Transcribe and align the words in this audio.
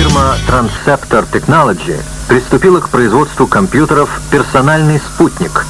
Фирма 0.00 0.34
Transceptor 0.48 1.30
Technology 1.30 2.02
приступила 2.26 2.80
к 2.80 2.88
производству 2.88 3.46
компьютеров 3.46 4.08
«Персональный 4.30 4.98
спутник». 4.98 5.66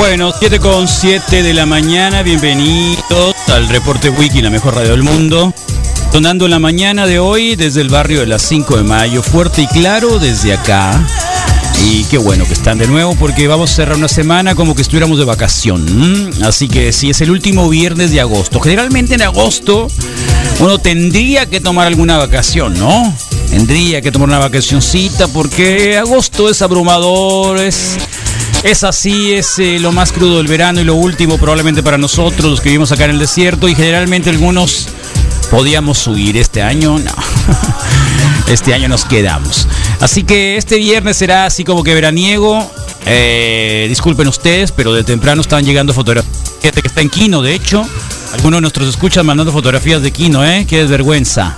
Bueno, 0.00 0.32
7 0.36 0.60
con 0.60 0.88
7 0.88 1.42
de 1.42 1.52
la 1.52 1.66
mañana, 1.66 2.22
bienvenidos 2.22 3.34
al 3.48 3.68
Reporte 3.68 4.08
Wiki, 4.08 4.40
la 4.40 4.48
mejor 4.48 4.74
radio 4.74 4.92
del 4.92 5.02
mundo. 5.02 5.52
Sonando 6.10 6.48
la 6.48 6.58
mañana 6.58 7.06
de 7.06 7.18
hoy 7.18 7.54
desde 7.54 7.82
el 7.82 7.90
barrio 7.90 8.20
de 8.20 8.26
las 8.26 8.40
5 8.40 8.78
de 8.78 8.82
mayo, 8.82 9.22
fuerte 9.22 9.60
y 9.60 9.66
claro 9.66 10.18
desde 10.18 10.54
acá. 10.54 10.98
Y 11.84 12.04
qué 12.04 12.16
bueno 12.16 12.46
que 12.46 12.54
están 12.54 12.78
de 12.78 12.86
nuevo 12.86 13.14
porque 13.14 13.46
vamos 13.46 13.72
a 13.72 13.74
cerrar 13.74 13.98
una 13.98 14.08
semana 14.08 14.54
como 14.54 14.74
que 14.74 14.80
estuviéramos 14.80 15.18
de 15.18 15.26
vacación. 15.26 16.30
Así 16.42 16.66
que 16.66 16.94
sí, 16.94 17.10
es 17.10 17.20
el 17.20 17.30
último 17.30 17.68
viernes 17.68 18.10
de 18.10 18.22
agosto. 18.22 18.58
Generalmente 18.58 19.16
en 19.16 19.22
agosto 19.22 19.88
uno 20.60 20.78
tendría 20.78 21.44
que 21.44 21.60
tomar 21.60 21.86
alguna 21.86 22.16
vacación, 22.16 22.72
¿no? 22.72 23.14
Tendría 23.50 24.00
que 24.00 24.10
tomar 24.10 24.28
una 24.30 24.38
vacacioncita 24.38 25.28
porque 25.28 25.98
agosto 25.98 26.48
es 26.48 26.62
abrumador, 26.62 27.58
es... 27.58 27.98
Es 28.62 28.84
así, 28.84 29.32
es 29.32 29.58
eh, 29.58 29.78
lo 29.80 29.90
más 29.90 30.12
crudo 30.12 30.36
del 30.36 30.46
verano 30.46 30.80
y 30.80 30.84
lo 30.84 30.94
último 30.94 31.38
probablemente 31.38 31.82
para 31.82 31.96
nosotros, 31.96 32.50
los 32.50 32.60
que 32.60 32.68
vivimos 32.68 32.92
acá 32.92 33.06
en 33.06 33.12
el 33.12 33.18
desierto 33.18 33.68
y 33.68 33.74
generalmente 33.74 34.28
algunos 34.28 34.88
podíamos 35.50 36.06
huir 36.06 36.36
este 36.36 36.62
año, 36.62 36.98
no. 36.98 37.12
Este 38.48 38.74
año 38.74 38.88
nos 38.88 39.04
quedamos. 39.04 39.68
Así 40.00 40.24
que 40.24 40.56
este 40.56 40.76
viernes 40.76 41.16
será 41.16 41.46
así 41.46 41.62
como 41.62 41.84
que 41.84 41.94
veraniego. 41.94 42.68
Eh, 43.06 43.86
disculpen 43.88 44.26
ustedes, 44.26 44.72
pero 44.72 44.92
de 44.92 45.04
temprano 45.04 45.40
están 45.40 45.64
llegando 45.64 45.94
fotografías. 45.94 46.36
Gente 46.60 46.82
que 46.82 46.88
está 46.88 47.00
en 47.00 47.10
Kino, 47.10 47.42
de 47.42 47.54
hecho. 47.54 47.86
Algunos 48.32 48.58
de 48.58 48.60
nuestros 48.62 48.88
escuchan 48.88 49.24
mandando 49.24 49.52
fotografías 49.52 50.02
de 50.02 50.10
Kino, 50.10 50.44
¿eh? 50.44 50.66
Qué 50.68 50.78
desvergüenza. 50.78 51.56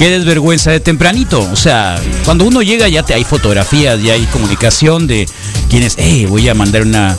Qué 0.00 0.08
desvergüenza 0.08 0.70
de 0.70 0.80
tempranito. 0.80 1.46
O 1.52 1.56
sea, 1.56 2.00
cuando 2.24 2.46
uno 2.46 2.62
llega 2.62 2.88
ya 2.88 3.02
te 3.02 3.12
hay 3.12 3.22
fotografías, 3.22 4.02
ya 4.02 4.14
hay 4.14 4.24
comunicación 4.32 5.06
de 5.06 5.28
quienes, 5.68 5.96
eh, 5.98 6.24
voy 6.26 6.48
a 6.48 6.54
mandar 6.54 6.84
una, 6.84 7.18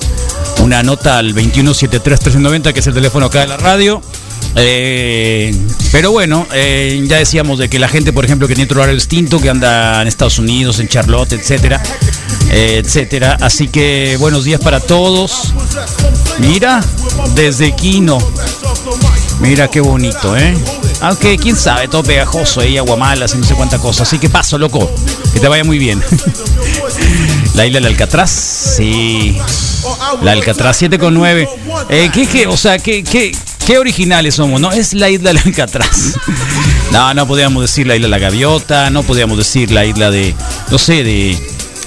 una 0.64 0.82
nota 0.82 1.20
al 1.20 1.36
2173-1390, 1.36 2.74
que 2.74 2.80
es 2.80 2.88
el 2.88 2.96
teléfono 2.96 3.28
acá 3.28 3.42
de 3.42 3.48
la 3.50 3.58
radio. 3.58 4.02
Eh, 4.56 5.56
pero 5.92 6.12
bueno, 6.12 6.48
eh, 6.54 7.00
ya 7.06 7.18
decíamos 7.18 7.60
de 7.60 7.70
que 7.70 7.78
la 7.78 7.88
gente, 7.88 8.14
por 8.14 8.26
ejemplo, 8.26 8.48
que 8.48 8.56
tiene 8.56 8.66
otro 8.66 8.80
horario 8.80 8.96
distinto, 8.96 9.40
que 9.40 9.52
anda 9.52 10.02
en 10.02 10.08
Estados 10.08 10.40
Unidos, 10.40 10.80
en 10.80 10.88
Charlotte, 10.88 11.34
etcétera, 11.34 11.84
etcétera. 12.50 13.38
Así 13.42 13.68
que 13.68 14.18
buenos 14.20 14.44
días 14.44 14.60
para 14.60 14.80
todos. 14.80 15.54
Mira, 16.40 16.84
desde 17.36 17.76
Quino. 17.76 18.18
Mira 19.40 19.68
qué 19.68 19.82
bonito, 19.82 20.36
¿eh? 20.36 20.56
Aunque 21.02 21.38
quién 21.38 21.56
sabe, 21.56 21.88
todo 21.88 22.04
pegajoso 22.04 22.62
ahí, 22.62 22.78
aguamalas 22.78 23.34
y 23.34 23.38
no 23.40 23.44
sé 23.44 23.56
cuánta 23.56 23.80
cosa. 23.80 24.04
Así 24.04 24.20
que 24.20 24.30
paso, 24.30 24.58
loco. 24.58 24.90
Que 25.34 25.40
te 25.40 25.48
vaya 25.48 25.64
muy 25.64 25.80
bien. 25.80 26.02
La 27.56 27.66
isla 27.66 27.80
del 27.80 27.88
Alcatraz, 27.88 28.30
sí. 28.30 29.38
La 30.22 30.34
Alcatraz 30.34 30.78
7 30.78 31.00
con 31.00 31.14
9. 31.14 31.50
Eh, 31.90 32.10
¿qué, 32.14 32.28
qué? 32.28 32.48
O 32.48 32.56
sea, 32.56 32.78
¿qué, 32.78 33.04
qué, 33.04 33.36
qué 33.66 33.78
originales 33.80 34.36
somos, 34.36 34.62
¿no? 34.62 34.72
Es 34.72 34.94
la 34.94 35.10
isla 35.10 35.34
del 35.34 35.42
Alcatraz. 35.46 36.16
No, 36.92 37.14
no 37.14 37.26
podíamos 37.26 37.62
decir 37.62 37.88
la 37.88 37.96
isla 37.96 38.08
de 38.08 38.12
la 38.12 38.18
gaviota, 38.20 38.90
no 38.90 39.04
podíamos 39.04 39.38
decir 39.38 39.72
la 39.72 39.86
isla 39.86 40.12
de, 40.12 40.36
no 40.70 40.78
sé, 40.78 41.06
de, 41.06 41.40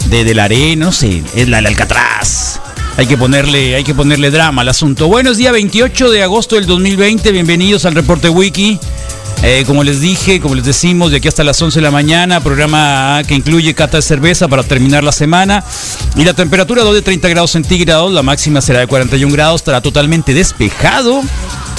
de, 0.07 0.25
de 0.25 0.35
la 0.35 0.45
arena, 0.45 0.87
no 0.87 0.93
sé, 0.93 1.23
es 1.37 1.47
la 1.47 1.59
del 1.59 1.67
Alcatraz. 1.67 2.59
Hay 2.97 3.07
que 3.07 3.19
ponerle, 3.19 3.75
hay 3.75 3.85
que 3.85 3.93
ponerle 3.95 4.31
drama 4.31 4.63
al 4.63 4.69
asunto. 4.71 5.07
Bueno, 5.09 5.33
es 5.33 5.37
día 5.37 5.53
28 5.53 6.11
de 6.11 6.23
agosto 6.23 6.55
del 6.57 6.65
2020. 6.65 7.33
Bienvenidos 7.33 7.85
al 7.85 7.95
reporte 7.95 8.31
Wiki. 8.31 8.79
Eh, 9.43 9.65
como 9.67 9.85
les 9.85 10.01
dije, 10.01 10.41
como 10.41 10.55
les 10.55 10.65
decimos, 10.65 11.11
de 11.11 11.19
aquí 11.19 11.29
hasta 11.29 11.45
las 11.45 11.61
11 11.61 11.79
de 11.79 11.83
la 11.83 11.91
mañana, 11.91 12.41
programa 12.41 13.23
que 13.27 13.35
incluye 13.35 13.75
cata 13.75 13.99
de 13.99 14.03
cerveza 14.03 14.49
para 14.49 14.63
terminar 14.63 15.05
la 15.05 15.13
semana. 15.13 15.65
Y 16.17 16.25
la 16.25 16.35
temperatura 16.35 16.83
2 16.83 16.95
de 16.95 17.03
30 17.03 17.29
grados 17.29 17.51
centígrados, 17.51 18.13
la 18.13 18.23
máxima 18.23 18.61
será 18.61 18.81
de 18.81 18.87
41 18.87 19.33
grados, 19.33 19.61
estará 19.61 19.81
totalmente 19.81 20.33
despejado. 20.33 21.23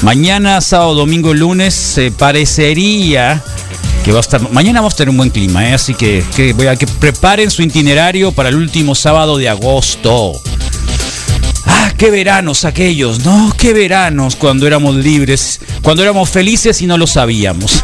Mañana, 0.01 0.61
sábado, 0.61 0.93
domingo, 0.93 1.33
lunes, 1.33 1.73
se 1.73 2.11
parecería 2.11 3.41
que 4.03 4.11
va 4.11 4.19
a 4.19 4.21
estar. 4.21 4.51
Mañana 4.51 4.81
vamos 4.81 4.93
a 4.93 4.97
tener 4.97 5.09
un 5.09 5.17
buen 5.17 5.31
clima, 5.31 5.67
¿eh? 5.67 5.73
así 5.73 5.95
que, 5.95 6.23
que, 6.35 6.53
voy 6.53 6.67
a 6.67 6.75
que 6.75 6.85
preparen 6.85 7.49
su 7.49 7.63
itinerario 7.63 8.31
para 8.31 8.49
el 8.49 8.55
último 8.55 8.93
sábado 8.93 9.37
de 9.37 9.49
agosto. 9.49 10.33
Ah, 11.65 11.91
qué 11.97 12.11
veranos 12.11 12.65
aquellos, 12.65 13.25
¿no? 13.25 13.53
Qué 13.57 13.73
veranos 13.73 14.35
cuando 14.35 14.67
éramos 14.67 14.95
libres, 14.95 15.59
cuando 15.81 16.03
éramos 16.03 16.29
felices 16.29 16.81
y 16.81 16.87
no 16.87 16.97
lo 16.97 17.07
sabíamos. 17.07 17.83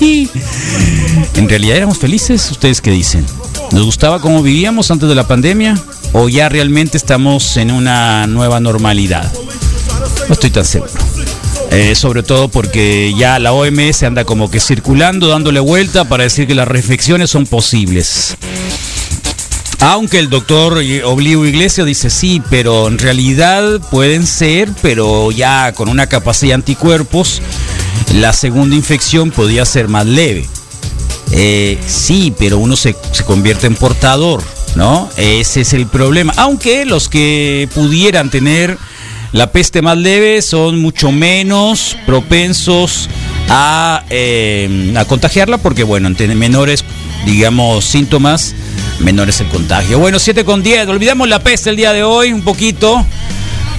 ¿En 0.00 1.48
realidad 1.48 1.76
éramos 1.76 1.98
felices? 1.98 2.50
¿Ustedes 2.50 2.80
qué 2.80 2.90
dicen? 2.90 3.24
¿Nos 3.72 3.84
gustaba 3.84 4.20
cómo 4.20 4.42
vivíamos 4.42 4.90
antes 4.90 5.08
de 5.08 5.14
la 5.14 5.26
pandemia? 5.26 5.78
¿O 6.12 6.28
ya 6.28 6.48
realmente 6.48 6.96
estamos 6.96 7.56
en 7.56 7.70
una 7.70 8.26
nueva 8.26 8.60
normalidad? 8.60 9.30
No 10.28 10.32
estoy 10.32 10.50
tan 10.50 10.64
seguro. 10.64 10.92
Eh, 11.70 11.94
sobre 11.94 12.22
todo 12.22 12.48
porque 12.48 13.14
ya 13.16 13.38
la 13.38 13.52
OMS 13.52 14.02
anda 14.02 14.24
como 14.24 14.50
que 14.50 14.58
circulando, 14.58 15.28
dándole 15.28 15.60
vuelta 15.60 16.08
para 16.08 16.24
decir 16.24 16.46
que 16.46 16.54
las 16.54 16.66
reflexiones 16.66 17.30
son 17.30 17.46
posibles. 17.46 18.36
Aunque 19.80 20.18
el 20.18 20.28
doctor 20.28 20.82
Obligo 21.04 21.46
Iglesias 21.46 21.86
dice 21.86 22.10
sí, 22.10 22.42
pero 22.50 22.88
en 22.88 22.98
realidad 22.98 23.80
pueden 23.90 24.26
ser, 24.26 24.70
pero 24.82 25.30
ya 25.30 25.72
con 25.72 25.88
una 25.88 26.08
capacidad 26.08 26.50
de 26.50 26.54
anticuerpos, 26.54 27.40
la 28.14 28.32
segunda 28.32 28.74
infección 28.74 29.30
podría 29.30 29.64
ser 29.64 29.86
más 29.88 30.04
leve. 30.06 30.46
Eh, 31.30 31.78
sí, 31.86 32.34
pero 32.36 32.58
uno 32.58 32.74
se, 32.74 32.96
se 33.12 33.24
convierte 33.24 33.68
en 33.68 33.76
portador, 33.76 34.42
¿no? 34.74 35.08
Ese 35.16 35.60
es 35.60 35.72
el 35.74 35.86
problema. 35.86 36.32
Aunque 36.36 36.84
los 36.84 37.08
que 37.08 37.68
pudieran 37.74 38.30
tener 38.30 38.78
la 39.32 39.52
peste 39.52 39.82
más 39.82 39.98
leve 39.98 40.40
son 40.42 40.80
mucho 40.80 41.12
menos 41.12 41.96
propensos 42.06 43.08
a, 43.48 44.02
eh, 44.10 44.94
a 44.96 45.04
contagiarla 45.04 45.58
porque, 45.58 45.84
bueno, 45.84 46.12
tienen 46.14 46.38
menores, 46.38 46.84
digamos, 47.26 47.84
síntomas 47.84 48.54
menor 49.00 49.28
es 49.28 49.40
el 49.40 49.48
contagio. 49.48 49.98
Bueno, 49.98 50.18
7 50.18 50.44
con 50.44 50.62
10. 50.62 50.88
Olvidamos 50.88 51.28
la 51.28 51.40
peste 51.40 51.70
el 51.70 51.76
día 51.76 51.92
de 51.92 52.02
hoy 52.02 52.32
un 52.32 52.42
poquito. 52.42 53.04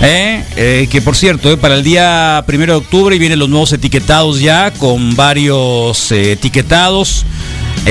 ¿eh? 0.01 0.43
Eh, 0.55 0.87
que 0.89 1.01
por 1.01 1.15
cierto, 1.15 1.51
eh, 1.51 1.57
para 1.57 1.75
el 1.75 1.83
día 1.83 2.43
primero 2.45 2.73
de 2.73 2.79
octubre 2.79 3.17
vienen 3.17 3.39
los 3.39 3.49
nuevos 3.49 3.71
etiquetados 3.73 4.39
ya, 4.39 4.71
con 4.71 5.15
varios 5.15 6.11
etiquetados. 6.11 7.25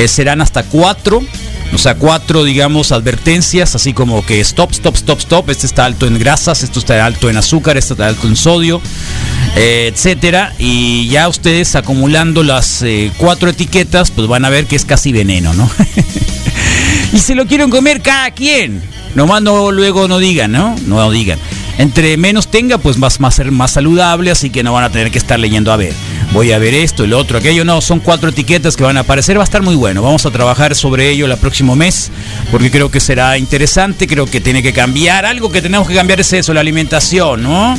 Serán 0.06 0.40
hasta 0.40 0.64
cuatro. 0.64 1.22
O 1.72 1.76
sea, 1.76 1.96
cuatro, 1.96 2.44
digamos, 2.44 2.92
advertencias, 2.92 3.74
así 3.74 3.92
como 3.92 4.24
que 4.24 4.40
stop, 4.40 4.72
stop, 4.72 4.96
stop, 4.96 5.18
stop. 5.18 5.50
Este 5.50 5.66
está 5.66 5.84
alto 5.84 6.06
en 6.06 6.18
grasas, 6.18 6.62
esto 6.62 6.78
está 6.78 7.04
alto 7.04 7.28
en 7.28 7.36
azúcar, 7.36 7.76
esto 7.76 7.92
está 7.92 8.06
alto 8.06 8.26
en 8.26 8.36
sodio, 8.36 8.80
etcétera. 9.54 10.54
Y 10.58 11.08
ya 11.08 11.28
ustedes 11.28 11.74
acumulando 11.74 12.42
las 12.42 12.84
cuatro 13.18 13.50
etiquetas, 13.50 14.10
pues 14.10 14.26
van 14.28 14.46
a 14.46 14.50
ver 14.50 14.66
que 14.66 14.76
es 14.76 14.86
casi 14.86 15.12
veneno, 15.12 15.52
¿no? 15.52 15.70
y 17.12 17.18
se 17.18 17.34
lo 17.34 17.46
quieren 17.46 17.70
comer 17.70 18.02
cada 18.02 18.30
quien. 18.30 18.82
Nomás 19.14 19.42
no, 19.42 19.72
luego 19.72 20.06
no 20.08 20.18
digan, 20.18 20.52
¿no? 20.52 20.76
No 20.86 21.10
digan. 21.10 21.38
Entre 21.78 22.16
menos 22.16 22.48
tenga, 22.48 22.78
pues 22.78 22.98
más, 22.98 23.20
más 23.20 23.36
ser 23.36 23.52
más 23.52 23.70
saludable, 23.70 24.32
así 24.32 24.50
que 24.50 24.64
no 24.64 24.72
van 24.72 24.84
a 24.84 24.90
tener 24.90 25.12
que 25.12 25.18
estar 25.18 25.38
leyendo 25.38 25.72
a 25.72 25.76
ver. 25.76 25.92
voy 26.32 26.50
a 26.50 26.58
ver 26.58 26.74
esto, 26.74 27.04
el 27.04 27.14
otro, 27.14 27.38
aquello. 27.38 27.64
No, 27.64 27.80
son 27.80 28.00
cuatro 28.00 28.30
etiquetas 28.30 28.76
que 28.76 28.82
van 28.82 28.96
a 28.96 29.00
aparecer. 29.00 29.38
Va 29.38 29.42
a 29.42 29.44
estar 29.44 29.62
muy 29.62 29.76
bueno. 29.76 30.02
Vamos 30.02 30.26
a 30.26 30.30
trabajar 30.30 30.74
sobre 30.74 31.08
ello 31.08 31.26
el 31.26 31.36
próximo 31.38 31.76
mes 31.76 32.10
porque 32.50 32.70
creo 32.70 32.90
que 32.90 32.98
será 32.98 33.38
interesante. 33.38 34.08
Creo 34.08 34.26
que 34.26 34.40
tiene 34.40 34.62
que 34.62 34.72
cambiar. 34.72 35.24
Algo 35.24 35.52
que 35.52 35.62
tenemos 35.62 35.86
que 35.86 35.94
cambiar 35.94 36.20
es 36.20 36.32
eso, 36.32 36.52
la 36.52 36.60
alimentación, 36.60 37.44
¿no? 37.44 37.78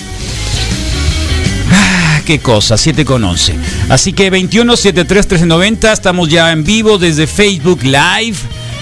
Ah, 1.72 2.22
qué 2.26 2.40
cosa, 2.40 2.78
7 2.78 3.04
con 3.04 3.24
11. 3.24 3.56
Así 3.90 4.14
que 4.14 4.30
21 4.30 4.78
73 4.78 5.26
1390, 5.26 5.92
estamos 5.92 6.30
ya 6.30 6.52
en 6.52 6.64
vivo 6.64 6.98
desde 6.98 7.28
Facebook 7.28 7.84
Live, 7.84 8.38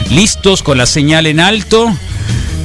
listos 0.09 0.63
con 0.63 0.77
la 0.77 0.85
señal 0.85 1.27
en 1.27 1.39
alto. 1.39 1.95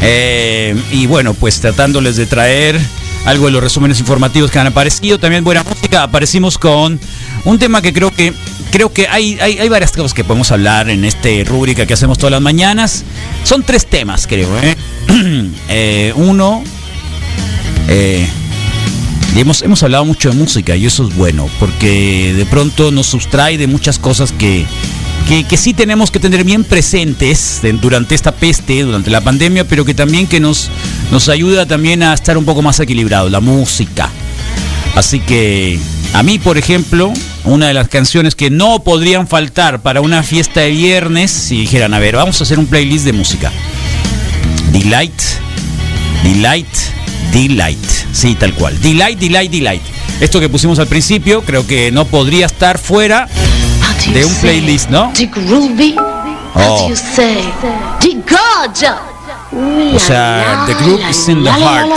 Eh, 0.01 0.75
y 0.91 1.07
bueno, 1.07 1.35
pues 1.35 1.61
tratándoles 1.61 2.17
de 2.17 2.27
traer 2.27 2.81
algo 3.25 3.47
de 3.47 3.53
los 3.53 3.63
resúmenes 3.63 4.01
informativos 4.01 4.51
que 4.51 4.59
han 4.59 4.67
aparecido. 4.67 5.19
También 5.19 5.45
buena 5.45 5.63
música. 5.63 6.03
Aparecimos 6.03 6.59
con 6.59 6.99
un 7.45 7.59
tema 7.59 7.83
que 7.83 7.93
creo 7.93 8.11
que 8.11 8.33
creo 8.73 8.93
que 8.93 9.07
hay, 9.07 9.39
hay, 9.39 9.69
varias 9.69 9.93
cosas 9.93 10.15
que 10.15 10.25
podemos 10.25 10.51
hablar 10.51 10.89
en 10.89 11.05
este 11.05 11.45
rúbrica 11.45 11.85
que 11.87 11.93
hacemos 11.93 12.19
todas 12.19 12.33
las 12.33 12.41
mañanas. 12.41 13.05
Son 13.45 13.63
tres 13.63 13.87
temas, 13.87 14.27
creo. 14.27 14.49
¿eh? 14.59 14.75
Eh, 15.69 16.13
uno, 16.17 16.63
eh, 17.89 18.27
hemos, 19.37 19.63
hemos 19.63 19.83
hablado 19.83 20.05
mucho 20.05 20.31
de 20.31 20.37
música 20.37 20.77
y 20.77 20.87
eso 20.87 21.07
es 21.09 21.15
bueno, 21.15 21.49
porque 21.59 22.35
de 22.37 22.47
pronto 22.47 22.91
nos 22.91 23.07
sustrae 23.07 23.59
de 23.59 23.67
muchas 23.67 23.99
cosas 23.99 24.33
que, 24.33 24.67
que, 25.23 25.57
sí 25.57 25.75
tenemos 25.75 26.11
que 26.11 26.21
tener 26.21 26.45
bien 26.45 26.65
presentes 26.65 27.61
durante 27.81 28.15
esta 28.15 28.33
peste, 28.33 28.83
durante 28.83 29.11
la 29.11 29.21
pandemia, 29.21 29.65
pero 29.65 29.85
que 29.85 29.95
también 29.95 30.27
que 30.27 30.41
nos, 30.41 30.71
nos 31.11 31.29
ayuda 31.29 31.67
también 31.67 32.03
a 32.03 32.15
estar 32.15 32.37
un 32.37 32.45
poco 32.45 32.63
más 32.63 32.81
equilibrados, 32.81 33.31
la 33.31 33.41
música. 33.41 34.11
Así 34.95 35.21
que 35.21 35.79
a 36.13 36.23
mí, 36.23 36.39
por 36.39 36.59
ejemplo, 36.59 37.13
una 37.45 37.69
de 37.69 37.75
las 37.75 37.89
canciones 37.89 38.35
que 38.35 38.51
no 38.51 38.81
podrían 38.85 39.27
faltar 39.27 39.81
para 39.81 40.01
una 40.01 40.23
fiesta 40.23 40.61
de 40.61 40.71
viernes, 40.71 41.31
si 41.31 41.57
dijeran, 41.57 41.95
a 41.95 41.99
ver, 41.99 42.17
vamos 42.17 42.41
a 42.41 42.45
hacer 42.45 42.59
un 42.59 42.67
playlist 42.67 43.05
de 43.05 43.13
música. 43.13 43.51
Delight, 44.73 45.21
Delight, 46.23 46.67
Delight. 47.33 47.79
Sí, 48.13 48.35
tal 48.35 48.55
cual. 48.55 48.81
Delight, 48.81 49.19
Delight, 49.19 49.51
Delight. 49.51 49.83
Esto 50.21 50.39
que 50.39 50.49
pusimos 50.49 50.79
al 50.79 50.87
principio, 50.87 51.43
creo 51.43 51.67
que 51.67 51.91
no 51.91 52.05
podría 52.05 52.47
estar 52.47 52.79
fuera 52.79 53.29
de 54.07 54.25
un 54.25 54.35
playlist, 54.37 54.91
¿no? 54.91 55.13
Oh. 56.55 56.91
O 59.95 59.99
sea, 59.99 60.65
the 60.67 60.75
group 60.75 61.01
is 61.11 61.29
in 61.29 61.45
the 61.45 61.51
heart. 61.51 61.89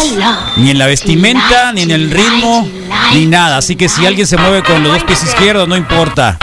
Ni 0.57 0.71
en 0.71 0.77
la 0.77 0.87
vestimenta, 0.87 1.71
ni 1.73 1.83
en 1.83 1.91
el 1.91 2.11
ritmo, 2.11 2.67
ni 3.13 3.25
nada. 3.25 3.57
Así 3.57 3.75
que 3.75 3.87
si 3.87 4.05
alguien 4.05 4.27
se 4.27 4.37
mueve 4.37 4.63
con 4.63 4.83
los 4.83 4.93
dos 4.93 5.03
pies 5.03 5.23
izquierdos, 5.23 5.67
no 5.67 5.75
importa. 5.75 6.37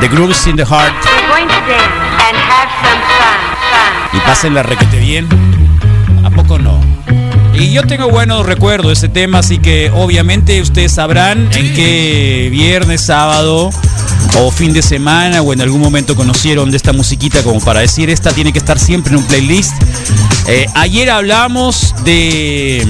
The 0.00 0.08
group 0.08 0.30
is 0.30 0.46
in 0.46 0.56
the 0.56 0.64
heart. 0.64 0.94
Y 4.12 4.18
pasen 4.20 4.54
la 4.54 4.62
requete 4.62 4.98
bien. 4.98 5.51
Y 7.62 7.70
yo 7.70 7.84
tengo 7.84 8.10
buenos 8.10 8.44
recuerdos 8.44 8.88
de 8.88 8.92
ese 8.94 9.08
tema, 9.08 9.38
así 9.38 9.58
que 9.58 9.88
obviamente 9.94 10.60
ustedes 10.60 10.90
sabrán 10.90 11.48
en 11.54 11.72
qué 11.74 12.48
viernes, 12.50 13.02
sábado 13.02 13.70
o 14.40 14.50
fin 14.50 14.72
de 14.72 14.82
semana 14.82 15.42
o 15.42 15.52
en 15.52 15.60
algún 15.60 15.80
momento 15.80 16.16
conocieron 16.16 16.72
de 16.72 16.76
esta 16.76 16.92
musiquita 16.92 17.40
como 17.44 17.60
para 17.60 17.78
decir 17.78 18.10
esta 18.10 18.32
tiene 18.32 18.52
que 18.52 18.58
estar 18.58 18.80
siempre 18.80 19.12
en 19.12 19.20
un 19.20 19.26
playlist. 19.26 19.74
Eh, 20.48 20.66
ayer 20.74 21.08
hablamos 21.08 21.94
de... 22.04 22.84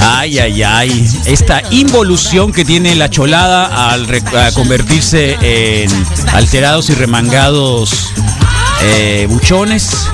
Ay, 0.00 0.38
ay, 0.38 0.62
ay. 0.62 1.10
Esta 1.26 1.60
involución 1.72 2.52
que 2.52 2.64
tiene 2.64 2.94
la 2.94 3.10
cholada 3.10 3.90
al 3.90 4.06
convertirse 4.54 5.36
en 5.42 5.90
alterados 6.32 6.88
y 6.90 6.94
remangados 6.94 8.12
eh, 8.80 9.26
buchones. 9.28 10.08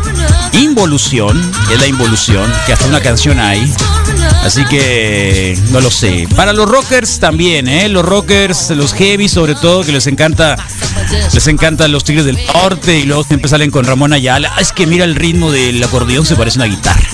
Involución, 0.54 1.40
es 1.72 1.80
la 1.80 1.86
involución, 1.86 2.52
que 2.66 2.72
hasta 2.72 2.86
una 2.86 3.00
canción 3.00 3.40
hay. 3.40 3.72
Así 4.44 4.64
que 4.66 5.58
no 5.70 5.80
lo 5.80 5.90
sé. 5.90 6.28
Para 6.36 6.52
los 6.52 6.68
rockers 6.68 7.18
también, 7.18 7.66
¿eh? 7.66 7.88
Los 7.88 8.04
rockers, 8.04 8.70
los 8.70 8.92
heavy 8.94 9.28
sobre 9.28 9.54
todo, 9.54 9.82
que 9.82 9.90
les 9.90 10.06
encanta, 10.06 10.56
les 11.32 11.46
encantan 11.48 11.90
los 11.90 12.04
Tigres 12.04 12.24
del 12.24 12.38
Norte 12.52 12.98
y 12.98 13.02
luego 13.04 13.24
siempre 13.24 13.48
salen 13.48 13.70
con 13.70 13.84
Ramón 13.84 14.12
Ayala. 14.12 14.52
es 14.60 14.72
que 14.72 14.86
mira 14.86 15.04
el 15.04 15.16
ritmo 15.16 15.50
del 15.50 15.82
acordeón, 15.82 16.24
se 16.24 16.36
parece 16.36 16.58
una 16.58 16.66
guitarra. 16.66 17.08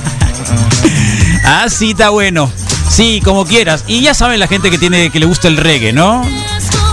ah, 1.44 1.66
sí, 1.68 1.92
está 1.92 2.10
bueno. 2.10 2.52
Sí, 2.90 3.22
como 3.24 3.46
quieras. 3.46 3.84
Y 3.86 4.02
ya 4.02 4.12
saben 4.12 4.40
la 4.40 4.48
gente 4.48 4.70
que 4.70 4.76
tiene, 4.76 5.10
que 5.10 5.20
le 5.20 5.26
gusta 5.26 5.48
el 5.48 5.56
reggae, 5.56 5.92
¿no? 5.92 6.22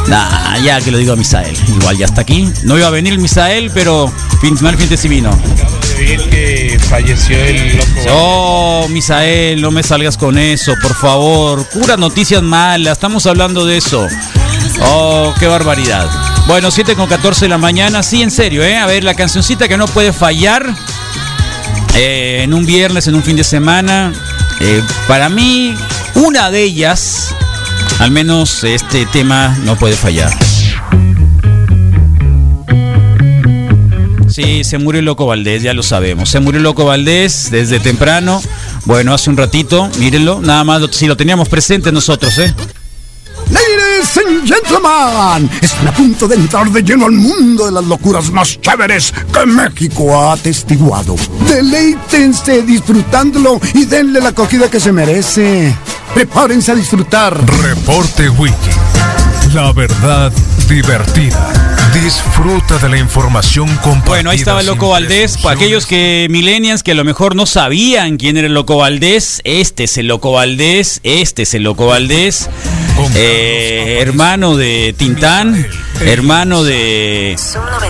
Nah, 0.08 0.58
ya 0.60 0.80
que 0.80 0.92
lo 0.92 0.98
digo 0.98 1.14
a 1.14 1.16
Misael. 1.16 1.58
Igual 1.68 1.98
ya 1.98 2.06
está 2.06 2.22
aquí. 2.22 2.48
No 2.64 2.78
iba 2.78 2.88
a 2.88 2.92
venir 2.92 3.18
Misael, 3.20 3.72
pero 3.74 4.12
fin, 4.40 4.58
mal 4.62 4.78
vino. 5.10 5.32
Que 5.98 6.78
falleció 6.90 7.38
el 7.38 7.78
loco. 7.78 7.88
Oh, 8.10 8.88
Misael, 8.90 9.62
no 9.62 9.72
me 9.72 9.84
salgas 9.84 10.18
con 10.18 10.38
eso, 10.38 10.74
por 10.82 10.96
favor. 10.96 11.68
Cura 11.70 11.98
noticias 11.98 12.42
malas, 12.42 12.94
estamos 12.94 13.26
hablando 13.26 13.66
de 13.66 13.78
eso. 13.78 14.08
Oh, 14.84 15.34
qué 15.40 15.48
barbaridad. 15.48 16.08
Bueno, 16.48 16.72
7 16.72 16.96
con 16.96 17.08
14 17.08 17.46
de 17.46 17.50
la 17.50 17.58
mañana, 17.58 18.04
sí, 18.04 18.22
en 18.22 18.32
serio, 18.32 18.64
¿eh? 18.64 18.78
A 18.78 18.86
ver, 18.86 19.04
la 19.04 19.16
cancioncita 19.16 19.68
que 19.68 19.78
no 19.78 19.88
puede 19.88 20.14
fallar 20.14 20.74
eh, 21.96 22.42
en 22.44 22.54
un 22.54 22.66
viernes, 22.66 23.08
en 23.08 23.16
un 23.16 23.24
fin 23.24 23.36
de 23.36 23.44
semana. 23.44 24.14
Eh, 24.60 24.82
para 25.08 25.30
mí, 25.30 25.76
una 26.16 26.52
de 26.52 26.64
ellas 26.64 27.36
al 28.00 28.12
menos 28.12 28.64
este 28.64 29.06
tema 29.08 29.58
no 29.64 29.76
puede 29.76 29.96
fallar. 29.96 30.47
Sí, 34.38 34.64
se 34.64 34.78
murió 34.78 35.00
el 35.00 35.06
Loco 35.06 35.26
Valdés, 35.26 35.64
ya 35.64 35.74
lo 35.74 35.82
sabemos. 35.82 36.30
Se 36.30 36.40
murió 36.40 36.60
el 36.60 36.64
Loco 36.64 36.86
Valdés 36.86 37.50
desde 37.50 37.80
temprano. 37.80 38.40
Bueno, 38.86 39.12
hace 39.12 39.32
un 39.32 39.38
ratito, 39.38 39.90
mírenlo. 39.98 40.42
Nada 40.42 40.64
más 40.64 40.84
si 40.92 41.08
lo 41.08 41.18
teníamos 41.18 41.50
presente 41.50 41.92
nosotros, 41.92 42.38
¿eh? 42.38 42.54
Ladies 43.50 44.16
and 44.16 44.48
gentlemen, 44.48 45.50
están 45.60 45.88
a 45.88 45.92
punto 45.92 46.28
de 46.28 46.36
entrar 46.36 46.70
de 46.70 46.84
lleno 46.84 47.08
al 47.08 47.14
mundo 47.14 47.66
de 47.66 47.72
las 47.72 47.86
locuras 47.86 48.30
más 48.30 48.62
chéveres 48.62 49.12
que 49.34 49.46
México 49.48 50.16
ha 50.16 50.34
atestiguado. 50.34 51.16
Deleítense 51.50 52.62
disfrutándolo 52.62 53.60
y 53.74 53.86
denle 53.86 54.22
la 54.22 54.30
acogida 54.30 54.70
que 54.70 54.80
se 54.80 54.92
merece. 54.92 55.76
Prepárense 56.14 56.74
a 56.74 56.76
disfrutar. 56.76 57.44
Reporte 57.64 58.30
Wiki. 58.30 58.54
La 59.56 59.72
verdad 59.72 60.32
divertida. 60.68 61.52
Disfruta 61.94 62.78
de 62.78 62.90
la 62.90 62.98
información 62.98 63.68
compartida. 63.78 64.08
Bueno, 64.08 64.30
ahí 64.30 64.38
estaba 64.38 64.62
el 64.62 64.68
Loco 64.68 64.90
Valdés. 64.90 65.38
Para 65.38 65.56
aquellos 65.56 65.86
que 65.86 66.28
millennials 66.30 66.84
que 66.84 66.92
a 66.92 66.96
lo 66.96 67.04
mejor 67.04 67.36
no 67.36 67.46
sabían 67.46 68.18
quién 68.18 68.38
era 68.38 68.48
el 68.48 68.54
Loco 68.54 68.78
Valdés, 68.78 69.42
este 69.44 69.86
es 69.86 69.98
el 69.98 70.08
Loco 70.08 70.34
Valdés, 70.34 71.00
este 71.04 71.44
es 71.44 71.54
el 71.54 71.64
Loco 71.64 71.88
Valdés. 71.88 72.50
Eh, 73.16 74.00
hermano 74.02 74.56
de 74.56 74.94
Tintán, 74.98 75.68
hermano 76.02 76.64
de 76.64 77.36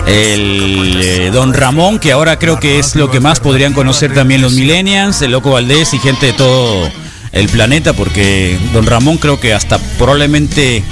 el 0.06 1.00
eh, 1.02 1.30
Don 1.32 1.54
Ramón, 1.54 1.98
que 1.98 2.12
ahora 2.12 2.38
creo 2.38 2.60
que 2.60 2.78
es 2.78 2.94
lo 2.94 3.10
que 3.10 3.20
más 3.20 3.40
podrían 3.40 3.72
conocer 3.72 4.12
también 4.12 4.42
los 4.42 4.52
millennials, 4.52 5.22
el 5.22 5.32
Loco 5.32 5.50
Valdés 5.50 5.94
y 5.94 5.98
gente 5.98 6.26
de 6.26 6.32
todo 6.34 6.90
el 7.32 7.48
planeta, 7.48 7.92
porque 7.92 8.58
don 8.72 8.86
Ramón 8.86 9.18
creo 9.18 9.40
que 9.40 9.54
hasta 9.54 9.78
probablemente, 9.98 10.82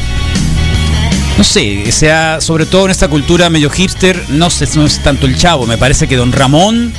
no 1.36 1.44
sé, 1.44 1.92
sea 1.92 2.40
sobre 2.40 2.66
todo 2.66 2.86
en 2.86 2.90
esta 2.90 3.08
cultura 3.08 3.50
medio 3.50 3.70
hipster, 3.70 4.24
no 4.30 4.50
sé, 4.50 4.66
no 4.74 4.86
es 4.86 5.02
tanto 5.02 5.26
el 5.26 5.36
chavo, 5.36 5.66
me 5.66 5.76
parece 5.76 6.08
que 6.08 6.16
don 6.16 6.32
Ramón 6.32 6.92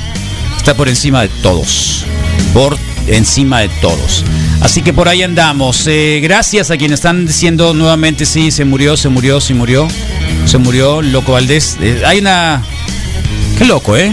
está 0.56 0.74
por 0.74 0.88
encima 0.88 1.22
de 1.22 1.28
todos, 1.42 2.04
por 2.54 2.76
encima 3.06 3.60
de 3.60 3.68
todos. 3.80 4.24
Así 4.60 4.82
que 4.82 4.92
por 4.92 5.08
ahí 5.08 5.22
andamos. 5.22 5.86
Eh, 5.86 6.20
gracias 6.22 6.70
a 6.70 6.76
quienes 6.76 6.98
están 6.98 7.26
diciendo 7.26 7.74
nuevamente, 7.74 8.26
sí, 8.26 8.50
se 8.50 8.64
murió, 8.64 8.96
se 8.96 9.08
murió, 9.08 9.40
se 9.40 9.54
murió, 9.54 9.88
se 10.46 10.58
murió, 10.58 11.00
Loco 11.02 11.32
Valdés. 11.32 11.76
Eh, 11.80 12.02
hay 12.04 12.18
una... 12.18 12.62
Qué 13.56 13.64
loco, 13.64 13.96
¿eh? 13.96 14.12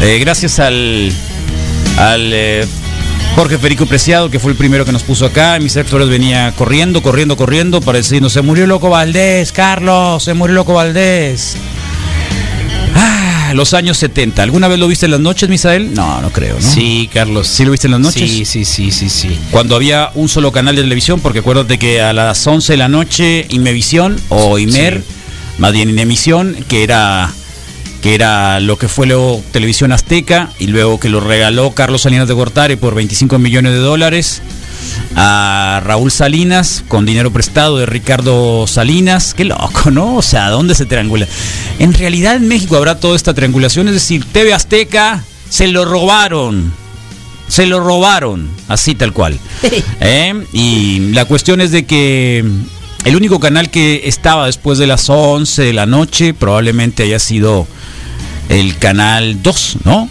eh 0.00 0.18
gracias 0.20 0.58
al, 0.58 1.12
al 1.98 2.32
Jorge 3.36 3.56
Federico 3.56 3.86
Preciado, 3.86 4.30
que 4.30 4.38
fue 4.38 4.52
el 4.52 4.56
primero 4.58 4.84
que 4.84 4.92
nos 4.92 5.02
puso 5.02 5.24
acá. 5.24 5.58
Mis 5.60 5.72
sectores 5.72 6.08
venía 6.08 6.52
corriendo, 6.56 7.02
corriendo, 7.02 7.36
corriendo 7.36 7.80
para 7.80 7.98
decirnos, 7.98 8.32
se 8.32 8.42
murió 8.42 8.66
Loco 8.66 8.90
Valdés, 8.90 9.52
Carlos, 9.52 10.22
se 10.22 10.34
murió 10.34 10.56
Loco 10.56 10.74
Valdés. 10.74 11.56
Ah, 12.94 13.52
los 13.54 13.72
años 13.72 13.96
70. 13.98 14.42
¿Alguna 14.42 14.68
vez 14.68 14.78
lo 14.78 14.88
viste 14.88 15.06
en 15.06 15.12
las 15.12 15.20
noches, 15.20 15.48
Misael? 15.48 15.94
No, 15.94 16.20
no 16.20 16.30
creo, 16.30 16.56
¿no? 16.60 16.70
Sí, 16.70 17.08
Carlos. 17.12 17.46
¿Sí 17.46 17.64
lo 17.64 17.70
viste 17.70 17.86
en 17.86 17.92
las 17.92 18.00
noches? 18.00 18.28
Sí, 18.30 18.44
sí, 18.44 18.64
sí, 18.64 18.90
sí, 18.90 19.08
sí. 19.08 19.38
Cuando 19.50 19.76
había 19.76 20.10
un 20.14 20.28
solo 20.28 20.52
canal 20.52 20.76
de 20.76 20.82
televisión, 20.82 21.20
porque 21.20 21.38
acuérdate 21.38 21.78
que 21.78 22.00
a 22.02 22.12
las 22.12 22.46
11 22.46 22.72
de 22.72 22.76
la 22.76 22.88
noche, 22.88 23.46
Imevisión 23.48 24.20
o 24.28 24.58
Imer, 24.58 25.02
más 25.58 25.72
bien 25.72 25.88
en 25.88 25.98
emisión, 25.98 26.56
que 26.68 26.82
era 26.82 27.32
que 28.02 28.14
era 28.14 28.60
lo 28.60 28.78
que 28.78 28.88
fue 28.88 29.06
luego 29.06 29.42
Televisión 29.52 29.92
Azteca 29.92 30.50
y 30.58 30.66
luego 30.66 30.98
que 30.98 31.08
lo 31.08 31.20
regaló 31.20 31.72
Carlos 31.72 32.02
Salinas 32.02 32.28
de 32.28 32.34
Gortari 32.34 32.76
por 32.76 32.94
25 32.94 33.38
millones 33.38 33.72
de 33.72 33.78
dólares. 33.78 34.42
a 35.14 35.82
Raúl 35.84 36.10
Salinas 36.10 36.82
con 36.88 37.04
dinero 37.04 37.30
prestado 37.30 37.76
de 37.78 37.86
Ricardo 37.86 38.66
Salinas. 38.66 39.34
Qué 39.34 39.44
loco, 39.44 39.90
¿no? 39.90 40.16
O 40.16 40.22
sea, 40.22 40.48
¿dónde 40.48 40.74
se 40.74 40.86
triangula? 40.86 41.26
En 41.78 41.92
realidad 41.92 42.36
en 42.36 42.48
México 42.48 42.76
habrá 42.76 42.98
toda 42.98 43.16
esta 43.16 43.34
triangulación, 43.34 43.88
es 43.88 43.94
decir, 43.94 44.24
TV 44.32 44.54
Azteca 44.54 45.22
se 45.48 45.68
lo 45.68 45.84
robaron. 45.84 46.72
Se 47.48 47.66
lo 47.66 47.80
robaron, 47.80 48.48
así 48.68 48.94
tal 48.94 49.12
cual. 49.12 49.38
¿Eh? 50.00 50.44
Y 50.52 51.10
la 51.12 51.24
cuestión 51.24 51.60
es 51.60 51.72
de 51.72 51.84
que 51.84 52.44
el 53.04 53.16
único 53.16 53.40
canal 53.40 53.70
que 53.70 54.02
estaba 54.04 54.46
después 54.46 54.78
de 54.78 54.86
las 54.86 55.08
11 55.08 55.62
de 55.62 55.72
la 55.72 55.86
noche 55.86 56.34
probablemente 56.34 57.02
haya 57.04 57.18
sido 57.18 57.66
el 58.48 58.76
canal 58.76 59.42
2, 59.42 59.76
¿no? 59.84 60.08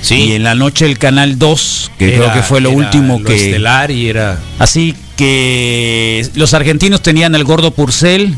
Sí. 0.00 0.14
Y 0.14 0.32
en 0.32 0.42
la 0.42 0.54
noche 0.54 0.86
el 0.86 0.98
canal 0.98 1.38
2, 1.38 1.92
que 1.98 2.14
creo 2.14 2.32
que 2.32 2.42
fue 2.42 2.60
lo 2.60 2.70
último 2.70 3.18
lo 3.18 3.24
que... 3.24 3.36
estelar 3.36 3.90
y 3.90 4.08
era 4.08 4.38
Así 4.58 4.94
que 5.16 6.28
los 6.34 6.54
argentinos 6.54 7.02
tenían 7.02 7.34
al 7.34 7.44
gordo 7.44 7.70
Purcell, 7.72 8.34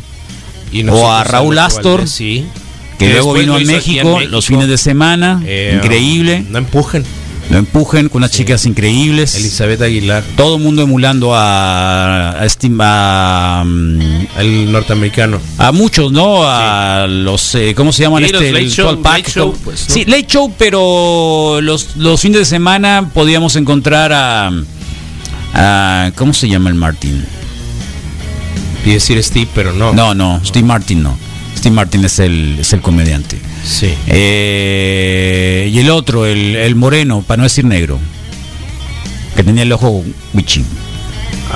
y 0.72 0.86
O 0.88 1.10
a 1.10 1.24
Raúl 1.24 1.58
Astor, 1.58 2.00
Valdés, 2.00 2.10
sí. 2.10 2.44
que 2.98 3.06
Que 3.06 3.12
luego 3.14 3.32
vino 3.34 3.54
a 3.54 3.60
México, 3.60 4.20
los 4.28 4.46
fines 4.46 4.68
de 4.68 4.76
semana, 4.76 5.40
Eh, 5.46 5.78
increíble, 5.82 6.44
No 6.50 6.58
empujen. 6.58 7.04
Lo 7.50 7.58
empujen 7.58 8.08
con 8.08 8.20
unas 8.22 8.30
chicas 8.30 8.64
increíbles. 8.66 9.34
Elizabeth 9.36 9.80
Aguilar, 9.82 10.24
Todo 10.36 10.56
el 10.56 10.62
mundo 10.62 10.82
emulando 10.82 11.34
a, 11.34 12.30
a, 12.30 12.48
Steve- 12.48 12.78
a, 12.80 13.62
mm, 13.66 14.00
el 14.38 14.72
norteamericano. 14.72 15.38
a 15.58 15.70
muchos, 15.72 16.10
¿no? 16.10 16.42
A 16.44 17.06
los, 17.06 17.54
eh, 17.54 17.74
¿cómo 17.76 17.92
se 17.92 18.02
llaman? 18.02 18.24
Este, 18.24 18.50
Late 18.52 18.64
el 18.64 18.70
Show, 18.70 18.86
Total 18.96 19.02
Pack, 19.02 19.18
Late 19.18 19.30
Show, 19.30 19.52
¿cómo? 19.52 19.64
pues, 19.64 19.86
¿no? 19.88 19.94
Sí, 19.94 20.04
Late 20.06 20.26
Show, 20.26 20.52
pero 20.58 21.60
los, 21.60 21.96
los 21.96 22.20
fines 22.20 22.38
de 22.38 22.44
semana 22.46 23.10
podíamos 23.12 23.56
encontrar 23.56 24.12
a, 24.12 24.50
a- 25.54 26.10
¿Cómo 26.16 26.32
se 26.32 26.48
llama 26.48 26.70
el 26.70 26.74
Martin? 26.76 27.24
Y 28.86 28.90
decir 28.90 29.22
Steve, 29.22 29.48
pero 29.54 29.72
no. 29.72 29.92
No, 29.92 30.14
no, 30.14 30.40
Steve 30.44 30.66
Martin 30.66 31.02
no. 31.02 31.16
Steve 31.56 31.74
Martin 31.74 32.04
es 32.04 32.18
el, 32.18 32.58
es 32.60 32.72
el 32.72 32.80
comediante. 32.80 33.38
Sí. 33.64 33.94
Eh, 34.06 35.70
y 35.72 35.78
el 35.78 35.90
otro, 35.90 36.26
el, 36.26 36.54
el 36.56 36.74
moreno, 36.74 37.22
para 37.26 37.38
no 37.38 37.42
decir 37.44 37.64
negro, 37.64 37.98
que 39.36 39.42
tenía 39.42 39.62
el 39.62 39.72
ojo 39.72 40.04
wichi. 40.34 40.64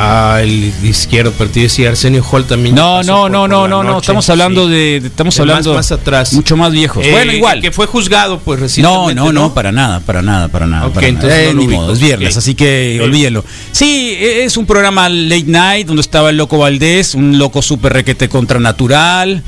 Ah, 0.01 0.39
el 0.43 0.73
izquierdo, 0.85 1.33
pero 1.37 1.51
te 1.51 1.59
iba 1.61 1.65
a 1.65 1.69
decir 1.69 1.89
Arsenio 1.89 2.23
Hall 2.31 2.45
también. 2.45 2.73
No, 2.75 3.03
no, 3.03 3.29
no, 3.29 3.49
no, 3.49 3.67
no, 3.67 3.83
no, 3.83 3.99
estamos 3.99 4.29
hablando 4.31 4.67
sí. 4.67 4.73
de, 4.73 4.97
estamos 4.99 5.35
De 5.35 5.41
más- 5.41 5.51
hablando 5.51 5.75
más 5.75 5.91
atrás. 5.93 6.33
mucho 6.35 6.57
más 6.57 6.71
viejos. 6.71 7.05
Eh, 7.05 7.11
bueno, 7.11 7.33
igual. 7.33 7.61
Que 7.61 7.73
fue 7.73 7.87
juzgado, 7.87 8.39
pues 8.39 8.59
No, 8.61 8.65
recientemente. 8.65 9.15
no, 9.17 9.33
no, 9.33 9.55
para 9.55 9.73
nada, 9.73 9.99
para 10.01 10.23
nada, 10.23 10.47
para 10.49 10.67
nada. 10.67 10.89
Para 10.93 11.01
nada. 11.01 11.09
entonces 11.09 11.39
Eh, 11.41 11.47
no 11.55 11.63
lo 11.63 11.69
ni 11.69 11.75
modo, 11.75 11.93
es 11.95 11.99
viernes, 12.01 12.35
Ok. 12.35 12.39
así 12.39 12.55
que 12.55 12.99
Ok. 13.01 13.07
olvídenlo. 13.07 13.45
Sí, 13.73 14.15
e- 14.21 14.45
es 14.45 14.57
un 14.57 14.67
programa 14.67 15.09
late 15.09 15.45
night 15.47 15.87
donde 15.89 16.03
estaba 16.03 16.31
el 16.31 16.37
loco 16.37 16.59
Valdés, 16.59 17.15
un 17.17 17.37
loco 17.39 17.61
súper 17.61 17.93
requete 17.95 18.29
contra 18.29 18.61
natural. 18.61 19.43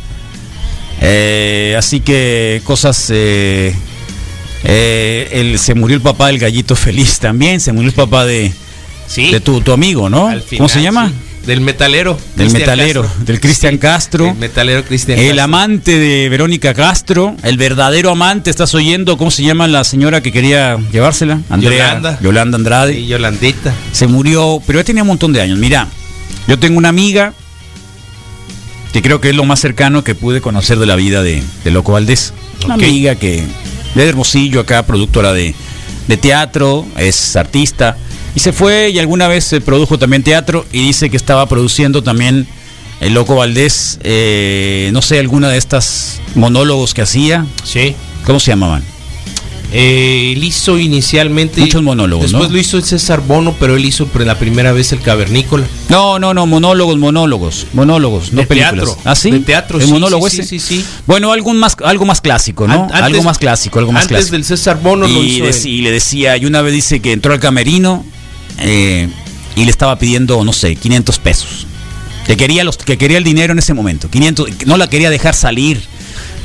Eh, 1.00 1.74
así 1.78 2.00
que 2.00 2.60
cosas. 2.64 3.08
eh, 3.10 3.74
eh, 4.64 5.28
el- 5.32 5.58
se 5.58 5.74
murió 5.74 5.96
el 5.96 6.02
papá 6.02 6.26
del 6.28 6.38
gallito 6.38 6.76
feliz 6.76 7.18
también, 7.18 7.60
se 7.60 7.72
murió 7.72 7.88
el 7.88 7.94
papá 7.94 8.24
de, 8.26 8.52
Sí. 9.06 9.30
de 9.32 9.40
tu, 9.40 9.60
tu 9.62 9.72
amigo, 9.72 10.08
¿no? 10.10 10.26
Final, 10.28 10.44
¿Cómo 10.58 10.68
se 10.68 10.82
llama? 10.82 11.08
sí. 11.08 11.14
Del 11.46 11.62
metalero. 11.62 12.18
Del 12.36 12.50
metalero, 12.50 13.00
Castro. 13.02 13.24
del 13.24 13.40
Cristian 13.40 13.78
Castro. 13.78 14.28
El 14.28 14.34
metalero 14.34 14.84
Cristian 14.84 15.18
El 15.18 15.28
Castro. 15.28 15.42
amante 15.44 15.98
de 15.98 16.28
Verónica 16.28 16.74
Castro, 16.74 17.34
el 17.42 17.56
verdadero 17.56 18.10
amante, 18.10 18.50
¿estás 18.50 18.74
oyendo? 18.74 19.16
¿Cómo 19.16 19.30
se 19.30 19.42
llama 19.42 19.66
la 19.66 19.82
señora 19.84 20.20
que 20.20 20.32
quería 20.32 20.76
llevársela? 20.92 21.40
Andrea. 21.48 21.86
Yolanda. 21.88 22.18
Yolanda 22.20 22.56
Andrade. 22.58 23.00
Y 23.00 23.06
Yolandita. 23.06 23.72
Se 23.90 24.06
murió, 24.06 24.62
pero 24.66 24.80
ya 24.80 24.84
tenía 24.84 25.02
un 25.02 25.08
montón 25.08 25.32
de 25.32 25.40
años. 25.40 25.58
Mira, 25.58 25.88
yo 26.46 26.58
tengo 26.58 26.76
una 26.76 26.90
amiga 26.90 27.32
que 28.92 29.02
creo 29.02 29.20
que 29.20 29.30
es 29.30 29.36
lo 29.36 29.44
más 29.44 29.60
cercano 29.60 30.04
que 30.04 30.14
pude 30.14 30.40
conocer 30.40 30.78
de 30.78 30.86
la 30.86 30.96
vida 30.96 31.22
de, 31.22 31.42
de 31.64 31.70
Loco 31.70 31.92
Valdés. 31.92 32.32
Una 32.64 32.74
amiga 32.74 33.14
que 33.14 33.44
de 33.94 34.08
Hermosillo, 34.08 34.60
acá, 34.60 34.84
productora 34.84 35.32
de, 35.32 35.54
de 36.08 36.16
teatro, 36.16 36.86
es 36.96 37.36
artista. 37.36 37.96
Y 38.34 38.40
se 38.40 38.52
fue 38.52 38.90
y 38.90 38.98
alguna 38.98 39.28
vez 39.28 39.44
se 39.44 39.60
produjo 39.60 39.98
también 39.98 40.22
teatro 40.22 40.64
y 40.72 40.82
dice 40.82 41.10
que 41.10 41.16
estaba 41.16 41.46
produciendo 41.46 42.02
también 42.02 42.46
el 43.00 43.14
Loco 43.14 43.34
Valdés, 43.36 43.98
eh, 44.02 44.90
no 44.92 45.02
sé, 45.02 45.18
alguna 45.18 45.48
de 45.48 45.58
estas 45.58 46.20
monólogos 46.34 46.94
que 46.94 47.02
hacía. 47.02 47.46
Sí. 47.64 47.94
¿Cómo 48.24 48.38
se 48.38 48.52
llamaban? 48.52 48.84
Eh, 49.72 50.32
él 50.34 50.42
hizo 50.42 50.78
inicialmente. 50.78 51.60
Muchos 51.60 51.82
monólogos, 51.82 52.24
Después 52.32 52.48
¿no? 52.50 52.54
lo 52.54 52.60
hizo 52.60 52.76
el 52.76 52.82
César 52.84 53.20
Bono, 53.20 53.54
pero 53.60 53.76
él 53.76 53.84
hizo 53.84 54.06
por 54.08 54.24
la 54.26 54.36
primera 54.38 54.72
vez 54.72 54.90
el 54.92 55.00
Cavernícola. 55.00 55.64
No, 55.88 56.18
no, 56.18 56.34
no, 56.34 56.46
monólogos, 56.46 56.98
monólogos, 56.98 57.66
monólogos, 57.72 58.32
no 58.32 58.40
De 58.40 58.46
películas. 58.48 58.84
teatro. 58.84 58.98
¿Ah, 59.04 59.14
sí? 59.14 59.30
De 59.30 59.38
teatro, 59.40 59.78
¿El 59.78 59.86
sí, 59.86 59.92
monólogo 59.92 60.28
sí, 60.28 60.40
ese? 60.40 60.58
sí. 60.58 60.84
Bueno, 61.06 61.30
algo 61.32 61.54
más, 61.54 61.76
algo 61.84 62.04
más 62.04 62.20
clásico, 62.20 62.66
¿no? 62.66 62.82
Antes- 62.84 62.96
algo 63.00 63.22
más 63.22 63.38
clásico, 63.38 63.78
algo 63.78 63.92
más 63.92 64.02
Antes 64.02 64.16
clásico. 64.16 64.32
del 64.32 64.44
César 64.44 64.80
Bono 64.82 65.06
lo 65.06 65.22
y, 65.22 65.36
hizo. 65.36 65.44
dec- 65.44 65.64
él. 65.64 65.70
y 65.70 65.82
le 65.82 65.90
decía, 65.92 66.36
y 66.36 66.46
una 66.46 66.62
vez 66.62 66.74
dice 66.74 67.00
que 67.00 67.12
entró 67.12 67.32
al 67.32 67.38
camerino 67.40 68.04
eh, 68.58 69.08
y 69.54 69.64
le 69.64 69.70
estaba 69.70 69.98
pidiendo, 69.98 70.42
no 70.44 70.52
sé, 70.52 70.74
500 70.74 71.18
pesos. 71.20 71.66
Que 72.26 72.36
quería, 72.36 72.64
los, 72.64 72.76
que 72.76 72.98
quería 72.98 73.18
el 73.18 73.24
dinero 73.24 73.52
en 73.52 73.58
ese 73.60 73.72
momento. 73.74 74.08
500, 74.10 74.48
que 74.56 74.66
no 74.66 74.76
la 74.76 74.88
quería 74.90 75.10
dejar 75.10 75.34
salir. 75.34 75.80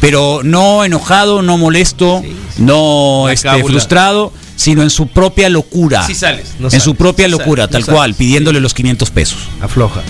Pero 0.02 0.42
no 0.44 0.84
enojado, 0.84 1.42
no 1.42 1.58
molesto, 1.58 2.22
Sí, 2.24 2.36
no 2.60 3.28
este, 3.30 3.64
frustrado, 3.64 4.32
sino 4.56 4.84
en 4.84 4.90
su 4.90 5.08
propia 5.08 5.50
locura. 5.50 6.06
Sí 6.06 6.14
sales, 6.16 6.56
no 6.60 6.68
en 6.68 6.72
sales, 6.72 6.84
su 6.84 6.96
propia 6.96 7.28
locura, 7.28 7.64
sales, 7.64 7.72
tal 7.72 7.82
no 7.82 7.86
sales. 7.88 7.98
cual, 7.98 8.14
pidiéndole 8.16 8.60
los 8.60 8.74
500 8.74 9.10
pesos. 9.12 9.38
Afloja. 9.62 10.02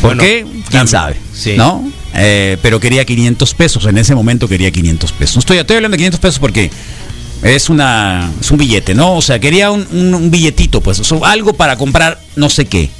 ¿Por 0.00 0.16
Bueno, 0.16 0.22
qué? 0.22 0.46
¿Quién 0.70 0.88
sabe? 0.88 1.16
Sí. 1.34 1.54
¿No? 1.56 1.84
Eh, 2.14 2.56
pero 2.62 2.80
quería 2.80 3.04
500 3.04 3.54
pesos. 3.54 3.84
En 3.86 3.98
ese 3.98 4.14
momento 4.14 4.48
quería 4.48 4.70
500 4.70 5.12
pesos. 5.12 5.36
No 5.36 5.40
estoy, 5.40 5.58
estoy 5.58 5.76
hablando 5.76 5.94
de 5.94 5.98
500 5.98 6.20
pesos 6.20 6.38
porque 6.38 6.70
es 7.42 7.68
una 7.68 8.30
es 8.40 8.50
un 8.50 8.58
billete, 8.58 8.94
¿no? 8.94 9.14
O 9.16 9.22
sea, 9.22 9.38
quería 9.38 9.70
un, 9.70 9.86
un- 9.92 10.14
un 10.14 10.30
billetito, 10.30 10.80
pues. 10.80 10.98
o 11.00 11.04
sea, 11.04 11.18
algo 11.24 11.52
para 11.52 11.76
comprar 11.76 12.18
no 12.36 12.48
sé 12.48 12.64
qué. 12.66 12.90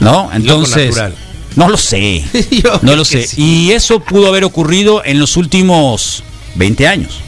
¿No? 0.00 0.30
Entonces. 0.32 0.88
natural. 0.88 1.14
No 1.56 1.68
lo 1.68 1.76
sé. 1.76 2.24
No 2.82 2.94
lo 2.96 3.04
sé. 3.04 3.26
sí. 3.26 3.42
Y 3.42 3.70
eso 3.72 4.00
pudo 4.00 4.28
haber 4.28 4.44
ocurrido 4.44 5.02
en 5.04 5.18
los 5.18 5.36
últimos 5.36 6.22
20 6.54 6.86
años. 6.86 7.20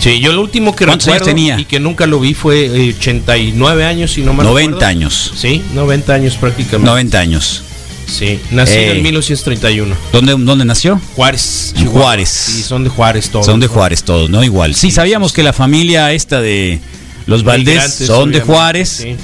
Sí, 0.00 0.18
yo 0.20 0.32
lo 0.32 0.40
último 0.40 0.74
que 0.74 0.84
¿Cuántos 0.84 1.06
años 1.08 1.20
recuerdo 1.20 1.36
tenía? 1.36 1.60
y 1.60 1.64
que 1.64 1.78
nunca 1.78 2.06
lo 2.06 2.18
vi 2.18 2.34
fue 2.34 2.66
eh, 2.66 2.94
89 2.98 3.84
años, 3.84 4.10
si 4.12 4.22
no 4.22 4.32
mal 4.34 4.46
90 4.46 4.70
recuerdo. 4.72 4.86
años. 4.88 5.32
Sí, 5.36 5.62
90 5.74 6.12
años 6.14 6.34
prácticamente. 6.36 6.86
90 6.90 7.18
años. 7.20 7.62
Sí, 8.08 8.40
nací 8.50 8.72
Eh. 8.74 8.96
en 8.96 9.02
1931. 9.02 9.94
¿Dónde, 10.12 10.34
dónde 10.38 10.64
nació? 10.64 11.00
Juárez. 11.14 11.72
Chihuahua. 11.76 12.02
Juárez. 12.02 12.28
Sí, 12.28 12.62
son 12.62 12.82
de 12.84 12.90
Juárez 12.90 13.30
todos. 13.30 13.46
Son 13.46 13.60
de. 13.60 13.68
Juárez 13.68 14.02
todos, 14.02 14.28
¿no? 14.28 14.42
Igual. 14.42 14.74
Sí, 14.74 14.90
sabíamos 14.90 15.32
que 15.32 15.42
la 15.44 15.52
familia 15.52 16.12
esta 16.12 16.40
de 16.40 16.80
los 17.26 17.44
Valdés 17.44 17.94
son 18.04 18.32
de 18.32 18.40
Juárez, 18.40 18.88
sí. 18.88 19.16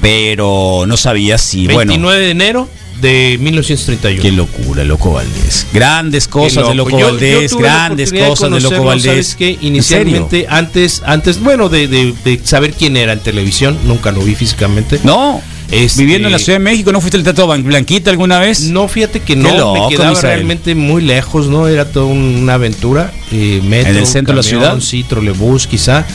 pero 0.00 0.84
no 0.86 0.96
sabía 0.96 1.38
si, 1.38 1.66
29 1.68 1.98
bueno, 1.98 2.10
de 2.10 2.30
enero 2.30 2.68
de 3.00 3.36
1931. 3.40 4.22
qué 4.22 4.32
locura, 4.32 4.84
Loco 4.84 5.12
Valdés. 5.12 5.66
Grandes 5.72 6.28
cosas 6.28 6.64
Qué 6.64 6.68
de 6.70 6.74
Loco 6.74 6.90
loco. 6.90 7.00
Yo- 7.00 7.06
Valdés, 7.08 7.54
grandes 7.56 8.10
de 8.10 8.18
cosas 8.26 8.50
de 8.50 8.60
Loco 8.60 8.84
Valdés. 8.84 9.04
¿Sabes 9.04 9.34
qué? 9.36 9.48
¿En 9.50 9.54
serio? 9.56 9.68
Inicialmente, 9.68 10.46
antes, 10.48 11.02
antes, 11.04 11.40
bueno, 11.40 11.68
de, 11.68 11.88
de- 11.88 12.14
de 12.24 12.40
saber 12.44 12.72
quién 12.72 12.96
era 12.96 13.12
en 13.12 13.20
televisión, 13.20 13.76
nunca 13.84 14.12
lo 14.12 14.20
vi 14.22 14.34
físicamente. 14.34 14.98
No, 15.04 15.40
Este- 15.70 16.00
viviendo 16.02 16.28
en 16.28 16.32
la 16.32 16.38
Ciudad 16.38 16.58
de 16.58 16.64
México, 16.64 16.92
¿no 16.92 17.00
fuiste 17.00 17.16
al 17.16 17.24
Teatro 17.24 17.46
Blanquita 17.48 18.10
alguna 18.10 18.38
vez? 18.38 18.60
No, 18.70 18.86
fíjate 18.88 19.20
que 19.20 19.34
no, 19.36 19.56
loco, 19.56 19.88
me 19.88 19.94
quedaba 19.96 20.10
Misael. 20.10 20.34
realmente 20.34 20.74
muy 20.74 21.02
lejos, 21.02 21.48
¿no? 21.48 21.66
Era 21.68 21.84
toda 21.90 22.06
una 22.06 22.54
aventura. 22.54 23.12
eh, 23.32 23.60
metro, 23.64 23.90
¿En 23.90 23.98
el 23.98 24.06
centro 24.06 24.32
de 24.34 24.36
la 24.36 24.42
ciudad? 24.44 24.78
Sí, 24.80 25.02
trolebús, 25.02 25.66
quizá. 25.66 26.06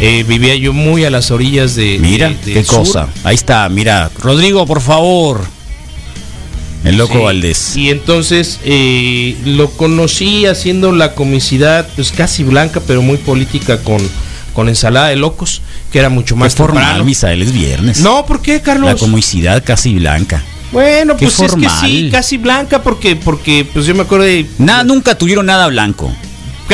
Eh, 0.00 0.24
vivía 0.28 0.54
yo 0.56 0.74
muy 0.74 1.04
a 1.04 1.10
las 1.10 1.30
orillas 1.30 1.74
de. 1.74 1.98
Mira, 1.98 2.34
qué 2.44 2.62
sur. 2.62 2.80
cosa. 2.80 3.08
Ahí 3.24 3.34
está, 3.34 3.66
mira. 3.70 4.10
Rodrigo, 4.20 4.66
por 4.66 4.82
favor. 4.82 5.40
El 6.84 6.96
Loco 6.96 7.14
Sí, 7.14 7.20
Valdés. 7.24 7.76
Y 7.76 7.90
entonces 7.90 8.60
eh, 8.64 9.36
lo 9.44 9.70
conocí 9.70 10.46
haciendo 10.46 10.92
la 10.92 11.14
comicidad, 11.14 11.86
pues 11.94 12.10
casi 12.12 12.42
blanca, 12.42 12.80
pero 12.86 13.02
muy 13.02 13.18
política 13.18 13.82
con, 13.82 14.00
con 14.54 14.68
ensalada 14.68 15.08
de 15.08 15.16
locos, 15.16 15.62
que 15.92 15.98
era 15.98 16.08
mucho 16.08 16.36
más 16.36 16.54
formal. 16.54 17.04
Misael, 17.04 17.42
es 17.42 17.52
viernes. 17.52 18.00
No, 18.00 18.24
¿por 18.24 18.40
qué, 18.40 18.60
Carlos? 18.60 18.90
La 18.90 18.96
comicidad 18.96 19.62
casi 19.64 19.94
blanca. 19.94 20.42
bueno, 20.72 21.16
qué 21.16 21.26
pues 21.26 21.34
formal. 21.36 21.64
es 21.64 21.80
que 21.80 21.86
sí, 21.86 22.08
casi 22.10 22.38
blanca, 22.38 22.82
porque, 22.82 23.16
porque 23.16 23.66
pues 23.70 23.86
yo 23.86 23.94
me 23.94 24.02
acuerdo 24.02 24.24
de. 24.24 24.46
Nada, 24.58 24.84
nunca 24.84 25.18
tuvieron 25.18 25.46
nada 25.46 25.66
blanco. 25.66 26.10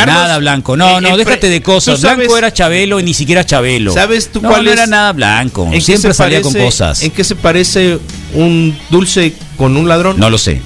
Carlos, 0.05 0.15
nada 0.17 0.39
blanco. 0.39 0.77
No, 0.77 0.99
eh, 0.99 1.01
no, 1.01 1.15
eh, 1.15 1.19
déjate 1.25 1.49
de 1.51 1.63
cosas. 1.63 2.01
sabes- 2.01 2.17
blanco 2.19 2.37
era 2.39 2.53
Chabelo 2.53 3.01
y 3.01 3.03
ni 3.03 3.15
siquiera 3.15 3.45
Chabelo. 3.45 3.93
¿Sabes 3.93 4.31
tú 4.33 4.41
no, 4.43 4.49
cuál 4.51 4.65
no 4.65 4.71
es- 4.71 4.77
era 4.77 4.87
nada 4.87 5.13
blanco. 5.13 5.65
¿En 5.67 5.73
qué 5.73 5.81
Siempre 5.81 6.15
salía 6.15 6.43
con 6.43 6.53
parece- 6.53 6.65
cosas. 6.67 7.03
¿En 7.03 7.11
qué 7.11 7.25
se 7.25 7.35
parece 7.37 7.99
un 8.35 8.77
dulce 8.91 9.33
con 9.57 9.77
un 9.77 9.89
ladrón? 9.89 10.19
No 10.19 10.31
lo 10.31 10.39
sé. 10.39 10.61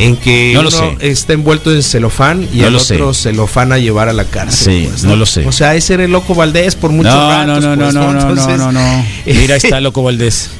en 0.00 0.14
que 0.16 0.52
No 0.54 0.62
lo 0.62 0.68
uno 0.68 0.78
sé. 1.00 1.10
está 1.10 1.32
envuelto 1.32 1.74
en 1.74 1.82
celofán 1.82 2.46
y 2.54 2.58
No 2.58 2.68
el 2.68 2.78
sé. 2.78 2.94
otro 2.94 3.12
celofán 3.14 3.72
a 3.72 3.78
llevar 3.78 4.08
a 4.08 4.12
la 4.12 4.22
cárcel. 4.24 4.82
Sí, 4.82 4.88
pues, 4.88 5.02
no 5.02 5.16
lo 5.16 5.26
sé. 5.26 5.44
O 5.44 5.50
sea, 5.50 5.74
ese 5.74 5.94
era 5.94 6.04
el 6.04 6.12
loco 6.12 6.36
Valdés 6.36 6.76
por 6.76 6.92
muchos 6.92 7.12
No, 7.12 7.28
ratos. 7.28 7.46
no, 7.64 7.74
no, 7.74 7.82
pues, 7.82 7.94
no, 7.94 8.00
no, 8.04 8.12
no, 8.12 8.20
Entonces, 8.20 8.58
no, 8.58 8.70
no. 8.70 9.04
Mira, 9.26 9.54
ahí 9.54 9.60
está 9.60 9.80
Loco 9.80 10.04
Valdés. 10.04 10.50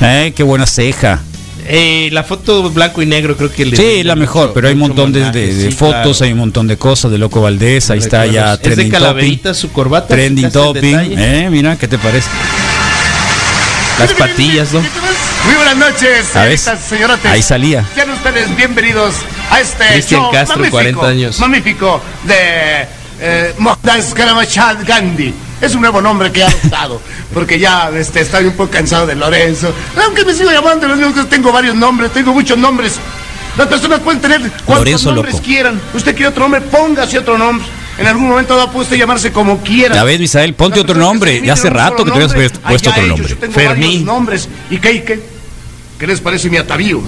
Eh, 0.00 0.32
qué 0.34 0.42
buena 0.42 0.66
ceja. 0.66 1.20
Eh, 1.68 2.08
la 2.12 2.22
foto 2.24 2.70
blanco 2.70 3.02
y 3.02 3.06
negro 3.06 3.36
creo 3.36 3.50
que 3.52 3.64
le 3.66 3.76
Sí, 3.76 4.02
la 4.02 4.16
mejor, 4.16 4.52
pero 4.52 4.68
hay 4.68 4.74
un 4.74 4.80
montón 4.80 5.12
de, 5.12 5.20
homenaje, 5.20 5.38
de- 5.38 5.54
de 5.54 5.70
sí, 5.70 5.76
fotos, 5.76 6.18
claro. 6.18 6.24
hay 6.24 6.32
un 6.32 6.38
montón 6.38 6.66
de 6.66 6.76
cosas 6.76 7.10
de 7.10 7.18
Loco 7.18 7.40
Valdés. 7.42 7.90
Ahí 7.90 7.98
está 7.98 8.26
ya. 8.26 8.54
Es 8.54 8.60
trending 8.60 8.90
topic. 8.90 8.92
calaverita 8.92 9.54
su 9.54 9.72
corbata. 9.72 10.08
Trending 10.08 10.46
¿checaste 10.50 10.68
el 10.68 10.74
topping. 10.94 11.18
Eh, 11.18 11.48
mira, 11.50 11.76
¿qué 11.76 11.88
te 11.88 11.98
parece? 11.98 12.28
Las 13.98 14.12
patillas, 14.12 14.72
¿no? 14.72 14.80
Muy 14.80 15.54
buenas 15.54 15.76
noches, 15.76 16.26
señoritas, 16.32 16.80
señorotes. 16.80 17.30
Ahí 17.30 17.42
salía. 17.42 17.84
Sean 17.94 18.10
ustedes 18.10 18.54
bienvenidos 18.56 19.14
a 19.50 19.60
este 19.60 19.84
Cristian 19.86 20.22
show 20.22 20.32
Castro, 20.32 20.56
magnífico, 20.56 20.76
40 20.76 21.06
años. 21.08 21.38
magnífico 21.38 22.00
de 22.24 22.86
eh, 23.20 23.54
Gandhi. 24.86 25.32
Es 25.60 25.74
un 25.74 25.80
nuevo 25.80 26.02
nombre 26.02 26.30
que 26.30 26.40
he 26.40 26.44
adoptado, 26.44 27.00
porque 27.32 27.58
ya 27.58 27.90
este, 27.96 28.20
estoy 28.20 28.44
un 28.46 28.52
poco 28.52 28.70
cansado 28.70 29.06
de 29.06 29.14
Lorenzo. 29.14 29.72
Aunque 30.04 30.24
me 30.24 30.34
sigo 30.34 30.50
llamando, 30.50 30.86
los 30.86 30.98
mismos, 30.98 31.28
tengo 31.30 31.50
varios 31.50 31.74
nombres, 31.74 32.12
tengo 32.12 32.32
muchos 32.34 32.58
nombres. 32.58 32.94
Las 33.56 33.66
personas 33.68 34.00
pueden 34.00 34.20
tener 34.20 34.40
cuantos 34.66 34.78
Lorenzo 34.78 35.12
nombres 35.12 35.34
Loco. 35.36 35.46
quieran. 35.46 35.80
Usted 35.94 36.14
quiere 36.14 36.28
otro 36.28 36.42
nombre, 36.42 36.60
póngase 36.60 37.18
otro 37.18 37.38
nombre. 37.38 37.66
En 37.98 38.06
algún 38.06 38.28
momento 38.28 38.54
dado 38.54 38.70
puede 38.70 38.84
usted 38.84 38.98
llamarse 38.98 39.32
como 39.32 39.62
quiera. 39.62 39.94
Ya 39.94 40.04
ves, 40.04 40.20
Misael, 40.20 40.52
ponte 40.52 40.78
otro 40.80 40.94
nombre. 40.98 41.40
Ya 41.42 41.54
hace 41.54 41.70
rato 41.70 42.04
que 42.04 42.10
te 42.10 42.18
nombre, 42.18 42.36
puesto- 42.50 42.60
allá 42.62 42.90
otro 42.90 43.02
ellos, 43.02 43.18
nombre. 43.30 43.48
Fermín. 43.50 44.04
nombres. 44.04 44.48
¿Y 44.70 44.76
qué, 44.76 44.92
y 44.92 45.00
qué? 45.00 45.22
¿Qué 45.98 46.06
les 46.06 46.20
parece 46.20 46.50
mi 46.50 46.58
atavío? 46.58 47.00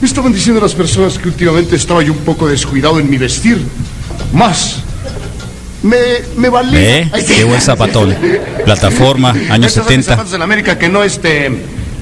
Me 0.00 0.08
estaban 0.08 0.32
diciendo 0.32 0.60
las 0.60 0.74
personas 0.74 1.16
que 1.20 1.28
últimamente 1.28 1.76
estaba 1.76 2.02
yo 2.02 2.12
un 2.12 2.18
poco 2.18 2.48
descuidado 2.48 2.98
en 2.98 3.08
mi 3.08 3.16
vestir. 3.16 3.64
Más. 4.32 4.78
Me, 5.82 5.96
me 6.36 6.48
valía. 6.48 6.98
¿Eh? 7.00 7.10
Ay. 7.12 7.24
Qué 7.24 7.44
buen 7.44 7.60
zapatón. 7.60 8.14
Plataforma, 8.64 9.30
años 9.50 9.66
Estos 9.76 9.84
son 9.84 9.96
mis 9.96 10.04
70. 10.06 10.10
zapatos 10.12 10.32
en 10.34 10.42
América 10.42 10.78
que 10.78 10.88
no 10.88 11.02
este. 11.02 11.50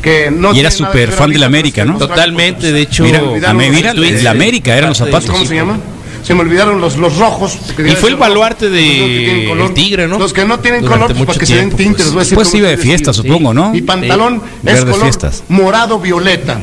Que 0.03 0.31
no 0.31 0.53
Y 0.53 0.61
era 0.61 0.71
súper 0.71 1.11
fan 1.13 1.31
de 1.33 1.39
la 1.39 1.47
América, 1.47 1.85
¿no? 1.85 1.97
Totalmente, 1.97 2.73
de 2.73 2.81
hecho. 2.83 3.05
Mira, 3.05 3.19
a 3.21 3.23
los 3.23 3.71
mira, 3.71 3.95
de 3.95 4.23
la 4.23 4.31
América 4.31 4.77
eran 4.77 4.91
los 4.91 4.99
zapatos. 4.99 5.31
¿Cómo 5.31 5.45
se 5.47 5.55
llama? 5.55 5.79
Se 6.23 6.35
me 6.35 6.41
olvidaron 6.41 6.81
los, 6.81 6.97
los 6.97 7.17
rojos. 7.19 7.59
Y 7.79 7.91
fue 7.97 8.11
el 8.11 8.17
baluarte 8.17 8.71
de 8.71 9.47
color. 9.49 9.67
el 9.69 9.75
tigre, 9.75 10.09
¿no? 10.09 10.19
Los 10.19 10.33
que 10.33 10.45
no 10.45 10.59
tienen 10.61 10.81
Durante 10.83 10.99
color, 11.03 11.09
pues 11.09 11.19
mucho 11.19 11.27
para 11.27 11.39
que 11.39 11.47
se 11.47 11.57
den 11.57 11.71
tintes. 11.71 12.07
pues. 12.07 12.07
les 12.07 12.13
voy 12.13 12.21
a 12.21 12.25
decir 12.25 12.39
cómo 12.39 12.57
iba 12.57 12.69
de 12.71 12.77
fiesta, 12.79 13.13
supongo, 13.13 13.53
¿no? 13.55 13.71
Mi 13.73 13.83
pantalón 13.83 14.37
es 14.37 14.63
Verde 14.63 14.91
color 14.93 15.03
fiestas. 15.03 15.43
morado 15.49 15.99
violeta. 16.01 16.61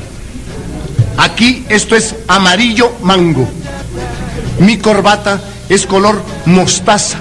Aquí 1.17 1.63
esto 1.69 1.95
es 1.95 2.15
amarillo 2.27 2.91
mango. 3.03 3.47
Mi 4.59 4.77
corbata 4.77 5.41
es 5.71 5.85
color 5.85 6.21
mostaza. 6.45 7.19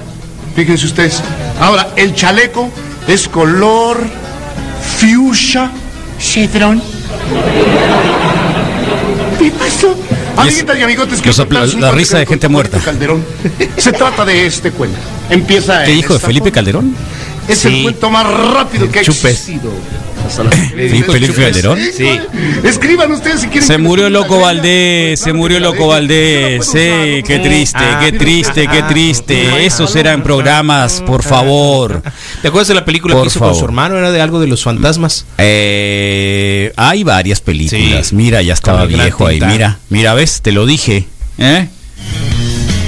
Fíjense 0.56 0.86
ustedes. 0.86 1.22
Ahora, 1.60 1.88
el 1.96 2.14
chaleco 2.14 2.68
es 3.06 3.28
color 3.28 3.98
fuchsia 4.98 5.70
cedrón. 6.18 6.82
¿Qué 9.38 9.50
pasó? 9.52 9.96
Amiguitas 10.36 10.78
y 10.78 10.82
amigotes, 10.82 11.20
que 11.20 11.30
la 11.78 11.90
cuento 11.90 11.92
risa 11.92 12.18
de 12.18 12.26
gente 12.26 12.48
muerta. 12.48 12.78
Felipe 12.78 12.90
Calderón. 12.90 13.24
Se 13.76 13.92
trata 13.92 14.24
de 14.24 14.46
este 14.46 14.70
cuento. 14.72 14.98
Empieza 15.28 15.84
¿Qué 15.84 15.92
en 15.92 15.96
dijo 15.96 16.14
de 16.14 16.18
Felipe. 16.20 16.52
Calderón? 16.52 16.94
Es 17.46 17.64
el 17.64 17.82
cuento 17.82 18.10
más 18.10 18.26
rápido 18.26 18.90
que 18.90 19.00
ha 19.00 19.02
Chupes. 19.02 19.24
existido. 19.24 19.70
Hasta 20.26 20.44
la- 20.44 20.50
Felipe, 20.50 21.12
Felipe 21.12 21.32
Calderón. 21.34 21.78
Sí. 21.96 22.08
Escriban 22.64 23.10
ustedes 23.12 23.40
si 23.40 23.46
quieren. 23.48 23.66
Se 23.66 23.78
murió 23.78 24.08
Loco 24.10 24.38
Valdés, 24.40 25.18
se 25.20 25.32
murió 25.32 25.58
Loco. 25.60 25.88
Valdés. 25.88 26.64
Sí, 26.66 27.22
qué 27.26 27.38
¿no? 27.38 27.42
triste, 27.44 27.78
Ah, 27.80 28.00
qué 28.02 28.12
triste, 28.12 28.68
qué 28.68 28.78
ah, 28.78 28.86
triste. 28.88 29.66
Esos 29.66 29.96
eran 29.96 30.22
programas, 30.22 31.02
por 31.06 31.22
favor. 31.22 32.02
¿Te 32.42 32.48
acuerdas 32.48 32.68
de 32.68 32.74
la 32.74 32.84
película 32.84 33.14
Por 33.14 33.24
que 33.24 33.28
hizo 33.28 33.38
favor. 33.40 33.54
con 33.54 33.58
su 33.58 33.64
hermano? 33.64 33.98
Era 33.98 34.10
de 34.12 34.20
algo 34.20 34.38
de 34.40 34.46
los 34.46 34.62
fantasmas. 34.62 35.26
Eh, 35.38 36.72
hay 36.76 37.02
varias 37.04 37.40
películas. 37.40 38.08
Sí. 38.08 38.14
Mira, 38.14 38.42
ya 38.42 38.54
estaba 38.54 38.84
viejo 38.86 39.26
ahí. 39.26 39.40
Mira, 39.40 39.78
mira, 39.88 40.14
ves, 40.14 40.40
te 40.42 40.52
lo 40.52 40.66
dije. 40.66 41.06
¿Eh? 41.38 41.68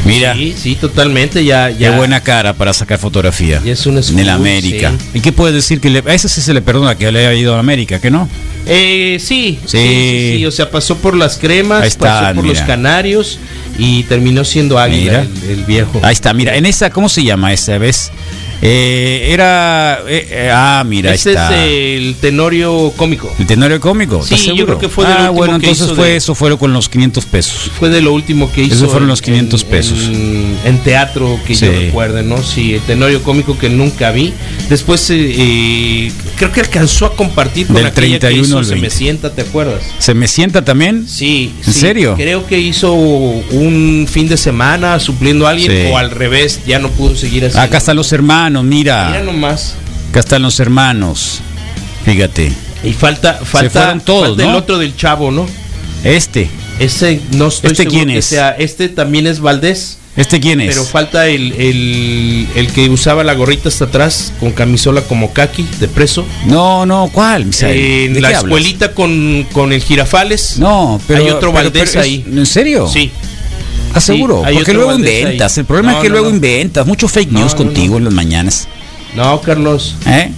Mira, 0.04 0.34
Sí, 0.34 0.54
sí, 0.56 0.74
totalmente. 0.74 1.44
Ya, 1.44 1.68
qué 1.68 1.78
ya. 1.84 1.96
buena 1.96 2.20
cara 2.20 2.54
para 2.54 2.72
sacar 2.72 2.98
fotografía. 2.98 3.60
Y 3.64 3.70
es 3.70 3.86
un 3.86 3.92
en 3.92 3.98
el 3.98 4.04
escudo, 4.04 4.30
América. 4.32 4.92
sí. 4.98 5.18
¿Y 5.18 5.20
qué 5.20 5.32
puedes 5.32 5.54
decir 5.54 5.80
que 5.80 5.90
le, 5.90 5.98
a 6.06 6.14
ese 6.14 6.28
sí 6.28 6.40
se 6.40 6.52
le 6.52 6.60
perdona 6.60 6.96
que 6.96 7.10
le 7.12 7.20
haya 7.26 7.34
ido 7.38 7.54
a 7.54 7.58
América, 7.60 8.00
que 8.00 8.10
no? 8.10 8.28
Eh, 8.66 9.18
sí, 9.20 9.58
Sí. 9.64 9.78
sí, 9.78 10.34
sí, 10.38 10.46
O 10.46 10.50
sea, 10.50 10.70
pasó 10.70 10.96
por 10.96 11.16
las 11.16 11.36
cremas, 11.38 11.96
pasó 11.96 12.34
por 12.34 12.44
mira. 12.44 12.54
los 12.58 12.62
canarios 12.66 13.38
y 13.78 14.02
terminó 14.04 14.44
siendo 14.44 14.78
águila 14.78 15.22
el, 15.44 15.50
el 15.50 15.64
viejo. 15.64 16.00
Ahí 16.02 16.12
está, 16.12 16.32
mira, 16.32 16.56
en 16.56 16.66
esa, 16.66 16.90
¿cómo 16.90 17.08
se 17.08 17.22
llama 17.24 17.52
esa 17.52 17.78
vez? 17.78 18.10
Eh, 18.64 19.30
era. 19.32 19.98
eh, 20.08 20.26
eh, 20.30 20.50
ah, 20.54 20.84
mira, 20.86 21.12
Ese 21.12 21.30
está. 21.30 21.52
es 21.66 21.98
el 22.00 22.14
tenorio 22.20 22.92
cómico. 22.96 23.28
¿El 23.38 23.46
tenorio 23.46 23.80
cómico? 23.80 24.20
¿Estás 24.22 24.38
Sí, 24.40 24.46
yo 24.46 24.54
seguro? 24.54 24.78
creo 24.78 24.78
que 24.78 24.88
fue 24.88 25.04
de 25.04 25.12
Ah, 25.12 25.30
bueno, 25.30 25.56
entonces 25.56 25.90
fue 25.92 26.10
de- 26.10 26.16
eso, 26.16 26.36
fue 26.36 26.56
con 26.56 26.72
los 26.72 26.88
500 26.88 27.24
pesos. 27.26 27.70
Fue 27.78 27.88
de 27.90 28.00
lo 28.00 28.12
último 28.12 28.52
que 28.52 28.62
hizo. 28.62 28.74
Esos 28.76 28.90
fueron 28.90 29.08
los 29.08 29.20
500 29.20 29.62
en- 29.64 29.68
pesos. 29.68 29.98
En, 30.04 30.56
en 30.64 30.78
teatro 30.78 31.40
que 31.44 31.56
Sí. 31.56 31.66
yo 31.66 31.72
recuerde, 31.72 32.22
¿no? 32.22 32.40
Sí, 32.42 32.74
el 32.74 32.80
tenorio 32.82 33.20
cómico 33.24 33.58
que 33.58 33.68
nunca 33.68 34.12
vi. 34.12 34.32
Después 34.68 35.10
eh, 35.10 35.16
eh, 35.36 36.12
creo 36.36 36.52
que 36.52 36.60
alcanzó 36.60 37.06
a 37.06 37.16
compartir 37.16 37.66
con 37.66 37.74
Del 37.76 37.86
aquella 37.86 38.18
31 38.20 38.42
que 38.42 38.46
hizo 38.60 38.62
Se 38.64 38.74
me 38.76 38.80
20. 38.82 38.96
sienta, 38.96 39.30
¿te 39.34 39.42
acuerdas? 39.42 39.82
¿Se 39.98 40.14
me 40.14 40.28
sienta 40.28 40.64
también? 40.64 41.08
Sí. 41.08 41.52
¿En 41.66 41.72
sí, 41.74 41.80
serio? 41.80 42.14
Creo 42.16 42.46
que 42.46 42.60
hizo 42.60 42.92
un 42.92 44.06
fin 44.08 44.28
de 44.28 44.36
semana 44.36 45.00
supliendo 45.00 45.48
a 45.48 45.50
alguien 45.50 45.72
Sí. 45.72 45.78
o 45.90 45.98
al 45.98 46.12
revés, 46.12 46.60
ya 46.64 46.78
no 46.78 46.88
pudo 46.90 47.16
seguir 47.16 47.44
así. 47.46 47.58
Acá 47.58 47.78
están 47.78 47.96
los 47.96 48.12
hermanos, 48.12 48.51
Mira 48.62 49.08
mira. 49.08 49.22
nomás. 49.22 49.74
Acá 50.10 50.20
están 50.20 50.42
los 50.42 50.58
hermanos. 50.60 51.40
Fíjate. 52.04 52.52
Y 52.84 52.92
falta, 52.92 53.34
falta, 53.44 53.70
fueron 53.80 54.00
todos, 54.00 54.28
falta 54.30 54.42
¿no? 54.42 54.50
el 54.50 54.56
otro 54.56 54.78
del 54.78 54.96
chavo, 54.96 55.30
¿no? 55.30 55.46
Este. 56.04 56.50
Ese 56.80 57.20
no 57.32 57.46
estoy 57.46 57.70
¿Este 57.70 57.86
quién 57.86 58.08
que 58.08 58.18
es? 58.18 58.24
sea. 58.24 58.50
Este 58.50 58.88
también 58.88 59.26
es 59.28 59.38
Valdés. 59.40 59.98
¿Este 60.16 60.40
quién 60.40 60.60
es? 60.60 60.68
Pero 60.74 60.84
falta 60.84 61.26
el, 61.28 61.52
el, 61.52 62.46
el 62.56 62.66
que 62.68 62.90
usaba 62.90 63.24
la 63.24 63.32
gorrita 63.34 63.68
hasta 63.70 63.84
atrás 63.86 64.32
con 64.40 64.50
camisola 64.52 65.00
como 65.02 65.32
kaki 65.32 65.66
de 65.80 65.88
preso. 65.88 66.26
No, 66.46 66.84
no, 66.84 67.08
¿cuál? 67.12 67.50
¿De 67.50 68.18
la 68.20 68.32
escuelita 68.32 68.92
con, 68.92 69.46
con 69.52 69.72
el 69.72 69.80
girafales. 69.82 70.58
No, 70.58 71.00
pero 71.06 71.20
Hay 71.22 71.30
otro 71.30 71.52
pero- 71.52 71.52
Valdés 71.52 71.90
pero 71.92 72.00
es- 72.00 72.06
ahí. 72.06 72.24
¿En 72.30 72.44
serio? 72.44 72.88
Sí. 72.92 73.10
¿Estás 73.92 74.04
Sí, 74.04 74.12
seguro? 74.14 74.42
hay 74.44 74.54
Porque 74.56 74.72
luego 74.72 74.94
inventas. 74.94 75.56
ahí. 75.56 75.60
El 75.60 75.66
problema 75.66 75.92
No, 75.92 75.98
es 75.98 76.02
que 76.02 76.08
no, 76.08 76.12
luego 76.14 76.28
no. 76.30 76.34
inventas. 76.34 76.86
Mucho 76.86 77.08
fake 77.08 77.30
news 77.32 77.54
contigo 77.54 77.98
en 77.98 78.04
las 78.04 78.12
mañanas. 78.14 78.66
No, 79.14 79.40
Carlos. 79.42 79.96
¿Eh? 80.06 80.30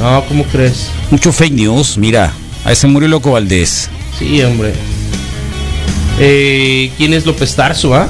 No, 0.00 0.24
¿cómo 0.26 0.44
crees? 0.44 0.88
Mucho 1.10 1.32
fake 1.32 1.52
news. 1.54 1.96
Mira, 1.98 2.32
ahí 2.64 2.74
se 2.74 2.86
murió 2.88 3.08
Loco 3.08 3.30
Valdés. 3.32 3.88
Sí, 4.18 4.42
hombre. 4.42 4.72
Eh, 6.18 6.90
¿Quién 6.96 7.14
es 7.14 7.26
López 7.26 7.54
Tarso, 7.54 7.94
ah? 7.94 8.08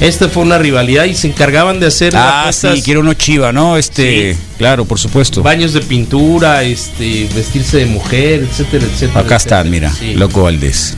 Esta 0.00 0.28
fue 0.28 0.42
una 0.42 0.58
rivalidad 0.58 1.04
y 1.04 1.14
se 1.14 1.28
encargaban 1.28 1.78
de 1.78 1.86
hacer 1.86 2.12
Ah, 2.16 2.50
sí, 2.52 2.82
quiero 2.84 3.00
uno 3.00 3.14
chiva, 3.14 3.52
¿no? 3.52 3.76
Este, 3.76 4.34
Sí. 4.34 4.38
claro, 4.58 4.84
por 4.84 4.98
supuesto. 4.98 5.42
baños 5.42 5.72
de 5.72 5.80
pintura, 5.80 6.64
este, 6.64 7.28
vestirse 7.34 7.78
de 7.78 7.86
mujer, 7.86 8.46
etcétera, 8.50 8.84
etcétera. 8.84 9.20
Acá 9.20 9.36
etcétera. 9.36 9.58
están, 9.60 9.70
mira, 9.70 9.92
Sí. 9.92 10.14
Loco 10.14 10.42
Valdés. 10.42 10.96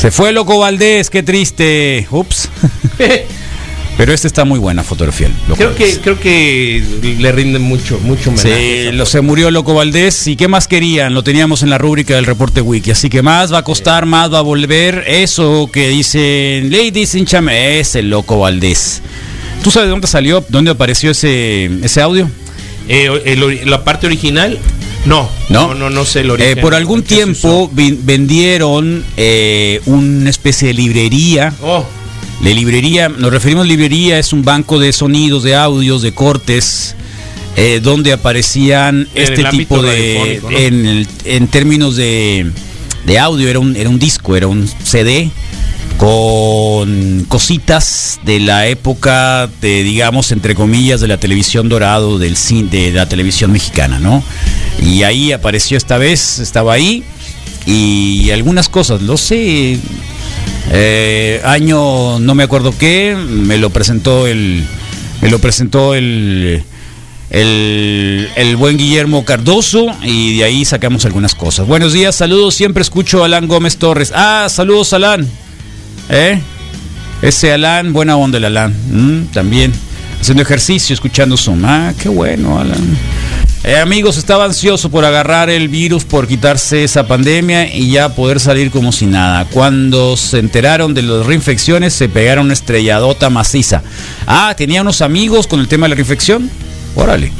Se 0.00 0.10
fue 0.10 0.32
Loco 0.32 0.58
Valdés, 0.58 1.10
qué 1.10 1.22
triste. 1.22 2.06
Ups. 2.10 2.48
Pero 3.98 4.14
este 4.14 4.28
está 4.28 4.46
muy 4.46 4.58
buena 4.58 4.82
fotografía. 4.82 5.28
Creo 5.54 5.74
que 5.74 5.98
creo 5.98 6.18
que 6.18 6.82
le 7.18 7.32
rinde 7.32 7.58
mucho 7.58 7.98
mucho 7.98 8.30
homenaje 8.30 8.88
Sí, 8.88 8.96
lo, 8.96 9.04
se 9.04 9.20
murió 9.20 9.50
Loco 9.50 9.74
Valdés. 9.74 10.26
¿Y 10.26 10.36
qué 10.36 10.48
más 10.48 10.68
querían? 10.68 11.12
Lo 11.12 11.22
teníamos 11.22 11.62
en 11.62 11.68
la 11.68 11.76
rúbrica 11.76 12.14
del 12.14 12.24
reporte 12.24 12.62
wiki. 12.62 12.92
Así 12.92 13.10
que 13.10 13.20
más 13.20 13.52
va 13.52 13.58
a 13.58 13.62
costar, 13.62 14.06
más 14.06 14.32
va 14.32 14.38
a 14.38 14.40
volver. 14.40 15.04
Eso 15.06 15.68
que 15.70 15.90
dicen 15.90 16.72
Ladies 16.72 17.14
in 17.14 17.26
Cham 17.26 17.50
es 17.50 17.94
el 17.94 18.08
Loco 18.08 18.38
Valdés. 18.38 19.02
¿Tú 19.62 19.70
sabes 19.70 19.88
de 19.88 19.90
dónde 19.90 20.06
salió? 20.06 20.42
¿Dónde 20.48 20.70
apareció 20.70 21.10
ese, 21.10 21.66
ese 21.82 22.00
audio? 22.00 22.30
Eh, 22.88 23.22
el 23.26 23.70
la 23.70 23.84
parte 23.84 24.06
original, 24.06 24.58
no, 25.06 25.28
¿No? 25.48 25.68
no, 25.68 25.74
no, 25.74 25.90
no 25.90 26.04
sé 26.04 26.20
el 26.20 26.28
Eh, 26.28 26.32
origen. 26.32 26.60
por 26.60 26.74
algún 26.74 27.02
¿Qué 27.02 27.08
se 27.08 27.14
tiempo 27.16 27.70
vendieron 27.74 29.04
eh, 29.16 29.80
una 29.86 30.30
especie 30.30 30.68
de 30.68 30.74
librería. 30.74 31.52
Oh, 31.62 31.84
La 32.42 32.50
librería, 32.50 33.08
nos 33.08 33.30
referimos 33.30 33.64
a 33.64 33.68
librería, 33.68 34.18
es 34.18 34.32
un 34.32 34.42
banco 34.42 34.78
de 34.78 34.92
sonidos, 34.92 35.42
de 35.42 35.54
audios, 35.54 36.00
de 36.02 36.12
cortes, 36.12 36.94
eh, 37.56 37.80
donde 37.82 38.12
aparecían 38.12 39.08
En 39.14 39.22
este 39.22 39.44
tipo 39.44 39.82
de. 39.82 40.40
En, 40.50 40.86
el- 40.86 41.08
en 41.24 41.48
términos 41.48 41.96
de, 41.96 42.50
de 43.04 43.18
audio, 43.18 43.48
era 43.48 43.58
un, 43.58 43.76
era 43.76 43.90
un 43.90 43.98
disco, 43.98 44.36
era 44.36 44.46
un 44.46 44.66
CD 44.84 45.30
con 46.00 47.26
cositas 47.28 48.20
de 48.24 48.40
la 48.40 48.66
época 48.68 49.50
de, 49.60 49.82
digamos, 49.82 50.32
entre 50.32 50.54
comillas, 50.54 51.02
de 51.02 51.08
la 51.08 51.18
televisión 51.18 51.68
dorado, 51.68 52.18
del 52.18 52.38
cine, 52.38 52.70
de 52.70 52.90
la 52.92 53.06
televisión 53.06 53.52
mexicana, 53.52 53.98
¿no? 53.98 54.24
Y 54.82 55.02
ahí 55.02 55.30
apareció 55.32 55.76
esta 55.76 55.98
vez, 55.98 56.38
estaba 56.38 56.72
ahí. 56.72 57.04
y 57.66 58.30
algunas 58.30 58.70
cosas, 58.70 59.02
lo 59.02 59.18
sé. 59.18 59.78
Eh, 60.70 61.42
año 61.44 62.18
no 62.18 62.34
me 62.34 62.44
acuerdo 62.44 62.72
qué, 62.78 63.14
me 63.14 63.58
lo 63.58 63.68
presentó 63.68 64.26
el 64.26 64.64
me 65.20 65.28
lo 65.28 65.38
presentó 65.38 65.94
el 65.94 66.62
el, 67.28 68.26
el 68.36 68.56
buen 68.56 68.78
Guillermo 68.78 69.26
Cardoso 69.26 69.86
y 70.02 70.38
de 70.38 70.44
ahí 70.44 70.64
sacamos 70.64 71.04
algunas 71.04 71.34
cosas. 71.34 71.66
Buenos 71.66 71.92
días, 71.92 72.16
saludos, 72.16 72.54
siempre 72.54 72.80
escucho 72.80 73.22
a 73.22 73.26
Alan 73.26 73.48
Gómez 73.48 73.76
Torres. 73.76 74.14
Ah, 74.14 74.46
saludos 74.48 74.94
Alan. 74.94 75.28
¿Eh? 76.10 76.40
Ese 77.22 77.52
Alan, 77.52 77.92
buena 77.92 78.16
onda 78.16 78.38
el 78.38 78.44
Alan. 78.44 79.28
También 79.32 79.72
haciendo 80.20 80.42
ejercicio, 80.42 80.94
escuchando 80.94 81.36
Zoom. 81.36 81.64
Ah, 81.64 81.92
qué 81.98 82.08
bueno, 82.08 82.58
Alan. 82.58 82.98
Eh, 83.62 83.76
amigos, 83.76 84.16
estaba 84.16 84.46
ansioso 84.46 84.90
por 84.90 85.04
agarrar 85.04 85.50
el 85.50 85.68
virus, 85.68 86.04
por 86.04 86.26
quitarse 86.26 86.82
esa 86.82 87.06
pandemia 87.06 87.74
y 87.74 87.90
ya 87.90 88.14
poder 88.14 88.40
salir 88.40 88.70
como 88.70 88.90
si 88.90 89.04
nada. 89.04 89.46
Cuando 89.50 90.16
se 90.16 90.38
enteraron 90.38 90.94
de 90.94 91.02
las 91.02 91.26
reinfecciones, 91.26 91.92
se 91.92 92.08
pegaron 92.08 92.46
una 92.46 92.54
estrelladota 92.54 93.28
maciza. 93.28 93.82
Ah, 94.26 94.54
tenía 94.56 94.80
unos 94.80 95.02
amigos 95.02 95.46
con 95.46 95.60
el 95.60 95.68
tema 95.68 95.84
de 95.84 95.90
la 95.90 95.94
reinfección. 95.96 96.50
Órale. 96.96 97.32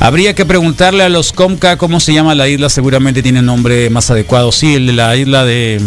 Habría 0.00 0.34
que 0.34 0.44
preguntarle 0.44 1.04
a 1.04 1.08
los 1.08 1.32
Comca 1.32 1.76
cómo 1.76 2.00
se 2.00 2.14
llama 2.14 2.34
la 2.34 2.48
isla, 2.48 2.68
seguramente 2.68 3.22
tiene 3.22 3.40
nombre 3.40 3.90
más 3.90 4.10
adecuado. 4.10 4.50
Sí, 4.50 4.74
el 4.74 4.86
de 4.88 4.92
la 4.92 5.16
isla 5.16 5.44
de. 5.44 5.80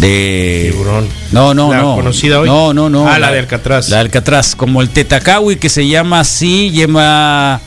De. 0.00 0.68
Tiburón. 0.72 1.08
No, 1.32 1.54
no, 1.54 1.70
La 1.72 1.80
no. 1.82 1.94
conocida 1.94 2.40
hoy. 2.40 2.48
No, 2.48 2.74
no, 2.74 2.90
no. 2.90 3.08
Ah, 3.08 3.18
la 3.18 3.30
de 3.32 3.38
Alcatraz. 3.40 3.88
La 3.88 3.96
de 3.96 4.02
Alcatraz. 4.02 4.54
Como 4.56 4.82
el 4.82 4.90
Tetacawi, 4.90 5.56
que 5.56 5.68
se 5.68 5.86
llama 5.86 6.20
así, 6.20 6.70
llama 6.72 7.60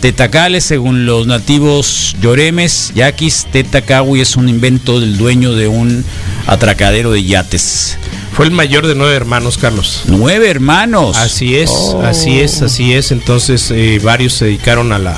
Tetacales, 0.00 0.64
según 0.64 1.06
los 1.06 1.26
nativos 1.26 2.14
lloremes, 2.20 2.92
yaquis. 2.94 3.46
Tetacawi 3.50 4.20
es 4.20 4.36
un 4.36 4.48
invento 4.48 5.00
del 5.00 5.16
dueño 5.16 5.52
de 5.54 5.66
un 5.68 6.04
atracadero 6.46 7.10
de 7.10 7.24
yates. 7.24 7.98
Fue 8.34 8.44
el 8.46 8.50
mayor 8.50 8.86
de 8.86 8.94
nueve 8.94 9.14
hermanos, 9.14 9.58
Carlos. 9.58 10.02
Nueve 10.06 10.50
hermanos. 10.50 11.16
Así 11.16 11.56
es, 11.56 11.70
Oh. 11.72 12.02
así 12.02 12.40
es, 12.40 12.62
así 12.62 12.92
es. 12.92 13.12
Entonces 13.12 13.70
eh, 13.70 14.00
varios 14.02 14.32
se 14.34 14.46
dedicaron 14.46 14.92
a 14.92 14.98
la, 14.98 15.16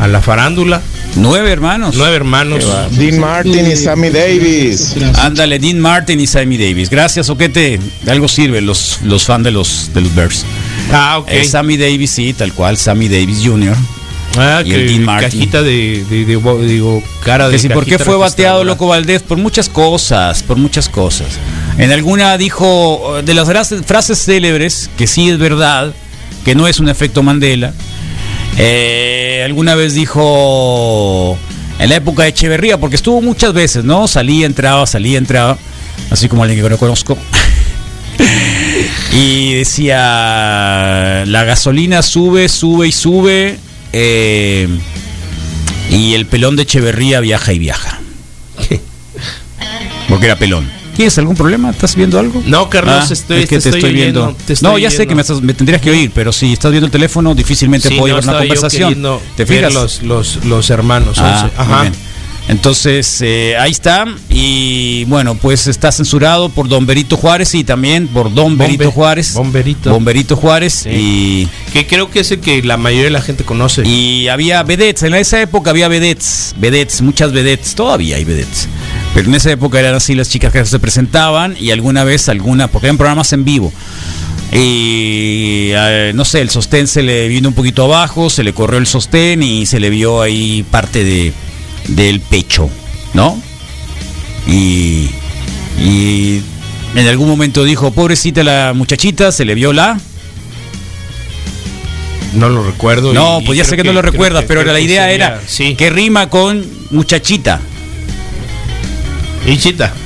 a 0.00 0.08
la 0.08 0.20
farándula. 0.20 0.82
Nueve 1.16 1.50
hermanos. 1.50 1.94
Nueve 1.96 2.16
hermanos. 2.16 2.64
Dean 2.92 3.18
Martin 3.18 3.66
y 3.70 3.76
Sammy 3.76 4.10
Davis. 4.10 4.94
Ándale, 5.18 5.58
Dean 5.58 5.78
Martin 5.80 6.20
y 6.20 6.26
Sammy 6.26 6.56
Davis. 6.56 6.88
Gracias, 6.88 7.28
Oquete. 7.28 7.80
De 8.02 8.10
algo 8.10 8.28
sirve 8.28 8.60
los, 8.60 9.00
los 9.02 9.24
fans 9.24 9.44
de 9.44 9.50
los, 9.50 9.90
de 9.92 10.00
los 10.02 10.14
Bears. 10.14 10.44
Ah, 10.92 11.18
ok. 11.18 11.28
Eh, 11.30 11.44
Sammy 11.44 11.76
Davis, 11.76 12.10
sí, 12.12 12.32
tal 12.32 12.52
cual, 12.52 12.76
Sammy 12.76 13.08
Davis 13.08 13.40
Jr. 13.44 13.76
Ah, 14.38 14.62
y 14.64 14.70
que 14.70 14.76
el 14.76 14.86
Dean 14.86 15.04
Martin. 15.04 15.28
cajita 15.30 15.62
de, 15.62 16.04
de- 16.08 16.24
de 16.24 16.36
bo- 16.36 16.60
digo, 16.62 17.02
cara 17.24 17.48
de 17.48 17.52
Que 17.52 17.58
si 17.58 17.68
por 17.68 17.84
qué 17.84 17.98
fue 17.98 18.16
bateado. 18.16 18.62
Loco 18.62 18.86
Valdés, 18.86 19.22
por 19.22 19.36
muchas 19.38 19.68
cosas, 19.68 20.44
por 20.44 20.56
muchas 20.56 20.88
cosas. 20.88 21.26
En 21.78 21.90
alguna 21.90 22.38
dijo, 22.38 23.20
de 23.24 23.34
las 23.34 23.48
frases, 23.48 23.82
frases 23.84 24.24
célebres, 24.24 24.88
que 24.96 25.08
sí 25.08 25.28
es 25.28 25.38
verdad, 25.38 25.92
que 26.44 26.54
no 26.54 26.68
es 26.68 26.78
un 26.78 26.88
efecto 26.88 27.22
Mandela, 27.24 27.74
eh, 28.58 29.42
alguna 29.44 29.74
vez 29.74 29.94
dijo, 29.94 31.38
en 31.78 31.88
la 31.88 31.96
época 31.96 32.24
de 32.24 32.30
Echeverría, 32.30 32.78
porque 32.78 32.96
estuvo 32.96 33.20
muchas 33.20 33.52
veces, 33.52 33.84
¿no? 33.84 34.08
Salía, 34.08 34.46
entraba, 34.46 34.86
salía, 34.86 35.18
entraba, 35.18 35.58
así 36.10 36.28
como 36.28 36.42
alguien 36.42 36.62
que 36.62 36.70
no 36.70 36.78
conozco. 36.78 37.16
Y 39.12 39.54
decía, 39.54 41.24
la 41.26 41.44
gasolina 41.44 42.00
sube, 42.00 42.48
sube 42.48 42.86
y 42.86 42.92
sube, 42.92 43.58
eh, 43.92 44.68
y 45.90 46.14
el 46.14 46.26
pelón 46.26 46.54
de 46.54 46.62
Echeverría 46.62 47.18
viaja 47.18 47.52
y 47.52 47.58
viaja. 47.58 47.98
Porque 50.08 50.26
era 50.26 50.36
pelón. 50.36 50.79
¿Tienes 51.00 51.16
algún 51.16 51.34
problema? 51.34 51.70
¿Estás 51.70 51.96
viendo 51.96 52.18
algo? 52.18 52.42
No, 52.44 52.68
Carlos, 52.68 53.06
Ah, 53.08 53.12
estoy, 53.14 53.44
es 53.44 53.48
que 53.48 53.58
te, 53.58 53.70
estoy, 53.70 53.90
viendo. 53.90 54.36
te 54.46 54.52
estoy 54.52 54.70
no, 54.70 54.76
ya 54.76 54.90
sé 54.90 55.06
que 55.06 55.14
me, 55.14 55.22
estás- 55.22 55.40
me 55.40 55.54
tendrías 55.54 55.80
que 55.80 55.88
oír, 55.90 56.10
pero 56.14 56.30
si 56.30 56.52
estás 56.52 56.70
viendo 56.72 56.84
el 56.84 56.92
teléfono, 56.92 57.34
difícilmente 57.34 57.88
Sí, 57.88 57.94
puedo 57.94 58.14
no, 58.14 58.20
llevar 58.20 58.34
una 58.36 58.38
conversación. 58.46 59.02
¿Te 59.34 59.46
fijas? 59.46 59.72
Los, 59.72 60.02
los, 60.02 60.44
los 60.44 60.68
hermanos. 60.68 61.16
Ah, 61.18 61.48
muy 61.56 61.64
Ajá. 61.64 61.80
bien. 61.84 61.94
Entonces, 62.48 63.18
eh, 63.22 63.56
ahí 63.58 63.70
está. 63.70 64.04
Y 64.28 65.04
bueno, 65.04 65.36
pues 65.36 65.68
está 65.68 65.90
censurado 65.90 66.48
por 66.50 66.68
Don 66.68 66.84
Berito 66.84 67.16
Juárez 67.16 67.54
y 67.54 67.64
también 67.64 68.06
por 68.08 68.34
Don 68.34 68.58
Bombe- 68.58 68.66
Berito 68.66 68.90
Juárez. 68.90 69.32
Bomberito. 69.34 69.90
Bomberito 69.90 70.36
Juárez. 70.36 70.84
Y, 70.84 71.48
Que 71.72 71.86
creo 71.86 72.10
que 72.10 72.20
es 72.20 72.30
el 72.32 72.40
que 72.40 72.62
la 72.62 72.76
mayoría 72.76 73.04
de 73.04 73.10
la 73.10 73.22
gente 73.22 73.44
conoce. 73.44 73.88
y 73.88 74.28
había 74.28 74.62
vedettes. 74.64 75.04
En 75.04 75.14
esa 75.14 75.40
época 75.40 75.70
había 75.70 75.88
vedettes. 75.88 76.54
Vedettes, 76.58 77.00
muchas 77.00 77.32
vedettes. 77.32 77.74
Todavía 77.74 78.16
hay 78.16 78.24
vedettes. 78.24 78.68
Pero 79.14 79.28
en 79.28 79.34
esa 79.34 79.50
época 79.50 79.80
eran 79.80 79.94
así 79.94 80.14
las 80.14 80.28
chicas 80.28 80.52
que 80.52 80.64
se 80.64 80.78
presentaban 80.78 81.56
y 81.58 81.70
alguna 81.72 82.04
vez, 82.04 82.28
alguna, 82.28 82.68
porque 82.68 82.86
eran 82.86 82.96
programas 82.96 83.32
en 83.32 83.44
vivo. 83.44 83.72
Y 84.52 85.70
eh, 85.72 86.12
no 86.14 86.24
sé, 86.24 86.40
el 86.40 86.50
sostén 86.50 86.86
se 86.86 87.02
le 87.02 87.28
vino 87.28 87.48
un 87.48 87.54
poquito 87.54 87.84
abajo, 87.84 88.30
se 88.30 88.42
le 88.44 88.52
corrió 88.52 88.78
el 88.78 88.86
sostén 88.86 89.42
y 89.42 89.66
se 89.66 89.80
le 89.80 89.90
vio 89.90 90.22
ahí 90.22 90.64
parte 90.70 91.02
de, 91.04 91.32
del 91.88 92.20
pecho, 92.20 92.68
¿no? 93.14 93.40
Y, 94.46 95.10
y 95.80 96.40
en 96.94 97.06
algún 97.08 97.28
momento 97.28 97.64
dijo, 97.64 97.90
pobrecita 97.92 98.42
la 98.44 98.72
muchachita, 98.74 99.30
se 99.32 99.44
le 99.44 99.54
vio 99.54 99.72
la... 99.72 99.98
no 102.34 102.48
lo 102.48 102.64
recuerdo. 102.64 103.12
No, 103.12 103.40
y- 103.40 103.44
pues 103.46 103.58
ya 103.58 103.64
sé 103.64 103.76
que, 103.76 103.84
no 103.84 103.92
lo 103.92 104.02
recuerdas, 104.02 104.44
pero 104.46 104.62
la 104.64 104.78
idea 104.80 105.02
sería- 105.08 105.14
era 105.14 105.40
Sí. 105.46 105.74
que 105.74 105.90
rima 105.90 106.28
con 106.30 106.64
muchachita. 106.90 107.60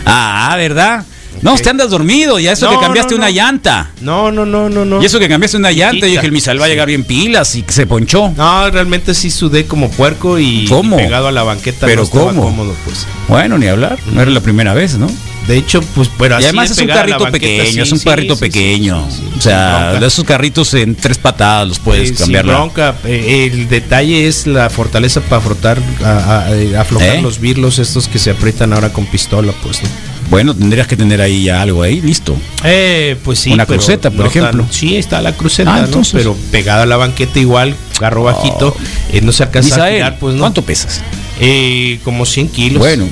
Ah, 0.06 0.54
¿verdad? 0.56 1.04
No, 1.42 1.50
Ok. 1.50 1.56
usted 1.56 1.70
andas 1.72 1.90
dormido, 1.90 2.38
ya 2.38 2.52
eso 2.52 2.66
No, 2.70 2.78
que 2.78 2.84
cambiaste 2.84 3.14
no, 3.14 3.18
una 3.18 3.30
llanta. 3.30 3.90
No, 4.00 4.30
no, 4.30 4.46
no, 4.46 4.70
no, 4.70 4.84
no. 4.84 5.02
Y 5.02 5.04
eso 5.06 5.18
que 5.18 5.28
cambiaste 5.28 5.56
una 5.56 5.72
llanta, 5.72 5.90
Chiquita. 5.92 6.06
yo 6.06 6.12
dije, 6.12 6.26
el 6.26 6.32
Misal 6.32 6.60
va 6.60 6.66
a 6.66 6.68
llegar 6.68 6.86
bien 6.88 7.04
pilas 7.04 7.54
y 7.56 7.64
se 7.68 7.86
ponchó. 7.86 8.32
No, 8.36 8.70
realmente 8.70 9.12
sí 9.14 9.30
sudé 9.30 9.66
como 9.66 9.90
puerco 9.90 10.38
y, 10.38 10.66
¿Cómo? 10.68 10.96
y 10.98 11.02
pegado 11.02 11.26
a 11.28 11.32
la 11.32 11.42
banqueta 11.42 11.86
¿Pero 11.86 12.08
cómo? 12.08 12.40
cómodo, 12.44 12.74
pues. 12.84 13.06
Bueno, 13.28 13.58
ni 13.58 13.66
hablar, 13.66 13.98
no 14.12 14.22
era 14.22 14.30
la 14.30 14.40
primera 14.40 14.72
vez, 14.74 14.94
¿no? 14.96 15.08
De 15.46 15.58
hecho, 15.58 15.82
pues, 15.94 16.08
pero 16.18 16.40
y 16.40 16.44
además 16.44 16.68
de 16.70 16.74
es 16.74 16.80
un 16.80 16.86
carrito 16.94 17.30
pequeño, 17.30 17.64
sí, 17.70 17.80
es 17.80 17.92
un 17.92 17.98
sí, 17.98 18.04
carrito 18.06 18.34
sí, 18.34 18.40
pequeño. 18.40 19.06
o 19.36 19.40
sea, 19.40 19.92
de 20.00 20.06
esos 20.06 20.24
carritos 20.24 20.72
en 20.72 20.94
tres 20.94 21.18
patadas 21.18 21.68
los 21.68 21.78
puedes 21.78 22.12
Eh, 22.12 22.14
cambiar. 22.14 22.46
Bronca. 22.46 22.94
Eh, 23.04 23.50
el 23.52 23.68
detalle 23.68 24.26
es 24.26 24.46
la 24.46 24.70
fortaleza 24.70 25.20
para 25.20 25.42
frotar, 25.42 25.78
a, 26.02 26.44
a- 26.46 26.56
eh, 26.56 26.76
aflojar 26.76 27.16
¿Eh? 27.16 27.22
los 27.22 27.40
birlos 27.40 27.78
estos 27.78 28.08
que 28.08 28.18
se 28.18 28.30
aprietan 28.30 28.72
ahora 28.72 28.90
con 28.90 29.04
pistola, 29.06 29.52
pues. 29.62 29.82
¿no? 29.82 29.88
Bueno, 30.30 30.54
tendrías 30.56 30.86
que 30.86 30.96
tener 30.96 31.20
ahí 31.20 31.44
ya 31.44 31.60
algo 31.60 31.82
ahí, 31.82 32.00
listo. 32.00 32.34
Eh, 32.64 33.14
pues 33.22 33.38
sí. 33.40 33.52
Una 33.52 33.66
cruceta, 33.66 34.10
por 34.10 34.20
no 34.20 34.26
ejemplo. 34.26 34.62
tan- 34.64 34.72
sí, 34.72 34.96
está 34.96 35.20
la 35.20 35.32
cruceta, 35.36 35.74
Ah, 35.74 35.86
¿no? 35.90 36.00
Pero 36.12 36.34
pegada 36.50 36.84
a 36.84 36.86
la 36.86 36.96
banqueta 36.96 37.38
igual, 37.38 37.74
carro 37.98 38.22
bajito, 38.22 38.74
eh, 39.12 39.20
no 39.20 39.30
se 39.32 39.42
alcanza 39.42 39.84
a 39.84 39.90
girar, 39.90 40.18
pues 40.18 40.34
no. 40.34 40.40
¿cuánto 40.40 40.62
pesas? 40.62 41.02
Eh, 41.38 42.00
como 42.02 42.24
100 42.24 42.48
kilos. 42.48 42.78
Bueno, 42.78 43.06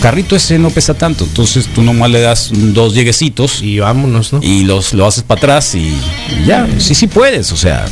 carrito 0.00 0.34
ese 0.36 0.58
no 0.58 0.70
pesa 0.70 0.94
tanto, 0.94 1.24
entonces 1.24 1.66
tú 1.74 1.82
nomás 1.82 2.10
le 2.10 2.20
das 2.20 2.50
dos 2.52 2.94
lleguecitos 2.94 3.62
Y 3.62 3.78
vámonos, 3.78 4.32
¿no? 4.32 4.40
y 4.42 4.64
los 4.64 4.92
lo 4.94 5.06
haces 5.06 5.22
para 5.22 5.38
atrás 5.38 5.74
y, 5.74 5.78
y 5.88 6.44
ya, 6.46 6.66
sí, 6.78 6.94
sí 6.94 7.06
puedes, 7.06 7.52
o 7.52 7.56
sea. 7.56 7.84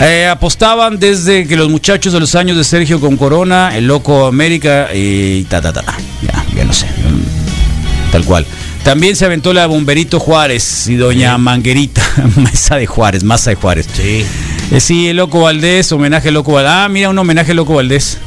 Eh, 0.00 0.26
apostaban 0.26 0.98
desde 0.98 1.46
que 1.46 1.56
los 1.56 1.68
muchachos 1.68 2.12
de 2.12 2.20
los 2.20 2.34
años 2.34 2.56
de 2.56 2.64
Sergio 2.64 3.00
con 3.00 3.16
Corona, 3.16 3.76
el 3.76 3.86
Loco 3.86 4.26
América 4.26 4.88
y 4.94 5.44
ta, 5.44 5.60
ta, 5.60 5.72
ta, 5.72 5.82
ta. 5.82 5.96
Ya, 6.22 6.44
ya 6.56 6.64
no 6.64 6.72
sé. 6.72 6.86
mm, 6.86 8.10
Tal 8.12 8.24
cual. 8.24 8.46
También 8.84 9.14
se 9.14 9.24
aventó 9.26 9.52
la 9.52 9.66
Bomberito 9.66 10.18
Juárez 10.18 10.88
y 10.88 10.96
Doña 10.96 11.36
Manguerita, 11.38 12.02
Mesa 12.36 12.76
de 12.76 12.86
Juárez, 12.86 13.22
Masa 13.24 13.50
de 13.50 13.56
Juárez. 13.56 13.86
Sí. 13.92 14.24
Eh, 14.72 14.80
sí, 14.80 15.08
el 15.08 15.18
Loco 15.18 15.40
Valdés, 15.42 15.92
homenaje 15.92 16.28
al 16.28 16.34
Loco 16.34 16.52
Valdés. 16.52 16.72
Ah, 16.74 16.88
mira, 16.88 17.10
un 17.10 17.18
homenaje 17.18 17.50
al 17.50 17.58
Loco 17.58 17.74
Valdés. 17.74 18.18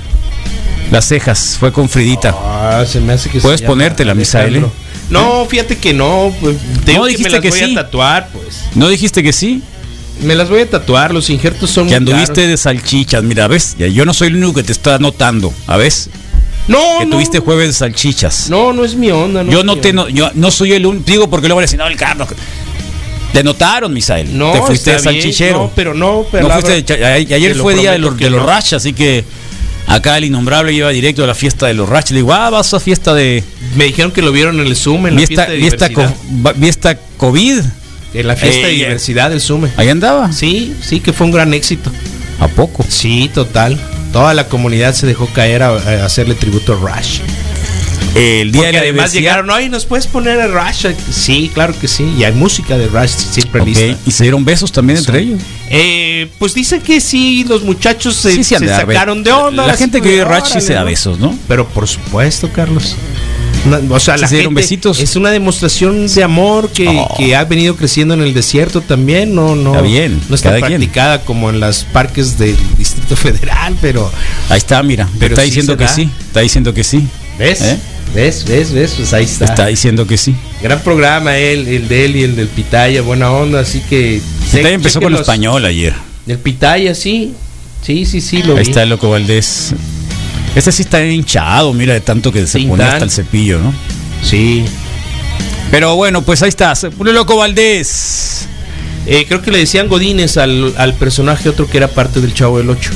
Las 0.94 1.06
cejas, 1.08 1.58
fue 1.60 1.72
con 1.74 1.90
Fridita. 1.90 2.36
Ah, 2.40 2.86
se 2.88 3.00
me 3.02 3.14
hace 3.14 3.28
que 3.28 3.40
Puedes 3.40 3.64
ponértela, 3.64 4.14
Misael, 4.14 4.46
Alejandro. 4.50 4.72
No, 5.10 5.46
fíjate 5.48 5.78
que 5.80 5.92
no. 5.92 6.32
Pues, 6.40 6.56
te 6.86 6.94
No, 6.94 7.06
digo 7.06 7.18
que 7.18 7.24
me 7.24 7.30
dijiste 7.30 7.30
las 7.32 7.42
que 7.42 7.50
voy 7.50 7.60
sí. 7.60 7.72
a 7.72 7.82
tatuar, 7.84 8.30
pues. 8.32 8.62
¿No 8.76 8.88
dijiste 8.90 9.24
que 9.24 9.34
sí? 9.34 9.64
Me 10.22 10.36
las 10.36 10.50
voy 10.50 10.62
a 10.62 10.70
tatuar, 10.70 11.12
los 11.12 11.32
injertos 11.32 11.72
son 11.72 11.88
Que 11.90 11.96
anduviste 11.96 12.34
caros. 12.36 12.48
de 12.50 12.58
salchichas, 12.58 13.24
mira, 13.24 13.48
¿ves? 13.48 13.76
Ya, 13.80 13.88
yo 13.88 14.06
no 14.06 14.14
soy 14.14 14.28
el 14.28 14.36
único 14.36 14.54
que 14.54 14.62
te 14.64 14.72
está 14.72 15.00
notando, 15.00 15.52
¿a 15.66 15.78
ves? 15.78 16.12
No, 16.68 17.00
Que 17.00 17.06
no. 17.06 17.16
tuviste 17.16 17.40
jueves 17.40 17.68
de 17.70 17.74
salchichas. 17.74 18.52
No, 18.52 18.72
no 18.72 18.86
es 18.86 18.94
mi 18.94 19.10
onda. 19.10 19.44
No 19.44 19.52
yo 19.52 19.64
no 19.64 19.78
te 19.80 19.94
no, 19.94 20.08
yo 20.10 20.30
no 20.36 20.52
soy 20.52 20.74
el 20.74 20.86
único, 20.86 21.06
digo 21.08 21.28
porque 21.28 21.48
luego 21.48 21.60
a 21.60 21.64
decir, 21.64 21.80
no, 21.80 21.88
el 21.88 21.98
Carlos. 21.98 22.28
Te 23.34 23.44
notaron, 23.44 23.92
Misael. 23.92 24.38
No, 24.38 24.52
te 24.52 24.62
fuiste 24.62 24.92
de 24.92 24.98
está 24.98 25.10
bien, 25.10 25.24
salchichero. 25.24 25.58
no, 25.58 25.72
pero 25.76 25.96
no, 25.96 26.24
pero 26.32 26.48
No 26.48 26.54
fuiste 26.62 27.04
a- 27.04 27.14
ayer 27.14 27.56
fue 27.56 27.74
día 27.74 27.94
de 27.94 27.98
los, 27.98 28.16
de 28.16 28.30
los. 28.30 28.46
Rash, 28.46 28.76
así 28.76 28.94
que 28.94 29.26
acá 29.88 30.18
el 30.18 30.26
innombrable 30.26 30.74
iba 30.74 30.90
directo 30.90 31.24
a 31.24 31.28
la 31.28 31.36
fiesta 31.36 31.68
de 31.68 31.74
los 31.74 31.90
Rash. 31.90 32.10
Le 32.10 32.18
digo, 32.18 32.34
ah, 32.34 32.50
vas 32.50 32.74
a 32.74 32.80
fiesta 32.80 33.14
de. 33.14 33.44
Me 33.76 33.86
dijeron 33.86 34.12
que 34.12 34.22
lo 34.22 34.32
vieron 34.32 34.60
en 34.60 34.68
el 34.68 34.76
Zoom, 34.76 35.08
en 35.08 35.16
la 35.16 35.28
Fiesta, 35.28 35.46
fiesta 35.46 35.52
de 35.52 35.58
diversidad. 35.58 37.00
COVID. 37.18 37.60
En 38.14 38.28
la 38.28 38.36
fiesta 38.36 38.68
de 38.68 38.74
diversidad 38.74 39.30
del 39.30 39.42
Zoom. 39.42 39.68
Ahí 39.78 39.90
andaba. 39.90 40.32
Sí, 40.32 40.76
sí, 40.82 41.00
que 41.00 41.14
fue 41.14 41.26
un 41.26 41.32
gran 41.32 41.54
éxito. 41.54 41.92
¿A 42.40 42.48
poco? 42.48 42.86
Sí, 42.88 43.30
total. 43.34 43.80
Toda 44.12 44.34
la 44.34 44.48
comunidad 44.48 44.94
se 44.94 45.08
dejó 45.08 45.28
caer 45.28 45.64
a, 45.64 45.70
a 45.70 46.06
hacerle 46.06 46.36
tributo 46.36 46.74
a 46.74 46.76
Rush. 46.76 47.20
El 48.16 48.52
día 48.52 48.62
Porque 48.62 48.68
de 48.68 48.74
la 48.74 48.80
además 48.80 49.12
diversidad. 49.12 49.22
llegaron, 49.22 49.52
ay, 49.52 49.70
¿nos 49.70 49.86
puedes 49.86 50.06
poner 50.06 50.40
a 50.40 50.48
Rush? 50.48 50.86
Sí, 51.12 51.50
claro 51.54 51.74
que 51.80 51.88
sí. 51.88 52.04
Y 52.18 52.24
hay 52.24 52.34
música 52.34 52.78
de 52.78 52.88
Rush 52.88 53.10
siempre 53.10 53.62
Ok, 53.62 53.68
lista. 53.68 53.98
Y 54.06 54.12
se 54.12 54.24
dieron 54.24 54.46
besos 54.46 54.72
también 54.72 55.00
entre 55.00 55.20
ellos. 55.20 55.42
Eh, 55.70 56.30
pues 56.38 56.54
dicen 56.54 56.82
que 56.82 57.02
sí, 57.02 57.44
los 57.48 57.64
muchachos 57.64 58.16
se, 58.16 58.34
Sí, 58.34 58.44
sacaron 58.44 59.24
de 59.24 59.32
onda. 59.32 59.66
La 59.66 59.76
gente 59.76 60.00
que 60.02 60.10
de, 60.10 60.18
ve 60.18 60.26
Rush 60.26 60.46
sí 60.54 60.62
se 60.62 60.74
da 60.74 60.84
besos, 60.84 61.18
¿no? 61.20 61.36
Pero 61.48 61.68
por 61.68 61.88
supuesto, 61.88 62.50
Carlos. 62.54 62.96
O 63.90 64.00
sea, 64.00 64.18
la 64.18 64.28
se 64.28 64.36
dieron 64.36 64.52
gente 64.52 64.62
besitos. 64.62 65.00
es 65.00 65.16
una 65.16 65.32
demostración 65.32 66.06
de 66.14 66.22
amor 66.24 66.70
que, 66.70 66.86
Oh. 66.90 67.16
que 67.18 67.34
ha 67.36 67.46
venido 67.46 67.76
creciendo 67.78 68.14
en 68.14 68.22
el 68.22 68.34
desierto 68.34 68.82
también. 68.82 69.34
No, 69.34 69.56
no, 69.56 69.72
Está 69.72 69.82
bien, 69.82 70.22
no 70.30 70.36
está 70.36 70.50
quien. 70.58 70.66
practicada 70.68 71.22
como 71.24 71.50
en 71.50 71.62
los 71.62 71.86
parques 71.86 72.38
del 72.38 72.58
Distrito 72.78 73.16
Federal, 73.16 73.76
pero 73.82 74.12
Ahí 74.50 74.58
está, 74.58 74.84
mira. 74.84 75.08
Pero 75.18 75.34
está 75.34 75.44
sí 75.44 75.48
diciendo 75.48 75.78
que 75.78 75.86
da. 75.86 75.90
sí. 75.96 76.10
Está 76.28 76.42
diciendo 76.42 76.74
que 76.74 76.84
sí. 76.84 77.08
¿Ves? 77.38 77.62
¿Eh? 77.62 77.78
¿Ves? 78.14 78.46
¿Ves? 78.46 78.72
¿Ves? 78.74 78.94
Pues 78.98 79.14
ahí 79.14 79.26
está. 79.26 79.46
Está 79.46 79.68
diciendo 79.68 80.06
que 80.06 80.18
sí. 80.18 80.36
Gran 80.62 80.80
programa 80.82 81.38
él, 81.38 81.68
el 81.68 81.88
de 81.88 82.06
él 82.06 82.16
y 82.16 82.24
el 82.24 82.36
del 82.36 82.48
Pitaya, 82.48 83.02
buena 83.02 83.32
onda, 83.32 83.62
así 83.62 83.82
que... 83.90 84.18
Está 84.18 84.70
empezó 84.70 85.00
con 85.00 85.10
chequenlos. 85.10 85.22
español 85.22 85.66
ayer. 85.66 85.94
El 86.28 86.38
Pitaya, 86.38 86.94
sí. 86.94 87.34
Sí, 87.82 88.06
sí, 88.06 88.22
sí, 88.22 88.44
lo 88.44 88.54
Ahí 88.54 88.64
vi. 88.64 88.70
está 88.70 88.84
el 88.84 88.90
loco 88.90 89.10
Valdés. 89.10 89.74
Este 90.56 90.72
sí 90.72 90.84
está 90.84 91.04
hinchado, 91.04 91.74
mira, 91.74 91.94
de 91.94 92.02
tanto 92.02 92.32
que 92.32 92.46
se 92.46 92.60
pone 92.62 92.84
hasta 92.84 93.04
el 93.04 93.12
cepillo, 93.12 93.60
¿no? 93.60 93.74
Sí. 94.22 94.64
Pero 95.72 95.96
bueno, 95.96 96.22
pues 96.22 96.42
ahí 96.44 96.50
está. 96.50 96.76
Se 96.76 96.92
pone 96.92 97.12
loco 97.12 97.36
Valdés. 97.36 98.48
Eh, 99.08 99.26
creo 99.28 99.42
que 99.42 99.52
le 99.52 99.58
decían 99.58 99.90
Godínez 99.90 100.38
al, 100.38 100.74
al 100.78 100.94
personaje 100.94 101.50
otro 101.50 101.68
que 101.68 101.78
era 101.78 101.88
parte 101.90 102.22
del 102.22 102.34
Chavo 102.34 102.60
del 102.60 102.70
Ocho. 102.70 102.92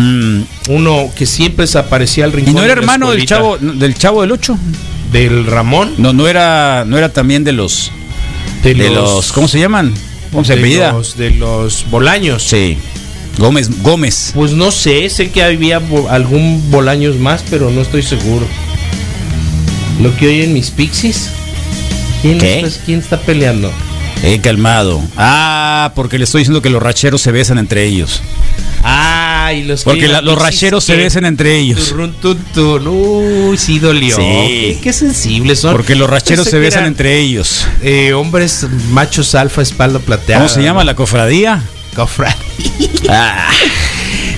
Mm, 0.00 0.42
Uno 0.68 1.10
que 1.16 1.26
siempre 1.26 1.64
desaparecía 1.64 2.24
al 2.24 2.30
¿Y 2.32 2.36
rincón. 2.36 2.54
no 2.54 2.62
era 2.62 2.74
de 2.74 2.80
hermano 2.80 3.10
del 3.10 3.26
chavo 3.26 3.58
del 3.58 3.94
chavo 3.94 4.22
del 4.22 4.32
8? 4.32 4.58
Del 5.12 5.46
Ramón. 5.46 5.94
No, 5.98 6.12
no 6.12 6.28
era, 6.28 6.84
no 6.86 6.98
era 6.98 7.12
también 7.12 7.44
de 7.44 7.52
los 7.52 7.90
De, 8.62 8.74
de 8.74 8.90
los, 8.90 9.32
¿cómo 9.32 9.48
se 9.48 9.58
llaman? 9.58 9.94
¿Cómo 10.32 10.44
se 10.44 10.54
de 10.54 10.60
apellida? 10.60 10.92
los, 10.92 11.16
de 11.16 11.30
los 11.30 11.86
Bolaños. 11.90 12.42
Sí. 12.42 12.76
Gómez, 13.38 13.82
Gómez. 13.82 14.32
Pues 14.34 14.52
no 14.52 14.70
sé, 14.70 15.08
sé 15.10 15.30
que 15.30 15.42
había 15.42 15.80
algún 16.10 16.70
Bolaños 16.70 17.16
más, 17.16 17.42
pero 17.48 17.70
no 17.70 17.80
estoy 17.80 18.02
seguro. 18.02 18.46
Lo 20.02 20.14
que 20.16 20.26
oyen 20.28 20.52
mis 20.52 20.70
pixies. 20.70 21.30
¿Quién, 22.22 22.38
¿Qué? 22.38 22.60
Está, 22.60 22.84
¿Quién 22.84 22.98
está 22.98 23.20
peleando? 23.20 23.70
Eh, 24.24 24.40
calmado. 24.42 25.00
Ah, 25.16 25.92
porque 25.94 26.18
le 26.18 26.24
estoy 26.24 26.40
diciendo 26.40 26.60
que 26.62 26.70
los 26.70 26.82
racheros 26.82 27.22
se 27.22 27.30
besan 27.30 27.58
entre 27.58 27.84
ellos. 27.84 28.20
Ah, 28.82 29.27
los 29.64 29.84
Porque 29.84 30.08
la- 30.08 30.20
los 30.22 30.40
racheros 30.40 30.84
se 30.84 30.96
besan 30.96 31.24
entre 31.24 31.58
ellos. 31.58 31.88
Turrun, 31.88 32.12
tun, 32.14 32.38
tun. 32.54 32.86
Uy, 32.86 33.56
sí 33.58 33.78
dolió. 33.78 34.16
Sí. 34.16 34.22
Qué, 34.22 34.78
qué 34.82 34.92
sensibles 34.92 35.60
son. 35.60 35.72
Porque 35.72 35.94
los 35.94 36.08
racheros 36.08 36.44
Pensé 36.46 36.50
se 36.50 36.58
besan 36.58 36.84
entre 36.86 37.18
ellos. 37.18 37.66
eh, 37.82 38.12
hombres 38.12 38.66
machos 38.90 39.34
alfa, 39.34 39.62
espalda 39.62 39.98
plateada. 39.98 40.42
¿Cómo 40.44 40.54
se 40.54 40.62
llama 40.62 40.84
la 40.84 40.94
cofradía? 40.94 41.62
Cofra. 41.94 42.36
Ah. 43.08 43.48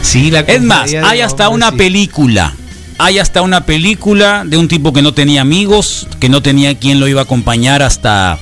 Sí, 0.03 0.31
la 0.31 0.41
Es 0.41 0.63
más, 0.63 0.83
cofradía 0.83 1.09
hay 1.11 1.21
hasta 1.21 1.49
una 1.49 1.71
sí. 1.71 1.77
película. 1.77 2.55
Hay 2.99 3.19
hasta 3.19 3.43
una 3.43 3.65
película 3.65 4.45
de 4.47 4.57
un 4.59 4.69
tipo 4.69 4.93
que 4.93 5.03
no 5.03 5.15
tenía 5.15 5.41
amigos, 5.41 6.07
que 6.21 6.29
no 6.29 6.43
tenía 6.43 6.79
quien 6.79 7.01
lo 7.01 7.09
iba 7.09 7.21
a 7.23 7.25
acompañar 7.25 7.83
hasta 7.83 8.39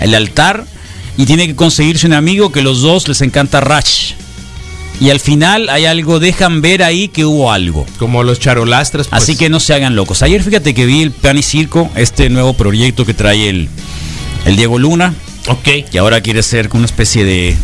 el 0.00 0.14
altar 0.14 0.64
y 1.18 1.26
tiene 1.26 1.46
que 1.46 1.54
conseguirse 1.54 2.06
un 2.06 2.14
amigo 2.14 2.50
que 2.52 2.62
los 2.62 2.80
dos 2.80 3.06
les 3.08 3.20
encanta 3.20 3.60
Rush. 3.60 4.12
Y 5.00 5.10
al 5.10 5.20
final 5.20 5.68
hay 5.68 5.84
algo, 5.86 6.18
dejan 6.18 6.60
ver 6.60 6.82
ahí 6.82 7.08
que 7.08 7.24
hubo 7.24 7.52
algo. 7.52 7.86
Como 7.98 8.24
los 8.24 8.40
charolastras. 8.40 9.06
pues. 9.08 9.22
Así 9.22 9.36
que 9.36 9.48
no 9.48 9.60
se 9.60 9.72
hagan 9.74 9.94
locos. 9.94 10.22
Ayer 10.22 10.42
fíjate 10.42 10.74
que 10.74 10.86
vi 10.86 11.02
el 11.02 11.12
Pan 11.12 11.38
y 11.38 11.42
Circo, 11.42 11.88
este 11.94 12.28
nuevo 12.30 12.54
proyecto 12.54 13.06
que 13.06 13.14
trae 13.14 13.48
el, 13.48 13.68
el 14.44 14.56
Diego 14.56 14.78
Luna, 14.78 15.14
Ok. 15.46 15.68
y 15.92 15.98
ahora 15.98 16.20
quiere 16.20 16.42
ser 16.42 16.68
como 16.68 16.80
una 16.80 16.86
especie 16.86 17.24
de... 17.24 17.56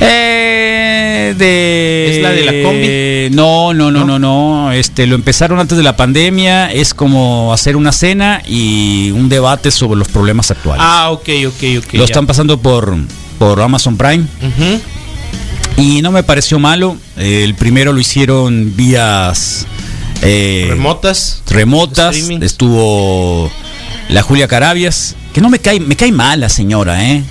Eh, 0.00 1.34
de 1.36 2.16
¿Es 2.16 2.22
la 2.22 2.30
de 2.30 2.44
la 2.44 2.52
combi? 2.66 3.36
No, 3.36 3.74
no, 3.74 3.90
no, 3.90 4.00
¿No? 4.06 4.18
no, 4.18 4.64
no. 4.64 4.72
Este 4.72 5.06
lo 5.06 5.14
empezaron 5.14 5.58
antes 5.60 5.76
de 5.76 5.84
la 5.84 5.94
pandemia. 5.94 6.72
Es 6.72 6.94
como 6.94 7.52
hacer 7.52 7.76
una 7.76 7.92
cena 7.92 8.42
y 8.48 9.10
un 9.10 9.28
debate 9.28 9.70
sobre 9.70 9.98
los 9.98 10.08
problemas 10.08 10.50
actuales. 10.50 10.82
Ah, 10.84 11.10
ok, 11.10 11.28
ok, 11.48 11.62
ok. 11.84 11.92
lo 11.92 11.98
ya. 12.00 12.04
están 12.04 12.26
pasando 12.26 12.58
por 12.58 12.96
por 13.38 13.60
Amazon 13.60 13.96
Prime 13.96 14.24
Ujú. 14.42 14.80
Y 15.76 16.02
no 16.02 16.12
me 16.12 16.22
pareció 16.22 16.58
malo. 16.58 16.96
El 17.16 17.54
primero 17.54 17.92
lo 17.92 18.00
hicieron 18.00 18.74
vías 18.76 19.66
eh, 20.22 20.66
Remotas. 20.68 21.42
remotas. 21.48 22.16
Streaming. 22.16 22.42
Estuvo 22.44 23.50
la 24.08 24.22
Julia 24.22 24.48
Carabias, 24.48 25.14
que 25.32 25.40
no 25.40 25.48
me 25.48 25.58
cae, 25.58 25.80
me 25.80 25.96
cae 25.96 26.12
mal 26.12 26.40
la 26.40 26.48
señora, 26.48 27.04
¿eh? 27.10 27.22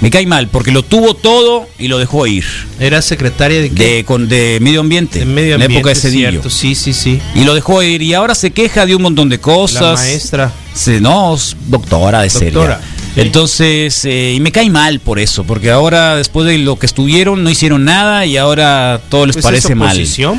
Me 0.00 0.10
cae 0.12 0.26
mal 0.26 0.46
porque 0.46 0.70
lo 0.70 0.84
tuvo 0.84 1.14
todo 1.14 1.66
y 1.76 1.88
lo 1.88 1.98
dejó 1.98 2.24
ir. 2.28 2.44
Era 2.78 3.02
secretaria 3.02 3.60
de 3.60 3.70
qué? 3.70 3.94
De, 3.96 4.04
con, 4.04 4.28
de 4.28 4.58
medio 4.60 4.78
ambiente. 4.80 5.18
De 5.20 5.24
medio 5.24 5.54
en 5.54 5.58
la 5.60 5.64
ambiente. 5.64 5.78
época 5.78 5.88
de 5.90 5.94
Cedillo. 5.96 6.30
cierto, 6.30 6.50
Sí, 6.50 6.76
sí, 6.76 6.92
sí. 6.92 7.20
Y 7.34 7.42
lo 7.42 7.52
dejó 7.52 7.82
ir 7.82 8.00
y 8.02 8.14
ahora 8.14 8.36
se 8.36 8.52
queja 8.52 8.86
de 8.86 8.94
un 8.94 9.02
montón 9.02 9.28
de 9.28 9.40
cosas. 9.40 9.80
La 9.82 9.92
maestra. 9.94 10.52
Sí, 10.72 10.98
no, 11.00 11.36
doctora 11.66 12.22
de 12.22 12.28
Doctora. 12.28 12.80
Sí. 13.22 13.26
Entonces, 13.26 14.04
eh, 14.04 14.34
y 14.36 14.40
me 14.40 14.52
cae 14.52 14.70
mal 14.70 15.00
por 15.00 15.18
eso, 15.18 15.44
porque 15.44 15.70
ahora 15.70 16.16
después 16.16 16.46
de 16.46 16.58
lo 16.58 16.78
que 16.78 16.86
estuvieron 16.86 17.42
no 17.42 17.50
hicieron 17.50 17.84
nada 17.84 18.26
y 18.26 18.36
ahora 18.36 19.00
todo 19.08 19.26
les 19.26 19.36
Pues 19.36 19.44
parece 19.44 19.74
mal. 19.74 19.96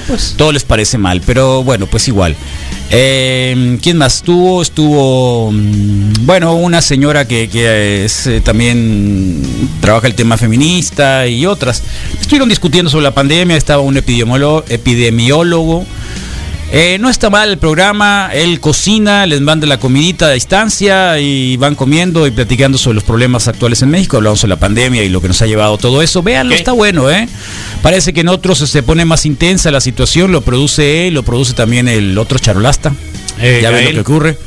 pues. 0.07 0.35
Todo 0.37 0.51
les 0.51 0.63
parece 0.63 0.97
mal, 0.97 1.21
pero 1.25 1.63
bueno, 1.63 1.87
pues 1.87 2.07
igual. 2.07 2.35
Eh, 2.91 3.77
¿Quién 3.83 3.97
más 3.97 4.15
estuvo? 4.17 4.61
Estuvo, 4.61 5.51
mm, 5.51 6.25
bueno, 6.25 6.55
una 6.55 6.81
señora 6.81 7.27
que, 7.27 7.47
que 7.47 8.05
es, 8.05 8.25
eh, 8.25 8.41
también 8.41 9.43
trabaja 9.79 10.07
el 10.07 10.15
tema 10.15 10.37
feminista 10.37 11.27
y 11.27 11.45
otras. 11.45 11.83
Estuvieron 12.19 12.49
discutiendo 12.49 12.89
sobre 12.89 13.03
la 13.03 13.13
pandemia, 13.13 13.57
estaba 13.57 13.81
un 13.81 13.97
epidemiólogo. 13.97 15.85
Eh, 16.71 16.97
no 16.99 17.09
está 17.09 17.31
mal 17.31 17.49
el 17.49 17.57
programa, 17.57 18.29
él 18.31 18.59
cocina, 18.59 19.25
les 19.25 19.41
manda 19.41 19.65
la 19.65 19.79
comidita 19.79 20.27
a 20.27 20.31
distancia 20.33 21.17
y 21.19 21.57
van 21.57 21.73
comiendo 21.73 22.27
y 22.27 22.31
platicando 22.31 22.77
sobre 22.77 22.93
los 22.95 23.03
problemas 23.03 23.47
actuales 23.47 23.81
en 23.81 23.89
México, 23.89 24.17
hablamos 24.17 24.41
sobre 24.41 24.49
la 24.51 24.59
pandemia 24.59 25.03
y 25.03 25.09
lo 25.09 25.19
que 25.19 25.27
nos 25.29 25.41
ha 25.41 25.47
llevado 25.47 25.79
todo 25.79 26.03
eso. 26.03 26.21
Véanlo, 26.21 26.53
está 26.53 26.71
bueno, 26.73 27.09
¿eh? 27.09 27.27
Parece 27.81 28.13
que 28.13 28.21
en 28.21 28.27
otros 28.27 28.59
se 28.59 28.83
pone 28.83 29.03
más 29.03 29.25
intensa 29.25 29.71
la 29.71 29.81
situación, 29.81 30.31
lo 30.31 30.41
produce 30.41 31.07
él, 31.07 31.15
lo 31.15 31.23
produce 31.23 31.53
también 31.53 31.87
el 31.87 32.15
otro 32.19 32.37
charolasta. 32.37 32.93
Eh, 33.41 33.59
ya 33.63 33.71
ven 33.71 33.85
lo 33.85 33.91
que 33.91 33.99
ocurre. 34.01 34.37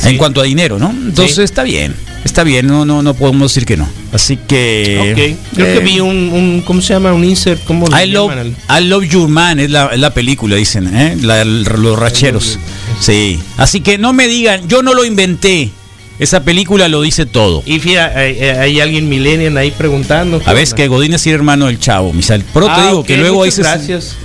Sí. 0.00 0.08
En 0.10 0.16
cuanto 0.16 0.40
a 0.40 0.44
dinero, 0.44 0.78
¿no? 0.78 0.88
Entonces 0.90 1.36
Sí. 1.36 1.42
está 1.42 1.64
bien, 1.64 1.94
está 2.26 2.44
bien, 2.44 2.66
no, 2.66 2.84
no, 2.84 3.02
no 3.02 3.14
podemos 3.14 3.50
decir 3.52 3.64
que 3.66 3.76
no. 3.76 3.88
Así 4.12 4.36
que... 4.36 4.98
Ok. 5.12 5.54
Creo 5.56 5.66
eh, 5.66 5.74
que 5.74 5.80
vi 5.80 6.00
un, 6.00 6.16
un- 6.32 6.62
¿Cómo 6.66 6.82
se 6.82 6.92
llama? 6.92 7.12
Un 7.12 7.24
insert. 7.24 7.64
¿Cómo 7.64 7.86
le 7.88 8.04
I 8.04 8.10
love, 8.10 8.32
I 8.68 8.84
love 8.84 9.04
Your 9.08 9.28
Man 9.28 9.58
es 9.60 9.70
la, 9.70 9.86
es 9.86 9.98
la 9.98 10.12
película, 10.12 10.56
dicen, 10.56 10.94
¿eh? 10.94 11.16
La- 11.22 11.44
los 11.44 11.98
racheros. 11.98 12.58
Sí. 13.00 13.38
Así 13.56 13.80
que 13.80 13.96
no 13.98 14.12
me 14.12 14.28
digan, 14.28 14.68
yo 14.68 14.82
no 14.82 14.92
lo 14.94 15.04
inventé. 15.04 15.70
Esa 16.18 16.44
película 16.44 16.88
lo 16.88 17.02
dice 17.02 17.26
todo. 17.26 17.62
Y 17.66 17.78
fíjate, 17.78 18.18
hay, 18.18 18.38
hay 18.42 18.80
alguien 18.80 19.08
millennial 19.08 19.56
ahí 19.58 19.70
preguntando. 19.70 20.40
A 20.46 20.52
veces 20.54 20.72
que 20.74 20.88
Godín 20.88 21.12
es 21.12 21.26
el 21.26 21.34
hermano 21.34 21.66
del 21.66 21.78
chavo, 21.78 22.12
Misal. 22.14 22.42
Pero 22.54 22.66
te 22.66 22.72
Ah, 22.72 22.86
digo 22.86 23.04
que 23.04 23.16
luego 23.18 23.44
dices, 23.44 23.66
Gracias. 23.66 24.16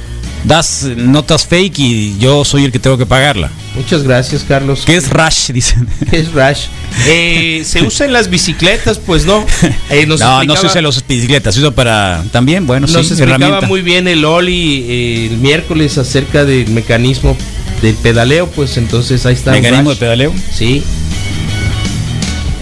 das 0.46 0.84
notas 0.96 1.46
fake 1.46 1.80
y 1.80 2.18
yo 2.18 2.46
soy 2.46 2.64
el 2.64 2.72
que 2.72 2.80
tengo 2.80 2.98
que 2.98 3.06
pagarla. 3.06 3.52
Muchas 3.76 4.04
gracias, 4.04 4.44
Carlos. 4.44 4.84
¿Qué 4.86 4.96
es 4.96 5.10
Rush? 5.10 5.52
Dicen. 5.52 5.88
¿Qué 6.10 6.20
es 6.20 6.32
Rush? 6.32 6.66
Eh, 7.08 7.64
¿Se 7.66 7.82
usa 7.82 8.06
en 8.06 8.12
las 8.12 8.30
bicicletas? 8.30 9.00
Pues 9.00 9.26
no. 9.26 9.46
Eh, 9.90 10.06
nos 10.06 10.20
no, 10.20 10.44
no 10.44 10.58
se 10.58 10.66
usa 10.66 10.80
en 10.80 10.84
los 10.84 11.02
bicicletas, 11.08 11.56
se 11.56 11.62
usa 11.62 11.72
para 11.72 12.22
también, 12.32 12.68
bueno, 12.68 12.86
Nos 12.86 13.08
sí, 13.08 13.14
explicaba 13.14 13.62
muy 13.62 13.82
bien 13.82 14.10
el 14.10 14.26
Oli 14.26 14.86
eh, 14.88 15.28
el 15.32 15.38
miércoles 15.38 15.98
acerca 15.98 16.44
del 16.44 16.68
mecanismo 16.70 17.38
del 17.82 17.96
pedaleo, 17.96 18.48
pues 18.48 18.76
entonces 18.76 19.26
ahí 19.26 19.36
está. 19.36 19.52
mecanismo 19.52 19.92
de 19.92 19.96
pedaleo. 19.96 20.34
Sí. 20.54 20.84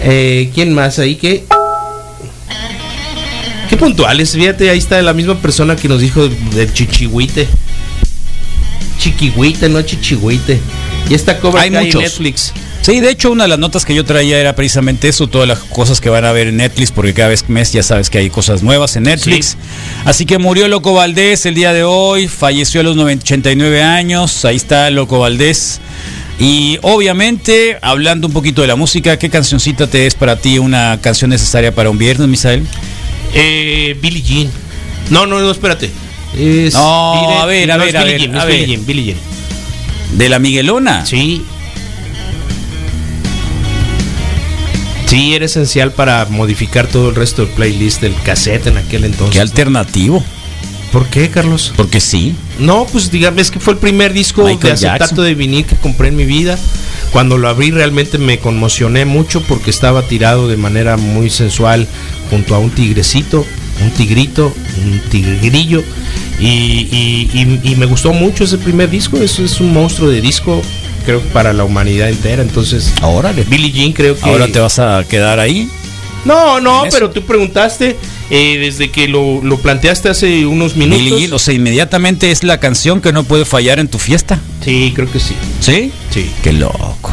Eh, 0.02 0.50
¿Quién 0.54 0.72
más 0.74 0.98
ahí? 1.00 1.16
¿Qué? 1.16 1.44
Qué 3.68 3.76
puntuales, 3.76 4.32
fíjate, 4.32 4.70
ahí 4.70 4.78
está 4.78 5.02
la 5.02 5.12
misma 5.12 5.36
persona 5.36 5.76
que 5.76 5.88
nos 5.88 6.00
dijo 6.00 6.28
del 6.28 6.72
chichihuite. 6.72 7.46
Chiquihuite, 8.98 9.68
no 9.68 9.82
chichihuite. 9.82 10.60
Y 11.08 11.14
esta 11.14 11.38
cobra 11.38 11.62
Hay 11.62 11.68
en 11.74 11.84
muchos. 11.84 12.02
Netflix. 12.02 12.52
Sí, 12.82 13.00
de 13.00 13.10
hecho 13.10 13.30
una 13.30 13.44
de 13.44 13.48
las 13.48 13.58
notas 13.58 13.84
que 13.84 13.94
yo 13.94 14.04
traía 14.04 14.38
era 14.38 14.54
precisamente 14.54 15.08
eso, 15.08 15.26
todas 15.26 15.46
las 15.46 15.58
cosas 15.58 16.00
que 16.00 16.08
van 16.08 16.24
a 16.24 16.32
ver 16.32 16.46
en 16.48 16.56
Netflix, 16.56 16.92
porque 16.92 17.12
cada 17.12 17.28
vez 17.28 17.46
mes 17.48 17.72
ya 17.72 17.82
sabes 17.82 18.08
que 18.08 18.18
hay 18.18 18.30
cosas 18.30 18.62
nuevas 18.62 18.96
en 18.96 19.02
Netflix. 19.02 19.56
Así 20.04 20.24
que 20.24 20.38
murió 20.38 20.66
Loco 20.68 20.94
Valdés 20.94 21.44
el 21.46 21.54
día 21.54 21.72
de 21.72 21.82
hoy, 21.84 22.26
falleció 22.28 22.80
a 22.80 22.84
los 22.84 22.96
90 22.96 23.22
89 23.24 23.82
años, 23.82 24.44
ahí 24.44 24.56
está 24.56 24.88
Loco 24.90 25.18
Valdés. 25.18 25.80
Y 26.38 26.78
obviamente, 26.80 27.76
hablando 27.82 28.28
un 28.28 28.32
poquito 28.32 28.62
de 28.62 28.68
la 28.68 28.76
música, 28.76 29.18
¿qué 29.18 29.28
cancioncita 29.28 29.86
te 29.88 30.06
es 30.06 30.14
para 30.14 30.36
ti 30.36 30.58
una 30.58 30.98
canción 31.02 31.28
necesaria 31.30 31.74
para 31.74 31.90
un 31.90 31.98
viernes, 31.98 32.28
Misael? 32.28 32.64
Eh, 33.34 33.94
Billie 34.00 34.22
Jean. 34.22 34.50
No, 35.10 35.26
no, 35.26 35.38
no, 35.38 35.50
espérate. 35.50 35.90
Es- 36.38 36.72
No, 36.72 37.12
Billie- 37.14 37.40
a 37.42 37.44
ver, 37.46 37.70
a 37.72 37.76
no, 37.76 37.84
ver, 37.84 37.96
a 37.96 38.04
Billie 38.04 38.18
ver, 38.18 38.20
Jean, 38.30 38.40
a 38.40 38.44
ver. 38.46 38.54
Billie 38.60 38.76
Jean, 38.76 38.86
Billie 38.86 39.04
Jean. 39.04 39.18
¿De 40.16 40.28
la 40.28 40.38
Miguelona? 40.38 41.06
Sí. 41.06 41.42
Sí, 45.06 45.34
era 45.34 45.44
esencial 45.44 45.92
para 45.92 46.24
modificar 46.26 46.86
todo 46.86 47.08
el 47.10 47.16
resto 47.16 47.44
del 47.44 47.52
playlist 47.54 48.00
del 48.00 48.14
cassette 48.22 48.68
en 48.68 48.76
aquel 48.76 49.04
entonces. 49.04 49.34
¿Qué 49.34 49.40
alternativo? 49.40 50.22
¿Por 50.92 51.06
qué, 51.06 51.30
Carlos? 51.30 51.72
Porque 51.76 52.00
sí. 52.00 52.34
No, 52.58 52.86
pues 52.90 53.10
dígame, 53.10 53.42
es 53.42 53.50
que 53.50 53.60
fue 53.60 53.74
el 53.74 53.78
primer 53.78 54.12
disco 54.12 54.44
de 54.44 54.70
acetato 54.70 55.22
de 55.22 55.34
vinil 55.34 55.64
que 55.64 55.76
compré 55.76 56.08
en 56.08 56.16
mi 56.16 56.24
vida. 56.24 56.58
Cuando 57.12 57.38
lo 57.38 57.48
abrí 57.48 57.70
realmente 57.70 58.18
me 58.18 58.38
conmocioné 58.38 59.04
mucho 59.04 59.42
porque 59.42 59.70
estaba 59.70 60.02
tirado 60.02 60.48
de 60.48 60.56
manera 60.56 60.96
muy 60.96 61.30
sensual 61.30 61.88
junto 62.30 62.54
a 62.54 62.58
un 62.58 62.70
tigrecito 62.70 63.44
un 63.82 63.90
tigrito, 63.90 64.52
un 64.84 65.00
tigrillo. 65.10 65.82
Y, 66.38 66.46
y- 66.46 67.30
y- 67.64 67.72
y 67.72 67.76
me 67.76 67.86
gustó 67.86 68.12
mucho 68.12 68.44
ese 68.44 68.58
primer 68.58 68.88
disco. 68.90 69.18
Eso 69.18 69.44
es 69.44 69.60
un 69.60 69.72
monstruo 69.72 70.08
de 70.08 70.20
disco, 70.20 70.62
creo 71.04 71.22
que 71.22 71.28
para 71.28 71.52
la 71.52 71.64
humanidad 71.64 72.08
entera. 72.08 72.42
Entonces, 72.42 72.92
Órale. 73.02 73.44
Billie 73.44 73.70
Jean 73.72 73.92
creo 73.92 74.16
que... 74.18 74.24
Ahora 74.28 74.46
te 74.48 74.58
vas 74.58 74.78
a 74.78 75.04
quedar 75.08 75.38
ahí. 75.38 75.68
No, 76.24 76.60
no, 76.60 76.82
pero 76.90 77.10
tú 77.10 77.22
preguntaste 77.22 77.96
eh, 78.30 78.58
desde 78.58 78.90
que 78.90 79.08
lo, 79.08 79.42
lo 79.42 79.56
planteaste 79.58 80.10
hace 80.10 80.44
unos 80.44 80.76
minutos. 80.76 81.02
Billie 81.02 81.18
Jean, 81.20 81.32
o 81.32 81.38
sea, 81.38 81.54
inmediatamente 81.54 82.30
es 82.30 82.44
la 82.44 82.60
canción 82.60 83.00
que 83.00 83.12
no 83.12 83.24
puede 83.24 83.44
fallar 83.46 83.78
en 83.78 83.88
tu 83.88 83.98
fiesta. 83.98 84.38
Sí, 84.62 84.92
creo 84.94 85.10
que 85.10 85.18
sí. 85.20 85.34
¿Sí? 85.60 85.92
Sí. 86.10 86.30
Qué 86.42 86.52
loco. 86.52 87.10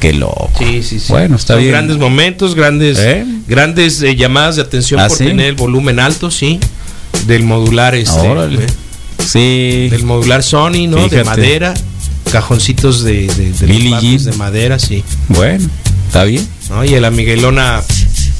Qué 0.00 0.12
loco. 0.14 0.50
Sí, 0.58 0.82
sí, 0.82 0.98
sí. 0.98 1.06
Bueno, 1.12 1.36
está 1.36 1.54
Son 1.54 1.60
bien. 1.62 1.72
grandes 1.72 1.98
momentos, 1.98 2.54
grandes, 2.54 2.98
¿Eh? 2.98 3.24
grandes 3.46 4.00
eh, 4.02 4.16
llamadas 4.16 4.56
de 4.56 4.62
atención 4.62 4.98
¿Ah, 5.00 5.08
por 5.08 5.18
sí? 5.18 5.24
tener 5.26 5.46
el 5.46 5.54
volumen 5.54 6.00
alto, 6.00 6.30
sí. 6.30 6.58
Del 7.26 7.42
modular 7.44 7.94
este. 7.94 8.18
Órale. 8.28 8.64
eh, 8.64 8.66
Sí. 9.18 9.88
Del 9.90 10.04
modular 10.04 10.42
Sony, 10.42 10.88
¿no? 10.88 11.06
De 11.08 11.22
madera. 11.24 11.74
Cajoncitos 12.32 13.02
de, 13.04 13.26
de, 13.26 13.52
de 13.52 13.66
Billie 13.66 14.18
de 14.18 14.32
madera, 14.32 14.78
sí. 14.78 15.04
Bueno, 15.28 15.68
está 16.06 16.24
bien. 16.24 16.46
¿no? 16.70 16.84
Y 16.84 16.98
la 17.00 17.10
Miguelona 17.10 17.82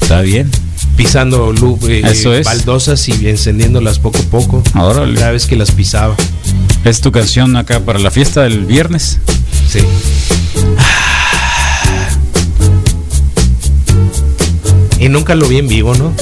Está 0.01 0.21
bien. 0.21 0.49
pisando 0.95 1.53
eh, 1.87 2.01
Eso 2.05 2.33
es. 2.33 2.45
baldosas 2.45 3.07
y 3.09 3.27
encendiéndolas 3.27 3.99
poco 3.99 4.17
a 4.19 4.23
poco. 4.23 4.63
Órale. 4.79 5.13
Cada 5.19 5.31
vez 5.31 5.45
que 5.45 5.55
las 5.55 5.71
pisaba. 5.71 6.15
¿Es 6.85 7.01
tu 7.01 7.11
canción 7.11 7.55
acá 7.57 7.81
para 7.81 7.99
la 7.99 8.09
fiesta 8.11 8.43
del 8.43 8.65
viernes? 8.65 9.19
Sí. 9.69 9.79
Y 15.01 15.09
nunca 15.09 15.33
lo 15.33 15.47
vi 15.47 15.57
en 15.57 15.67
vivo, 15.67 15.95
¿no? 15.95 16.13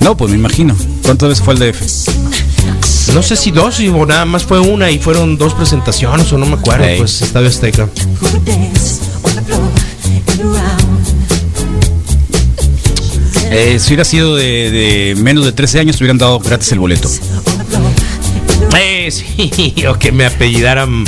No, 0.00 0.14
pues 0.14 0.30
me 0.30 0.36
imagino. 0.36 0.76
¿Cuántas 1.02 1.30
veces 1.30 1.42
fue 1.42 1.54
el 1.54 1.60
DF? 1.60 3.14
No 3.14 3.22
sé 3.22 3.34
si 3.34 3.50
dos 3.50 3.80
o 3.80 4.04
nada 4.06 4.26
más 4.26 4.44
fue 4.44 4.60
una 4.60 4.90
y 4.90 4.98
fueron 4.98 5.38
dos 5.38 5.54
presentaciones 5.54 6.30
o 6.34 6.38
no 6.38 6.44
me 6.44 6.56
acuerdo. 6.56 6.84
Ey. 6.84 6.98
Pues 6.98 7.22
Estadio 7.22 7.48
Azteca. 7.48 7.88
Eh, 13.50 13.78
si 13.80 13.88
hubiera 13.88 14.04
sido 14.04 14.36
de, 14.36 14.70
de 14.70 15.14
menos 15.16 15.46
de 15.46 15.52
13 15.52 15.80
años, 15.80 15.96
te 15.96 16.04
hubieran 16.04 16.18
dado 16.18 16.38
gratis 16.40 16.72
el 16.72 16.78
boleto. 16.78 17.08
Eh, 18.78 19.10
sí, 19.10 19.74
o 19.88 19.98
que 19.98 20.12
me 20.12 20.26
apellidaran 20.26 21.04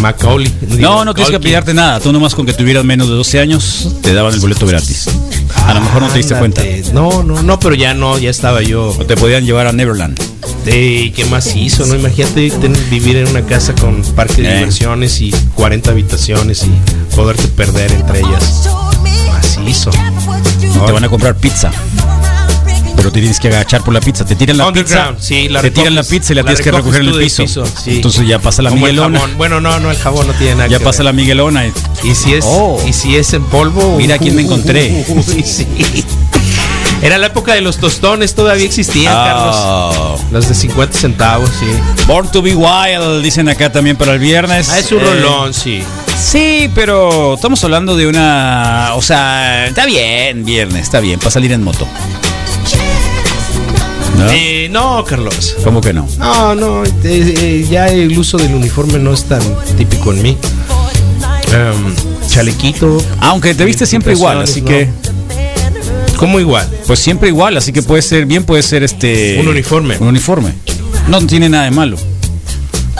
Macaulay. 0.00 0.50
No, 0.78 1.04
no 1.04 1.12
tienes 1.12 1.30
que 1.30 1.40
pidarte 1.40 1.74
nada. 1.74 2.00
Tú 2.00 2.12
nomás 2.12 2.34
con 2.34 2.46
que 2.46 2.54
tuvieras 2.54 2.84
menos 2.84 3.08
de 3.08 3.14
12 3.14 3.40
años, 3.40 3.88
te 4.00 4.14
daban 4.14 4.32
el 4.32 4.40
boleto 4.40 4.66
gratis. 4.66 5.06
A 5.66 5.74
lo 5.74 5.80
mejor 5.80 6.02
no 6.02 6.08
te 6.08 6.18
diste 6.18 6.34
cuenta. 6.36 6.62
No, 6.92 7.22
no, 7.22 7.42
no, 7.42 7.58
pero 7.58 7.74
ya 7.74 7.94
no, 7.94 8.18
ya 8.18 8.30
estaba 8.30 8.62
yo. 8.62 8.88
O 8.98 9.06
te 9.06 9.16
podían 9.16 9.44
llevar 9.44 9.66
a 9.66 9.72
Neverland. 9.72 10.20
Eh, 10.66 11.12
¿Qué 11.14 11.24
más 11.26 11.54
hizo? 11.56 11.86
no 11.86 11.94
Imagínate 11.96 12.52
vivir 12.90 13.16
en 13.16 13.28
una 13.28 13.42
casa 13.42 13.74
con 13.74 14.02
parque 14.14 14.42
de 14.42 14.48
Eh. 14.52 14.58
diversiones 14.58 15.20
y 15.20 15.30
40 15.54 15.90
habitaciones 15.90 16.64
y 16.64 17.14
poderte 17.16 17.48
perder 17.48 17.90
entre 17.92 18.20
ellas. 18.20 18.68
Macizo. 19.28 19.90
Y 20.62 20.86
te 20.86 20.92
van 20.92 21.04
a 21.04 21.08
comprar 21.08 21.34
pizza. 21.36 21.70
Pero 22.96 23.10
te 23.10 23.20
tienes 23.20 23.40
que 23.40 23.48
agachar 23.48 23.82
por 23.82 23.92
la 23.94 24.00
pizza. 24.00 24.24
Te 24.24 24.36
tiran 24.36 24.56
la 24.58 24.64
pizza. 24.66 24.80
Underground, 24.80 25.18
sí, 25.20 25.48
la 25.48 25.60
te 25.62 25.70
tiran 25.70 25.94
la 25.94 26.02
pizza 26.04 26.32
y 26.32 26.36
la, 26.36 26.42
la 26.42 26.46
tienes 26.46 26.64
que 26.64 26.70
recoger 26.70 27.00
en 27.02 27.08
el 27.08 27.18
piso. 27.18 27.42
piso, 27.42 27.64
sí. 27.66 27.96
Entonces 27.96 28.26
ya 28.26 28.38
pasa 28.38 28.62
la 28.62 28.70
Como 28.70 28.86
el 28.86 28.92
Miguelona. 28.92 29.20
Bueno, 29.36 29.60
no, 29.60 29.80
no, 29.80 29.90
el 29.90 29.96
jabón 29.96 30.26
no 30.26 30.32
tiene 30.34 30.54
nada 30.56 30.68
Ya 30.68 30.78
que 30.78 30.84
pasa 30.84 30.98
ver. 30.98 31.06
la 31.06 31.12
Miguelona. 31.12 31.66
y- 31.66 31.72
Y 32.04 32.14
si 32.14 32.34
es, 32.34 32.44
Oh. 32.46 32.80
y 32.86 32.92
si 32.92 33.16
es 33.16 33.32
en 33.32 33.44
polvo. 33.44 33.96
Mira 33.96 34.18
quién 34.18 34.34
me 34.36 34.42
encontré. 34.42 35.04
Sí. 35.44 35.66
Era 37.02 37.18
la 37.18 37.26
época 37.26 37.54
de 37.54 37.60
los 37.62 37.78
tostones, 37.78 38.34
todavía 38.36 38.64
existían, 38.64 39.12
Carlos. 39.12 39.56
Oh. 39.58 40.18
Los 40.30 40.48
de 40.48 40.54
50 40.54 40.96
centavos, 40.96 41.50
sí. 41.58 41.66
Born 42.06 42.30
to 42.30 42.40
be 42.42 42.54
wild, 42.54 43.22
dicen 43.24 43.48
acá 43.48 43.72
también 43.72 43.96
para 43.96 44.12
el 44.12 44.20
viernes. 44.20 44.68
Ah, 44.70 44.78
es 44.78 44.92
un 44.92 45.00
Eh, 45.00 45.04
rolón, 45.04 45.52
sí. 45.52 45.82
Sí, 46.16 46.70
pero 46.76 47.34
estamos 47.34 47.62
hablando 47.64 47.96
de 47.96 48.06
una. 48.06 48.90
O 48.94 49.02
sea, 49.02 49.66
está 49.66 49.84
bien, 49.84 50.44
viernes, 50.44 50.82
está 50.84 51.00
bien, 51.00 51.18
para 51.18 51.32
salir 51.32 51.50
en 51.50 51.64
moto. 51.64 51.88
¿No? 54.18 54.30
Eh, 54.30 54.68
no, 54.70 55.04
Carlos. 55.04 55.56
¿Cómo 55.64 55.80
que 55.80 55.92
no? 55.92 56.06
No, 56.18 56.54
no, 56.54 56.84
eh, 56.84 56.90
eh, 57.04 57.66
ya 57.68 57.88
el 57.88 58.16
uso 58.16 58.36
del 58.36 58.54
uniforme 58.54 58.98
no 58.98 59.12
es 59.12 59.24
tan 59.24 59.40
típico 59.76 60.12
en 60.12 60.22
mí. 60.22 60.36
Em, 61.52 61.94
chalequito. 62.28 63.02
Aunque 63.20 63.54
te 63.54 63.64
viste 63.64 63.86
siempre 63.86 64.12
igual, 64.12 64.42
así 64.42 64.62
que. 64.62 64.88
¿Cómo 66.16 66.38
igual? 66.38 66.68
Pues 66.86 67.00
siempre 67.00 67.28
igual, 67.28 67.56
así 67.56 67.72
que 67.72 67.82
puede 67.82 68.00
ser, 68.02 68.26
bien 68.26 68.44
puede 68.44 68.62
ser 68.62 68.82
este. 68.84 69.38
Un 69.40 69.48
uniforme. 69.48 69.96
Un 69.98 70.08
uniforme. 70.08 70.52
No 71.08 71.20
tiene 71.26 71.48
nada 71.48 71.64
de 71.64 71.72
malo. 71.72 71.96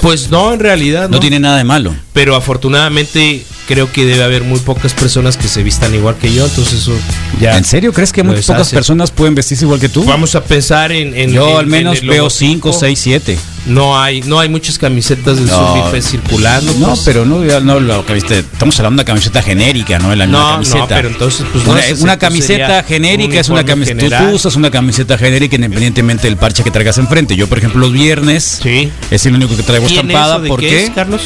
Pues 0.00 0.30
no, 0.30 0.52
en 0.52 0.58
realidad 0.58 1.02
No 1.08 1.16
no. 1.16 1.20
tiene 1.20 1.38
nada 1.38 1.58
de 1.58 1.64
malo. 1.64 1.94
Pero 2.12 2.34
afortunadamente 2.34 3.44
creo 3.68 3.90
que 3.92 4.04
debe 4.04 4.22
haber 4.22 4.42
muy 4.42 4.58
pocas 4.60 4.92
personas 4.94 5.36
que 5.36 5.48
se 5.48 5.62
vistan 5.62 5.94
igual 5.94 6.16
que 6.16 6.32
yo, 6.32 6.44
entonces 6.46 6.80
eso 6.82 6.92
ya. 7.40 7.56
¿En 7.56 7.64
serio 7.64 7.92
crees 7.92 8.12
que 8.12 8.22
muy 8.22 8.34
pocas 8.36 8.46
deshace. 8.58 8.74
personas 8.74 9.10
pueden 9.10 9.34
vestirse 9.34 9.64
igual 9.64 9.80
que 9.80 9.88
tú? 9.88 10.04
Vamos 10.04 10.34
a 10.34 10.44
pensar 10.44 10.92
en. 10.92 11.14
en- 11.16 11.32
Yo 11.32 11.48
en- 11.50 11.56
al 11.58 11.66
menos 11.66 12.00
en 12.00 12.06
veo 12.08 12.24
logotipo. 12.24 12.70
5, 12.70 12.72
6, 12.72 12.98
7. 13.00 13.38
No 13.64 13.96
hay, 14.00 14.22
no 14.22 14.40
hay 14.40 14.48
muchas 14.48 14.76
camisetas 14.76 15.36
del 15.36 15.46
No. 15.46 15.76
Surfing 15.84 16.02
circulando. 16.02 16.72
No, 16.80 16.88
pues. 16.88 17.02
pero 17.04 17.24
no, 17.24 17.38
no 17.60 17.78
lo 17.78 18.04
que 18.04 18.14
viste. 18.14 18.40
Estamos 18.40 18.76
hablando 18.80 18.96
de 18.96 19.02
una 19.02 19.06
camiseta 19.14 19.40
genérica, 19.40 20.00
no 20.00 20.10
de 20.10 20.16
la 20.16 20.26
misma 20.26 20.40
No, 20.42 20.50
camiseta. 20.54 20.78
no, 20.80 20.86
pero 20.88 21.08
entonces, 21.08 21.46
pues, 21.52 21.64
una, 22.00 22.18
camiseta 22.18 22.78
un 22.80 22.84
genérica 22.86 23.38
es 23.38 23.48
una 23.48 23.64
camiseta. 23.64 24.28
Tú, 24.28 24.34
usas 24.34 24.56
una 24.56 24.70
camiseta 24.72 25.16
genérica 25.16 25.54
independientemente 25.54 26.26
del 26.26 26.36
parche 26.36 26.64
que 26.64 26.72
traigas 26.72 26.98
enfrente. 26.98 27.36
Yo, 27.36 27.46
por 27.46 27.58
ejemplo, 27.58 27.80
los 27.80 27.92
viernes 27.92 28.58
Sí. 28.60 28.90
es 29.12 29.26
el 29.26 29.34
único 29.36 29.56
que 29.56 29.62
traigo 29.62 29.86
¿Quién 29.86 30.10
estampada. 30.10 30.40
de 30.40 30.48
¿Por 30.48 30.58
qué 30.58 30.68
qué? 30.68 30.84
es, 30.86 30.90
Carlos? 30.90 31.22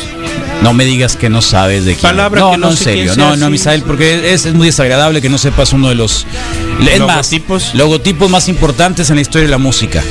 No 0.66 0.72
me 0.74 0.84
digas 0.84 1.14
que 1.14 1.30
no 1.30 1.42
sabes 1.42 1.84
de 1.84 1.92
quién. 1.92 2.02
Palabra 2.02 2.40
no, 2.40 2.50
que 2.50 2.58
no 2.58 2.66
no, 2.66 2.72
en 2.72 2.76
serio. 2.76 3.12
No, 3.16 3.36
no. 3.36 3.50
Misael, 3.50 3.82
porque 3.82 4.34
es, 4.34 4.46
es 4.46 4.54
muy 4.54 4.66
desagradable 4.66 5.22
que 5.22 5.28
no 5.28 5.38
sepas 5.38 5.72
uno 5.72 5.88
de 5.88 5.94
los 5.94 6.26
es 6.90 7.00
más, 7.00 7.30
Logotipos. 7.74 8.28
más 8.30 8.48
importantes 8.48 9.08
en 9.10 9.14
la 9.16 9.22
historia 9.22 9.46
de 9.46 9.50
la 9.52 9.58
música. 9.58 10.02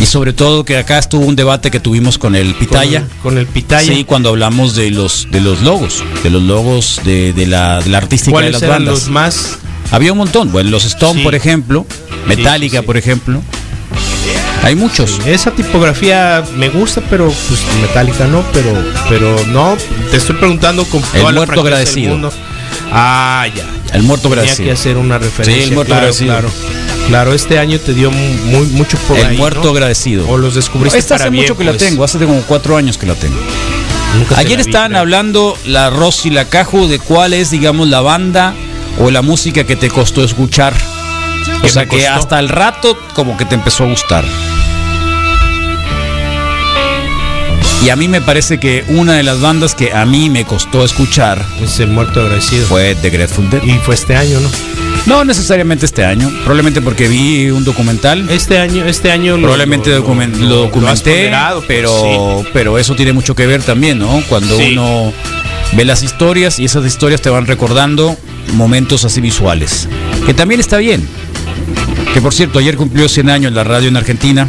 Y 0.00 0.06
sobre 0.06 0.32
todo 0.32 0.64
que 0.64 0.78
acá 0.78 0.96
estuvo 0.98 1.26
un 1.26 1.36
debate 1.36 1.70
que 1.70 1.78
tuvimos 1.78 2.16
con 2.16 2.34
el 2.34 2.54
Pitaya. 2.54 3.00
Con, 3.22 3.32
con 3.32 3.38
el 3.38 3.46
pitaya. 3.46 3.92
Sí, 3.94 4.04
cuando 4.04 4.30
hablamos 4.30 4.74
de 4.74 4.90
los 4.90 5.28
de 5.30 5.40
los 5.42 5.60
logos, 5.60 6.02
de 6.22 6.30
los 6.30 6.42
logos 6.42 7.00
de, 7.04 7.34
de 7.34 7.46
la, 7.46 7.80
de 7.82 7.90
la 7.90 7.98
artística 7.98 8.30
de 8.30 8.32
¿Cuáles 8.32 8.52
las 8.52 8.62
eran 8.62 8.76
bandas. 8.78 8.94
los 8.94 9.08
más? 9.10 9.58
Había 9.90 10.12
un 10.12 10.18
montón, 10.18 10.50
bueno, 10.52 10.70
los 10.70 10.86
Stone, 10.86 11.18
Sí. 11.18 11.22
por 11.22 11.34
ejemplo, 11.34 11.86
Metallica, 12.26 12.78
sí, 12.78 12.82
sí. 12.82 12.86
por 12.86 12.96
ejemplo. 12.96 13.42
Hay 14.62 14.76
muchos. 14.76 15.18
Esa 15.26 15.50
tipografía 15.50 16.44
me 16.56 16.68
gusta, 16.68 17.00
pero 17.10 17.26
pues 17.26 17.60
metálica 17.80 18.26
no, 18.28 18.42
pero 18.52 18.72
pero 19.08 19.36
no, 19.48 19.76
te 20.10 20.16
estoy 20.18 20.36
preguntando 20.36 20.84
con 20.84 21.02
El 21.14 21.20
toda 21.20 21.32
la 21.32 21.40
muerto 21.40 21.62
del 21.64 21.72
agradecido. 21.74 22.10
mundo. 22.12 22.32
Ah, 22.92 23.46
ya. 23.54 23.64
El 23.94 24.02
muerto 24.04 24.28
Tenía 24.28 24.42
agradecido. 24.42 24.66
que 24.66 24.72
hacer 24.72 24.96
una 24.96 25.18
referencia. 25.18 25.54
Sí, 25.54 25.68
el 25.68 25.74
muerto 25.74 25.88
claro, 25.90 26.00
agradecido. 26.06 26.32
Claro, 26.32 26.50
claro, 27.08 27.34
este 27.34 27.58
año 27.58 27.78
te 27.80 27.92
dio 27.92 28.10
muy, 28.10 28.66
mucho 28.68 28.96
por 29.08 29.18
El 29.18 29.26
ahí, 29.26 29.36
muerto 29.36 29.64
¿no? 29.64 29.70
agradecido. 29.70 30.28
O 30.28 30.38
los 30.38 30.54
descubriste 30.54 30.98
Esta 30.98 31.16
para 31.16 31.24
hace 31.24 31.30
bien, 31.30 31.42
mucho 31.44 31.56
que 31.58 31.64
la 31.64 31.76
tengo, 31.76 32.04
hace 32.04 32.18
como 32.18 32.40
cuatro 32.42 32.76
años 32.76 32.96
que 32.96 33.06
la 33.06 33.14
tengo. 33.14 33.36
Nunca 34.16 34.34
te 34.36 34.40
Ayer 34.42 34.58
la 34.58 34.64
vi, 34.64 34.70
estaban 34.70 34.90
creo. 34.92 35.00
hablando 35.00 35.58
la 35.66 35.90
Rosy 35.90 36.28
y 36.28 36.32
la 36.32 36.44
Caju 36.48 36.86
de 36.86 36.98
cuál 37.00 37.32
es, 37.32 37.50
digamos, 37.50 37.88
la 37.88 38.00
banda 38.00 38.54
o 39.00 39.10
la 39.10 39.22
música 39.22 39.64
que 39.64 39.74
te 39.76 39.90
costó 39.90 40.22
escuchar. 40.24 40.72
O 41.58 41.62
¿Qué 41.62 41.68
sea 41.68 41.84
que 41.86 41.96
costó? 41.96 42.12
hasta 42.12 42.38
el 42.38 42.48
rato 42.48 42.96
como 43.14 43.36
que 43.36 43.44
te 43.44 43.54
empezó 43.56 43.84
a 43.84 43.88
gustar. 43.88 44.24
Y 47.84 47.90
a 47.90 47.96
mí 47.96 48.06
me 48.06 48.20
parece 48.20 48.58
que 48.60 48.84
una 48.88 49.14
de 49.14 49.22
las 49.24 49.40
bandas 49.40 49.74
que 49.74 49.92
a 49.92 50.04
mí 50.06 50.30
me 50.30 50.44
costó 50.44 50.84
escuchar 50.84 51.44
Es 51.62 51.80
el 51.80 51.88
muerto 51.88 52.20
agradecido. 52.20 52.66
fue 52.66 52.94
The 52.94 53.10
Grateful 53.10 53.50
Dead. 53.50 53.62
Y 53.64 53.72
fue 53.78 53.94
este 53.96 54.14
año, 54.14 54.38
¿no? 54.40 54.48
No 55.06 55.24
necesariamente 55.24 55.84
este 55.84 56.04
año, 56.04 56.30
probablemente 56.44 56.80
porque 56.80 57.08
vi 57.08 57.50
un 57.50 57.64
documental. 57.64 58.28
Este 58.30 58.58
año, 58.58 58.84
este 58.86 59.10
año 59.10 59.34
lo- 59.36 59.42
Probablemente 59.42 59.90
lo, 59.90 59.96
documen- 60.06 60.36
lo, 60.38 60.46
lo 60.48 60.56
documenté, 60.66 61.32
pero, 61.66 62.44
pero 62.52 62.78
eso 62.78 62.94
tiene 62.94 63.12
mucho 63.12 63.34
que 63.34 63.46
ver 63.46 63.62
también, 63.64 63.98
¿no? 63.98 64.22
Cuando 64.28 64.56
Sí. 64.56 64.72
uno 64.72 65.12
ve 65.72 65.84
las 65.84 66.04
historias 66.04 66.60
y 66.60 66.66
esas 66.66 66.86
historias 66.86 67.20
te 67.20 67.30
van 67.30 67.46
recordando 67.46 68.16
momentos 68.52 69.04
así 69.04 69.20
visuales. 69.20 69.88
Que 70.24 70.34
también 70.34 70.60
está 70.60 70.76
bien. 70.76 71.04
Que 72.14 72.20
por 72.20 72.32
cierto, 72.32 72.60
ayer 72.60 72.76
cumplió 72.76 73.08
100 73.08 73.28
años 73.28 73.52
la 73.52 73.64
radio 73.64 73.88
en 73.88 73.96
Argentina. 73.96 74.46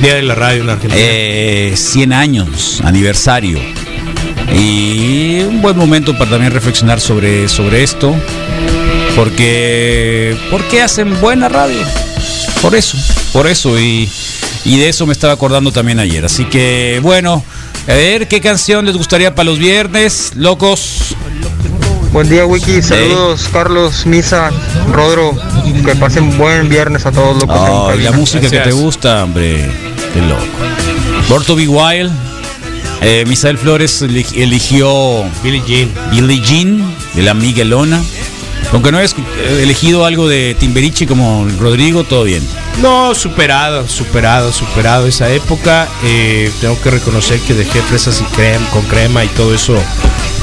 Día 0.00 0.14
de 0.14 0.22
la 0.22 0.36
radio 0.36 0.62
en 0.62 0.70
Argentina. 0.70 1.02
Eh, 1.02 1.72
100 1.74 2.12
años, 2.12 2.80
aniversario. 2.84 3.58
Y 4.54 5.40
un 5.40 5.60
buen 5.60 5.76
momento 5.76 6.16
para 6.16 6.30
también 6.30 6.52
reflexionar 6.52 7.00
sobre, 7.00 7.48
sobre 7.48 7.82
esto. 7.82 8.14
Porque, 9.16 10.36
porque 10.52 10.82
hacen 10.82 11.20
buena 11.20 11.48
radio. 11.48 11.80
Por 12.62 12.76
eso, 12.76 12.96
por 13.32 13.48
eso. 13.48 13.78
Y, 13.78 14.08
y 14.64 14.78
de 14.78 14.88
eso 14.88 15.04
me 15.04 15.12
estaba 15.12 15.32
acordando 15.32 15.72
también 15.72 15.98
ayer. 15.98 16.24
Así 16.24 16.44
que, 16.44 17.00
bueno, 17.02 17.44
a 17.88 17.92
ver 17.94 18.28
qué 18.28 18.40
canción 18.40 18.84
les 18.84 18.96
gustaría 18.96 19.34
para 19.34 19.46
los 19.46 19.58
viernes, 19.58 20.32
locos. 20.36 21.16
Buen 22.12 22.28
día, 22.28 22.46
Wiki. 22.46 22.82
Saludos, 22.82 23.48
Carlos, 23.52 24.06
Misa, 24.06 24.50
Rodro. 24.92 25.36
Que 25.84 25.94
pasen 25.94 26.36
buen 26.38 26.68
viernes 26.68 27.06
a 27.06 27.12
todos 27.12 27.36
locos. 27.38 27.56
en 27.94 27.98
Ay, 27.98 28.04
la 28.04 28.12
música 28.12 28.40
que 28.40 28.48
te 28.50 28.56
Gracias. 28.56 28.74
gusta, 28.74 29.24
hombre. 29.24 29.70
Qué 30.12 30.20
loco. 30.22 30.42
Borto 31.28 31.54
B. 31.54 31.68
Wild. 31.68 32.10
Eh, 33.00 33.24
Misael 33.28 33.58
Flores 33.58 34.02
eli- 34.02 34.26
eligió 34.34 35.22
Billie 35.44 35.62
Jean. 35.66 35.90
Billie 36.10 36.40
Jean 36.42 36.94
de 37.14 37.22
la 37.22 37.34
Miguelona. 37.34 38.02
Aunque 38.72 38.90
no 38.90 38.98
he 39.00 39.04
escu- 39.04 39.24
eh, 39.38 39.60
elegido 39.62 40.04
algo 40.04 40.26
de 40.28 40.56
Timberichi 40.58 41.06
como 41.06 41.46
Rodrigo, 41.60 42.04
todo 42.04 42.24
bien. 42.24 42.42
No, 42.80 43.12
superado, 43.14 43.88
superado, 43.88 44.52
superado 44.52 45.06
esa 45.06 45.28
época. 45.30 45.88
Eh, 46.04 46.50
tengo 46.60 46.80
que 46.80 46.90
reconocer 46.90 47.40
que 47.40 47.54
dejé 47.54 47.82
fresas 47.82 48.20
y 48.20 48.24
crema, 48.34 48.68
con 48.70 48.82
crema 48.84 49.24
y 49.24 49.28
todo 49.28 49.52
eso 49.52 49.76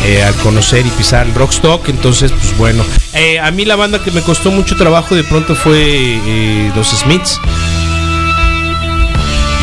eh, 0.03 0.21
al 0.21 0.35
conocer 0.35 0.85
y 0.85 0.89
pisar 0.91 1.25
el 1.27 1.33
Rockstock. 1.33 1.87
Entonces, 1.89 2.31
pues 2.31 2.57
bueno. 2.57 2.83
Eh, 3.13 3.39
a 3.39 3.51
mí 3.51 3.63
la 3.63 3.77
banda 3.77 4.03
que 4.03 4.11
me 4.11 4.21
costó 4.21 4.51
mucho 4.51 4.75
trabajo 4.75 5.15
de 5.15 5.23
pronto 5.23 5.55
fue 5.55 5.79
eh, 5.81 6.71
los 6.75 6.89
Smiths. 6.89 7.39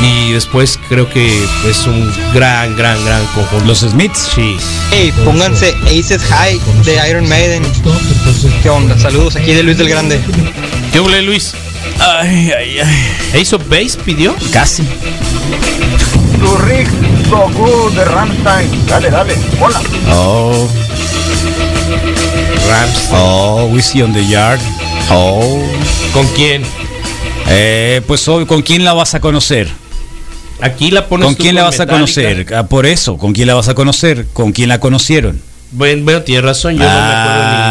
Y 0.03 0.33
después 0.33 0.81
creo 0.89 1.09
que 1.09 1.45
es 1.69 1.87
un 1.87 2.11
gran, 2.35 2.75
gran, 2.75 3.05
gran 3.05 3.25
conjunto. 3.27 3.67
Los 3.67 3.81
Smiths. 3.81 4.31
Sí. 4.35 4.57
Hey, 4.91 5.13
pónganse 5.25 5.77
Aces 5.87 6.25
High 6.25 6.59
de 6.85 7.09
Iron 7.09 7.29
Maiden. 7.29 7.63
¿Qué 8.63 8.71
onda? 8.71 8.99
Saludos 8.99 9.37
aquí 9.37 9.53
de 9.53 9.63
Luis 9.63 9.77
del 9.77 9.89
Grande. 9.89 10.21
¿Qué 10.93 10.99
Luis? 11.23 11.55
Ay, 12.05 12.51
ay, 12.57 12.79
ay. 12.81 13.41
¿Ace 13.41 13.55
of 13.55 13.69
Base 13.69 13.97
pidió? 14.05 14.35
Casi. 14.53 14.83
Tu 14.83 16.57
Rick 16.67 16.89
Goku 17.31 17.91
de 17.95 18.05
Ramstein. 18.05 18.87
Dale, 18.87 19.11
dale. 19.11 19.35
Hola. 19.61 19.81
Oh, 20.11 20.69
Rams. 22.69 23.09
oh, 23.13 23.69
Whiskey 23.73 24.03
on 24.03 24.13
the 24.13 24.27
Yard. 24.27 24.61
Oh. 25.11 25.63
¿Con 26.13 26.27
quién? 26.29 26.63
Eh, 27.49 28.01
pues 28.07 28.27
hoy, 28.29 28.47
¿con 28.47 28.63
quién 28.63 28.85
la 28.85 28.93
vas 28.95 29.15
a 29.15 29.21
conocer? 29.21 29.69
Aquí 30.61 30.91
la 30.91 31.07
pones 31.09 31.27
¿Con 31.27 31.35
quién 31.35 31.55
la 31.57 31.65
vas 31.65 31.81
a 31.81 31.87
conocer? 31.87 32.47
Ah, 32.55 32.65
por 32.65 32.87
eso, 32.87 33.17
¿con 33.19 33.33
quién 33.33 33.49
la 33.49 33.55
vas 33.55 33.69
a 33.69 33.75
conocer? 33.75 34.27
¿Con 34.33 34.53
quién 34.53 34.69
la 34.69 34.79
conocieron? 34.79 35.41
Bueno, 35.73 36.05
bueno, 36.05 36.23
tienes 36.23 36.45
razón, 36.45 36.77
yo 36.77 36.85
Ah. 36.87 36.93
no 36.93 37.01
me 37.01 37.13
acuerdo 37.15 37.51
ni 37.51 37.62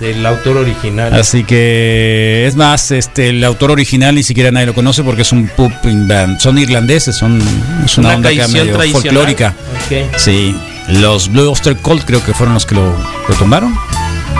del 0.00 0.24
autor 0.26 0.58
original. 0.58 1.14
Así 1.14 1.44
que 1.44 2.44
es 2.46 2.54
más, 2.56 2.90
este 2.90 3.30
el 3.30 3.42
autor 3.44 3.70
original 3.70 4.14
ni 4.14 4.22
siquiera 4.22 4.50
nadie 4.50 4.66
lo 4.66 4.74
conoce 4.74 5.02
porque 5.02 5.22
es 5.22 5.32
un 5.32 5.48
pop 5.48 5.72
band. 5.84 6.38
Son 6.40 6.58
irlandeses, 6.58 7.16
son 7.16 7.40
es 7.84 7.96
una, 7.98 8.08
Una 8.08 8.16
onda 8.16 8.30
acá 8.30 8.48
medio 8.48 8.78
folclórica. 8.92 9.54
Ok. 9.86 10.18
Sí, 10.18 10.54
los 10.88 11.30
Blue 11.30 11.48
Oyster 11.50 11.76
Cult 11.76 12.04
creo 12.04 12.22
que 12.24 12.34
fueron 12.34 12.54
los 12.54 12.66
que 12.66 12.74
lo, 12.74 12.94
lo 13.28 13.34
tomaron. 13.36 13.74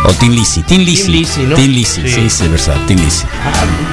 O 0.04 0.12
Tin 0.12 0.34
Lizzy, 0.36 0.62
Tin 0.62 0.84
Lizzy. 0.84 1.10
Lizzy, 1.10 1.42
¿no? 1.42 1.56
Tin 1.56 1.72
Lizzy, 1.72 2.02
sí, 2.02 2.08
Sí. 2.08 2.30
sí, 2.30 2.48
verdad, 2.48 2.76
Tin 2.86 3.02
Lizzy. 3.02 3.24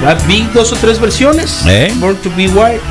Ah, 0.06 0.16
vi 0.28 0.48
dos 0.54 0.72
o 0.74 0.76
tres 0.76 1.00
versiones. 1.00 1.62
¿Eh? 1.66 1.92
Born 1.96 2.18
to 2.18 2.30
be 2.36 2.48
Wild. 2.50 2.82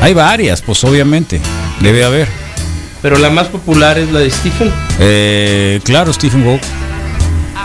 Hay 0.00 0.12
varias, 0.14 0.60
pues 0.62 0.84
obviamente, 0.84 1.40
debe 1.80 2.04
haber. 2.04 2.28
Pero 3.02 3.16
la 3.18 3.30
más 3.30 3.48
popular 3.48 3.98
es 3.98 4.10
la 4.12 4.20
de 4.20 4.30
Stephen. 4.30 4.70
Eh, 5.00 5.80
claro, 5.82 6.12
Stephen 6.12 6.44
Wolf. 6.44 6.62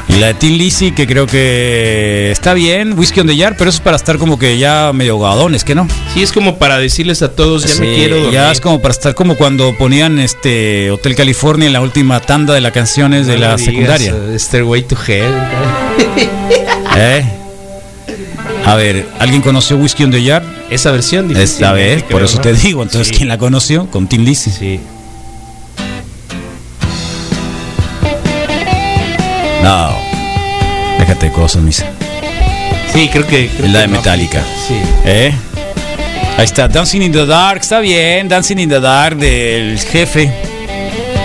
Y 0.09 0.17
la 0.19 0.27
de 0.27 0.33
Tin 0.33 0.57
Lizzy, 0.57 0.91
que 0.91 1.07
creo 1.07 1.25
que 1.27 2.29
está 2.31 2.53
bien, 2.53 2.97
Whiskey 2.97 3.21
on 3.21 3.27
the 3.27 3.37
Jar, 3.37 3.55
pero 3.57 3.69
eso 3.69 3.77
es 3.77 3.81
para 3.81 3.95
estar 3.95 4.17
como 4.17 4.37
que 4.37 4.57
ya 4.57 4.91
medio 4.93 5.17
gadones, 5.17 5.63
¿que 5.63 5.75
no? 5.75 5.87
Sí, 6.13 6.21
es 6.21 6.31
como 6.33 6.57
para 6.57 6.77
decirles 6.77 7.21
a 7.21 7.31
todos, 7.31 7.63
ya 7.65 7.79
me 7.81 7.95
quiero 7.95 8.15
dormir. 8.17 8.33
ya 8.33 8.51
es 8.51 8.59
como 8.59 8.81
para 8.81 8.91
estar 8.91 9.15
como 9.15 9.35
cuando 9.35 9.75
ponían 9.77 10.19
este 10.19 10.91
Hotel 10.91 11.15
California 11.15 11.67
en 11.67 11.73
la 11.73 11.81
última 11.81 12.19
tanda 12.19 12.53
de 12.53 12.61
las 12.61 12.73
canciones 12.73 13.27
de 13.27 13.37
la 13.37 13.55
digas, 13.55 13.61
secundaria. 13.63 14.13
eh, 14.29 14.37
Stairway 14.37 14.83
to 14.83 14.95
Heaven. 14.97 15.33
¿Eh? 16.97 17.23
A 18.65 18.75
ver, 18.75 19.05
¿alguien 19.19 19.41
conoció 19.41 19.77
Whiskey 19.77 20.05
on 20.05 20.11
the 20.11 20.23
Jar? 20.23 20.43
Esa 20.69 20.91
versión 20.91 21.35
Esta 21.35 21.71
vez, 21.73 22.03
por 22.03 22.23
eso 22.23 22.39
te 22.39 22.53
digo. 22.53 22.83
Entonces, 22.83 23.07
Sí. 23.09 23.15
¿quién 23.15 23.29
la 23.29 23.37
conoció? 23.37 23.87
Con 23.87 24.07
Tim 24.07 24.23
Lizzy. 24.23 24.51
Sí. 24.51 24.79
No. 29.63 29.89
Déjate 30.99 31.27
de 31.27 31.31
cosas, 31.31 31.61
misa. 31.61 31.85
Sí, 32.91 33.09
creo 33.11 33.25
que. 33.25 33.47
creo 33.47 33.65
Es 33.65 33.71
la 33.71 33.79
de 33.79 33.87
Metallica. 33.87 34.43
Sí. 34.67 34.75
¿Eh? 35.05 35.33
Ahí 36.37 36.45
está, 36.45 36.67
Dancing 36.67 37.01
in 37.01 37.11
the 37.11 37.25
Dark, 37.25 37.61
está 37.61 37.79
bien, 37.79 38.27
Dancing 38.27 38.57
in 38.57 38.67
the 38.67 38.79
Dark 38.79 39.15
del 39.15 39.79
jefe. 39.79 40.33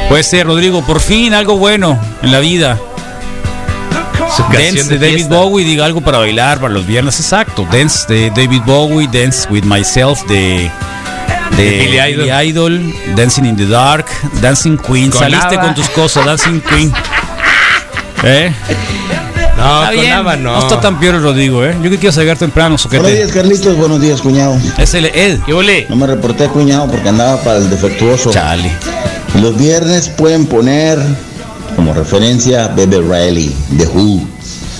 Puede 0.08 0.22
ser, 0.22 0.46
Rodrigo, 0.46 0.82
por 0.82 1.00
fin 1.00 1.34
algo 1.34 1.56
bueno 1.58 1.98
en 2.22 2.30
la 2.30 2.38
vida. 2.40 2.78
Dance 4.52 4.84
de 4.84 4.84
de 4.84 4.98
David 4.98 5.14
fiesta. 5.16 5.34
Bowie, 5.34 5.64
diga 5.64 5.84
algo 5.84 6.00
para 6.00 6.18
bailar 6.18 6.60
para 6.60 6.72
los 6.72 6.86
viernes, 6.86 7.18
exacto. 7.18 7.66
Dance 7.72 8.06
de 8.06 8.30
David 8.30 8.62
Bowie, 8.64 9.08
Dance 9.08 9.48
with 9.50 9.64
Myself 9.64 10.22
de, 10.28 10.70
de 11.56 11.64
De 11.64 11.78
Billy 11.78 11.98
Idol. 11.98 12.24
Billy 12.24 12.48
Idol, 12.48 12.94
Dancing 13.16 13.44
in 13.44 13.56
the 13.56 13.66
Dark, 13.66 14.06
Dancing 14.40 14.76
Queen. 14.76 15.10
Con 15.10 15.20
Saliste 15.20 15.56
con 15.58 15.74
tus 15.74 15.88
cosas, 15.88 16.24
Dancing 16.24 16.60
Queen. 16.60 16.92
¿Eh? 18.24 18.52
No, 19.56 19.82
Está 19.82 19.86
con 19.94 20.00
bien, 20.00 20.42
no. 20.44 20.52
no 20.52 20.58
está 20.60 20.80
tan 20.80 21.00
peor 21.00 21.16
el 21.16 21.22
Rodrigo, 21.22 21.64
¿eh? 21.64 21.76
Yo 21.82 21.90
que 21.90 21.98
quiero 21.98 22.14
llegar 22.14 22.36
temprano, 22.36 22.70
Buenos 22.70 22.82
soquete. 22.82 23.12
días, 23.14 23.32
Carlitos. 23.32 23.76
Buenos 23.76 24.00
días, 24.00 24.20
cuñado. 24.20 24.56
Es 24.78 24.94
el 24.94 25.06
Ed. 25.06 25.40
¿Qué 25.44 25.52
ole? 25.52 25.86
No 25.88 25.96
me 25.96 26.06
reporté, 26.06 26.46
cuñado, 26.48 26.86
porque 26.88 27.08
andaba 27.08 27.40
para 27.42 27.58
el 27.58 27.68
defectuoso. 27.68 28.30
Chale. 28.30 28.70
Los 29.40 29.56
viernes 29.56 30.08
pueden 30.10 30.46
poner 30.46 30.98
como 31.74 31.92
referencia 31.92 32.68
Bebe 32.68 32.98
Riley, 33.00 33.52
de 33.70 33.86
Who. 33.86 34.22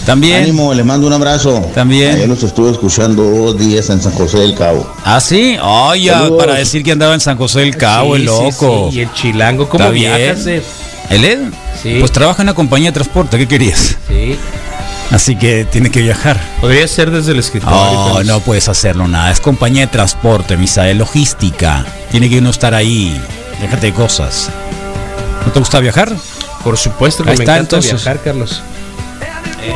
También. 0.07 0.43
Ánimo, 0.45 0.73
les 0.73 0.87
mando 0.87 1.07
un 1.07 1.13
abrazo. 1.13 1.61
También. 1.75 2.15
Ayer 2.15 2.29
los 2.29 2.43
estuve 2.43 2.71
escuchando 2.71 3.25
dos 3.25 3.59
días 3.59 3.91
en 3.91 4.01
San 4.01 4.13
José 4.13 4.39
del 4.39 4.55
Cabo. 4.55 4.91
Ah, 5.05 5.21
sí. 5.21 5.57
Ay, 5.61 6.05
ya, 6.05 6.15
Saludos. 6.21 6.39
para 6.45 6.55
decir 6.55 6.83
que 6.85 6.93
andaba 6.93 7.15
en 7.15 7.21
San 7.21 7.37
José 7.37 7.61
del 7.61 7.77
Cabo, 7.77 8.15
Sí, 8.17 8.23
el 8.23 8.29
sí, 8.29 8.35
loco. 8.35 8.89
sí, 8.91 8.99
Y 8.99 9.01
el 9.03 9.13
chilango, 9.13 9.69
¿cómo 9.69 9.91
viajas? 9.91 10.47
¿El 11.11 11.25
Ed? 11.25 11.39
Sí. 11.83 11.97
Pues 12.01 12.13
trabaja 12.13 12.43
en 12.43 12.49
una 12.49 12.55
compañía 12.55 12.91
de 12.91 12.95
transporte, 12.95 13.39
¿qué 13.39 13.47
querías? 13.49 13.97
Sí. 14.09 14.37
Así 15.11 15.37
que 15.37 15.65
tiene 15.65 15.91
que 15.91 16.03
viajar. 16.03 16.39
Podría 16.61 16.87
ser 16.87 17.11
desde 17.11 17.33
el 17.33 17.39
escritorio. 17.39 17.75
No, 17.77 18.23
no 18.25 18.41
puedes 18.41 18.69
hacerlo 18.69 19.09
nada. 19.09 19.31
Es 19.31 19.41
compañía 19.41 19.83
de 19.83 19.87
transporte, 19.87 20.57
misa, 20.59 20.83
de 20.83 20.95
logística. 20.95 21.85
Tiene 22.11 22.29
que 22.29 22.39
uno 22.39 22.51
estar 22.51 22.75
ahí. 22.75 23.19
Déjate 23.61 23.87
de 23.87 23.93
cosas. 23.95 24.51
¿No 25.47 25.53
te 25.53 25.59
gusta 25.61 25.81
viajar? 25.81 26.13
Por 26.63 26.77
supuesto 26.77 27.25
que 27.25 27.31
Ahí 27.31 27.39
me 27.39 27.45
está, 27.45 27.55
encanta 27.57 27.77
entonces. 27.77 27.93
viajar, 28.05 28.23
Carlos. 28.23 28.61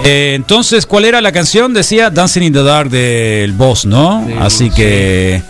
Eh, 0.05 0.33
entonces, 0.35 0.85
¿cuál 0.85 1.07
era 1.07 1.21
la 1.23 1.33
canción? 1.33 1.73
Decía 1.73 2.11
Dancing 2.11 2.43
in 2.43 2.53
the 2.53 2.63
Dark 2.63 2.91
del 2.91 3.53
Boss, 3.53 3.87
¿no? 3.87 4.25
Sí, 4.27 4.35
Así 4.39 4.71
que 4.71 5.43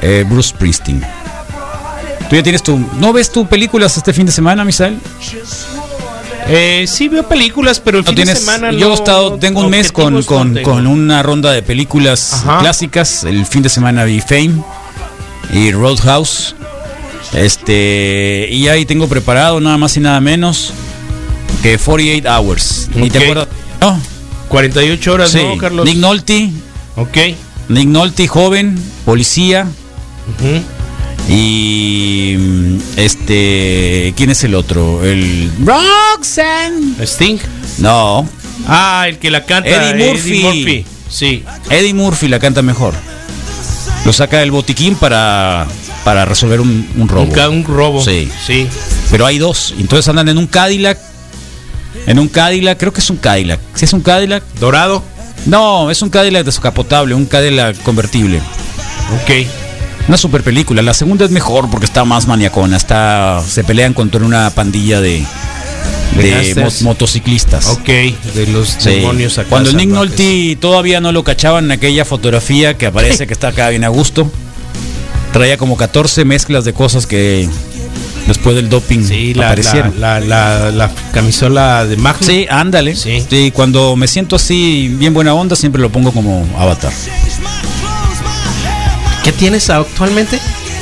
eh, 0.00 0.24
Bruce 0.28 0.50
Springsteen. 0.50 1.04
¿Tú 2.30 2.36
ya 2.36 2.42
tienes 2.44 2.62
tu... 2.62 2.78
¿No 2.98 3.12
ves 3.12 3.30
tu 3.30 3.46
películas 3.46 3.96
este 3.96 4.12
fin 4.12 4.24
de 4.24 4.32
semana, 4.32 4.64
Misael? 4.64 4.98
Eh, 6.46 6.84
sí 6.88 7.08
veo 7.08 7.28
películas, 7.28 7.80
pero 7.80 7.98
el 7.98 8.04
No 8.04 8.08
fin 8.10 8.16
tienes, 8.16 8.34
de 8.34 8.40
semana 8.40 8.72
yo 8.72 8.90
he 8.90 8.94
estado, 8.94 9.36
tengo 9.38 9.60
un 9.60 9.70
mes 9.70 9.92
con, 9.92 10.14
no 10.14 10.22
con, 10.24 10.62
con 10.62 10.86
una 10.86 11.22
ronda 11.22 11.52
de 11.52 11.62
películas 11.62 12.32
Ajá. 12.34 12.60
clásicas. 12.60 13.24
El 13.24 13.44
fin 13.46 13.62
de 13.62 13.68
semana 13.68 14.04
vi 14.04 14.20
Fame 14.20 14.54
y 15.52 15.72
Roadhouse. 15.72 16.54
Este, 17.34 18.48
y 18.50 18.68
ahí 18.68 18.84
tengo 18.86 19.08
preparado 19.08 19.60
nada 19.60 19.76
más 19.76 19.96
y 19.96 20.00
nada 20.00 20.20
menos 20.20 20.72
que 21.62 21.78
48 21.78 22.28
Hours. 22.28 22.88
¿Ni 22.94 23.10
te 23.10 23.18
Ok. 23.18 23.24
acuerdas? 23.24 23.48
No. 23.80 24.00
48 24.48 25.12
horas, 25.12 25.30
Sí. 25.30 25.38
¿no, 25.44 25.56
Carlos? 25.58 25.84
Nick 25.84 25.98
Nolte, 25.98 26.50
Ok. 26.96 27.16
Nick 27.68 27.86
Nolte, 27.88 28.26
joven, 28.26 28.76
policía. 29.04 29.66
Ujú. 30.38 30.62
Y 31.32 32.36
este, 32.96 34.12
¿quién 34.16 34.30
es 34.30 34.42
el 34.42 34.54
otro? 34.56 35.04
El 35.04 35.50
Roxanne. 35.64 36.94
Sting. 37.06 37.38
No, 37.78 38.28
Ah, 38.66 39.06
el 39.08 39.18
que 39.18 39.30
la 39.30 39.44
canta. 39.44 39.70
Eddie 39.70 40.12
Murphy. 40.12 40.84
Sí. 41.08 41.44
Eddie 41.70 41.94
Murphy 41.94 42.28
la 42.28 42.38
canta 42.38 42.62
mejor. 42.62 42.94
Lo 44.04 44.12
saca 44.12 44.38
del 44.38 44.50
botiquín 44.50 44.96
para, 44.96 45.66
para 46.04 46.24
resolver 46.24 46.60
un, 46.60 46.86
un 46.96 47.08
robo. 47.08 47.32
Un, 47.32 47.54
un 47.56 47.64
robo. 47.64 48.04
Sí. 48.04 48.28
Sí. 48.44 48.66
Pero 49.10 49.24
hay 49.24 49.38
dos. 49.38 49.74
Entonces 49.78 50.08
andan 50.08 50.28
en 50.28 50.36
un 50.38 50.46
Cadillac. 50.46 50.98
En 52.06 52.18
un 52.18 52.28
Cadillac, 52.28 52.78
creo 52.78 52.92
que 52.92 53.00
es 53.00 53.08
un 53.10 53.16
Cadillac. 53.16 53.60
Si 53.74 53.84
es 53.84 53.92
un 53.92 54.00
Cadillac. 54.00 54.42
Dorado. 54.58 55.02
No, 55.46 55.90
es 55.90 56.02
un 56.02 56.10
Cadillac 56.10 56.44
descapotable, 56.44 57.14
un 57.14 57.24
Cadillac 57.26 57.80
convertible. 57.82 58.38
Ok. 59.22 59.46
Una 60.10 60.16
super 60.16 60.42
película. 60.42 60.82
La 60.82 60.92
segunda 60.92 61.24
es 61.24 61.30
mejor 61.30 61.70
porque 61.70 61.86
está 61.86 62.04
más 62.04 62.26
maniacona. 62.26 62.76
Está, 62.76 63.40
se 63.48 63.62
pelean 63.62 63.94
contra 63.94 64.24
una 64.24 64.50
pandilla 64.50 65.00
de, 65.00 65.24
motociclistas. 66.82 67.68
Ok, 67.68 67.86
de 67.86 68.48
los 68.52 68.70
Sí. 68.70 68.90
demonios 68.90 69.38
acá 69.38 69.50
Cuando 69.50 69.70
el 69.70 69.76
Nick. 69.76 69.90
Nolte 69.90 70.58
todavía 70.60 71.00
no 71.00 71.12
lo 71.12 71.22
cachaban 71.22 71.66
en 71.66 71.70
aquella 71.70 72.04
fotografía 72.04 72.76
que 72.76 72.86
aparece 72.86 73.26
que 73.28 73.32
está 73.32 73.48
acá 73.48 73.68
bien 73.68 73.84
a 73.84 73.88
gusto. 73.88 74.28
Traía 75.32 75.56
como 75.56 75.76
14 75.76 76.24
mezclas 76.24 76.64
de 76.64 76.72
cosas 76.72 77.06
que 77.06 77.48
después 78.26 78.56
del 78.56 78.68
doping 78.68 79.04
Sí, 79.04 79.32
la, 79.34 79.46
aparecieron. 79.46 80.00
la, 80.00 80.18
la, 80.18 80.58
la, 80.58 80.70
la 80.72 80.90
camisola 81.12 81.86
de 81.86 81.96
Magnum. 81.96 82.28
Sí, 82.28 82.46
ándale. 82.50 82.96
Sí. 82.96 83.24
Sí. 83.30 83.52
cuando 83.54 83.94
me 83.94 84.08
siento 84.08 84.34
así 84.34 84.88
bien 84.98 85.14
buena 85.14 85.34
onda 85.34 85.54
siempre 85.54 85.80
lo 85.80 85.88
pongo 85.90 86.10
como 86.10 86.48
avatar. 86.58 86.90
¿Qué 89.24 89.32
tienes 89.32 89.68
actualmente? 89.70 90.38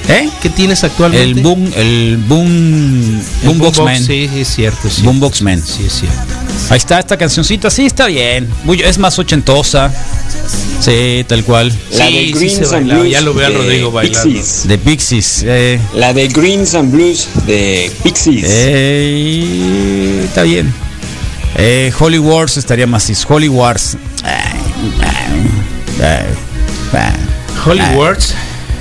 ¿Eh? 0.09 0.29
¿Qué 0.41 0.49
tienes 0.49 0.85
actualmente? 0.85 1.39
El 1.39 1.43
boom, 1.45 1.71
el 1.77 2.17
boom, 2.29 2.47
El 2.47 3.47
boombox 3.49 3.77
boombox, 3.77 3.81
man. 3.81 4.03
Sí, 4.05 4.31
es 4.35 4.49
cierto. 4.49 4.89
Sí, 4.89 5.03
Boombox 5.03 5.43
man. 5.43 5.63
sí 5.63 5.85
es 5.87 5.93
cierto. 6.01 6.19
Ahí 6.71 6.79
está 6.79 6.99
esta 6.99 7.17
cancioncita, 7.17 7.69
sí 7.71 7.85
está 7.87 8.07
bien. 8.07 8.49
Muy- 8.65 8.81
es 8.81 8.97
más 8.99 9.19
ochentosa. 9.19 9.93
Sí, 10.81 11.25
tal 11.29 11.45
cual. 11.45 11.73
La 11.93 12.05
de 12.07 12.11
Sí, 12.11 12.27
sí 12.27 12.33
Greens 12.33 12.53
se 12.55 12.63
and 12.65 12.73
bailaba, 12.73 13.01
Blues 13.01 13.13
ya 13.13 13.21
lo 13.21 13.35
veo 13.35 13.47
a 13.47 13.51
de 13.51 13.57
Rodrigo 13.59 13.91
bailando. 13.91 14.23
Pixies. 14.33 14.69
De 14.69 14.79
Pixies. 14.79 15.43
Eh, 15.47 15.81
La 15.95 16.13
de 16.15 16.29
Greens 16.29 16.75
and 16.75 16.91
Blues 16.93 17.29
de 17.47 17.91
Pixies. 18.03 18.45
eh, 18.49 20.23
está 20.25 20.43
bien. 20.43 20.73
Eh, 21.57 21.93
Holy 21.99 22.19
Wars 22.19 22.57
estaría 22.57 22.87
macizo. 22.87 23.27
Holy 23.29 23.49
Wars. 23.49 23.97
Ay, 24.23 24.33
ay, 26.01 26.25
ay, 26.93 27.13
Words. 27.77 28.35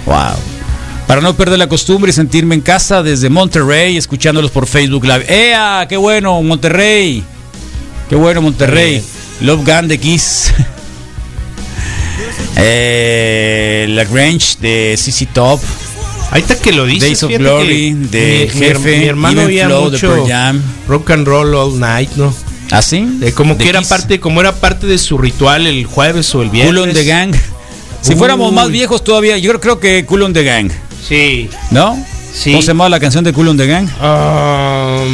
Wow. 0.05 0.15
Para 1.07 1.21
no 1.21 1.35
perder 1.35 1.59
la 1.59 1.67
costumbre 1.69 2.11
y 2.11 2.13
sentirme 2.13 2.55
en 2.55 2.61
casa 2.61 3.01
desde 3.03 3.29
Monterrey, 3.29 3.97
escuchándolos 3.97 4.51
por 4.51 4.67
Facebook 4.67 5.05
Live. 5.05 5.25
¡Ea! 5.29 5.85
¡Qué 5.87 5.97
bueno, 5.97 6.41
Monterrey! 6.41 7.23
¡Qué 8.09 8.15
bueno, 8.15 8.41
Monterrey! 8.41 9.01
Love 9.41 9.65
Gun 9.65 9.87
de 9.87 9.99
Kiss. 9.99 10.53
eh, 12.57 13.85
La 13.89 14.03
Grange 14.05 14.57
de 14.59 14.95
CC 14.97 15.25
Top. 15.27 15.59
Ahorita 16.31 16.59
que 16.59 16.73
lo 16.73 16.85
dices, 16.85 17.01
Days 17.03 17.23
of 17.23 17.31
Glory 17.37 17.93
de 17.93 18.49
mi- 18.53 18.59
Jefe. 18.59 18.97
mi 18.99 19.05
hermano 19.05 19.41
Even 19.41 19.53
oía 19.53 19.65
Flow 19.67 19.85
de 19.85 19.91
mucho 19.91 20.09
Pearl 20.13 20.27
Jam. 20.27 20.61
rock 20.87 21.11
and 21.11 21.25
roll 21.27 21.55
all 21.55 21.79
night, 21.79 22.09
¿no? 22.17 22.33
¿Ah, 22.69 22.81
sí? 22.81 23.07
Eh, 23.21 23.31
como 23.31 23.55
De 23.55 23.63
que 23.63 23.69
era 23.69 23.81
parte, 23.81 24.19
como 24.19 24.41
era 24.41 24.53
parte 24.53 24.87
de 24.87 24.97
su 24.97 25.17
ritual 25.17 25.67
el 25.67 25.85
jueves 25.85 26.33
o 26.35 26.41
el 26.41 26.49
viernes. 26.49 26.73
Cool 26.75 26.89
on 26.89 26.93
the 26.93 27.05
Gang. 27.05 27.33
Si 28.01 28.13
Uy. 28.13 28.17
fuéramos 28.19 28.51
más 28.53 28.69
viejos 28.69 29.03
todavía, 29.03 29.37
yo 29.37 29.59
creo 29.59 29.79
que 29.79 30.05
Cool 30.05 30.23
on 30.23 30.33
the 30.33 30.43
Gang. 30.43 30.71
Sí. 31.07 31.49
¿No? 31.71 31.97
Sí. 32.33 32.51
¿Cómo 32.51 32.61
se 32.61 32.67
llamaba 32.67 32.89
la 32.89 32.99
canción 32.99 33.23
de 33.23 33.33
Cool 33.33 33.47
on 33.49 33.57
the 33.57 33.67
Gang? 33.67 33.87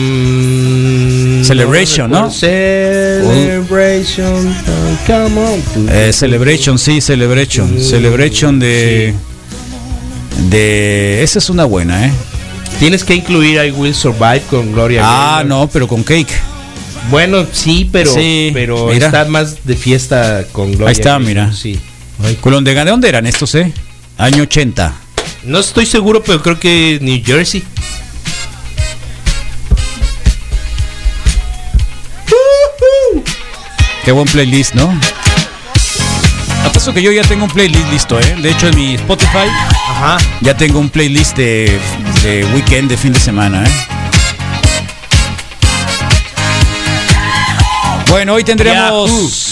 Um, 0.04 1.44
Celebration, 1.44 2.10
¿no? 2.12 2.30
Celebration, 2.32 4.48
uh, 4.48 4.96
come 5.06 5.40
on. 5.40 5.62
Eh, 5.90 6.12
Celebration, 6.14 6.78
sí, 6.80 7.02
Celebration. 7.02 7.80
Celebration 7.82 8.60
de. 8.60 9.14
De. 10.50 11.22
Esa 11.24 11.40
es 11.40 11.50
una 11.50 11.66
buena, 11.66 12.06
¿eh? 12.08 12.12
Tienes 12.80 13.04
que 13.04 13.14
incluir 13.16 13.60
I 13.64 13.72
Will 13.72 13.94
Survive 13.96 14.42
con 14.50 14.72
Gloria 14.74 15.02
Ah, 15.04 15.36
Gaynor. 15.40 15.60
no, 15.60 15.70
pero 15.72 15.88
con 15.88 16.04
Cake. 16.04 16.34
Bueno, 17.12 17.46
sí, 17.52 17.88
pero, 17.92 18.14
Sí, 18.14 18.50
pero 18.54 18.88
mira. 18.88 19.08
está 19.08 19.26
más 19.26 19.66
de 19.66 19.76
fiesta 19.76 20.46
con 20.52 20.70
Gloria 20.72 20.88
Ahí 20.88 20.94
está, 20.94 21.12
Gaynor, 21.12 21.28
mira. 21.28 21.54
Sí. 21.54 21.80
Cool 22.42 22.64
¿De 22.64 22.86
dónde 22.86 23.10
eran 23.10 23.26
estos, 23.26 23.54
eh? 23.56 23.74
Año 24.18 24.44
80. 24.44 24.94
No 25.44 25.60
estoy 25.60 25.86
seguro, 25.86 26.24
pero 26.24 26.42
creo 26.42 26.58
que 26.58 26.98
New 27.02 27.22
Jersey. 27.24 27.64
Qué 34.06 34.12
buen 34.12 34.28
playlist, 34.28 34.74
¿no? 34.74 34.94
Acaso 36.66 36.94
que 36.94 37.02
yo 37.02 37.12
ya 37.12 37.24
tengo 37.24 37.44
un 37.46 37.52
playlist 37.52 37.90
listo, 37.92 38.20
¿eh? 38.20 38.36
De 38.42 38.52
hecho, 38.52 38.68
en 38.68 38.76
mi 38.76 38.96
Spotify 38.96 39.48
Ajá. 39.90 40.18
ya 40.42 40.56
tengo 40.56 40.80
un 40.80 40.90
playlist 40.90 41.36
de, 41.36 41.78
de 42.24 42.46
weekend, 42.54 42.90
de 42.90 42.98
fin 42.98 43.14
de 43.14 43.20
semana, 43.20 43.64
¿eh? 43.66 43.72
Bueno, 48.08 48.34
hoy 48.34 48.44
tendremos 48.44 49.43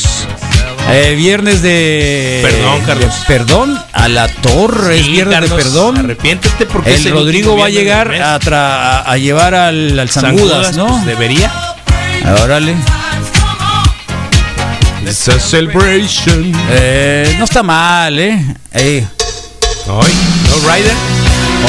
eh, 0.89 1.15
viernes 1.15 1.61
de. 1.61 2.39
Perdón, 2.43 2.81
Carlos. 2.85 3.19
de 3.19 3.25
perdón 3.27 3.79
a 3.93 4.07
la 4.07 4.27
torre. 4.27 4.99
es 4.99 5.07
viernes 5.07 5.35
Carlos, 5.39 5.57
de 5.57 5.63
perdón. 5.63 5.97
Arrepiéntete 5.97 6.65
porque 6.65 6.95
El 6.95 7.11
Rodrigo 7.11 7.57
va 7.57 7.67
a 7.67 7.69
llegar 7.69 8.11
a, 8.13 8.39
tra- 8.39 9.03
a- 9.05 9.17
llevar 9.17 9.53
al, 9.55 9.97
al 9.99 10.09
¿no? 10.75 10.87
pues, 10.87 11.05
debería. 11.05 11.51
Órale. 12.43 12.75
It's 15.05 15.27
a 15.29 15.39
celebration. 15.39 16.51
Eh, 16.69 17.35
no 17.39 17.45
está 17.45 17.63
mal, 17.63 18.17
¿eh? 18.19 18.39
Eh, 18.73 19.05
Hoy, 19.87 20.11
no 20.47 20.71
Rider. 20.71 20.93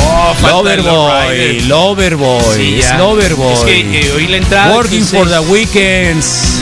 Oh, 0.05 0.35
Loverboy. 0.43 1.61
Loverboy, 1.63 2.57
Sí. 2.57 2.81
Loverboy. 2.99 3.53
Es 3.55 3.61
que 3.61 4.01
eh, 4.01 4.13
la 4.29 4.37
entrada. 4.37 4.75
Working 4.75 5.05
for 5.07 5.29
the 5.29 5.41
weekends. 5.41 6.62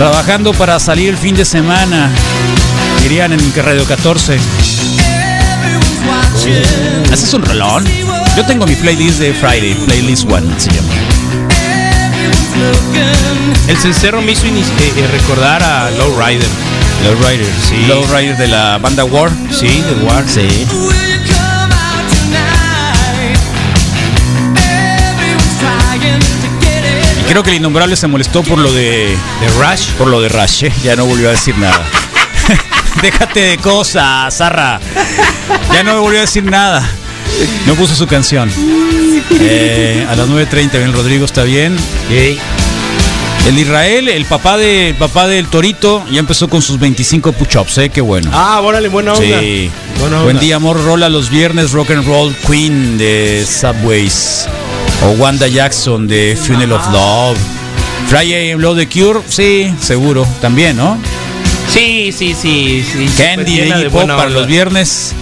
Trabajando 0.00 0.54
para 0.54 0.80
salir 0.80 1.10
el 1.10 1.18
fin 1.18 1.36
de 1.36 1.44
semana. 1.44 2.10
Dirían 3.02 3.34
en 3.34 3.54
Radio 3.54 3.84
14. 3.84 4.38
Ese 7.12 7.12
es 7.26 7.34
un 7.34 7.44
rolón. 7.44 7.84
Yo 8.34 8.46
tengo 8.46 8.64
mi 8.66 8.76
playlist 8.76 9.18
de 9.18 9.34
Friday, 9.34 9.74
Playlist 9.84 10.24
One 10.24 10.46
se 10.56 10.70
llama. 10.70 10.88
El 13.68 13.76
cencerro 13.76 14.22
me 14.22 14.32
hizo 14.32 14.46
eh, 14.46 14.64
eh, 14.96 15.06
recordar 15.12 15.62
a 15.62 15.90
Lowrider. 15.90 16.48
Lowrider, 17.04 17.52
Sí. 17.68 17.84
Lowrider 17.86 18.38
de 18.38 18.48
la 18.48 18.78
banda 18.78 19.04
War. 19.04 19.30
Sí, 19.50 19.82
de 19.82 20.06
War. 20.06 20.24
Sí. 20.26 20.66
Creo 27.30 27.44
que 27.44 27.50
el 27.50 27.56
innombrable 27.58 27.94
se 27.94 28.08
molestó 28.08 28.42
por 28.42 28.58
lo 28.58 28.72
de 28.72 29.16
De 29.40 29.48
Rush. 29.60 29.90
por 29.96 30.08
lo 30.08 30.20
de 30.20 30.28
Rush, 30.28 30.64
¿eh? 30.64 30.72
ya 30.82 30.96
no 30.96 31.06
volvió 31.06 31.28
a 31.28 31.32
decir 31.32 31.56
nada. 31.56 31.80
Déjate 33.02 33.40
de 33.40 33.58
cosas, 33.58 34.36
Zarra. 34.36 34.80
Ya 35.72 35.84
no 35.84 35.94
me 35.94 36.00
volvió 36.00 36.18
a 36.18 36.22
decir 36.22 36.42
nada. 36.42 36.84
No 37.66 37.76
puso 37.76 37.94
su 37.94 38.08
canción. 38.08 38.50
Eh, 39.30 40.04
a 40.10 40.16
las 40.16 40.28
9.30 40.28 40.72
bien 40.72 40.92
Rodrigo 40.92 41.24
está 41.24 41.44
bien. 41.44 41.76
El 42.10 43.58
Israel, 43.58 44.08
el 44.08 44.24
papá 44.24 44.56
de 44.56 44.88
el 44.88 44.96
papá 44.96 45.28
del 45.28 45.46
Torito, 45.46 46.04
ya 46.10 46.18
empezó 46.18 46.48
con 46.48 46.60
sus 46.62 46.80
25 46.80 47.30
push-ups, 47.32 47.78
¿eh? 47.78 47.90
Qué 47.90 48.00
bueno. 48.00 48.30
Ah, 48.34 48.60
órale, 48.60 48.88
buena 48.88 49.12
onda. 49.12 49.40
Sí. 49.40 49.70
Buena 50.00 50.16
onda. 50.16 50.24
Buen 50.24 50.40
día, 50.40 50.56
amor. 50.56 50.84
Rola 50.84 51.08
los 51.08 51.30
viernes 51.30 51.70
Rock 51.70 51.92
and 51.92 52.06
Roll 52.06 52.34
Queen 52.46 52.98
de 52.98 53.46
Subways. 53.48 54.48
O 55.02 55.10
Wanda 55.12 55.48
Jackson 55.48 56.06
de 56.06 56.36
Funeral 56.36 56.72
of 56.72 56.86
Love. 56.92 57.38
Friday 58.08 58.50
in 58.50 58.60
Love 58.60 58.78
the 58.78 58.88
Cure, 58.88 59.20
sí, 59.28 59.72
seguro. 59.80 60.26
También, 60.40 60.76
¿no? 60.76 60.98
Sí, 61.72 62.10
sí, 62.12 62.34
sí, 62.34 62.84
sí. 62.84 63.08
Candy 63.16 63.56
Llena 63.56 63.76
de 63.76 63.82
Iggy 63.82 63.90
Pop 63.90 64.02
para 64.02 64.26
onda. 64.26 64.40
los 64.40 64.46
viernes. 64.46 65.14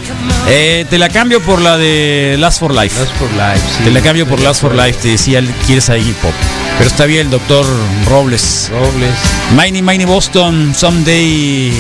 Eh, 0.48 0.86
te 0.88 0.98
la 0.98 1.10
cambio 1.10 1.42
por 1.42 1.60
la 1.60 1.76
de 1.76 2.36
Last 2.38 2.60
for 2.60 2.74
Life. 2.74 2.98
Last 2.98 3.12
for 3.16 3.30
Life, 3.32 3.60
sí. 3.76 3.84
Te 3.84 3.90
la 3.90 4.00
cambio 4.00 4.26
por 4.26 4.40
Last 4.40 4.62
for 4.62 4.74
Life. 4.74 4.98
Te 5.02 5.08
decía, 5.08 5.42
quieres 5.66 5.90
a 5.90 5.98
Iggy 5.98 6.12
Pop. 6.22 6.32
Pero 6.78 6.88
está 6.88 7.04
bien 7.04 7.26
el 7.26 7.30
doctor 7.30 7.66
Robles. 8.08 8.70
Robles. 8.72 9.10
Miney 9.54 9.82
Miney 9.82 10.06
Boston, 10.06 10.72
Someday 10.74 11.72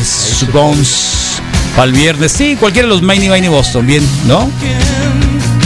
Bones. 0.52 1.40
Para 1.74 1.86
el 1.86 1.92
viernes. 1.92 2.32
Sí, 2.32 2.56
cualquiera 2.56 2.86
de 2.88 2.92
los 2.94 3.02
Miney 3.02 3.28
Miney 3.30 3.48
Boston. 3.48 3.86
Bien, 3.86 4.06
¿no? 4.26 4.50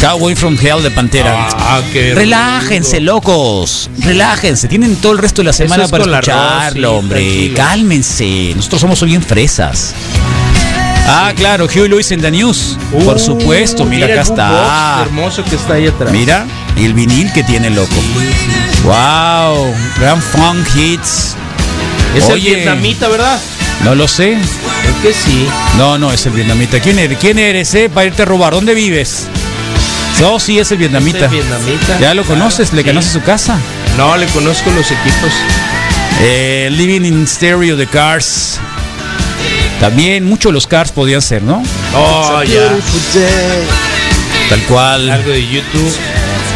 Cowboy 0.03 0.34
from 0.34 0.59
Hell 0.61 0.82
de 0.82 0.90
Pantera. 0.90 1.48
Ah, 1.53 1.80
qué 1.92 2.12
Relájense, 2.12 3.00
locos. 3.00 3.88
Relájense. 4.00 4.66
Tienen 4.66 4.96
todo 4.96 5.12
el 5.12 5.18
resto 5.18 5.42
de 5.42 5.46
la 5.46 5.53
semana 5.53 5.84
es 5.84 5.90
para 5.92 6.03
escucharlo, 6.03 6.88
Rosy, 6.88 6.98
hombre. 6.98 7.20
tranquilo. 7.20 7.55
Cálmense. 7.57 8.53
Nosotros 8.57 8.80
somos 8.80 9.00
hoy 9.03 9.11
bien 9.11 9.22
fresas. 9.22 9.94
Ah, 11.07 11.32
claro, 11.36 11.66
Hugh 11.66 11.88
Lewis 11.88 12.11
en 12.11 12.20
The 12.20 12.32
News. 12.32 12.76
Por 13.05 13.16
Uh, 13.16 13.18
supuesto, 13.20 13.84
mira, 13.84 14.07
acá 14.07 14.22
está. 14.22 15.03
hermoso 15.03 15.44
que 15.44 15.55
está 15.55 15.74
ahí 15.74 15.86
atrás. 15.86 16.11
Mira, 16.12 16.46
y 16.76 16.84
el 16.84 16.94
vinil 16.94 17.32
que 17.32 17.44
tiene 17.44 17.70
loco. 17.70 17.94
Wow, 18.84 19.72
gran 20.00 20.20
funk 20.20 20.66
hits. 20.76 21.36
Es 22.16 22.28
el 22.28 22.40
vietnamita, 22.40 23.07
¿verdad? 23.09 23.38
No 23.84 23.94
lo 23.94 24.09
sé. 24.09 24.36
Creo 24.82 25.03
que 25.03 25.12
sí. 25.12 25.46
No, 25.78 25.96
no 25.96 26.12
es 26.12 26.26
el 26.26 26.32
vietnamita. 26.32 26.80
¿Quién 26.80 26.98
eres? 26.98 27.18
¿Quién 27.18 27.38
eres, 27.38 27.72
eh? 27.74 27.88
Para 27.88 28.07
irte 28.07 28.22
a 28.22 28.24
robar. 28.24 28.53
¿Dónde 28.53 28.74
vives? 28.74 29.26
No, 30.20 30.38
sí 30.38 30.58
es 30.58 30.70
el 30.70 30.78
vietnamita. 30.78 31.18
Es 31.18 31.24
el 31.24 31.30
vietnamita. 31.30 31.98
¿Ya 31.98 32.14
lo 32.14 32.22
Claro, 32.22 32.24
conoces? 32.40 32.72
¿Le 32.72 32.82
sí. 32.82 32.88
conoces 32.88 33.12
su 33.12 33.22
casa? 33.22 33.58
No, 33.96 34.16
le 34.16 34.26
conozco 34.26 34.70
los 34.70 34.86
equipos. 34.90 35.32
Eh, 36.20 36.68
Living 36.72 37.02
in 37.04 37.26
Stereo 37.26 37.76
de 37.76 37.86
Cars. 37.88 38.58
También 39.80 40.24
muchos 40.24 40.50
de 40.50 40.54
los 40.54 40.66
Cars 40.68 40.92
podían 40.92 41.20
ser, 41.22 41.42
¿no? 41.42 41.60
Oh, 41.94 42.40
ya. 42.44 42.68
Tal 44.48 44.60
cual. 44.68 45.10
Algo 45.10 45.30
de 45.30 45.42
YouTube. 45.48 45.92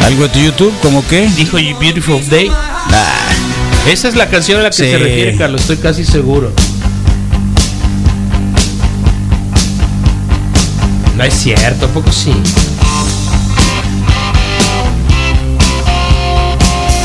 Algo 0.05 0.23
de 0.23 0.29
tu 0.29 0.39
YouTube, 0.39 0.73
¿como 0.81 1.05
qué? 1.07 1.27
Dijo 1.35 1.57
You 1.59 1.77
Beautiful 1.77 2.25
Day. 2.29 2.49
Ah, 2.49 3.27
Esa 3.89 4.07
es 4.07 4.15
la 4.15 4.29
canción 4.29 4.59
a 4.59 4.63
la 4.63 4.69
que 4.69 4.75
Sí. 4.77 4.83
se 4.91 4.97
refiere, 4.97 5.35
Carlos, 5.35 5.61
estoy 5.61 5.77
casi 5.77 6.05
seguro. 6.05 6.53
No 11.17 11.23
es 11.23 11.33
cierto, 11.33 11.87
¿a 11.87 11.89
poco 11.89 12.11
sí? 12.11 12.31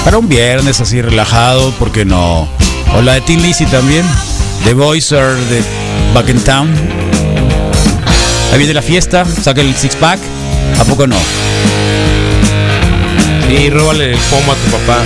Para 0.04 0.18
un 0.18 0.28
viernes 0.28 0.80
así 0.80 1.00
relajado, 1.00 1.70
¿por 1.72 1.92
qué 1.92 2.04
no? 2.04 2.48
O 2.94 3.02
la 3.02 3.14
de 3.14 3.20
Tin 3.20 3.40
Lizzy 3.40 3.66
también. 3.66 4.04
The 4.64 4.74
Boys 4.74 5.12
are 5.12 5.34
the 5.48 5.62
Back 6.12 6.28
in 6.28 6.40
Town. 6.40 6.70
Ahí 8.52 8.58
viene 8.58 8.74
la 8.74 8.82
fiesta, 8.82 9.24
saca 9.24 9.60
el 9.60 9.74
six 9.74 9.96
pack. 9.96 10.18
¿A 10.80 10.84
poco 10.84 11.06
no? 11.06 11.16
Sí, 13.48 13.70
róbale 13.70 14.12
el 14.12 14.18
pomo 14.18 14.52
a 14.52 14.56
tu 14.56 14.70
papá. 14.70 15.02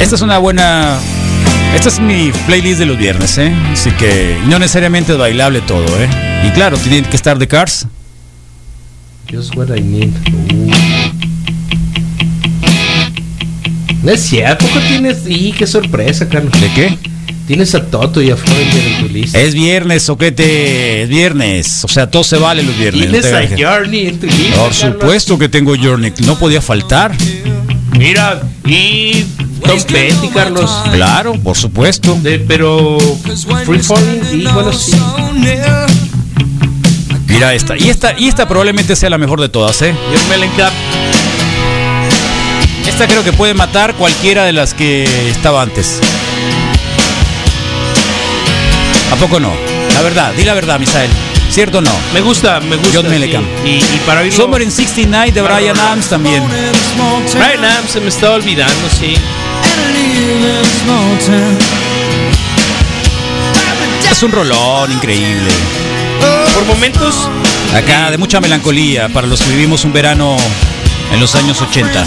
Esta 0.00 0.16
es 0.16 0.22
una 0.22 0.38
buena. 0.38 0.98
Esta 1.74 1.88
es 1.88 1.98
mi 1.98 2.30
playlist 2.46 2.78
de 2.78 2.86
los 2.86 2.98
viernes, 2.98 3.38
¿eh? 3.38 3.52
Así 3.72 3.90
que 3.92 4.38
no 4.46 4.58
necesariamente 4.58 5.12
es 5.12 5.18
bailable 5.18 5.60
todo, 5.62 5.86
¿eh? 5.98 6.08
Y 6.46 6.50
claro, 6.50 6.76
tiene 6.76 7.02
que 7.08 7.16
estar 7.16 7.38
de 7.38 7.48
Cars. 7.48 7.86
Just 9.30 9.56
what 9.56 9.74
I 9.74 9.80
need. 9.80 10.10
No 14.04 14.12
es 14.12 14.20
cierto, 14.20 14.64
¿a 14.66 14.68
poco 14.68 14.80
tienes? 14.86 15.22
¡Y 15.26 15.52
qué 15.52 15.66
sorpresa, 15.66 16.28
Carlos! 16.28 16.52
¿De 16.60 16.70
qué? 16.74 16.98
Tienes 17.46 17.74
a 17.74 17.84
Toto 17.84 18.22
y 18.22 18.30
a 18.30 18.36
Frenger 18.36 18.86
en 18.86 19.00
tu 19.06 19.08
lista. 19.12 19.38
Es 19.40 19.54
viernes, 19.54 20.02
soquete, 20.02 21.02
es 21.02 21.08
viernes. 21.08 21.84
O 21.84 21.88
sea, 21.88 22.10
todo 22.10 22.22
se 22.24 22.36
vale 22.36 22.62
los 22.62 22.76
viernes. 22.78 23.02
Tienes 23.10 23.26
a. 23.26 23.46
Journey 23.56 24.06
en 24.08 24.20
tu 24.20 24.26
lista. 24.26 24.56
Por 24.56 24.72
supuesto 24.74 25.38
que 25.38 25.48
tengo 25.48 25.74
Journey, 25.76 26.12
no 26.26 26.38
podía 26.38 26.62
faltar. 26.62 27.14
Mira, 27.98 28.42
y 28.66 29.24
Tom 29.62 29.82
Petty, 29.82 30.28
Carlos. 30.34 30.70
Claro, 30.92 31.34
por 31.34 31.56
supuesto. 31.56 32.18
De- 32.22 32.38
pero 32.38 32.98
Free 33.64 33.78
Falling, 33.80 34.22
sí, 34.30 34.44
bueno, 34.52 34.72
sí. 34.72 34.96
Mira 37.28 37.52
esta. 37.54 37.76
Y 37.76 37.88
esta, 37.88 38.18
y 38.18 38.28
esta 38.28 38.46
probablemente 38.46 38.96
sea 38.96 39.10
la 39.10 39.18
mejor 39.18 39.40
de 39.40 39.48
todas, 39.48 39.80
¿eh? 39.82 39.94
John 40.14 40.28
Mellencamp. 40.28 40.74
Esta 42.94 43.08
creo 43.08 43.24
que 43.24 43.32
puede 43.32 43.54
matar 43.54 43.94
cualquiera 43.94 44.44
de 44.44 44.52
las 44.52 44.72
que 44.72 45.02
estaba 45.28 45.62
antes. 45.62 45.98
¿A 49.10 49.16
poco 49.16 49.40
no? 49.40 49.52
La 49.94 50.02
verdad, 50.02 50.32
di 50.34 50.44
la 50.44 50.54
verdad, 50.54 50.78
Misael. 50.78 51.10
¿Cierto 51.50 51.78
o 51.78 51.80
no? 51.80 51.90
Me 52.12 52.20
gusta, 52.20 52.60
me 52.60 52.76
gusta. 52.76 52.92
John 52.94 53.10
Mellencamp. 53.10 53.48
sí. 53.64 53.68
Y, 53.68 53.96
y 53.96 54.00
para 54.06 54.20
oírlo, 54.20 54.44
Summer 54.44 54.62
in 54.62 54.70
69 54.70 55.32
de 55.32 55.42
Brian 55.42 55.76
Adams 55.76 56.06
también. 56.06 56.44
Brian 57.32 57.64
Adams 57.64 57.90
se 57.90 57.98
me 57.98 58.10
estaba 58.10 58.36
olvidando, 58.36 58.88
sí. 58.96 59.16
Es 64.08 64.22
un 64.22 64.30
rolón 64.30 64.92
increíble. 64.92 65.50
Por 66.54 66.64
momentos, 66.66 67.28
Acá 67.74 68.08
de 68.12 68.18
mucha 68.18 68.40
melancolía 68.40 69.08
para 69.08 69.26
los 69.26 69.42
que 69.42 69.50
vivimos 69.50 69.84
un 69.84 69.92
verano 69.92 70.36
en 71.14 71.20
los 71.20 71.34
años 71.34 71.60
80. 71.62 72.04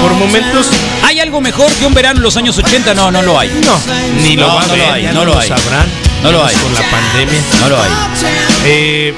por 0.00 0.12
momentos, 0.14 0.66
¿Hay 1.04 1.20
algo 1.20 1.40
mejor 1.40 1.70
que 1.72 1.86
un 1.86 1.94
verano 1.94 2.18
en 2.18 2.22
los 2.22 2.36
años 2.36 2.56
80? 2.58 2.94
No, 2.94 3.10
no 3.10 3.22
lo 3.22 3.38
hay. 3.38 3.48
no, 3.64 3.78
ni 4.22 4.36
lo 4.36 4.48
No, 4.48 4.54
van 4.56 4.64
a 4.64 4.68
no 4.68 4.76
lo 4.76 4.92
hay, 4.92 5.02
no 5.12 5.24
lo 5.24 5.38
hay. 5.38 5.48
sabrán. 5.48 5.86
No 6.22 6.32
lo 6.32 6.44
hay. 6.44 6.54
Con 6.56 6.72
la 6.74 6.80
pandemia. 6.90 7.40
No 7.60 7.68
lo 7.68 7.82
hay. 7.82 7.90
Eh, 8.64 9.14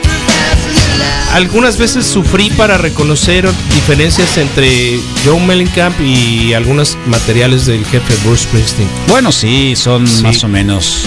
algunas 1.35 1.77
veces 1.77 2.05
sufrí 2.07 2.51
para 2.51 2.79
reconocer 2.79 3.49
diferencias 3.75 4.37
entre 4.39 4.99
John 5.25 5.47
Mellencamp 5.47 6.01
y 6.01 6.53
algunos 6.55 6.97
materiales 7.07 7.67
del 7.67 7.85
jefe 7.87 8.15
Bruce 8.25 8.45
Springsteen. 8.45 8.89
Bueno, 9.09 9.31
sí, 9.33 9.75
son 9.77 10.07
Sí. 10.09 10.23
más 10.23 10.43
o 10.45 10.49
menos. 10.49 11.03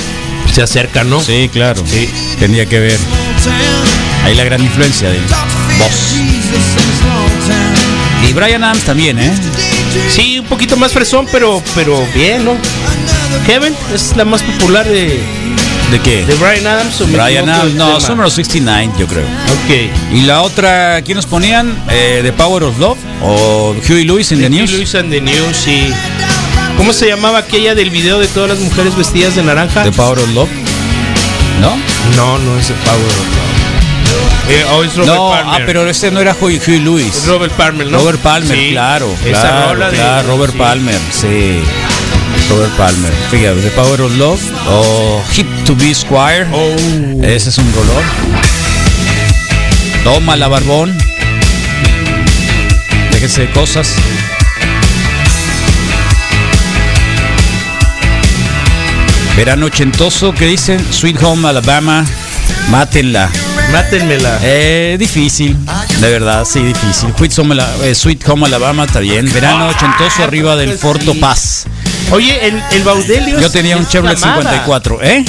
Se 0.54 0.62
acercan, 0.62 1.10
¿no? 1.10 1.20
Sí, 1.22 1.50
claro. 1.52 1.84
Sí. 1.86 2.10
Tendría 2.40 2.66
que 2.66 2.80
ver. 2.80 2.98
Ahí 4.24 4.36
la 4.36 4.44
gran 4.44 4.62
influencia 4.62 5.10
del 5.10 5.22
boss. 5.80 6.16
Y 8.30 8.34
Brian 8.34 8.64
Adams 8.64 8.84
también, 8.84 9.18
¿eh? 9.18 9.34
Sí, 10.10 10.38
un 10.38 10.46
poquito 10.46 10.78
más 10.78 10.92
fresón, 10.92 11.28
pero, 11.32 11.64
pero 11.74 12.06
bien, 12.14 12.46
¿no? 12.46 12.56
Kevin 13.48 13.74
es 13.92 14.16
la 14.16 14.24
más 14.24 14.44
popular 14.44 14.88
de, 14.88 15.20
¿De 15.92 16.00
qué? 16.04 16.24
de 16.28 16.36
Brian 16.36 16.68
Adams. 16.68 17.02
¿o 17.02 17.08
Brian 17.08 17.50
Adams, 17.50 17.74
no? 17.74 18.00
Summer 18.00 18.28
of 18.28 18.34
69, 18.34 18.94
yo 19.00 19.08
creo. 19.08 19.24
Ok. 19.24 20.14
Y 20.14 20.22
la 20.22 20.44
otra, 20.44 21.02
¿quién 21.02 21.16
nos 21.16 21.26
ponían? 21.26 21.76
Eh, 21.90 22.20
¿The 22.22 22.32
Power 22.34 22.66
of 22.66 22.78
Love? 22.78 23.00
¿O 23.24 23.76
Huey 23.90 24.04
Lewis 24.06 24.32
in 24.32 24.38
the 24.38 24.48
Huey 24.48 24.60
News? 24.60 24.72
Lewis 24.74 24.94
and 24.94 25.10
the 25.10 25.22
News, 25.22 25.58
sí. 25.58 25.92
¿Cómo 26.78 26.94
se 26.94 27.08
llamaba 27.08 27.40
aquella 27.40 27.74
del 27.74 27.90
video 27.90 28.20
de 28.20 28.28
todas 28.28 28.52
las 28.52 28.60
mujeres 28.60 28.96
vestidas 28.96 29.36
de 29.36 29.42
naranja? 29.42 29.84
¿The 29.84 29.92
Power 29.92 30.20
of 30.20 30.30
Love? 30.36 30.50
¿No? 31.62 31.76
No, 32.16 32.38
no 32.38 32.60
es 32.60 32.68
The 32.68 32.74
Power 32.86 33.00
of 33.00 33.18
Love. 33.18 33.49
Eh, 34.52 34.66
oh, 34.72 34.84
es 34.84 34.96
Robert 34.96 35.14
no, 35.16 35.30
Palmer. 35.30 35.62
ah, 35.62 35.64
pero 35.66 35.88
ese 35.88 36.10
no 36.10 36.20
era 36.22 36.36
Huey, 36.40 36.60
Huey 36.66 36.80
Lewis. 36.80 37.16
Es 37.16 37.28
Robert 37.28 37.54
Palmer, 37.54 37.86
¿no? 37.88 38.00
Robert 38.00 38.20
Palmer, 38.20 38.58
Sí, 38.58 38.70
claro. 38.72 39.14
Esa 39.24 39.42
claro, 39.42 39.74
rola 39.74 39.90
de- 39.92 39.98
claro, 39.98 40.28
Robert 40.28 40.54
sí. 40.54 40.58
Palmer, 40.58 41.00
sí. 41.12 41.60
Robert 42.50 42.72
Palmer. 42.76 43.14
Fíjate, 43.30 43.62
The 43.62 43.70
Power 43.72 44.02
of 44.02 44.12
Love 44.18 44.42
o 44.68 45.24
Hip 45.36 45.48
to 45.66 45.76
Be 45.76 45.94
Squire. 45.94 46.48
Oh. 46.52 46.76
Ese 47.24 47.50
es 47.50 47.58
un 47.60 47.72
rolón. 47.74 48.04
Toma 50.04 50.36
la 50.36 50.48
barbón. 50.48 50.98
Déjese 53.12 53.42
de 53.42 53.52
cosas. 53.52 53.94
Verano 59.36 59.68
ochentoso, 59.68 60.34
¿qué 60.34 60.46
dicen? 60.48 60.86
Sweet 60.92 61.22
Home 61.24 61.48
Alabama. 61.48 62.04
Mátenla. 62.70 63.30
Mátenmela. 63.72 64.40
Eh, 64.44 64.96
difícil, 65.00 65.56
de 66.00 66.10
verdad, 66.10 66.46
sí, 66.46 66.60
difícil. 66.62 67.14
Sweet 67.18 67.38
Home, 67.40 67.56
eh, 67.84 67.94
Sweet 67.96 68.28
Home 68.30 68.46
Alabama 68.48 68.86
está 68.86 69.00
bien. 69.00 69.32
Verano 69.32 69.68
ochentoso 69.70 70.24
arriba 70.24 70.56
del 70.56 70.78
Forto. 70.78 71.14
Paz. 71.20 71.66
Oye, 72.12 72.48
el, 72.48 72.62
el 72.72 72.84
Baudelio. 72.84 73.40
Yo 73.40 73.50
tenía 73.52 73.78
un 73.78 73.88
Chevrolet 73.88 74.18
54, 74.18 75.00
¿eh? 75.04 75.24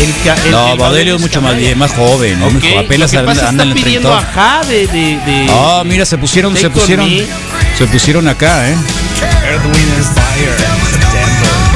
El, 0.00 0.12
ca- 0.24 0.36
el- 0.44 0.50
No, 0.50 0.72
el 0.72 0.78
Baudelio 0.78 1.14
es 1.16 1.20
mucho 1.20 1.40
más 1.40 1.56
bien, 1.56 1.78
más 1.78 1.92
joven, 1.92 2.40
¿no? 2.40 2.46
Ok, 2.46 2.54
Mijo, 2.54 2.78
apenas 2.80 3.12
lo 3.12 3.20
que 3.24 3.30
anda, 3.30 3.34
pasa, 3.34 3.48
anda 3.48 3.62
en 3.64 3.68
el 3.70 3.74
pidiendo 3.76 4.10
30. 4.10 4.30
ajá 4.30 4.64
de, 4.66 4.86
de, 4.88 5.18
de- 5.24 5.46
Ah, 5.50 5.82
mira, 5.86 6.04
se 6.04 6.18
pusieron, 6.18 6.56
se 6.56 6.68
pusieron, 6.70 7.08
me. 7.08 7.22
se 7.78 7.86
pusieron 7.86 8.26
acá, 8.26 8.68
¿eh? 8.70 8.74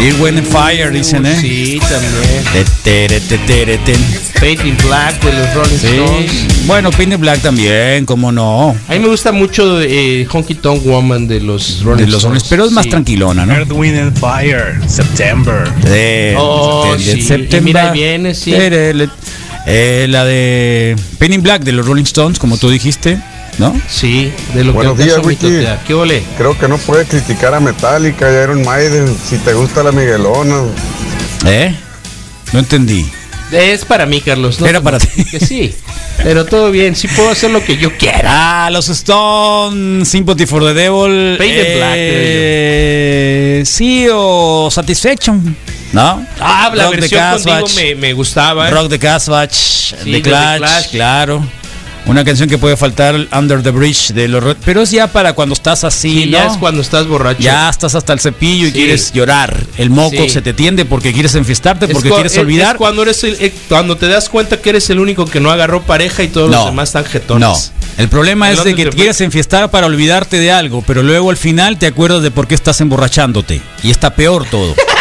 Earth, 0.00 0.20
Wind 0.20 0.38
and 0.38 0.46
Fire, 0.48 0.90
dicen, 0.92 1.26
¿eh? 1.26 1.38
Sí, 1.40 1.80
también. 1.88 2.12
Te, 4.40 4.56
tere, 4.56 4.56
te, 4.56 4.62
tere, 4.62 4.62
ten. 4.62 4.64
Paint 4.64 4.64
in 4.66 4.76
Black 4.86 5.20
de 5.22 5.32
los 5.32 5.54
Rolling 5.54 5.74
Stones. 5.76 6.30
Sí. 6.30 6.48
Bueno, 6.66 6.90
Paint 6.90 7.12
in 7.12 7.20
Black 7.20 7.40
también, 7.42 8.06
cómo 8.06 8.30
no. 8.32 8.76
A 8.88 8.92
mí 8.92 8.98
me 9.00 9.08
gusta 9.08 9.32
mucho 9.32 9.80
eh, 9.80 10.26
Honky 10.30 10.54
Tonk 10.54 10.84
Woman 10.84 11.26
de 11.26 11.40
los 11.40 11.82
Rolling 11.82 12.04
De 12.04 12.10
los 12.10 12.22
Stones. 12.22 12.44
pero 12.48 12.64
es 12.66 12.72
más 12.72 12.84
Sí. 12.84 12.90
tranquilona, 12.90 13.44
¿no? 13.46 13.54
Earth, 13.54 13.72
Wind 13.72 13.98
and 13.98 14.18
Fire, 14.18 14.78
September. 14.86 15.68
De, 15.82 16.34
Oh, 16.38 16.94
sí. 16.98 17.20
September. 17.22 17.60
Y 17.60 17.64
mira, 17.64 17.90
ahí 17.90 17.98
viene, 17.98 18.34
sí. 18.34 18.52
Eh, 18.54 20.06
la 20.08 20.24
de 20.24 20.96
Paint 21.18 21.34
in 21.34 21.42
Black 21.42 21.62
de 21.62 21.72
los 21.72 21.84
Rolling 21.86 22.04
Stones, 22.04 22.38
como 22.38 22.56
tú 22.56 22.70
dijiste, 22.70 23.18
¿no? 23.58 23.78
Sí, 23.88 24.32
de 24.54 24.64
lo 24.64 24.72
Buenos 24.72 24.96
que 24.96 25.04
días, 25.04 25.18
Wiki. 25.22 25.64
¿Qué 25.86 25.94
ole? 25.94 26.22
Creo 26.38 26.56
que 26.58 26.68
no 26.68 26.78
puedes 26.78 27.06
criticar 27.08 27.52
a 27.54 27.60
Metallica 27.60 28.30
y 28.30 28.42
Iron 28.44 28.62
Maiden 28.64 29.14
si 29.28 29.36
te 29.38 29.52
gusta 29.52 29.82
la 29.82 29.92
Miguelona. 29.92 30.62
¿Eh? 31.44 31.74
No 32.52 32.60
entendí. 32.60 33.06
Es 33.50 33.84
para 33.84 34.04
mí, 34.06 34.20
Carlos. 34.20 34.60
no 34.60 34.66
Era 34.66 34.80
para 34.80 34.98
ti. 34.98 35.24
Que 35.30 35.40
sí. 35.40 35.74
Pero 36.22 36.44
todo 36.44 36.70
bien, 36.70 36.94
sí 36.96 37.08
puedo 37.08 37.30
hacer 37.30 37.50
lo 37.50 37.64
que 37.64 37.76
yo 37.78 37.96
quiera. 37.96 38.66
Ah, 38.66 38.70
los 38.70 38.88
Stones, 38.88 40.08
Sympathy 40.08 40.46
for 40.46 40.62
the 40.64 40.74
Devil. 40.74 41.36
Paint 41.38 41.56
in 41.56 41.76
Black, 41.76 41.94
eh, 41.96 43.62
Sí, 43.64 44.06
o 44.12 44.68
Satisfaction, 44.70 45.56
¿no? 45.92 46.26
Ah, 46.40 46.70
la 46.74 46.84
Rock 46.84 46.94
the 46.94 47.00
versión 47.00 47.22
contigo 47.30 47.66
Casbah. 47.66 47.74
me, 47.82 47.94
me 47.94 48.12
gustaba. 48.12 48.68
¿eh? 48.68 48.70
Rock 48.70 48.88
the 48.90 48.98
Casbah, 48.98 49.46
The 49.48 49.96
de 50.04 50.12
The 50.12 50.22
Clash, 50.22 50.58
Clash. 50.58 50.88
claro. 50.90 51.46
Una 52.08 52.24
canción 52.24 52.48
que 52.48 52.56
puede 52.56 52.76
faltar, 52.76 53.14
Under 53.32 53.62
the 53.62 53.70
Bridge 53.70 54.12
de 54.14 54.28
los 54.28 54.42
Red- 54.42 54.56
Pero 54.64 54.80
es 54.82 54.90
ya 54.90 55.08
para 55.08 55.34
cuando 55.34 55.52
estás 55.52 55.84
así, 55.84 56.22
Sí, 56.22 56.26
¿no? 56.26 56.38
ya 56.38 56.46
es 56.46 56.56
cuando 56.56 56.80
estás 56.80 57.06
borracho. 57.06 57.40
Ya 57.40 57.68
estás 57.68 57.94
hasta 57.94 58.14
el 58.14 58.20
cepillo 58.20 58.66
y 58.66 58.72
quieres 58.72 59.12
llorar. 59.12 59.54
El 59.76 59.90
moco 59.90 60.16
Sí. 60.24 60.30
se 60.30 60.40
te 60.40 60.54
tiende 60.54 60.86
porque 60.86 61.12
quieres 61.12 61.34
enfiestarte, 61.34 61.84
Es 61.84 61.92
porque 61.92 62.08
quieres 62.08 62.32
es- 62.32 62.38
olvidar. 62.38 62.76
es 62.76 62.78
cuando 62.78 63.02
eres 63.02 63.22
el- 63.24 63.36
eh, 63.40 63.52
cuando 63.68 63.96
te 63.98 64.08
das 64.08 64.30
cuenta 64.30 64.56
que 64.60 64.70
eres 64.70 64.88
el 64.88 64.98
único 65.00 65.26
que 65.26 65.38
no 65.38 65.50
agarró 65.50 65.82
pareja 65.82 66.22
y 66.22 66.28
todos 66.28 66.50
No. 66.50 66.56
los 66.56 66.66
demás 66.66 66.88
están 66.88 67.04
jetones. 67.04 67.46
No, 67.46 67.56
el 68.02 68.08
problema 68.08 68.48
¿De 68.48 68.54
es 68.54 68.64
de 68.64 68.74
que 68.74 68.86
te 68.86 68.96
quieres 68.96 69.20
enfiestar 69.20 69.70
para 69.70 69.86
olvidarte 69.86 70.38
de 70.38 70.50
algo, 70.50 70.82
pero 70.86 71.02
luego 71.02 71.28
al 71.30 71.36
final 71.36 71.78
te 71.78 71.86
acuerdas 71.86 72.22
de 72.22 72.30
por 72.30 72.46
qué 72.48 72.54
estás 72.54 72.80
emborrachándote. 72.80 73.60
Y 73.82 73.90
está 73.90 74.14
peor 74.14 74.46
todo. 74.50 74.74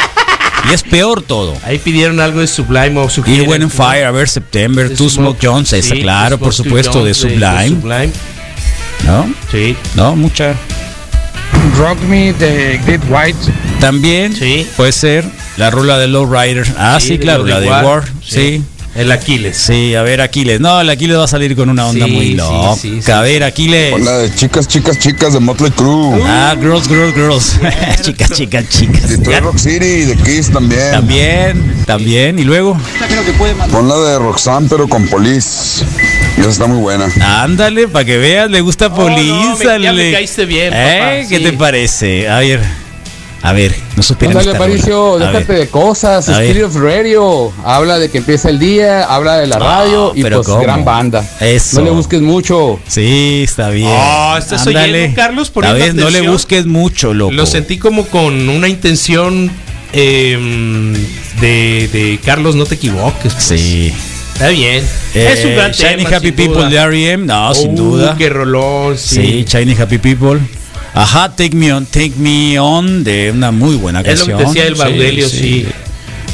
y 0.69 0.73
es 0.73 0.83
peor 0.83 1.21
todo. 1.21 1.55
Ahí 1.63 1.77
pidieron 1.79 2.19
algo 2.19 2.39
de 2.41 2.47
Sublime 2.47 2.99
o 2.99 3.05
Y 3.07 3.09
sugieren, 3.09 3.49
When 3.49 3.61
and 3.63 3.71
Fire, 3.71 4.05
a 4.05 4.11
ver, 4.11 4.27
September, 4.29 4.89
De 4.89 4.95
Two 4.95 5.09
Smoke 5.09 5.39
Jones, 5.41 5.71
esa, 5.73 5.95
sí, 5.95 6.01
claro, 6.01 6.37
por 6.37 6.53
Smoke 6.53 6.67
supuesto, 6.69 7.05
de 7.05 7.13
Sublime. 7.13 7.69
Sublime. 7.69 8.09
¿No? 9.05 9.29
Sí. 9.51 9.75
No, 9.95 10.15
mucha. 10.15 10.53
Rock 11.77 11.99
Me 12.09 12.33
de 12.33 12.79
Great 12.85 13.01
White. 13.09 13.39
También 13.79 14.35
puede 14.75 14.91
ser 14.91 15.25
la 15.57 15.69
rola 15.69 15.97
de 15.97 16.07
Low 16.07 16.25
Rider. 16.25 16.67
Ah, 16.77 16.97
sí, 16.99 17.07
Sí, 17.07 17.17
de 17.17 17.23
claro, 17.23 17.39
Lowry 17.39 17.51
la 17.53 17.59
de 17.59 17.69
War, 17.69 17.85
War. 17.85 18.03
sí. 18.25 18.63
El 18.97 19.11
Aquiles. 19.11 19.55
Sí, 19.57 19.93
a 19.93 20.01
ver, 20.01 20.21
Aquiles. 20.21 20.59
No, 20.59 20.81
el 20.81 20.89
Aquiles 20.89 21.17
va 21.17 21.25
a 21.25 21.27
salir 21.27 21.55
con 21.55 21.69
una 21.69 21.85
onda 21.87 22.05
Sí, 22.07 22.11
muy 22.11 22.33
loca. 22.33 22.75
sí, 22.81 22.99
sí. 23.01 23.11
A 23.11 23.21
ver, 23.21 23.43
Aquiles. 23.43 23.93
Hola 23.93 24.17
de 24.17 24.33
chicas, 24.33 24.67
chicas, 24.67 24.97
chicas 24.97 25.33
de 25.33 25.39
Motley 25.39 25.69
Crue. 25.71 26.19
Ah, 26.25 26.55
girls, 26.59 26.87
girls, 26.87 27.13
girls. 27.13 27.59
chicas, 28.01 28.31
chicas, 28.31 28.67
chicas. 28.69 29.09
Detroit 29.09 29.39
Rock 29.41 29.57
City, 29.59 30.05
de 30.05 30.15
Kiss 30.25 30.49
también. 30.51 30.91
También, 30.91 31.83
también. 31.85 32.39
Y 32.39 32.43
luego, 32.43 32.75
Pon 33.71 33.87
la 33.87 33.95
de 33.97 34.19
Roxanne, 34.19 34.67
pero 34.69 34.87
con 34.87 35.07
Police. 35.07 35.83
Esa 36.39 36.49
está 36.49 36.65
muy 36.65 36.79
buena. 36.79 37.05
ándale, 37.43 37.87
para 37.87 38.03
que 38.05 38.17
veas, 38.17 38.49
le 38.49 38.61
gusta 38.61 38.89
no, 38.89 38.95
Police. 38.95 39.63
me- 39.63 39.83
ya 39.83 39.93
me 39.93 40.11
caíste 40.11 40.45
bien, 40.45 40.73
¿Eh? 40.73 40.97
papá, 41.21 41.29
¿Qué 41.29 41.37
sí. 41.37 41.43
te 41.43 41.53
parece? 41.53 42.27
A 42.29 42.39
ver, 42.39 42.61
a 43.43 43.53
ver, 43.53 43.73
no 43.95 44.03
supieron 44.03 44.37
esta 44.37 44.51
Aparicio, 44.55 45.17
déjate 45.19 45.43
ver. 45.45 45.59
de 45.59 45.67
cosas. 45.69 46.27
A 46.29 46.39
ver. 46.39 46.47
Spirit 46.49 46.63
of 46.65 46.75
Radio 46.75 47.51
habla 47.63 47.97
de 47.99 48.09
que 48.09 48.17
empieza 48.17 48.49
el 48.49 48.59
día, 48.59 49.03
habla 49.03 49.37
de 49.37 49.47
la 49.47 49.59
radio 49.59 50.11
y 50.15 50.23
pero 50.23 50.37
pues 50.37 50.47
¿cómo? 50.47 50.61
gran 50.61 50.83
banda. 50.83 51.23
Eso. 51.39 51.79
No 51.79 51.85
le 51.85 51.91
busques 51.91 52.21
mucho. 52.21 52.79
Sí, 52.87 53.41
está 53.43 53.69
bien. 53.69 53.89
Ah, 53.93 54.35
¿estás 54.39 54.65
Ándale. 54.67 54.99
oyendo, 55.01 55.15
Carlos? 55.15 55.49
Poniendo 55.51 55.79
ver, 55.79 55.95
no 55.95 56.09
le 56.09 56.21
busques 56.27 56.65
mucho, 56.65 57.13
loco. 57.13 57.31
Lo 57.33 57.45
sentí 57.45 57.77
como 57.77 58.05
con 58.07 58.49
una 58.49 58.67
intención 58.67 59.49
eh, 59.93 60.95
de, 61.39 61.89
de 61.91 62.19
Carlos, 62.25 62.55
no 62.55 62.65
te 62.65 62.75
equivoques. 62.75 63.33
pues. 63.33 63.43
Sí. 63.43 63.93
Está 64.33 64.49
bien. 64.49 64.83
Eh, 65.15 65.33
es 65.33 65.45
un 65.45 65.55
gran 65.55 65.71
Shiny 65.71 66.03
tema, 66.03 66.17
Happy 66.17 66.31
People 66.31 66.55
duda. 66.55 66.69
de 66.69 66.77
R.E.M. 66.77 67.25
No, 67.25 67.53
sin 67.55 67.71
Uh, 67.71 67.75
duda. 67.75 68.15
Qué 68.17 68.29
rolón, 68.29 68.97
Sí, 68.97 69.15
sí. 69.15 69.45
Shiny 69.47 69.75
Happy 69.79 69.97
People. 69.97 70.39
Ajá, 70.97 71.29
Take 71.35 71.55
Me 71.55 71.71
On, 71.73 71.85
Take 71.85 72.13
Me 72.17 72.59
On, 72.59 73.03
de 73.03 73.31
una 73.31 73.51
muy 73.51 73.75
buena 73.75 74.01
Es 74.01 74.19
lo 74.21 74.25
que 74.25 74.31
canción. 74.31 74.47
decía 74.53 74.65
el 74.67 74.75
Baudelio, 74.75 75.29
sí. 75.29 75.65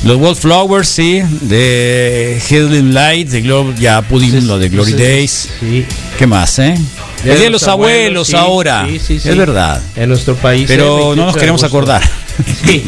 Los 0.06 0.18
Wallflowers, 0.18 0.88
sí, 0.88 1.22
de 1.42 2.42
Headline 2.50 2.94
Light, 2.94 3.30
de 3.30 3.42
Glo- 3.44 3.74
ya 3.76 4.02
pudimos 4.02 4.44
lo 4.44 4.60
de 4.60 4.68
Glory 4.70 4.92
sí, 4.92 4.98
Days. 4.98 5.50
Sí. 5.60 5.86
¿Qué 6.18 6.28
más, 6.28 6.60
eh? 6.60 6.76
El 7.24 7.36
día 7.36 7.44
de 7.46 7.50
los 7.50 7.66
abuelos, 7.70 8.28
sí, 8.28 8.36
ahora. 8.36 8.86
sí, 8.90 9.00
sí, 9.00 9.20
sí. 9.20 9.30
Es 9.30 9.38
verdad. 9.38 9.82
En 9.96 10.10
nuestro 10.10 10.36
país. 10.36 10.66
Pero 10.68 11.14
el 11.14 11.18
no 11.18 11.24
28 11.24 11.26
nos 11.26 11.36
queremos 11.38 11.64
acordar. 11.64 12.02
Sí. 12.66 12.84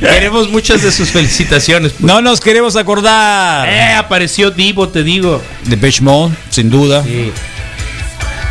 Queremos 0.00 0.48
muchas 0.48 0.82
de 0.82 0.90
sus 0.90 1.10
felicitaciones. 1.10 1.92
pues. 1.92 2.02
No 2.04 2.22
nos 2.22 2.40
queremos 2.40 2.74
acordar. 2.74 3.68
Eh, 3.68 3.92
apareció 3.92 4.50
Divo, 4.50 4.88
te 4.88 5.02
digo. 5.04 5.42
De 5.66 5.76
Page 5.76 6.00
Mode, 6.00 6.34
sin 6.48 6.70
duda. 6.70 7.04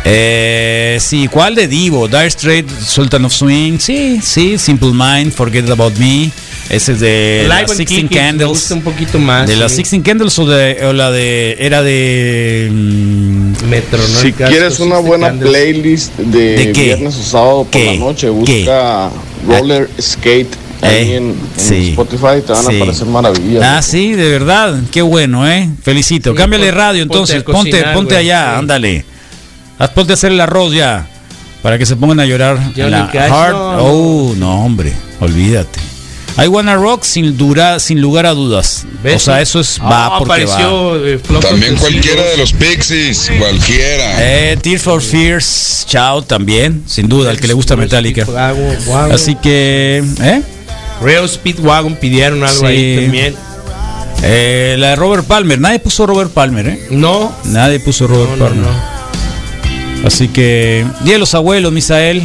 Eh, 0.04 0.98
sí, 1.00 1.28
¿cuál 1.28 1.54
de 1.54 1.68
Divo? 1.68 2.08
Dire 2.08 2.30
Straits, 2.30 2.72
Sultan 2.86 3.24
of 3.24 3.32
Swing. 3.32 3.78
Sí, 3.78 4.20
sí, 4.22 4.56
Simple 4.58 4.92
Mind, 4.92 5.32
Forget 5.32 5.68
About 5.70 5.96
Me. 5.98 6.30
Ese 6.70 6.92
es 6.92 7.00
de 7.00 7.38
Live 7.44 7.48
las 7.48 7.70
and 7.70 7.78
16 7.78 7.86
Kicking, 7.88 8.08
me 8.10 8.16
Candles. 8.26 8.48
gusta 8.48 8.74
un 8.74 8.82
poquito 8.82 9.18
más. 9.18 9.48
De 9.48 9.56
las 9.56 9.70
sí. 9.72 9.78
16 9.78 10.02
Candles 10.02 10.38
o, 10.38 10.46
de, 10.46 10.84
o 10.86 10.92
la 10.92 11.10
de. 11.10 11.56
Era 11.60 11.82
de. 11.82 12.68
mm, 12.70 13.52
Metro, 13.68 13.98
¿no? 13.98 14.20
Si 14.20 14.32
quieres 14.32 14.78
una 14.80 14.98
buena 14.98 15.28
Candles. 15.28 15.50
playlist 15.50 16.16
de, 16.18 16.56
¿De 16.66 16.72
qué? 16.72 16.84
viernes 16.84 17.16
o 17.16 17.22
sábado 17.22 17.62
por 17.64 17.70
¿Qué? 17.70 17.86
la 17.86 17.94
noche, 17.96 18.26
¿Qué? 18.44 18.58
busca 18.60 19.10
Roller 19.46 19.88
Skate 20.00 20.54
ahí 20.82 21.10
Eh, 21.12 21.16
en, 21.16 21.24
en 21.28 21.36
sí. 21.56 21.88
Spotify, 21.90 22.42
te 22.46 22.52
van 22.52 22.64
Sí. 22.66 22.72
a 22.72 22.76
aparecer 22.76 23.06
maravillas. 23.06 23.62
Ah, 23.64 23.82
sí, 23.82 24.12
de 24.12 24.28
verdad. 24.28 24.78
Qué 24.92 25.00
bueno, 25.02 25.48
¿eh? 25.50 25.68
Felicito. 25.82 26.32
Sí, 26.32 26.36
Cámbiale 26.36 26.66
pon- 26.68 26.74
radio 26.76 27.02
ponte 27.06 27.14
entonces. 27.14 27.40
a 27.40 27.44
Ponte, 27.44 27.70
cocinar, 27.70 27.94
ponte 27.94 28.14
güey, 28.14 28.26
allá, 28.30 28.50
sí. 28.52 28.58
ándale. 28.58 29.04
Haz, 29.78 29.90
ponte 29.90 30.12
a 30.12 30.14
hacer 30.14 30.32
el 30.32 30.40
arroz 30.40 30.72
ya. 30.74 31.06
Para 31.62 31.76
que 31.78 31.86
se 31.86 31.96
pongan 31.96 32.20
a 32.20 32.24
llorar. 32.26 32.58
La 32.76 33.10
Cash, 33.10 33.30
hard-. 33.30 33.78
Oh, 33.80 34.34
no, 34.36 34.64
hombre. 34.64 34.92
Olvídate. 35.20 35.80
I 36.40 36.46
Wanna 36.46 36.76
Rock 36.76 37.02
sin, 37.02 37.36
dura, 37.36 37.80
sin 37.80 38.00
lugar 38.00 38.24
a 38.24 38.30
dudas. 38.32 38.86
¿Ves? 39.02 39.16
O 39.16 39.18
sea, 39.18 39.40
eso 39.40 39.58
es 39.58 39.80
va 39.80 40.18
porque 40.20 40.44
va. 40.44 40.54
apareció 40.54 41.04
eh, 41.04 41.20
También 41.40 41.74
cualquiera 41.74 42.22
de 42.22 42.36
los 42.36 42.52
Pixies, 42.52 43.28
cualquiera. 43.40 44.14
Eh, 44.20 44.56
Tears 44.62 44.82
for 44.82 45.02
Fears, 45.02 45.84
chao 45.88 46.22
también, 46.22 46.84
sin 46.86 47.08
duda, 47.08 47.30
al 47.30 47.40
que 47.40 47.48
le 47.48 47.54
gusta 47.54 47.74
Metallica. 47.74 48.24
Así 49.12 49.34
que, 49.34 50.04
¿eh? 50.22 50.42
Real 51.02 51.28
Speedwagon 51.28 51.96
pidieron 51.96 52.44
algo 52.44 52.60
Sí. 52.60 52.66
ahí 52.66 53.02
también. 53.02 53.34
Eh, 54.22 54.76
la 54.78 54.90
de 54.90 54.96
Robert 54.96 55.24
Palmer, 55.26 55.60
nadie 55.60 55.80
puso 55.80 56.06
Robert 56.06 56.30
Palmer, 56.30 56.68
¿eh? 56.68 56.86
No, 56.90 57.32
Nadie 57.46 57.80
puso 57.80 58.06
Robert 58.06 58.30
no, 58.30 58.36
no, 58.36 58.44
Palmer. 58.44 58.64
no. 58.64 58.97
Así 60.04 60.28
que, 60.28 60.86
Día 61.02 61.14
de 61.14 61.18
los 61.18 61.34
Abuelos, 61.34 61.72
Misael. 61.72 62.22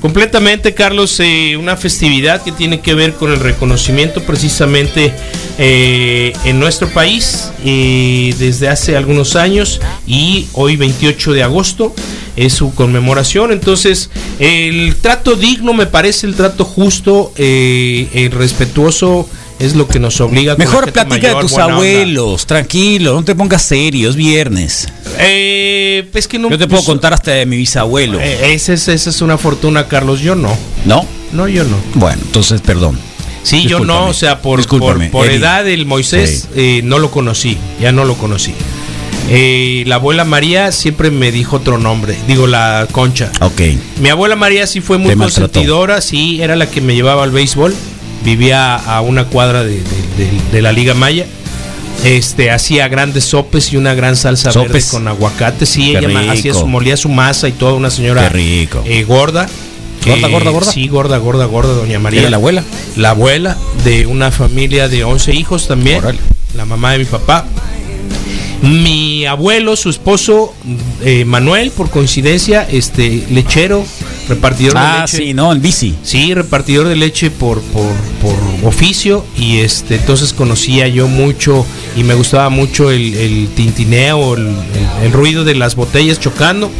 Completamente, 0.00 0.74
Carlos, 0.74 1.18
eh, 1.20 1.56
una 1.56 1.78
festividad 1.78 2.42
que 2.42 2.52
tiene 2.52 2.80
que 2.80 2.94
ver 2.94 3.14
con 3.14 3.32
el 3.32 3.40
reconocimiento 3.40 4.22
precisamente 4.22 5.14
eh, 5.56 6.34
en 6.44 6.60
nuestro 6.60 6.88
país 6.90 7.50
eh, 7.64 8.34
desde 8.38 8.68
hace 8.68 8.98
algunos 8.98 9.34
años 9.34 9.80
y 10.06 10.46
hoy 10.52 10.76
28 10.76 11.32
de 11.32 11.42
agosto 11.42 11.94
es 12.36 12.52
su 12.52 12.74
conmemoración. 12.74 13.52
Entonces, 13.52 14.10
el 14.38 14.96
trato 14.96 15.36
digno 15.36 15.72
me 15.72 15.86
parece 15.86 16.26
el 16.26 16.34
trato 16.34 16.64
justo, 16.64 17.32
eh, 17.36 18.08
el 18.12 18.30
respetuoso 18.32 19.28
es 19.58 19.74
lo 19.74 19.86
que 19.86 20.00
nos 20.00 20.20
obliga. 20.20 20.52
la 20.52 20.58
Mejor 20.58 20.92
platica 20.92 21.34
de 21.34 21.40
tus 21.40 21.52
onda. 21.52 21.72
abuelos, 21.72 22.46
tranquilo, 22.46 23.14
no 23.14 23.24
te 23.24 23.34
pongas 23.34 23.62
serio, 23.62 24.10
es 24.10 24.16
viernes. 24.16 24.88
Eh, 25.18 26.08
es 26.14 26.28
que 26.28 26.38
no. 26.38 26.50
Yo 26.50 26.58
te 26.58 26.66
puedo 26.66 26.78
pues, 26.80 26.86
contar 26.86 27.12
hasta 27.14 27.30
de 27.32 27.46
mi 27.46 27.56
bisabuelo. 27.56 28.20
eh, 28.20 28.52
esa, 28.54 28.72
es, 28.72 28.88
esa 28.88 29.10
es 29.10 29.20
una 29.22 29.38
fortuna, 29.38 29.86
Carlos. 29.88 30.20
Yo 30.20 30.34
no. 30.34 30.56
¿No? 30.84 31.06
No, 31.32 31.48
yo 31.48 31.64
no. 31.64 31.76
Bueno, 31.94 32.20
entonces, 32.24 32.60
perdón. 32.60 32.98
Sí, 33.42 33.66
yo 33.66 33.80
no, 33.80 34.06
o 34.06 34.14
sea, 34.14 34.40
por, 34.40 34.58
edad 35.30 35.68
el 35.68 35.84
Moisés 35.84 36.48
eh, 36.56 36.80
no 36.82 36.98
lo 36.98 37.10
conocí, 37.10 37.58
ya 37.80 37.92
no 37.92 38.04
lo 38.06 38.14
conocí. 38.14 38.54
Eh, 39.28 39.84
la 39.86 39.96
abuela 39.96 40.24
María 40.24 40.70
siempre 40.72 41.10
me 41.10 41.32
dijo 41.32 41.56
otro 41.56 41.78
nombre, 41.78 42.16
digo 42.28 42.46
la 42.46 42.86
Concha. 42.90 43.30
Ok. 43.40 43.60
Mi 44.00 44.08
abuela 44.10 44.36
María 44.36 44.66
sí 44.66 44.80
fue 44.80 44.98
muy 44.98 45.10
consentidora, 45.16 46.00
sí, 46.00 46.40
era 46.42 46.56
la 46.56 46.70
que 46.70 46.80
me 46.80 46.94
llevaba 46.94 47.22
al 47.22 47.30
béisbol, 47.30 47.74
vivía 48.24 48.76
a 48.76 49.00
una 49.00 49.24
cuadra 49.26 49.62
de, 49.64 49.72
de- 49.76 49.80
de- 50.24 50.40
de 50.52 50.62
la 50.62 50.72
Liga 50.72 50.94
Maya. 50.94 51.26
Este 52.04 52.50
hacía 52.50 52.86
grandes 52.88 53.24
sopes 53.24 53.72
y 53.72 53.76
una 53.76 53.94
gran 53.94 54.14
salsa 54.14 54.50
verde 54.50 54.66
Sopes. 54.66 54.86
con 54.90 55.08
aguacate. 55.08 55.64
Sí, 55.66 55.92
Qué 55.92 55.98
ella 56.06 56.32
hacía 56.32 56.52
su, 56.52 56.66
molía 56.66 56.96
su 56.96 57.08
masa 57.08 57.48
y 57.48 57.52
toda 57.52 57.72
una 57.72 57.90
señora 57.90 58.22
Qué 58.22 58.28
rico. 58.28 58.82
eh, 58.84 59.04
gorda. 59.04 59.48
¿Gorda, 60.06 60.28
gorda, 60.28 60.50
gorda? 60.50 60.70
Sí, 60.70 60.86
gorda, 60.86 61.16
gorda, 61.16 61.46
gorda, 61.46 61.72
doña 61.72 61.98
María. 61.98 62.20
¿Era 62.20 62.30
la 62.30 62.36
abuela? 62.36 62.62
La 62.96 63.10
abuela 63.10 63.56
de 63.84 64.06
una 64.06 64.30
familia 64.30 64.88
de 64.88 65.02
11 65.02 65.34
hijos 65.34 65.66
también. 65.66 66.02
La 66.54 66.66
mamá 66.66 66.92
de 66.92 66.98
mi 66.98 67.04
papá. 67.06 67.46
Mi 68.60 69.24
abuelo, 69.24 69.74
su 69.76 69.88
esposo, 69.88 70.54
eh, 71.02 71.24
Manuel, 71.24 71.70
por 71.70 71.88
coincidencia, 71.90 72.66
este 72.70 73.24
lechero, 73.30 73.84
repartidor 74.28 74.74
de 74.74 74.78
Ah, 74.80 75.00
leche. 75.02 75.16
sí, 75.18 75.34
no, 75.34 75.52
en 75.52 75.60
bici. 75.60 75.94
Sí, 76.02 76.34
repartidor 76.34 76.88
de 76.88 76.96
leche 76.96 77.30
por, 77.30 77.60
por, 77.60 77.92
por 78.22 78.34
oficio 78.68 79.24
y 79.36 79.58
este 79.58 79.96
entonces 79.96 80.32
conocía 80.32 80.88
yo 80.88 81.08
mucho 81.08 81.66
y 81.96 82.04
me 82.04 82.14
gustaba 82.14 82.48
mucho 82.50 82.90
el, 82.90 83.14
el 83.14 83.48
tintineo, 83.54 84.34
el, 84.34 84.46
el- 84.48 85.04
el 85.06 85.12
ruido 85.12 85.44
de 85.44 85.54
las 85.54 85.74
botellas 85.76 86.18
chocando 86.20 86.70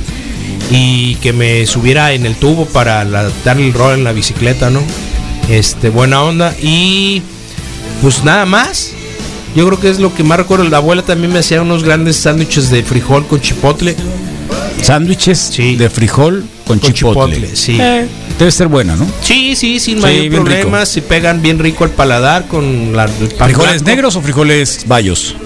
y 0.70 1.16
que 1.16 1.32
me 1.32 1.66
subiera 1.66 2.12
en 2.12 2.24
el 2.26 2.36
tubo 2.36 2.64
para 2.66 3.04
la- 3.04 3.30
darle 3.44 3.66
el 3.66 3.74
rol 3.74 3.94
en 3.94 4.04
la 4.04 4.12
bicicleta, 4.12 4.70
¿no? 4.70 4.80
Este, 5.50 5.90
buena 5.90 6.22
onda 6.22 6.54
y 6.62 7.20
pues 8.00 8.24
nada 8.24 8.46
más. 8.46 8.92
Yo 9.54 9.64
creo 9.68 9.78
que 9.78 9.88
es 9.88 10.00
lo 10.00 10.12
que 10.12 10.24
más 10.24 10.38
recuerdo. 10.38 10.64
La 10.68 10.78
abuela 10.78 11.02
también 11.02 11.32
me 11.32 11.38
hacía 11.38 11.62
unos 11.62 11.84
grandes 11.84 12.16
sándwiches 12.16 12.70
de 12.70 12.82
frijol 12.82 13.24
con 13.28 13.40
chipotle. 13.40 13.94
Sándwiches 14.84 15.38
Sí. 15.38 15.76
de 15.76 15.88
frijol 15.90 16.44
con, 16.66 16.78
Con 16.78 16.92
chipotle. 16.92 17.34
chipotle, 17.36 17.56
sí. 17.56 17.76
Eh, 17.80 18.06
debe 18.38 18.50
ser 18.50 18.68
buena, 18.68 18.96
¿no? 18.96 19.06
Sí, 19.22 19.56
sí, 19.56 19.80
sin 19.80 20.00
mayor 20.00 20.30
problema. 20.30 20.84
Se 20.86 21.02
pegan 21.02 21.40
bien 21.42 21.58
rico 21.58 21.84
al 21.84 21.90
paladar 21.90 22.46
con 22.48 22.94
la, 22.94 23.04
el 23.04 23.28
pan 23.36 23.48
¿Frijoles 23.48 23.74
blanco. 23.82 23.84
negros 23.90 24.16
o 24.16 24.22
frijoles 24.22 24.84
bayos? 24.86 25.36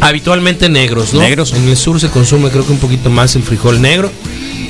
Habitualmente 0.00 0.68
negros, 0.68 1.12
¿no? 1.14 1.20
Negros. 1.20 1.52
En 1.54 1.68
el 1.68 1.76
sur 1.76 2.00
se 2.00 2.08
consume 2.08 2.50
creo 2.50 2.64
que 2.66 2.72
un 2.72 2.78
poquito 2.78 3.10
más 3.10 3.34
el 3.36 3.42
frijol 3.42 3.80
negro. 3.80 4.10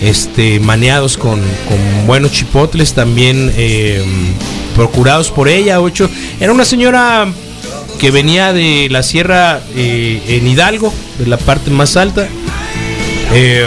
Este, 0.01 0.61
maneados 0.61 1.17
con, 1.19 1.41
con 1.41 2.07
buenos 2.07 2.31
chipotles, 2.33 2.93
también 2.95 3.53
eh, 3.57 4.03
procurados 4.77 5.31
por 5.31 5.49
ella. 5.49 5.81
Ocho. 5.81 6.09
Era 6.41 6.53
una 6.53 6.65
señora 6.65 7.27
que 7.99 8.11
venía 8.13 8.53
de 8.53 8.87
la 8.91 9.03
sierra 9.03 9.61
eh, 9.75 10.23
en 10.29 10.47
Hidalgo, 10.47 10.93
de 11.19 11.27
la 11.27 11.37
parte 11.37 11.71
más 11.71 11.97
alta. 11.97 12.29
Eh, 13.33 13.67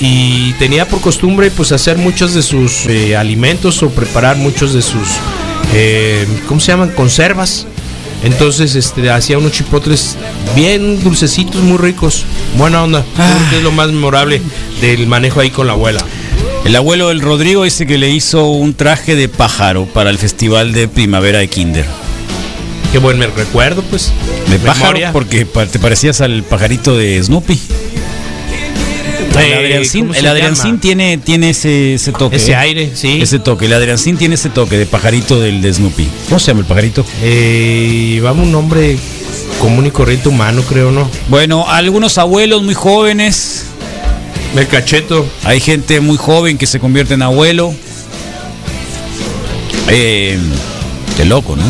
y 0.00 0.52
tenía 0.54 0.86
por 0.86 1.00
costumbre 1.00 1.50
pues 1.50 1.72
hacer 1.72 1.98
muchos 1.98 2.34
de 2.34 2.42
sus 2.42 2.86
eh, 2.86 3.16
alimentos 3.16 3.82
o 3.82 3.90
preparar 3.90 4.36
muchos 4.36 4.74
de 4.74 4.82
sus 4.82 5.08
eh, 5.74 6.24
¿cómo 6.46 6.60
se 6.60 6.70
llaman? 6.70 6.90
conservas 6.90 7.66
entonces 8.22 8.76
este 8.76 9.10
hacía 9.10 9.38
unos 9.38 9.52
chipotles 9.52 10.16
bien 10.54 11.02
dulcecitos 11.02 11.60
muy 11.62 11.78
ricos 11.78 12.24
buena 12.56 12.84
onda 12.84 13.00
Yo 13.00 13.24
creo 13.24 13.50
que 13.50 13.56
es 13.56 13.62
lo 13.64 13.72
más 13.72 13.88
memorable 13.88 14.40
del 14.80 15.08
manejo 15.08 15.40
ahí 15.40 15.50
con 15.50 15.66
la 15.66 15.72
abuela 15.72 16.00
El 16.64 16.76
abuelo 16.76 17.08
del 17.08 17.20
Rodrigo 17.22 17.64
dice 17.64 17.88
que 17.88 17.98
le 17.98 18.08
hizo 18.10 18.46
un 18.50 18.74
traje 18.74 19.16
de 19.16 19.28
pájaro 19.28 19.86
para 19.86 20.10
el 20.10 20.18
festival 20.18 20.72
de 20.72 20.86
primavera 20.86 21.40
de 21.40 21.48
Kinder. 21.48 21.84
Qué 22.92 22.98
buen 22.98 23.18
me 23.18 23.26
recuerdo, 23.26 23.82
pues. 23.82 24.12
De 24.48 24.58
pájaro 24.60 25.00
porque 25.12 25.44
te 25.44 25.78
parecías 25.80 26.20
al 26.20 26.44
pajarito 26.44 26.96
de 26.96 27.20
Snoopy. 27.20 27.58
El 29.38 29.52
Eh, 29.52 29.54
Adriancín, 29.54 30.02
¿cómo 30.02 30.14
se 30.14 30.20
el 30.20 30.26
Adriancín 30.26 30.64
llama? 30.66 30.80
tiene, 30.80 31.18
tiene 31.18 31.50
ese, 31.50 31.94
ese 31.94 32.12
toque. 32.12 32.36
Ese 32.36 32.52
¿eh? 32.52 32.56
aire, 32.56 32.92
sí. 32.94 33.20
Ese 33.22 33.38
toque. 33.38 33.66
El 33.66 33.72
Adriancín 33.72 34.16
tiene 34.16 34.34
ese 34.34 34.50
toque 34.50 34.76
de 34.76 34.86
pajarito 34.86 35.40
del 35.40 35.62
de 35.62 35.72
Snoopy. 35.72 36.08
¿Cómo 36.28 36.38
se 36.38 36.48
llama 36.48 36.60
el 36.60 36.66
pajarito? 36.66 37.04
Eh, 37.22 38.20
vamos, 38.22 38.46
un 38.46 38.52
nombre 38.52 38.96
común 39.60 39.86
y 39.86 39.90
corriente 39.90 40.28
humano, 40.28 40.62
creo, 40.62 40.90
¿no? 40.90 41.08
Bueno, 41.28 41.68
algunos 41.68 42.18
abuelos 42.18 42.62
muy 42.62 42.74
jóvenes. 42.74 43.66
El 44.56 44.66
cacheto. 44.68 45.26
Hay 45.44 45.60
gente 45.60 46.00
muy 46.00 46.18
joven 46.18 46.58
que 46.58 46.66
se 46.66 46.78
convierte 46.78 47.14
en 47.14 47.22
abuelo. 47.22 47.74
Eh, 49.88 50.38
qué 51.16 51.24
loco, 51.24 51.56
¿no? 51.56 51.64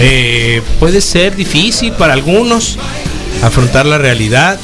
Eh, 0.00 0.62
puede 0.80 1.00
ser 1.00 1.36
difícil 1.36 1.92
para 1.92 2.14
algunos 2.14 2.78
afrontar 3.42 3.86
la 3.86 3.98
realidad 3.98 4.58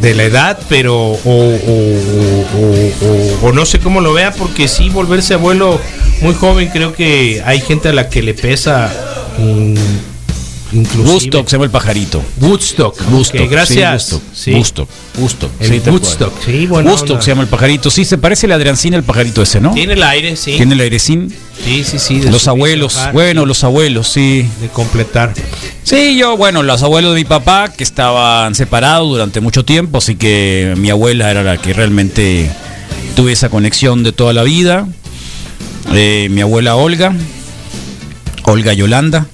de 0.00 0.14
la 0.14 0.24
edad, 0.24 0.58
pero 0.68 0.96
o, 0.96 1.18
o- 1.24 2.46
o- 3.42 3.52
no 3.52 3.66
sé 3.66 3.78
cómo 3.80 4.00
lo 4.00 4.12
vea, 4.12 4.32
porque 4.32 4.68
sí, 4.68 4.88
volverse 4.88 5.34
abuelo 5.34 5.80
muy 6.22 6.34
joven, 6.34 6.68
creo 6.72 6.92
que 6.92 7.42
hay 7.44 7.60
gente 7.60 7.88
a 7.88 7.92
la 7.92 8.08
que 8.08 8.22
le 8.22 8.34
pesa 8.34 8.92
mm, 9.38 9.74
inclusive. 10.72 11.10
Woodstock 11.10 11.48
se 11.48 11.52
llama 11.52 11.64
el 11.64 11.70
pajarito. 11.70 12.22
Woodstock. 12.40 12.96
Woodstock. 13.10 13.50
gracias. 13.50 14.04
Sí, 14.04 14.10
Woodstock. 14.10 14.30
Sí. 14.32 14.52
Woodstock. 14.52 14.88
Woodstock. 15.18 15.50
El 15.60 15.68
sí. 15.68 15.90
Woodstock, 15.90 16.68
bueno. 16.68 16.90
Woodstock 16.90 17.20
se 17.20 17.30
llama 17.30 17.42
el 17.42 17.48
pajarito. 17.48 17.90
Sí, 17.90 18.04
se 18.04 18.18
parece 18.18 18.46
el 18.46 18.52
Adriancín 18.52 18.94
el 18.94 19.02
pajarito 19.02 19.42
ese, 19.42 19.60
¿no? 19.60 19.72
Tiene 19.72 19.94
el 19.94 20.02
aire, 20.02 20.36
sí. 20.36 20.56
Tiene 20.56 20.74
el 20.74 20.80
airecín. 20.80 21.34
Sí, 21.64 21.84
sí, 21.84 21.98
sí. 21.98 22.22
Los 22.22 22.48
abuelos, 22.48 22.94
bajar, 22.94 23.12
bueno, 23.12 23.46
los 23.46 23.64
abuelos, 23.64 24.08
sí. 24.08 24.46
De 24.60 24.68
completar. 24.68 25.34
Sí, 25.82 26.16
yo, 26.16 26.36
bueno, 26.36 26.62
los 26.62 26.82
abuelos 26.82 27.14
de 27.14 27.20
mi 27.20 27.24
papá 27.24 27.72
que 27.72 27.84
estaban 27.84 28.54
separados 28.54 29.08
durante 29.08 29.40
mucho 29.40 29.64
tiempo, 29.64 29.98
así 29.98 30.16
que 30.16 30.74
mi 30.78 30.90
abuela 30.90 31.30
era 31.30 31.42
la 31.42 31.56
que 31.58 31.72
realmente 31.72 32.50
tuve 33.16 33.32
esa 33.32 33.48
conexión 33.48 34.02
de 34.02 34.12
toda 34.12 34.32
la 34.32 34.42
vida. 34.42 34.86
Eh, 35.92 36.28
mi 36.30 36.40
abuela 36.40 36.76
Olga, 36.76 37.12
Olga 38.44 38.72
Yolanda, 38.72 39.26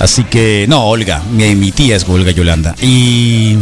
así 0.00 0.24
que, 0.24 0.66
no, 0.68 0.86
Olga, 0.86 1.22
mi, 1.30 1.54
mi 1.54 1.70
tía 1.70 1.94
es 1.94 2.04
Olga 2.08 2.32
Yolanda. 2.32 2.74
Y, 2.82 3.56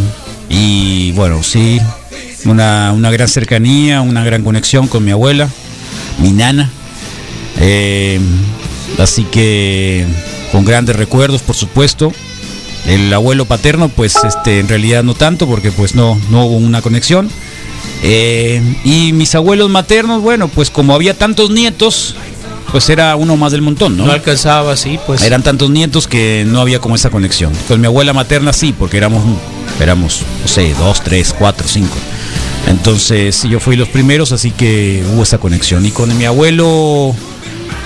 y 0.49 1.13
bueno, 1.13 1.43
sí, 1.43 1.79
una, 2.47 2.93
una 2.93 3.11
gran 3.11 3.29
cercanía, 3.29 4.01
una 4.01 4.25
gran 4.25 4.43
conexión 4.43 4.89
con 4.89 5.05
mi 5.05 5.11
abuela, 5.11 5.51
mi 6.19 6.33
nana. 6.33 6.71
Eh, 7.61 8.21
así 8.99 9.25
que 9.25 10.07
con 10.53 10.65
grandes 10.65 10.97
recuerdos, 10.97 11.43
por 11.43 11.57
supuesto. 11.57 12.13
El 12.87 13.13
abuelo 13.13 13.45
paterno, 13.45 13.91
pues 13.91 14.17
este, 14.25 14.61
en 14.61 14.69
realidad 14.69 15.03
no 15.03 15.15
tanto, 15.15 15.47
porque 15.47 15.73
pues 15.73 15.95
no, 15.95 16.19
no 16.31 16.47
hubo 16.47 16.57
una 16.57 16.81
conexión. 16.81 17.29
Eh, 18.03 18.63
y 18.85 19.13
mis 19.13 19.35
abuelos 19.35 19.69
maternos, 19.69 20.23
bueno, 20.23 20.49
pues 20.49 20.71
como 20.71 20.95
había 20.95 21.15
tantos 21.15 21.51
nietos, 21.51 22.15
pues 22.71 22.89
era 22.91 23.17
uno 23.17 23.37
más 23.37 23.53
del 23.53 23.63
montón, 23.63 23.97
¿no? 23.97 24.07
No 24.07 24.13
alcanzaba, 24.13 24.77
sí, 24.77 24.99
pues. 25.07 25.23
Eran 25.23 25.43
tantos 25.43 25.71
nietos 25.71 26.07
que 26.07 26.45
no 26.47 26.61
había 26.61 26.81
como 26.81 26.95
esa 26.95 27.11
conexión. 27.11 27.53
Con 27.67 27.81
mi 27.81 27.87
abuela 27.87 28.13
materna 28.13 28.53
sí, 28.53 28.75
porque 28.79 28.99
éramos, 28.99 29.25
éramos, 29.81 30.23
no 30.43 30.49
sé, 30.49 30.75
dos, 30.75 31.03
tres, 31.03 31.35
cuatro, 31.37 31.67
cinco. 31.67 31.97
Entonces 32.67 33.43
yo 33.45 33.61
fui 33.61 33.77
los 33.77 33.89
primeros, 33.89 34.33
así 34.33 34.51
que 34.51 35.03
hubo 35.13 35.23
esa 35.23 35.39
conexión. 35.39 35.87
Y 35.87 35.91
con 35.91 36.17
mi 36.19 36.27
abuelo, 36.27 37.15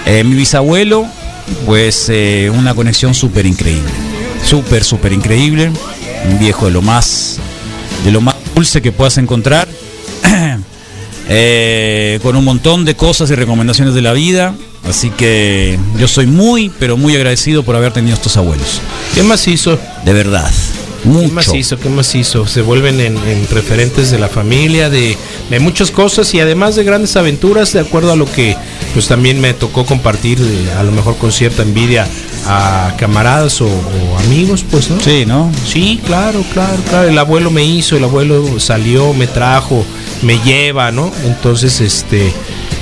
eh, 0.06 0.24
mi 0.24 0.34
bisabuelo, 0.34 1.06
pues 1.66 2.08
eh, 2.08 2.50
una 2.52 2.74
conexión 2.74 3.14
súper 3.14 3.46
increíble. 3.46 3.90
Súper, 4.44 4.82
súper 4.82 5.12
increíble. 5.12 5.70
Un 6.28 6.38
viejo 6.40 6.66
de 6.66 6.72
lo 6.72 6.82
más, 6.82 7.38
de 8.04 8.10
lo 8.10 8.20
más 8.20 8.34
dulce 8.54 8.82
que 8.82 8.90
puedas 8.90 9.18
encontrar. 9.18 9.68
Eh, 11.28 12.18
con 12.20 12.34
un 12.34 12.44
montón 12.44 12.84
de 12.84 12.96
cosas 12.96 13.30
y 13.30 13.36
recomendaciones 13.36 13.94
de 13.94 14.02
la 14.02 14.12
vida. 14.12 14.54
Así 14.84 15.10
que 15.10 15.78
yo 15.98 16.08
soy 16.08 16.26
muy, 16.26 16.70
pero 16.78 16.96
muy 16.96 17.14
agradecido 17.14 17.62
por 17.62 17.76
haber 17.76 17.92
tenido 17.92 18.14
estos 18.14 18.36
abuelos. 18.36 18.80
¿Qué 19.14 19.22
más 19.22 19.46
hizo? 19.48 19.78
De 20.04 20.12
verdad. 20.12 20.50
¿Qué 21.02 21.08
Mucho. 21.08 21.34
más 21.34 21.52
hizo? 21.52 21.78
¿Qué 21.80 21.88
más 21.88 22.14
hizo? 22.14 22.46
Se 22.46 22.62
vuelven 22.62 23.00
en, 23.00 23.16
en 23.16 23.48
referentes 23.50 24.12
de 24.12 24.20
la 24.20 24.28
familia, 24.28 24.88
de, 24.88 25.16
de 25.50 25.58
muchas 25.60 25.90
cosas 25.90 26.32
y 26.34 26.38
además 26.40 26.76
de 26.76 26.84
grandes 26.84 27.16
aventuras, 27.16 27.72
de 27.72 27.80
acuerdo 27.80 28.12
a 28.12 28.16
lo 28.16 28.30
que 28.30 28.56
pues 28.92 29.08
también 29.08 29.40
me 29.40 29.52
tocó 29.52 29.84
compartir, 29.84 30.38
a 30.78 30.82
lo 30.84 30.92
mejor 30.92 31.16
con 31.16 31.32
cierta 31.32 31.62
envidia 31.62 32.06
a 32.46 32.94
camaradas 32.98 33.60
o, 33.60 33.66
o 33.66 34.18
amigos, 34.18 34.64
pues, 34.70 34.90
¿no? 34.90 35.00
Sí, 35.00 35.24
¿no? 35.26 35.50
Sí, 35.66 36.00
claro, 36.06 36.44
claro, 36.52 36.80
claro. 36.88 37.08
El 37.08 37.18
abuelo 37.18 37.50
me 37.50 37.64
hizo, 37.64 37.96
el 37.96 38.04
abuelo 38.04 38.60
salió, 38.60 39.12
me 39.12 39.26
trajo, 39.26 39.84
me 40.22 40.38
lleva, 40.44 40.92
¿no? 40.92 41.12
Entonces, 41.24 41.80
este, 41.80 42.32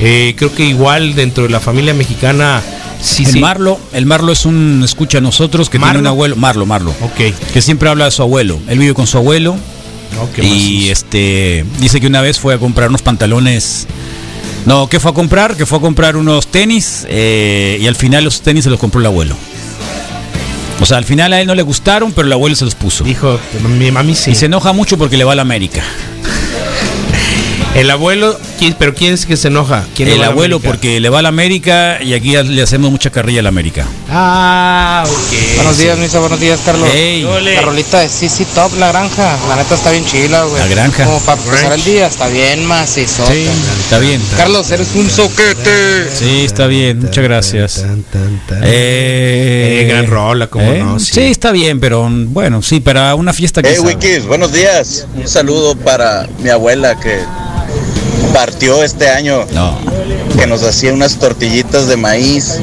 eh, 0.01 0.35
creo 0.37 0.55
que 0.55 0.65
igual 0.65 1.15
dentro 1.15 1.45
de 1.45 1.51
la 1.51 1.61
familia 1.61 1.95
mexicana, 1.95 2.63
sí, 3.03 3.25
el 3.25 3.33
sí. 3.33 3.41
Marlo, 3.41 3.79
el 3.93 4.07
Marlo 4.07 4.33
es 4.33 4.45
un 4.47 4.83
escucha 4.85 5.19
a 5.19 5.21
nosotros 5.21 5.69
que 5.71 5.79
tiene 5.79 5.99
un 5.99 6.07
abuelo, 6.07 6.37
Marlo, 6.37 6.67
Marlo, 6.67 6.91
Ok. 7.03 7.35
que 7.53 7.63
siempre 7.63 7.89
habla 7.89 8.07
de 8.07 8.11
su 8.11 8.23
abuelo. 8.23 8.59
Él 8.69 8.79
vive 8.79 8.95
con 8.95 9.07
su 9.07 9.19
abuelo 9.19 9.57
No, 10.17 10.29
¿qué 10.35 10.43
más 10.43 10.51
y 10.51 10.91
este 10.91 11.65
dice 11.79 12.01
que 12.01 12.07
una 12.07 12.21
vez 12.21 12.39
fue 12.41 12.55
a 12.55 12.59
comprar 12.59 12.89
unos 12.89 13.03
pantalones. 13.03 13.87
No, 14.67 14.89
¿qué 14.89 15.01
fue 15.01 15.11
a 15.13 15.15
comprar? 15.15 15.57
Que 15.57 15.65
fue 15.65 15.79
a 15.79 15.81
comprar 15.81 16.17
unos 16.17 16.47
tenis 16.49 17.07
eh, 17.09 17.79
y 17.81 17.87
al 17.87 17.97
final 17.97 18.25
los 18.25 18.43
tenis 18.43 18.65
se 18.65 18.71
los 18.71 18.79
compró 18.79 19.01
el 19.01 19.07
abuelo. 19.07 19.35
O 20.83 20.87
sea, 20.87 20.97
al 20.97 21.05
final 21.05 21.33
a 21.35 21.41
él 21.41 21.47
no 21.47 21.55
le 21.55 21.63
gustaron, 21.63 22.13
pero 22.13 22.27
el 22.27 22.33
abuelo 22.33 22.57
se 22.57 22.65
los 22.65 22.75
puso. 22.75 23.05
Dijo, 23.05 23.39
mi 23.79 23.91
mami 23.91 24.15
sí. 24.15 24.31
Y 24.31 24.35
se 24.35 24.47
enoja 24.47 24.73
mucho 24.73 24.97
porque 24.99 25.17
le 25.19 25.25
va 25.25 25.33
a 25.33 25.37
la 25.37 25.43
América. 25.43 25.83
El 27.75 27.89
abuelo, 27.89 28.37
¿quién- 28.59 28.75
pero 28.77 28.95
¿quién 28.97 29.15
es 29.15 29.27
que 29.27 29.37
se 29.37 29.47
enoja? 29.47 29.85
¿Quién 29.95 30.09
le 30.09 30.17
El 30.17 30.25
abuelo 30.25 30.59
porque 30.59 30.99
le 30.99 31.09
va 31.09 31.21
a 31.21 31.23
la 31.23 31.29
América 31.29 32.03
y 32.03 32.15
aquí 32.15 32.37
le 32.37 32.63
hacemos 32.63 32.91
mucha 32.91 33.11
carrilla 33.11 33.39
a 33.41 33.43
la 33.45 33.49
América. 33.49 33.87
Ah, 34.11 35.05
ok. 35.07 35.55
Buenos 35.55 35.79
días, 35.79 35.97
Misa, 35.97 36.19
buenos 36.19 36.41
días, 36.41 36.59
Carlos. 36.65 36.89
Ey. 36.93 37.23
La 37.23 37.63
rolita 37.63 38.01
de 38.01 38.09
CC 38.09 38.45
Top, 38.57 38.73
la 38.77 38.89
granja. 38.89 39.39
La 39.49 39.55
neta 39.55 39.77
está 39.77 39.93
bien 39.93 40.05
chila, 40.05 40.45
güey. 40.45 40.61
La 40.61 40.67
granja. 40.67 41.05
Como 41.05 41.21
para 41.21 41.41
empezar 41.41 41.73
el 41.75 41.85
día, 41.85 42.09
está 42.09 42.27
bien 42.27 42.67
macizo. 42.67 43.25
Sí, 43.31 43.47
está 43.85 44.01
bien. 44.01 44.21
Carlos, 44.37 44.69
eres 44.73 44.89
un 44.97 45.09
soquete. 45.09 46.11
Sí, 46.13 46.45
está 46.45 46.67
bien, 46.67 46.99
muchas 46.99 47.23
gracias. 47.23 47.85
Eh, 48.63 49.87
gran 49.89 50.09
rola, 50.09 50.49
como 50.49 50.73
no, 50.73 50.99
sí. 50.99 51.13
sí. 51.15 51.21
está 51.23 51.53
bien, 51.53 51.79
pero 51.79 52.09
bueno, 52.11 52.63
sí, 52.63 52.81
para 52.81 53.15
una 53.15 53.33
fiesta 53.33 53.63
que 53.63 53.69
Hey 53.71 53.79
Wikis, 53.79 54.27
buenos 54.27 54.53
días. 54.53 55.07
Un 55.15 55.29
saludo 55.29 55.77
para 55.77 56.27
mi 56.41 56.51
abuela 56.51 56.99
que 56.99 57.21
partió 58.33 58.83
este 58.83 59.09
año. 59.09 59.47
Que 60.37 60.47
nos 60.47 60.63
hacía 60.63 60.93
unas 60.93 61.19
tortillitas 61.19 61.87
de 61.87 61.97
maíz 61.97 62.61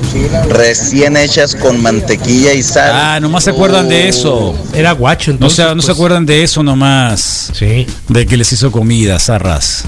recién 0.49 1.15
hechas 1.17 1.55
con 1.55 1.81
mantequilla 1.81 2.53
y 2.53 2.63
sal. 2.63 2.91
Ah, 2.93 3.19
nomás 3.19 3.43
se 3.43 3.51
acuerdan 3.51 3.87
de 3.87 4.07
eso. 4.07 4.55
Era 4.73 4.93
guacho, 4.93 5.31
No, 5.31 5.35
entonces. 5.35 5.65
se, 5.65 5.75
no 5.75 5.81
se 5.81 5.87
pues, 5.87 5.97
acuerdan 5.97 6.25
de 6.25 6.43
eso 6.43 6.63
nomás. 6.63 7.51
Sí. 7.53 7.85
De 8.07 8.25
que 8.25 8.37
les 8.37 8.51
hizo 8.51 8.71
comida, 8.71 9.19
zarras. 9.19 9.83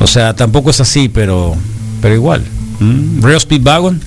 O 0.00 0.06
sea, 0.06 0.34
tampoco 0.36 0.70
es 0.70 0.80
así, 0.80 1.08
pero 1.08 1.56
pero 2.00 2.14
igual. 2.14 2.44
¿Mm? 2.78 3.22
Real 3.22 3.40
Speedwagon. 3.40 4.00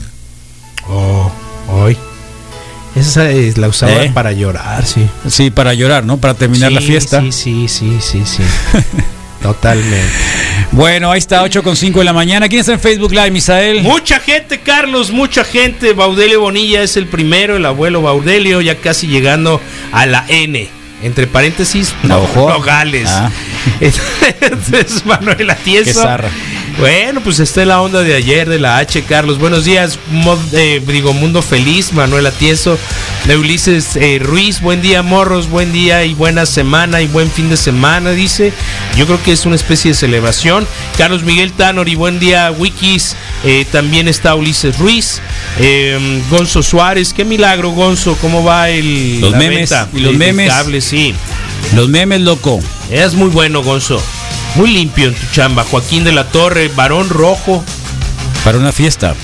Oh, 0.90 1.32
hoy. 1.70 1.98
Esa 2.96 3.30
es, 3.30 3.58
la 3.58 3.68
usaba 3.70 4.04
¿Eh? 4.04 4.12
para 4.14 4.32
llorar, 4.34 4.86
sí. 4.86 5.08
Sí, 5.30 5.50
para 5.50 5.74
llorar, 5.74 6.06
¿no? 6.06 6.18
Para 6.18 6.34
terminar 6.34 6.72
la 6.72 6.82
fiesta. 6.82 7.22
Sí, 7.22 7.32
sí, 7.32 7.68
sí, 7.68 7.98
sí, 8.02 8.24
sí. 8.26 8.44
Totalmente. 9.42 10.08
Bueno, 10.72 11.12
ahí 11.12 11.18
está, 11.18 11.44
8 11.44 11.64
con 11.64 11.76
5 11.76 12.00
de 12.00 12.06
la 12.06 12.14
mañana. 12.14 12.48
¿Quién 12.48 12.62
está 12.62 12.74
en 12.74 12.80
Facebook 12.80 13.12
Live, 13.12 13.32
Misael? 13.32 13.82
Mucha 13.82 14.20
gente, 14.20 14.60
Carlos, 14.60 15.12
mucha 15.12 15.44
gente. 15.44 15.94
Baudelio 15.94 16.42
Bonilla 16.42 16.82
es 16.82 16.96
el 16.96 17.08
primero, 17.08 17.58
el 17.58 17.66
abuelo 17.66 18.02
Baudelio, 18.02 18.62
ya 18.62 18.76
casi 18.76 19.08
llegando 19.08 19.60
a 19.92 20.06
la 20.06 20.26
N. 20.28 20.70
Entre 21.04 21.26
paréntesis, 21.26 21.94
Ojo. 22.10 22.50
Nogales. 22.50 23.10
Ah. 23.10 23.32
Entonces. 23.80 25.04
Bueno, 26.78 27.22
pues 27.22 27.40
está 27.40 27.64
en 27.64 27.70
la 27.70 27.82
onda 27.82 28.02
de 28.02 28.16
ayer 28.16 28.48
de 28.48 28.60
la 28.60 28.78
H, 28.78 29.04
Carlos. 29.04 29.40
Buenos 29.40 29.66
días, 29.66 30.00
mod, 30.12 30.40
eh, 30.54 30.82
digo, 30.86 31.14
Mundo 31.14 31.42
Feliz, 31.42 31.92
Manuel 31.94 32.26
Atieso, 32.26 32.78
de 33.26 33.38
Ulises 33.38 33.96
eh, 33.96 34.20
Ruiz. 34.22 34.62
Buen 34.62 34.82
día, 34.82 35.04
morros, 35.04 35.50
buen 35.50 35.72
día 35.72 36.04
y 36.06 36.14
buena 36.14 36.46
semana 36.46 37.02
y 37.02 37.08
buen 37.08 37.30
fin 37.30 37.50
de 37.50 37.58
semana, 37.58 38.12
dice. 38.12 38.52
Yo 38.98 39.06
creo 39.06 39.22
que 39.24 39.32
es 39.32 39.46
una 39.46 39.56
especie 39.56 39.92
de 39.92 39.96
celebración. 39.96 40.68
Carlos 40.98 41.24
Miguel 41.24 41.52
Tanori, 41.54 41.96
buen 41.96 42.20
día, 42.20 42.52
Wikis. 42.52 43.16
Eh, 43.44 43.66
también 43.72 44.08
está 44.08 44.36
Ulises 44.36 44.78
Ruiz. 44.78 45.22
Eh, 45.60 46.22
Gonzo 46.30 46.64
Suárez, 46.64 47.14
qué 47.14 47.24
milagro, 47.26 47.72
Gonzo. 47.72 48.16
¿Cómo 48.22 48.44
va 48.44 48.70
el 48.70 49.22
Los 49.22 49.32
memes, 49.36 49.70
venta 49.70 49.88
y 49.94 50.00
los 50.00 50.16
memes. 50.16 50.50
cable? 50.50 50.82
Sí. 50.82 51.14
Los 51.76 51.90
memes, 51.90 52.22
loco. 52.22 52.60
Es 52.90 53.14
muy 53.14 53.30
bueno, 53.30 53.64
Gonzo. 53.64 54.02
Muy 54.56 54.72
limpio 54.72 55.08
en 55.08 55.16
tu 55.16 55.26
chamba. 55.34 55.64
Joaquín 55.64 56.04
de 56.04 56.12
la 56.12 56.26
Torre, 56.30 56.70
varón 56.76 57.10
rojo. 57.10 57.64
Para 58.44 58.58
una 58.58 58.72
fiesta. 58.72 59.16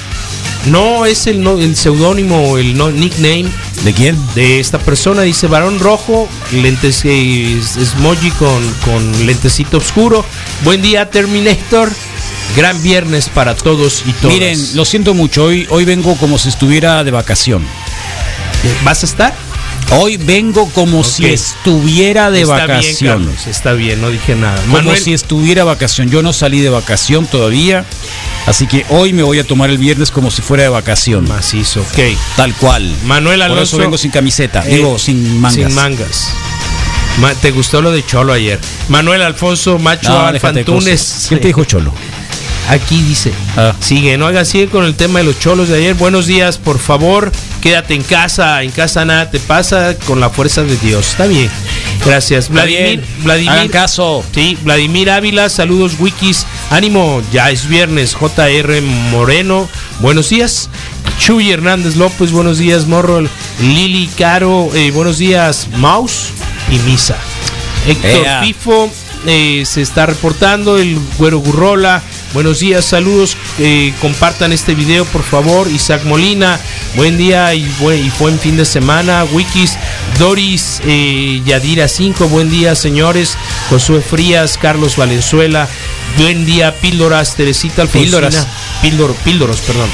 No 0.66 1.06
es 1.06 1.28
el, 1.28 1.42
no, 1.42 1.58
el 1.58 1.76
seudónimo, 1.76 2.58
el 2.58 2.78
no, 2.78 2.92
nickname. 2.92 3.46
¿De 3.84 3.94
quién? 3.94 4.18
De 4.36 4.60
esta 4.60 4.80
persona. 4.80 5.22
Dice 5.22 5.48
varón 5.48 5.80
rojo, 5.80 6.28
lentes, 6.52 7.06
eh, 7.06 7.60
emoji 7.98 8.32
con, 8.32 8.62
con 8.84 9.26
lentecito 9.26 9.78
oscuro. 9.78 10.26
Buen 10.64 10.82
día, 10.82 11.10
Terminator. 11.10 11.90
Gran 12.56 12.82
viernes 12.82 13.30
para 13.30 13.56
todos 13.56 14.04
y 14.06 14.14
todas. 14.14 14.34
Miren, 14.34 14.76
lo 14.76 14.84
siento 14.84 15.14
mucho, 15.14 15.44
hoy, 15.46 15.68
hoy 15.70 15.86
vengo 15.86 16.16
como 16.16 16.38
si 16.38 16.50
estuviera 16.50 17.04
de 17.04 17.12
vacación. 17.12 17.64
¿Vas 18.84 19.04
a 19.04 19.06
estar? 19.06 19.47
Hoy 19.92 20.18
vengo 20.18 20.70
como 20.72 21.04
si 21.04 21.26
estuviera 21.28 22.30
de 22.30 22.42
está 22.42 22.66
Bien. 22.68 22.96
Carlos, 23.02 23.48
está 23.48 23.74
bien, 23.74 24.02
no 24.02 24.10
dije 24.10 24.36
nada. 24.36 24.60
como 24.62 24.74
Manuel, 24.74 25.00
si 25.00 25.14
estuviera 25.14 25.62
de 25.62 25.66
vacación. 25.66 26.10
Yo 26.10 26.22
no 26.22 26.34
salí 26.34 26.60
de 26.60 26.70
vacación 26.70 27.26
todavía. 27.26 27.86
Así 28.46 28.68
que 28.68 28.86
hoy 28.90 29.14
me 29.14 29.24
voy 29.24 29.40
a 29.40 29.44
tomar 29.46 29.70
el 29.70 29.78
viernes 29.78 30.12
como 30.12 30.30
si 30.30 30.42
fuera 30.42 30.64
de 30.64 30.70
vacación. 30.70 31.28
Macizo, 31.28 31.82
ok. 31.82 32.00
Tal 32.36 32.54
cual. 32.56 32.94
Manuel 33.06 33.40
Por 33.40 33.46
Alonso. 33.46 33.64
eso 33.64 33.78
vengo 33.78 33.98
sin 33.98 34.12
camiseta. 34.12 34.64
Eh, 34.68 34.76
Digo, 34.76 35.00
sin 35.00 35.40
mangas. 35.40 35.56
Sin 35.56 35.74
mangas. 35.76 36.30
Ma- 37.22 37.34
¿Te 37.34 37.52
gustó 37.52 37.82
lo 37.82 37.92
de 37.92 38.06
Cholo 38.06 38.34
ayer? 38.34 38.60
Manuel 38.90 39.22
Alfonso 39.22 39.80
Macho 39.80 40.10
No, 40.10 40.20
Alfantunes. 40.28 41.26
¿Quién 41.30 41.40
te 41.42 41.48
dijo 41.48 41.64
cholo? 41.64 41.94
Aquí 42.70 43.02
dice. 43.02 43.32
Ah. 43.56 43.74
Sigue, 43.80 44.18
no 44.18 44.28
haga 44.28 44.44
sigue 44.44 44.68
con 44.68 44.84
el 44.84 44.96
tema 44.96 45.20
de 45.20 45.26
los 45.26 45.40
cholos 45.40 45.70
de 45.70 45.78
ayer. 45.78 45.94
Buenos 45.94 46.28
días, 46.28 46.58
por 46.58 46.80
favor. 46.80 47.32
Quédate 47.62 47.94
en 47.94 48.04
casa. 48.04 48.62
En 48.62 48.72
casa 48.72 49.06
nada 49.06 49.32
te 49.32 49.40
pasa 49.40 49.96
con 50.06 50.20
la 50.20 50.30
fuerza 50.30 50.64
de 50.64 50.76
Dios. 50.78 51.08
Está 51.08 51.28
bien. 51.28 51.50
Gracias. 52.06 52.50
Vladimir. 52.50 52.84
bien. 52.84 53.06
Vladimir. 53.24 53.52
Hagan 53.52 53.68
caso. 53.70 54.24
Sí, 54.34 54.58
Vladimir 54.64 55.10
Ávila, 55.10 55.50
saludos 55.50 55.94
wikis. 56.00 56.46
Ánimo, 56.70 57.22
ya 57.32 57.50
es 57.52 57.68
viernes. 57.68 58.16
JR 58.16 58.82
Moreno, 59.12 59.70
buenos 60.00 60.30
días. 60.30 60.70
Chuy 61.20 61.52
Hernández 61.52 61.96
López, 61.96 62.32
buenos 62.32 62.58
días. 62.58 62.86
Morro 62.86 63.22
Lili 63.62 64.10
Caro, 64.18 64.70
eh, 64.74 64.92
buenos 64.92 65.18
días. 65.18 65.68
Mouse 65.78 66.30
y 66.70 66.78
Misa. 66.80 67.18
Héctor 67.88 68.26
Ea. 68.26 68.42
Fifo 68.42 68.92
eh, 69.26 69.64
se 69.66 69.82
está 69.82 70.06
reportando. 70.06 70.78
El 70.78 71.00
Güero 71.18 71.40
Gurrola, 71.40 72.02
buenos 72.38 72.60
días, 72.60 72.86
saludos. 72.86 73.36
eh, 73.58 73.96
compartan 74.00 74.54
este 74.54 74.76
video, 74.76 75.06
por 75.06 75.24
favor. 75.24 75.68
Isaac 75.72 76.04
Molina, 76.04 76.60
buen 76.96 77.18
día 77.18 77.52
y 77.56 77.68
buen, 77.80 78.06
y 78.06 78.12
buen 78.20 78.38
fin 78.40 78.56
de 78.58 78.64
semana. 78.64 79.24
Wikis, 79.32 79.76
Doris 80.20 80.80
eh, 80.86 81.42
Yadira 81.44 81.88
5, 81.88 82.28
buen 82.28 82.52
día, 82.52 82.76
señores. 82.76 83.36
Josué 83.72 84.02
Frías, 84.02 84.60
Carlos 84.60 84.98
Valenzuela, 84.98 85.68
buen 86.20 86.46
día, 86.46 86.76
Píldoras, 86.76 87.34
Teresita 87.34 87.82
Alfonsina. 87.82 88.06
Píldoras. 88.06 88.48
Píldor, 88.84 89.16
Píldoros, 89.16 89.60
perdón. 89.62 89.90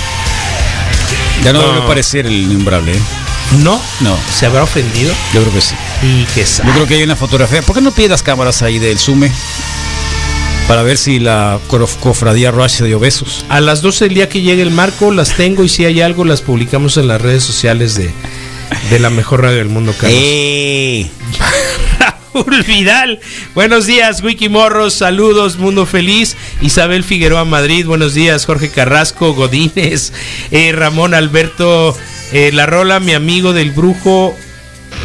Ya 1.46 1.54
no, 1.54 1.62
No. 1.62 1.74
debe 1.76 1.88
parecer 1.88 2.26
el 2.26 2.34
innombrable. 2.34 2.92
¿eh? 2.92 3.00
¿No? 3.60 3.82
No. 4.02 4.18
¿Se 4.38 4.46
habrá 4.48 4.64
ofendido? 4.64 5.14
Yo 5.34 5.40
creo 5.44 5.54
que 5.54 5.62
sí. 5.62 5.76
Y 6.02 6.26
que 6.36 6.44
Yo 6.44 6.74
creo 6.74 6.88
que 6.88 6.96
hay 6.96 7.04
una 7.04 7.16
fotografía. 7.16 7.62
¿Por 7.62 7.74
qué 7.74 7.82
no 7.82 7.92
pides 7.94 8.10
las 8.10 8.22
cámaras 8.22 8.62
ahí 8.64 8.80
del 8.80 9.00
Sume? 9.00 9.32
Para 10.68 10.82
ver 10.84 10.98
si 10.98 11.20
la 11.20 11.60
cof- 11.70 11.98
cofradía 12.00 12.52
Rush 12.52 12.72
se 12.72 12.86
dio 12.86 13.00
besos. 13.00 13.46
A 13.50 13.60
las 13.62 13.82
12 13.82 14.06
del 14.06 14.14
día 14.16 14.30
que 14.30 14.42
llegue 14.42 14.62
el 14.62 14.72
marco 14.72 15.12
las 15.12 15.36
tengo 15.36 15.64
y 15.64 15.70
si 15.70 15.86
hay 15.86 16.02
algo 16.02 16.24
las 16.26 16.42
publicamos 16.42 16.98
en 16.98 17.08
las 17.10 17.22
redes 17.22 17.44
sociales 17.44 17.96
de, 17.96 18.10
de 18.90 19.00
la 19.00 19.10
mejor 19.10 19.42
radio 19.42 19.58
del 19.58 19.70
mundo, 19.70 19.94
Carlos. 20.00 20.18
¡Eh! 20.22 21.10
Raúl 22.34 22.64
Vidal, 22.64 23.20
buenos 23.54 23.86
días, 23.86 24.24
Wiki 24.24 24.50
Morros, 24.50 24.96
saludos, 24.96 25.58
Mundo 25.58 25.86
Feliz, 25.86 26.36
Isabel 26.62 27.04
Figueroa 27.04 27.46
Madrid, 27.46 27.86
buenos 27.86 28.16
días, 28.16 28.46
Jorge 28.48 28.70
Carrasco, 28.70 29.36
Godínez, 29.36 30.14
eh, 30.50 30.72
Ramón 30.72 31.14
Alberto 31.14 31.96
eh, 32.32 32.50
La 32.52 32.66
Rola, 32.66 33.00
mi 33.00 33.14
amigo 33.14 33.54
del 33.54 33.70
brujo, 33.70 34.36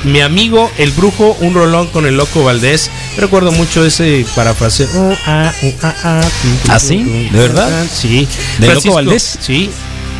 mi 0.05 0.20
amigo 0.20 0.70
el 0.78 0.91
brujo, 0.93 1.36
un 1.41 1.55
rolón 1.55 1.89
con 1.89 2.07
el 2.07 2.16
loco 2.16 2.45
Valdés. 2.45 2.91
Recuerdo 3.16 3.53
mucho 3.53 3.84
ese 3.84 4.24
parafraseo. 4.34 4.89
Uh, 4.95 5.14
ah, 5.26 5.53
uh, 5.62 5.72
ah, 5.82 5.95
ah, 6.05 6.20
tum, 6.20 6.57
tum, 6.62 6.70
¿Ah, 6.70 6.78
sí? 6.78 7.28
¿De 7.32 7.39
verdad? 7.39 7.86
Sí. 7.93 8.28
¿Del 8.59 8.74
Loco 8.74 8.95
Valdés? 8.95 9.39
Sí. 9.41 9.70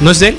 ¿No 0.01 0.11
es 0.11 0.21
de 0.21 0.29
él? 0.29 0.37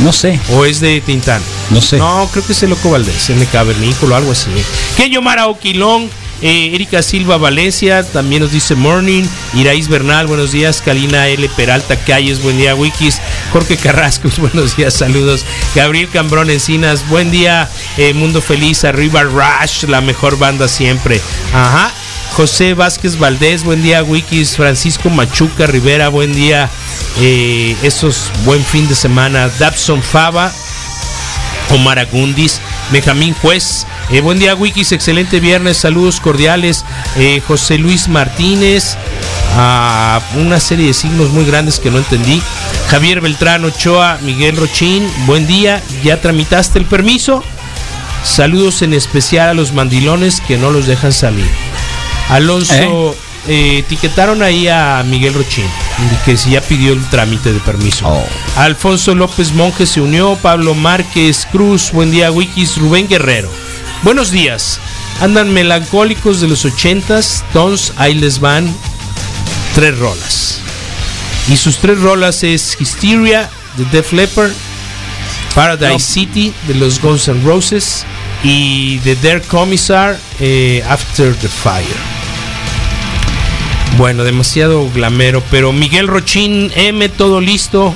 No 0.00 0.12
sé. 0.12 0.38
¿O 0.52 0.64
es 0.64 0.80
de 0.80 1.00
Tintán? 1.00 1.42
No 1.70 1.80
sé. 1.80 1.98
No, 1.98 2.28
creo 2.32 2.46
que 2.46 2.52
es 2.52 2.62
el 2.62 2.70
Loco 2.70 2.90
Valdés, 2.90 3.30
el 3.30 3.46
Cavernícola 3.48 4.14
o 4.14 4.18
algo 4.18 4.32
así. 4.32 4.50
Kenyo 4.96 5.22
Mara 5.22 5.48
Oquilón, 5.48 6.08
eh, 6.42 6.70
Erika 6.74 7.02
Silva 7.02 7.36
Valencia, 7.36 8.02
también 8.04 8.42
nos 8.42 8.52
dice 8.52 8.74
Morning. 8.74 9.24
Iraís 9.54 9.88
Bernal, 9.88 10.26
buenos 10.26 10.52
días. 10.52 10.80
Kalina 10.82 11.26
L. 11.28 11.48
Peralta 11.56 11.96
Calles, 11.96 12.42
buen 12.42 12.58
día. 12.58 12.74
Wikis. 12.74 13.20
Jorge 13.52 13.76
Carrasco, 13.76 14.28
buenos 14.38 14.76
días, 14.76 14.94
saludos. 14.94 15.44
Gabriel 15.74 16.08
Cambrón 16.10 16.50
Encinas, 16.50 17.08
buen 17.08 17.30
día. 17.30 17.68
eh, 17.96 18.14
Mundo 18.14 18.40
Feliz, 18.40 18.84
arriba 18.84 19.22
Rush, 19.24 19.84
la 19.84 20.00
mejor 20.00 20.38
banda 20.38 20.68
siempre. 20.68 21.20
Ajá. 21.52 21.90
José 22.36 22.74
Vázquez 22.74 23.18
Valdés, 23.18 23.64
buen 23.64 23.82
día, 23.82 24.04
Wikis. 24.04 24.56
Francisco 24.56 25.10
Machuca 25.10 25.66
Rivera, 25.66 26.08
buen 26.08 26.32
día. 26.32 26.70
Eh, 27.20 27.74
esos 27.82 28.30
buen 28.44 28.62
fin 28.64 28.86
de 28.86 28.94
semana. 28.94 29.48
Dabson 29.58 30.02
Fava, 30.02 30.52
Omar 31.70 31.98
Agundis, 31.98 32.60
Benjamín 32.92 33.34
Juez. 33.42 33.87
Eh, 34.10 34.20
buen 34.22 34.38
día, 34.38 34.54
Wikis. 34.54 34.92
Excelente 34.92 35.40
viernes. 35.40 35.76
Saludos 35.76 36.20
cordiales. 36.20 36.84
Eh, 37.16 37.42
José 37.46 37.78
Luis 37.78 38.08
Martínez. 38.08 38.96
a 39.60 40.20
una 40.36 40.60
serie 40.60 40.86
de 40.86 40.94
signos 40.94 41.30
muy 41.30 41.44
grandes 41.44 41.80
que 41.80 41.90
no 41.90 41.98
entendí. 41.98 42.40
Javier 42.90 43.20
Beltrán 43.20 43.64
Ochoa, 43.64 44.18
Miguel 44.22 44.56
Rochín. 44.56 45.08
Buen 45.26 45.46
día. 45.46 45.82
¿Ya 46.04 46.20
tramitaste 46.20 46.78
el 46.78 46.84
permiso? 46.84 47.42
Saludos 48.24 48.82
en 48.82 48.94
especial 48.94 49.48
a 49.48 49.54
los 49.54 49.72
mandilones 49.72 50.40
que 50.40 50.58
no 50.58 50.70
los 50.70 50.86
dejan 50.86 51.12
salir. 51.12 51.48
Alonso, 52.28 53.16
eh, 53.46 53.78
etiquetaron 53.78 54.42
ahí 54.42 54.68
a 54.68 55.02
Miguel 55.06 55.34
Rochín, 55.34 55.64
que 56.24 56.36
si 56.36 56.50
ya 56.50 56.60
pidió 56.60 56.92
el 56.92 57.04
trámite 57.08 57.52
de 57.52 57.60
permiso. 57.60 58.22
Alfonso 58.56 59.14
López 59.14 59.52
Monge 59.52 59.86
se 59.86 60.00
unió, 60.00 60.36
Pablo 60.36 60.74
Márquez 60.74 61.46
Cruz, 61.50 61.90
buen 61.92 62.10
día 62.10 62.30
Wikis, 62.30 62.76
Rubén 62.76 63.08
Guerrero. 63.08 63.50
Buenos 64.02 64.30
días. 64.30 64.78
Andan 65.20 65.52
melancólicos 65.52 66.40
de 66.40 66.46
los 66.46 66.64
ochentas, 66.64 67.44
Tons, 67.52 67.92
ahí 67.96 68.14
les 68.14 68.38
van 68.38 68.72
tres 69.74 69.98
rolas. 69.98 70.60
Y 71.48 71.56
sus 71.56 71.78
tres 71.78 72.00
rolas 72.00 72.44
es 72.44 72.76
Hysteria 72.80 73.50
de 73.76 73.84
Def 73.86 74.12
Leppard, 74.12 74.52
Paradise 75.54 75.92
No. 75.92 75.98
City 75.98 76.54
de 76.68 76.74
los 76.74 77.00
Guns 77.00 77.26
N' 77.26 77.42
Roses 77.42 78.04
y 78.44 78.98
The 78.98 79.16
Dare 79.16 79.42
Commissar 79.42 80.16
eh, 80.38 80.84
After 80.88 81.34
the 81.34 81.48
Fire. 81.48 81.84
Bueno, 83.96 84.22
demasiado 84.22 84.88
glamero, 84.90 85.42
pero 85.50 85.72
Miguel 85.72 86.06
Rochín, 86.06 86.70
M, 86.76 87.08
todo 87.08 87.40
listo. 87.40 87.92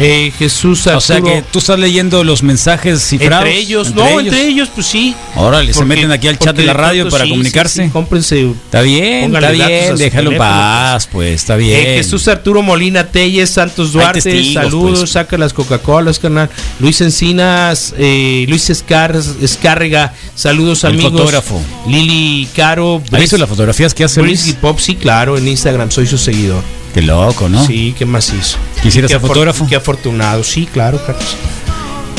Eh, 0.00 0.32
Jesús 0.38 0.86
Arturo. 0.88 0.98
O 0.98 1.00
sea 1.00 1.20
que 1.20 1.42
tú 1.52 1.60
estás 1.60 1.78
leyendo 1.78 2.24
los 2.24 2.42
mensajes 2.42 3.00
cifrados. 3.02 3.46
Entre 3.46 3.60
ellos, 3.60 3.94
no, 3.94 4.18
entre 4.20 4.46
ellos, 4.48 4.68
pues 4.74 4.86
sí. 4.86 5.14
Órale, 5.36 5.72
se 5.72 5.78
Porque- 5.80 5.88
meten 5.94 6.10
aquí 6.10 6.26
al 6.28 6.38
chat 6.38 6.56
de 6.56 6.64
la 6.64 6.72
radio 6.72 7.08
para 7.08 7.24
sí, 7.24 7.30
comunicarse. 7.30 7.82
sí, 7.82 7.86
sí, 7.86 7.92
cómprense. 7.92 8.50
Está 8.50 8.80
bien, 8.82 9.34
está 9.34 9.50
bien, 9.50 9.96
déjalo 9.96 10.30
en 10.32 10.36
teléfono, 10.36 10.38
paz, 10.38 11.08
pues, 11.10 11.34
está 11.34 11.56
bien. 11.56 11.78
Eh, 11.80 11.94
Jesús 11.98 12.26
Arturo 12.26 12.60
Molina 12.62 13.06
Telles, 13.06 13.50
Santos 13.50 13.92
Duarte, 13.92 14.20
testigos, 14.20 14.54
saludos, 14.64 14.98
pues. 15.00 15.10
saca 15.12 15.38
las 15.38 15.52
Coca-Colas, 15.52 16.18
carnal. 16.18 16.50
Luis 16.80 17.00
Encinas, 17.00 17.94
eh, 17.96 18.46
Luis 18.48 18.68
Escar, 18.70 19.16
Escárrega, 19.40 20.12
saludos 20.34 20.82
El 20.84 20.94
amigos. 20.94 21.12
fotógrafo. 21.12 21.62
Lili 21.86 22.48
Caro, 22.56 23.00
¿Has 23.12 23.20
visto 23.20 23.38
las 23.38 23.48
fotografías 23.48 23.94
que 23.94 24.02
hace 24.04 24.20
Luis? 24.22 24.56
Pop, 24.60 24.78
sí, 24.80 24.96
claro, 24.96 25.38
en 25.38 25.46
Instagram 25.46 25.90
soy 25.90 26.06
su 26.06 26.18
seguidor. 26.18 26.62
Qué 26.94 27.02
loco, 27.02 27.48
¿no? 27.48 27.64
Sí, 27.66 27.94
qué 27.98 28.06
macizo. 28.06 28.56
¿Quisiera 28.82 29.08
ser 29.08 29.20
fotógrafo? 29.20 29.66
Qué 29.66 29.74
afortunado, 29.76 30.44
sí, 30.44 30.66
claro, 30.72 31.00
Carlos. 31.04 31.36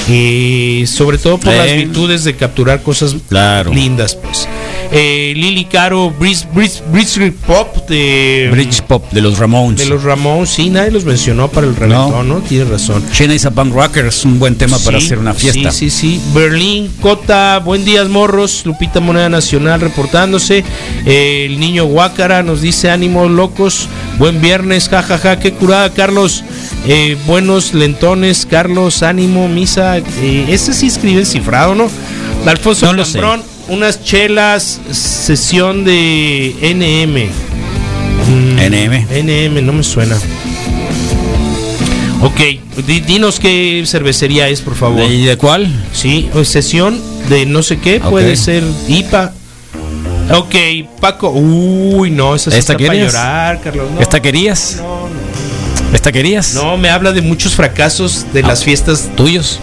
Y 0.09 0.84
sobre 0.88 1.17
todo 1.17 1.38
por 1.39 1.53
Eh. 1.53 1.57
las 1.57 1.73
virtudes 1.76 2.23
de 2.26 2.36
capturar 2.36 2.84
cosas 2.84 3.15
Claro. 3.30 3.71
lindas, 3.73 4.15
pues. 4.15 4.47
Eh, 4.92 5.34
Lili 5.36 5.66
Caro, 5.66 6.12
Bris, 6.12 6.48
Bris, 6.54 6.82
Bris 6.92 7.20
Pop 7.46 7.88
de, 7.88 8.50
Bridge 8.52 8.82
Pop 8.82 9.12
de 9.12 9.22
los 9.22 9.38
Ramones. 9.38 9.80
de 9.80 9.86
los 9.88 10.04
Ramones, 10.04 10.50
sí, 10.50 10.70
nadie 10.70 10.92
los 10.92 11.06
mencionó 11.06 11.48
para 11.50 11.68
el 11.68 11.76
reggaetón, 11.76 12.28
¿no? 12.28 12.40
Tienes 12.40 12.70
razón. 12.70 13.04
China 13.12 13.34
is 13.34 13.46
a 13.46 13.52
Punk 13.52 13.74
Rocker 13.74 14.06
es 14.06 14.26
un 14.26 14.40
buen 14.40 14.56
tema 14.56 14.78
para 14.80 14.98
hacer 14.98 15.18
una 15.18 15.34
fiesta. 15.34 15.72
Sí, 15.72 15.90
sí, 15.90 16.18
sí. 16.18 16.22
Berlín, 16.34 16.92
Cota, 17.02 17.60
buen 17.60 17.86
días, 17.86 18.10
morros. 18.10 18.66
Lupita 18.66 19.00
Moneda 19.00 19.30
Nacional 19.30 19.82
reportándose. 19.82 20.64
Eh, 21.06 21.46
el 21.50 21.60
niño 21.60 21.86
Guácara 21.86 22.44
nos 22.44 22.62
dice 22.62 22.90
ánimos 22.90 23.30
locos. 23.30 23.88
Buen 24.18 24.42
viernes, 24.42 24.90
jajaja, 24.90 25.40
qué 25.40 25.54
curada, 25.54 25.92
Carlos. 25.92 26.44
Eh, 26.88 27.18
buenos 27.26 27.74
lentones, 27.74 28.48
Carlos, 28.50 29.04
ánimo, 29.04 29.48
misa. 29.48 29.98
Eh, 29.98 30.46
ese 30.50 30.74
sí 30.74 30.88
escribe 30.88 31.26
cifrado, 31.26 31.76
¿no? 31.76 31.90
Alfonso 32.46 32.86
No 32.86 32.94
lo 32.94 33.06
sé. 33.06 33.20
Cambrón, 33.20 33.55
unas 33.68 34.03
chelas, 34.03 34.80
sesión 34.91 35.84
de 35.84 36.55
NM. 36.61 37.30
NM. 38.57 39.05
NM, 39.24 39.61
no 39.66 39.74
me 39.74 39.84
suena. 39.84 40.16
Ok, 42.22 42.39
di- 42.88 43.01
dinos 43.01 43.39
qué 43.39 43.84
cervecería 43.86 44.47
es, 44.49 44.61
por 44.61 44.76
favor. 44.76 45.01
¿Y 45.09 45.26
de 45.26 45.38
cuál? 45.38 45.68
Sí, 45.93 46.30
o 46.34 46.43
sesión 46.43 46.99
de 47.30 47.45
no 47.45 47.61
sé 47.61 47.78
qué, 47.80 47.99
puede 47.99 48.36
ser 48.36 48.63
IPA. 48.88 49.34
Ok, 50.34 50.55
Paco. 50.99 51.30
Uy, 51.30 52.09
no, 52.09 52.34
esa 52.36 52.49
¿Esta 52.49 52.74
está 52.74 52.78
para 52.88 52.99
llorar, 52.99 53.61
Carlos. 53.61 53.91
No, 53.93 54.01
¿Esta 54.01 54.22
querías? 54.22 54.82
¿Esta 55.93 56.11
querías? 56.11 56.55
no, 56.55 56.78
me 56.78 56.89
habla 56.89 57.11
de 57.11 57.22
muchos 57.22 57.53
fracasos 57.53 58.26
de 58.34 58.41
las 58.41 58.63
fiestas 58.63 59.09
¿Tuyos? 59.16 59.59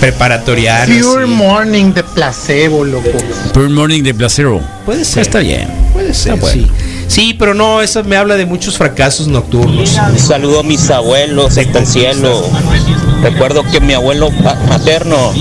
Preparatorianas. 0.00 0.88
Pure. 1.04 1.26
Morning 1.26 1.92
de 1.92 2.02
placebo, 2.02 2.84
loco. 2.84 3.08
Pure 3.52 3.68
Morning 3.68 4.02
de 4.02 4.14
Placero. 4.14 4.60
Puede 4.84 5.04
ser. 5.04 5.22
Está 5.22 5.38
bien. 5.40 5.68
Puede 5.92 6.14
ser, 6.14 6.34
Está 6.34 6.46
bueno. 6.46 6.66
sí. 6.66 6.72
Sí, 7.08 7.36
pero 7.38 7.54
no, 7.54 7.82
esa 7.82 8.02
me 8.02 8.16
habla 8.16 8.34
de 8.36 8.46
muchos 8.46 8.76
fracasos 8.76 9.28
nocturnos. 9.28 9.96
Un 10.12 10.18
saludo 10.18 10.60
a 10.60 10.62
mis 10.64 10.90
abuelos 10.90 11.56
hasta 11.56 11.78
el 11.78 11.86
cielo. 11.86 12.42
Recuerdo 13.22 13.62
que 13.64 13.80
mi 13.80 13.94
abuelo 13.94 14.30
materno 14.68 15.32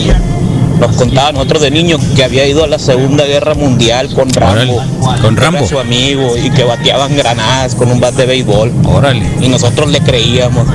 nos 0.80 0.96
contaba 0.96 1.30
a 1.30 1.32
nosotros 1.32 1.62
de 1.64 1.72
niños 1.72 2.02
que 2.16 2.24
había 2.24 2.46
ido 2.48 2.64
a 2.64 2.68
la 2.68 2.78
Segunda 2.78 3.26
Guerra 3.26 3.56
Mundial 3.56 4.14
con 4.14 4.30
Rambo. 4.30 4.84
Con 5.00 5.36
que 5.36 5.42
era 5.42 5.52
Rambo. 5.52 5.68
su 5.68 5.80
amigo 5.80 6.38
y 6.38 6.52
que 6.52 6.64
bateaban 6.64 7.16
granadas 7.16 7.74
con 7.74 7.92
un 7.92 8.00
bat 8.00 8.14
de 8.14 8.26
béisbol. 8.28 8.72
Órale. 8.86 9.26
Y 9.42 9.48
nosotros 9.50 9.90
le 9.90 10.02
creíamos. 10.02 10.68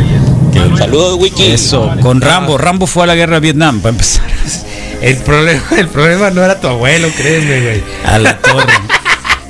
Saludos, 0.79 1.19
Wiki. 1.19 1.45
Eso, 1.45 1.91
con 2.01 2.21
Rambo. 2.21 2.59
Rambo 2.59 2.87
fue 2.87 3.05
a 3.05 3.07
la 3.07 3.15
guerra 3.15 3.35
de 3.37 3.41
Vietnam, 3.41 3.81
para 3.81 3.91
empezar. 3.91 4.25
El 5.03 5.17
problema, 5.17 5.63
el 5.79 5.89
problema 5.89 6.29
no 6.31 6.45
era 6.45 6.61
tu 6.61 6.67
abuelo, 6.69 7.09
créeme, 7.17 7.61
güey. 7.63 7.83
A 8.05 8.19
la 8.19 8.37
torre. 8.37 8.71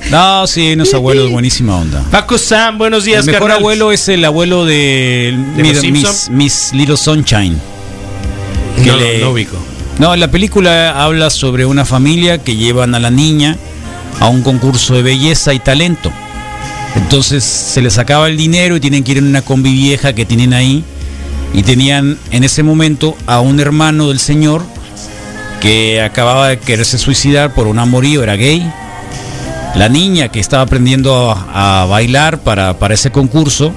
No, 0.09 0.47
sí, 0.47 0.71
unos 0.73 0.93
abuelos, 0.93 1.29
buenísima 1.29 1.75
onda. 1.75 2.05
Paco 2.09 2.37
Sam, 2.37 2.77
buenos 2.77 3.03
días, 3.03 3.19
El 3.27 3.33
mejor 3.33 3.49
carnal. 3.49 3.57
abuelo 3.57 3.91
es 3.91 4.07
el 4.07 4.23
abuelo 4.23 4.63
de, 4.65 5.37
¿De 5.57 5.61
Mira, 5.63 5.81
los 6.01 6.29
Miss, 6.29 6.71
Little 6.73 6.95
Sunshine. 6.95 7.57
Que 8.81 8.91
No, 8.91 8.95
le- 8.97 9.19
no 9.19 9.31
ubico. 9.31 9.57
No, 9.99 10.15
la 10.15 10.29
película 10.29 11.03
habla 11.03 11.29
sobre 11.29 11.65
una 11.65 11.83
familia 11.83 12.37
que 12.37 12.55
llevan 12.55 12.95
a 12.95 12.99
la 12.99 13.11
niña 13.11 13.57
a 14.21 14.29
un 14.29 14.43
concurso 14.43 14.93
de 14.93 15.01
belleza 15.01 15.53
y 15.53 15.59
talento. 15.59 16.13
Entonces 16.95 17.43
se 17.43 17.81
les 17.81 17.97
acaba 17.97 18.29
el 18.29 18.37
dinero 18.37 18.77
y 18.77 18.79
tienen 18.79 19.03
que 19.03 19.11
ir 19.11 19.17
en 19.17 19.25
una 19.27 19.41
combi 19.41 19.73
vieja 19.73 20.13
que 20.13 20.25
tienen 20.25 20.53
ahí. 20.53 20.85
Y 21.53 21.63
tenían 21.63 22.17
en 22.31 22.43
ese 22.43 22.63
momento 22.63 23.15
a 23.27 23.39
un 23.41 23.59
hermano 23.59 24.09
del 24.09 24.19
señor 24.19 24.63
que 25.59 26.01
acababa 26.01 26.47
de 26.47 26.59
quererse 26.59 26.97
suicidar 26.97 27.53
por 27.53 27.67
un 27.67 27.79
amorío, 27.79 28.23
era 28.23 28.35
gay. 28.35 28.71
La 29.75 29.89
niña 29.89 30.29
que 30.29 30.39
estaba 30.39 30.63
aprendiendo 30.63 31.31
a, 31.31 31.81
a 31.81 31.85
bailar 31.85 32.39
para, 32.39 32.77
para 32.79 32.93
ese 32.93 33.11
concurso. 33.11 33.71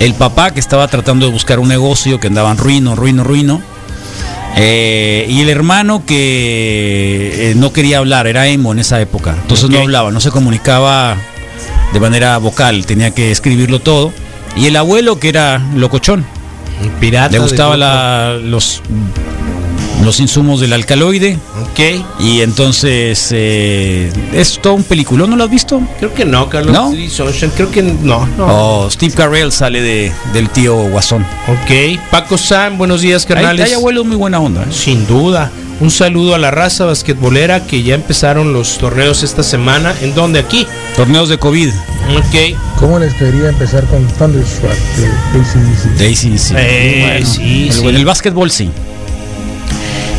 El 0.00 0.14
papá 0.14 0.52
que 0.52 0.60
estaba 0.60 0.88
tratando 0.88 1.26
de 1.26 1.32
buscar 1.32 1.58
un 1.58 1.68
negocio 1.68 2.18
que 2.20 2.28
andaban 2.28 2.56
ruino, 2.56 2.94
ruino, 2.96 3.24
ruino. 3.24 3.62
Eh, 4.56 5.26
y 5.28 5.40
el 5.40 5.48
hermano 5.48 6.04
que 6.06 7.50
eh, 7.50 7.54
no 7.56 7.72
quería 7.72 7.98
hablar, 7.98 8.26
era 8.26 8.46
emo 8.46 8.72
en 8.72 8.78
esa 8.78 9.00
época. 9.00 9.36
Entonces 9.42 9.68
no 9.68 9.80
hablaba, 9.80 10.10
no 10.10 10.20
se 10.20 10.30
comunicaba 10.30 11.16
de 11.92 12.00
manera 12.00 12.38
vocal, 12.38 12.86
tenía 12.86 13.10
que 13.10 13.30
escribirlo 13.30 13.80
todo. 13.80 14.12
Y 14.56 14.66
el 14.66 14.76
abuelo 14.76 15.18
que 15.18 15.28
era 15.28 15.60
locochón. 15.74 16.24
Pirata. 17.00 17.28
Le 17.32 17.38
de 17.38 17.42
gustaba 17.42 17.70
grupo. 17.70 17.78
la- 17.80 18.38
los, 18.42 18.82
los 20.04 20.20
insumos 20.20 20.60
del 20.60 20.72
alcaloide. 20.72 21.38
Ok. 21.62 21.80
Y 22.20 22.40
entonces 22.42 23.28
eh, 23.32 24.12
es 24.32 24.58
todo 24.60 24.74
un 24.74 24.84
peliculón, 24.84 25.30
¿no 25.30 25.36
lo 25.36 25.44
has 25.44 25.50
visto? 25.50 25.80
Creo 25.98 26.12
que 26.14 26.24
no, 26.24 26.48
Carlos. 26.48 26.72
¿No? 26.72 26.92
Creo 27.56 27.70
que 27.70 27.82
no. 27.82 28.26
no. 28.36 28.46
Oh, 28.84 28.90
Steve 28.90 29.12
Carell 29.14 29.50
sale 29.50 29.80
de, 29.82 30.12
del 30.32 30.48
tío 30.50 30.74
Guasón. 30.76 31.22
Ok. 31.48 31.98
Paco 32.10 32.36
Sam, 32.38 32.78
buenos 32.78 33.00
días, 33.00 33.22
Hay, 33.28 33.34
carnales. 33.34 33.66
hay 33.68 33.74
abuelos 33.74 34.04
muy 34.06 34.16
buena 34.16 34.38
onda. 34.40 34.62
¿eh? 34.62 34.66
Sin 34.70 35.06
duda. 35.06 35.50
Un 35.80 35.90
saludo 35.90 36.34
a 36.34 36.38
la 36.38 36.50
raza 36.50 36.84
basquetbolera 36.84 37.66
que 37.66 37.82
ya 37.82 37.94
empezaron 37.96 38.52
los 38.52 38.78
torneos 38.78 39.22
esta 39.22 39.42
semana. 39.42 39.94
¿En 40.02 40.14
dónde? 40.14 40.38
Aquí. 40.38 40.66
Torneos 40.96 41.28
de 41.28 41.38
COVID. 41.38 41.68
Ok. 42.16 42.56
¿Cómo 42.78 42.98
les 42.98 43.12
quería 43.14 43.48
empezar 43.48 43.84
con 43.86 44.06
Thunderstruck 44.06 44.70
de 44.72 45.06
AC/DC? 45.40 45.88
Daisy, 45.98 46.38
sí. 46.38 46.54
Eh, 46.56 47.06
Bueno, 47.10 47.26
sí, 47.26 47.66
el- 47.68 47.72
sí. 47.74 47.86
En 47.88 47.96
el 47.96 48.04
básquetbol 48.04 48.50
sí. 48.50 48.70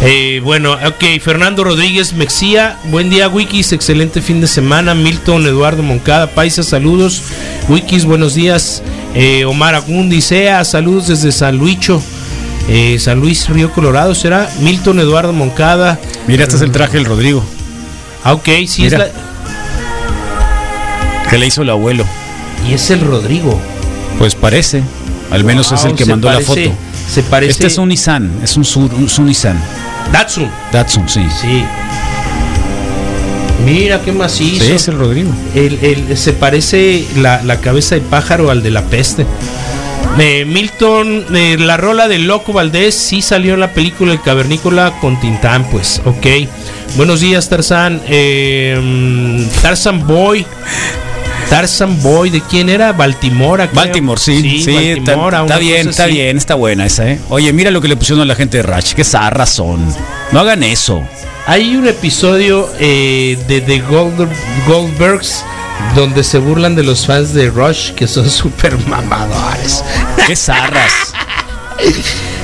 Eh, 0.04 0.42
bueno, 0.44 0.74
ok, 0.74 1.20
Fernando 1.24 1.64
Rodríguez 1.64 2.14
Mexía, 2.14 2.78
buen 2.92 3.10
día 3.10 3.30
Wikis, 3.30 3.72
excelente 3.72 4.22
fin 4.22 4.42
de 4.42 4.48
semana, 4.48 4.94
Milton 4.94 5.48
Eduardo 5.48 5.82
Moncada, 5.84 6.28
Paisa, 6.28 6.64
saludos, 6.64 7.24
Wikis, 7.70 8.04
buenos 8.06 8.36
días, 8.36 8.84
Eh, 9.16 9.46
Omar 9.46 9.74
Agundi, 9.76 10.20
Sea, 10.22 10.66
saludos 10.66 11.08
desde 11.08 11.32
San 11.32 11.58
Luicho, 11.58 12.04
Eh, 12.68 12.98
San 13.00 13.20
Luis 13.20 13.48
Río 13.50 13.72
Colorado, 13.72 14.16
¿será? 14.16 14.50
Milton 14.60 15.00
Eduardo 15.00 15.34
Moncada, 15.34 16.00
Mira, 16.28 16.44
este 16.44 16.56
es 16.56 16.62
el 16.64 16.72
traje 16.72 16.94
del 16.98 17.06
Rodrigo. 17.06 17.44
ah, 18.24 18.34
ok, 18.34 18.46
sí 18.68 18.84
Mira. 18.84 19.06
es 19.06 19.14
la... 19.14 21.30
Que 21.30 21.38
le 21.38 21.48
hizo 21.48 21.62
el 21.62 21.70
abuelo. 21.70 22.06
Y 22.70 22.74
es 22.74 22.90
el 22.90 23.02
Rodrigo. 23.02 23.60
Pues 24.18 24.36
parece. 24.36 24.84
Al 25.32 25.44
menos 25.44 25.72
es 25.72 25.84
el 25.86 25.96
que 25.96 26.06
mandó 26.06 26.28
parece- 26.28 26.66
la 26.66 26.72
foto. 26.72 26.78
Se 27.12 27.24
parece... 27.24 27.52
Este 27.52 27.68
es 27.68 27.78
un 27.78 27.90
Nissan. 27.90 28.32
Es 28.44 28.58
un, 28.58 28.66
Sur- 28.66 28.94
un, 28.94 29.08
un 29.18 29.26
Nissan. 29.26 29.60
Datsun. 30.12 30.50
Datsun, 30.72 31.08
sí. 31.10 31.22
Sí. 31.42 31.64
Mira 33.66 34.02
qué 34.02 34.12
macizo. 34.12 34.64
Sí, 34.66 34.72
es 34.72 34.88
el 34.88 34.98
Rodrigo. 34.98 35.32
El- 35.56 35.80
el- 35.84 36.18
se 36.18 36.34
parece 36.34 37.06
la, 37.18 37.42
la 37.44 37.60
cabeza 37.60 37.96
de 37.96 38.02
pájaro 38.02 38.50
al 38.52 38.62
de 38.64 38.72
la 38.72 38.84
peste. 38.84 39.26
Eh, 40.18 40.46
Milton, 40.46 41.26
eh, 41.36 41.58
la 41.60 41.76
rola 41.76 42.08
de 42.08 42.20
Loco 42.20 42.54
Valdés 42.54 42.96
sí 42.96 43.22
salió 43.22 43.54
en 43.54 43.60
la 43.60 43.74
película 43.74 44.14
El 44.14 44.22
Cavernícola 44.22 44.94
con 45.02 45.20
Tintán, 45.20 45.66
pues, 45.70 46.02
ok. 46.06 46.26
Buenos 46.96 47.20
días, 47.20 47.50
Tarzán. 47.50 48.02
Eh, 48.08 48.80
mm, 48.82 49.62
Tarzan 49.62 50.08
Boy. 50.08 50.46
Tarzan 51.50 52.02
Boy, 52.02 52.30
¿de 52.30 52.42
quién 52.42 52.70
era? 52.70 52.94
Baltimora. 52.94 53.68
creo. 53.70 53.76
Baltimore, 53.84 54.20
sí. 54.20 54.62
Sí, 54.64 54.72
está, 54.72 55.12
Baltimora, 55.12 55.42
está 55.42 55.58
bien, 55.58 55.90
está 55.90 56.06
así. 56.06 56.14
bien, 56.14 56.38
está 56.38 56.56
buena 56.56 56.86
esa, 56.86 57.10
¿eh? 57.12 57.20
Oye, 57.30 57.52
mira 57.52 57.70
lo 57.70 57.82
que 57.82 57.90
le 57.90 57.98
pusieron 57.98 58.22
a 58.22 58.26
la 58.26 58.36
gente 58.36 58.58
de 58.58 58.64
Ratch. 58.64 58.94
Qué 58.94 59.04
zarras 59.04 59.50
son. 59.50 59.86
No 60.32 60.40
hagan 60.40 60.64
eso. 60.64 61.04
Hay 61.46 61.76
un 61.76 61.88
episodio 61.88 62.70
eh, 62.80 63.38
de 63.50 63.62
The 63.62 63.84
Gold- 63.84 64.30
Goldbergs 64.66 65.44
donde 65.96 66.24
se 66.24 66.38
burlan 66.40 66.76
de 66.76 66.84
los 66.84 67.06
fans 67.06 67.34
de 67.34 67.50
Rush 67.50 67.92
que 67.92 68.08
son 68.08 68.30
súper 68.30 68.78
mamadores. 68.88 69.84
Qué 70.28 70.36
zarras. 70.36 71.14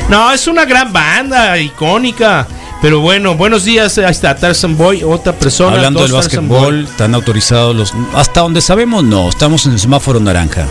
No, 0.10 0.32
es 0.32 0.48
una 0.48 0.66
gran 0.66 0.92
banda, 0.92 1.58
icónica. 1.58 2.48
Pero 2.82 3.00
bueno, 3.00 3.36
buenos 3.36 3.64
días. 3.64 3.98
Ahí 4.00 4.12
está 4.12 4.36
Tarzan 4.36 4.76
Boy, 4.76 5.04
otra 5.04 5.34
persona. 5.34 5.76
Hablando 5.78 6.02
del 6.04 6.12
básquetbol, 6.14 6.86
están 6.86 7.14
autorizados 7.14 7.76
los. 7.76 7.94
Hasta 8.16 8.42
donde 8.42 8.60
sabemos, 8.62 9.04
no. 9.04 9.30
Estamos 9.30 9.66
en 9.68 9.74
el 9.74 9.80
semáforo 9.80 10.20
naranja. 10.20 10.66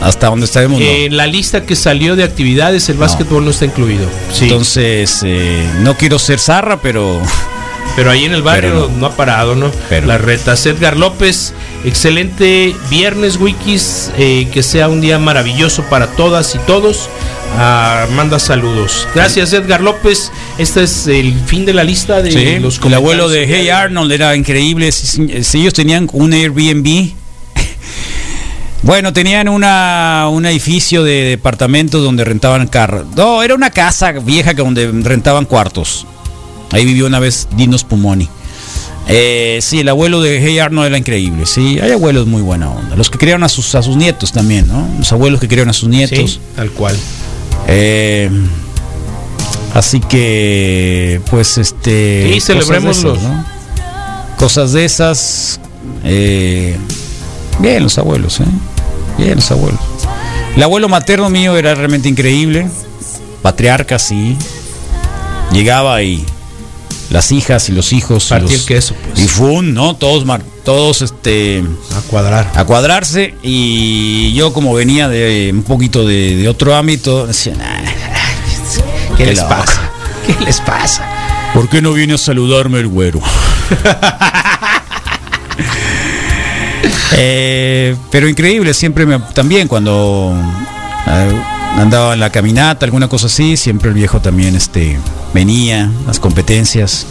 Hasta 0.00 0.28
donde 0.28 0.46
sabemos, 0.46 0.78
no. 0.80 0.86
En 0.86 1.16
la 1.16 1.26
lista 1.26 1.64
que 1.66 1.74
salió 1.76 2.14
de 2.14 2.22
actividades, 2.24 2.88
el 2.88 2.98
básquetbol 2.98 3.44
no 3.44 3.50
está 3.50 3.64
incluido. 3.64 4.06
Sí. 4.32 4.44
Entonces, 4.44 5.20
eh, 5.24 5.68
no 5.80 5.96
quiero 5.96 6.18
ser 6.18 6.38
zarra, 6.38 6.78
pero. 6.80 7.20
Pero 7.96 8.10
ahí 8.10 8.24
en 8.24 8.32
el 8.32 8.42
barrio 8.42 8.70
Pero 8.88 8.90
no. 8.98 9.06
ha 9.06 9.10
parado, 9.16 9.54
¿no? 9.56 9.70
Pero- 9.88 10.06
Las 10.06 10.20
retas. 10.20 10.64
Edgar 10.66 10.96
López, 10.96 11.52
excelente 11.84 12.74
viernes, 12.90 13.36
Wikis. 13.36 14.10
eh, 14.16 14.48
que 14.52 14.62
sea 14.62 14.88
un 14.88 15.00
día 15.00 15.18
maravilloso 15.18 15.82
para 15.84 16.08
todas 16.08 16.54
y 16.54 16.58
todos. 16.60 17.08
Ah, 17.56 18.06
manda 18.16 18.38
saludos. 18.38 19.06
Gracias, 19.14 19.52
Edgar 19.52 19.80
López. 19.80 20.32
Este 20.58 20.82
es 20.82 21.06
el 21.06 21.34
fin 21.46 21.64
de 21.64 21.72
la 21.72 21.84
lista 21.84 22.20
de 22.22 22.32
Sí, 22.32 22.58
los 22.58 22.80
el 22.84 22.94
abuelo 22.94 23.28
de. 23.28 23.46
Hey 23.46 23.68
Arnold 23.68 24.10
era 24.10 24.34
increíble. 24.34 24.90
Si, 24.90 25.44
si 25.44 25.60
ellos 25.60 25.74
tenían 25.74 26.08
un 26.12 26.32
Airbnb. 26.32 27.10
Bueno, 28.82 29.14
tenían 29.14 29.48
una, 29.48 30.26
un 30.30 30.44
edificio 30.44 31.02
de 31.04 31.22
departamentos 31.22 32.02
donde 32.04 32.22
rentaban 32.22 32.66
carros. 32.66 33.06
No, 33.16 33.42
era 33.42 33.54
una 33.54 33.70
casa 33.70 34.12
vieja 34.12 34.52
que 34.52 34.60
donde 34.60 34.90
rentaban 35.02 35.46
cuartos. 35.46 36.06
Ahí 36.70 36.84
vivió 36.84 37.06
una 37.06 37.18
vez 37.18 37.48
Dinos 37.56 37.82
Pumoni. 37.82 38.28
Eh, 39.08 39.58
sí, 39.60 39.80
el 39.80 39.88
abuelo 39.88 40.22
de 40.22 40.40
Hey 40.40 40.58
Arnold 40.58 40.86
era 40.88 40.98
increíble. 40.98 41.46
Sí, 41.46 41.78
hay 41.80 41.92
abuelos 41.92 42.26
muy 42.26 42.42
buena 42.42 42.70
onda. 42.70 42.96
Los 42.96 43.10
que 43.10 43.18
criaron 43.18 43.44
a 43.44 43.48
sus, 43.48 43.74
a 43.74 43.82
sus 43.82 43.96
nietos 43.96 44.32
también, 44.32 44.66
¿no? 44.66 44.88
Los 44.98 45.12
abuelos 45.12 45.40
que 45.40 45.48
criaron 45.48 45.70
a 45.70 45.74
sus 45.74 45.88
nietos. 45.88 46.32
Sí, 46.32 46.40
tal 46.56 46.70
cual. 46.70 46.96
Eh, 47.68 48.30
así 49.74 50.00
que, 50.00 51.20
pues, 51.30 51.58
este. 51.58 52.22
Sí, 52.40 52.52
de 52.52 52.58
esas, 52.60 53.02
¿no? 53.02 53.44
Cosas 54.38 54.72
de 54.72 54.84
esas. 54.84 55.60
eh, 56.04 56.76
bien, 57.58 57.82
los 57.82 57.98
abuelos, 57.98 58.40
¿eh? 58.40 58.44
Bien, 59.18 59.36
los 59.36 59.50
abuelos. 59.50 59.80
El 60.56 60.62
abuelo 60.62 60.88
materno 60.88 61.28
mío 61.30 61.56
era 61.56 61.74
realmente 61.74 62.08
increíble. 62.08 62.68
Patriarca, 63.42 63.98
sí. 63.98 64.36
Llegaba 65.52 66.02
y 66.02 66.24
las 67.10 67.30
hijas 67.32 67.68
y 67.68 67.72
los 67.72 67.92
hijos. 67.92 68.26
y 68.26 68.30
Partir 68.30 68.52
los- 68.58 68.66
queso, 68.66 68.94
pues. 69.04 69.18
Y 69.24 69.28
fun, 69.28 69.74
¿no? 69.74 69.94
Todos, 69.96 70.24
mar- 70.24 70.42
todos 70.64 71.02
este, 71.02 71.62
A 71.96 72.00
cuadrar. 72.10 72.50
a 72.54 72.64
cuadrarse. 72.64 73.34
Y 73.42 74.32
yo 74.34 74.52
como 74.52 74.74
venía 74.74 75.08
de 75.08 75.50
un 75.54 75.62
poquito 75.62 76.06
de, 76.06 76.36
de 76.36 76.48
otro 76.48 76.74
ámbito, 76.74 77.26
decía, 77.26 77.54
"Nah, 77.54 77.82
¿Qué 79.16 79.24
qué 79.24 79.26
les 79.26 79.38
loco". 79.38 79.48
pasa? 79.50 79.90
¿Qué 80.26 80.44
les 80.44 80.60
pasa? 80.60 81.04
¿Por 81.54 81.68
qué 81.68 81.80
no 81.82 81.92
viene 81.92 82.14
a 82.14 82.18
saludarme 82.18 82.78
el 82.80 82.88
güero? 82.88 83.20
Eh, 87.16 87.94
pero 88.10 88.28
increíble, 88.28 88.74
siempre 88.74 89.06
me, 89.06 89.18
también 89.34 89.68
cuando 89.68 90.34
eh, 91.06 91.42
andaba 91.76 92.14
en 92.14 92.20
la 92.20 92.30
caminata, 92.30 92.86
alguna 92.86 93.08
cosa 93.08 93.26
así, 93.26 93.56
siempre 93.56 93.88
el 93.88 93.94
viejo 93.94 94.20
también 94.20 94.54
este, 94.54 94.98
venía, 95.32 95.90
las 96.06 96.20
competencias, 96.20 97.06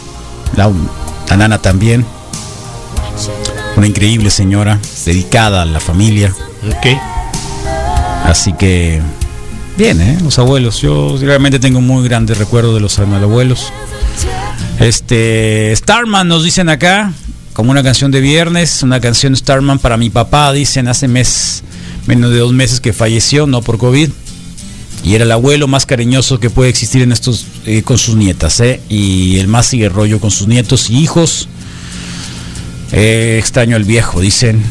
la, 0.56 0.70
la 1.28 1.36
nana 1.36 1.58
también. 1.58 2.04
Una 3.76 3.86
increíble 3.86 4.30
señora, 4.30 4.78
dedicada 5.04 5.62
a 5.62 5.64
la 5.64 5.80
familia. 5.80 6.32
Ok. 6.68 6.98
Así 8.24 8.52
que, 8.52 9.02
bien, 9.76 10.00
¿eh? 10.00 10.18
Los 10.22 10.38
abuelos. 10.38 10.80
Yo 10.80 11.16
realmente 11.20 11.58
tengo 11.58 11.80
muy 11.80 12.04
grande 12.04 12.34
recuerdo 12.34 12.74
de 12.74 12.80
los 12.80 12.98
abuelos. 12.98 13.72
Este, 14.78 15.74
Starman 15.76 16.28
nos 16.28 16.44
dicen 16.44 16.68
acá, 16.68 17.12
como 17.52 17.70
una 17.70 17.82
canción 17.82 18.10
de 18.10 18.20
viernes, 18.20 18.82
una 18.82 19.00
canción 19.00 19.36
Starman 19.36 19.78
para 19.78 19.96
mi 19.96 20.10
papá, 20.10 20.52
dicen 20.52 20.88
hace 20.88 21.08
mes, 21.08 21.62
menos 22.06 22.30
de 22.30 22.38
dos 22.38 22.52
meses 22.52 22.80
que 22.80 22.92
falleció, 22.92 23.46
no 23.46 23.60
por 23.60 23.78
COVID. 23.78 24.10
Y 25.04 25.14
era 25.14 25.24
el 25.24 25.32
abuelo 25.32 25.68
más 25.68 25.84
cariñoso 25.84 26.40
que 26.40 26.48
puede 26.48 26.70
existir 26.70 27.02
en 27.02 27.12
estos 27.12 27.44
eh, 27.66 27.82
con 27.82 27.98
sus 27.98 28.16
nietas, 28.16 28.58
¿eh? 28.60 28.80
Y 28.88 29.38
el 29.38 29.48
más 29.48 29.66
sigue 29.66 29.90
rollo 29.90 30.18
con 30.18 30.30
sus 30.30 30.48
nietos 30.48 30.88
y 30.88 30.96
hijos. 30.96 31.46
Eh, 32.90 33.36
extraño 33.38 33.76
al 33.76 33.84
viejo, 33.84 34.20
dicen. 34.20 34.62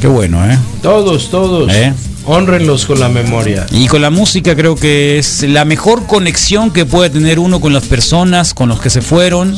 Qué 0.00 0.08
bueno, 0.08 0.44
¿eh? 0.50 0.58
Todos, 0.82 1.30
todos. 1.30 1.72
¿Eh? 1.72 1.94
Honrenlos 2.24 2.84
con 2.86 2.98
la 2.98 3.08
memoria. 3.08 3.64
Y 3.70 3.86
con 3.86 4.02
la 4.02 4.10
música 4.10 4.56
creo 4.56 4.74
que 4.74 5.18
es 5.18 5.44
la 5.44 5.64
mejor 5.64 6.06
conexión 6.08 6.72
que 6.72 6.84
puede 6.84 7.08
tener 7.08 7.38
uno 7.38 7.60
con 7.60 7.72
las 7.72 7.84
personas, 7.84 8.52
con 8.54 8.68
los 8.68 8.80
que 8.80 8.90
se 8.90 9.00
fueron. 9.00 9.56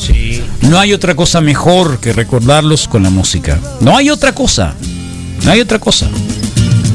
No 0.61 0.79
hay 0.79 0.93
otra 0.93 1.15
cosa 1.15 1.41
mejor 1.41 1.99
que 1.99 2.13
recordarlos 2.13 2.87
con 2.87 3.03
la 3.03 3.11
música. 3.11 3.59
No 3.81 3.97
hay 3.97 4.11
otra 4.11 4.35
cosa. 4.35 4.75
No 5.45 5.51
hay 5.51 5.61
otra 5.61 5.79
cosa. 5.79 6.11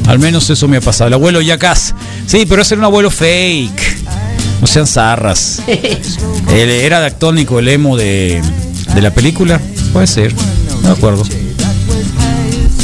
Al 0.06 0.20
menos 0.20 0.48
eso 0.48 0.68
me 0.68 0.76
ha 0.76 0.80
pasado. 0.80 1.08
El 1.08 1.14
abuelo 1.14 1.40
Yacas. 1.40 1.94
Sí, 2.26 2.46
pero 2.48 2.62
ese 2.62 2.74
era 2.74 2.80
un 2.80 2.84
abuelo 2.86 3.10
fake. 3.10 3.96
No 4.60 4.66
sean 4.66 4.86
zarras. 4.86 5.62
Él 5.66 6.70
era 6.70 7.00
dactónico, 7.00 7.58
el 7.58 7.68
emo 7.68 7.96
de, 7.96 8.40
de 8.94 9.02
la 9.02 9.12
película. 9.12 9.60
Puede 9.92 10.06
ser. 10.06 10.32
No 10.82 10.88
me 10.88 10.90
acuerdo. 10.90 11.24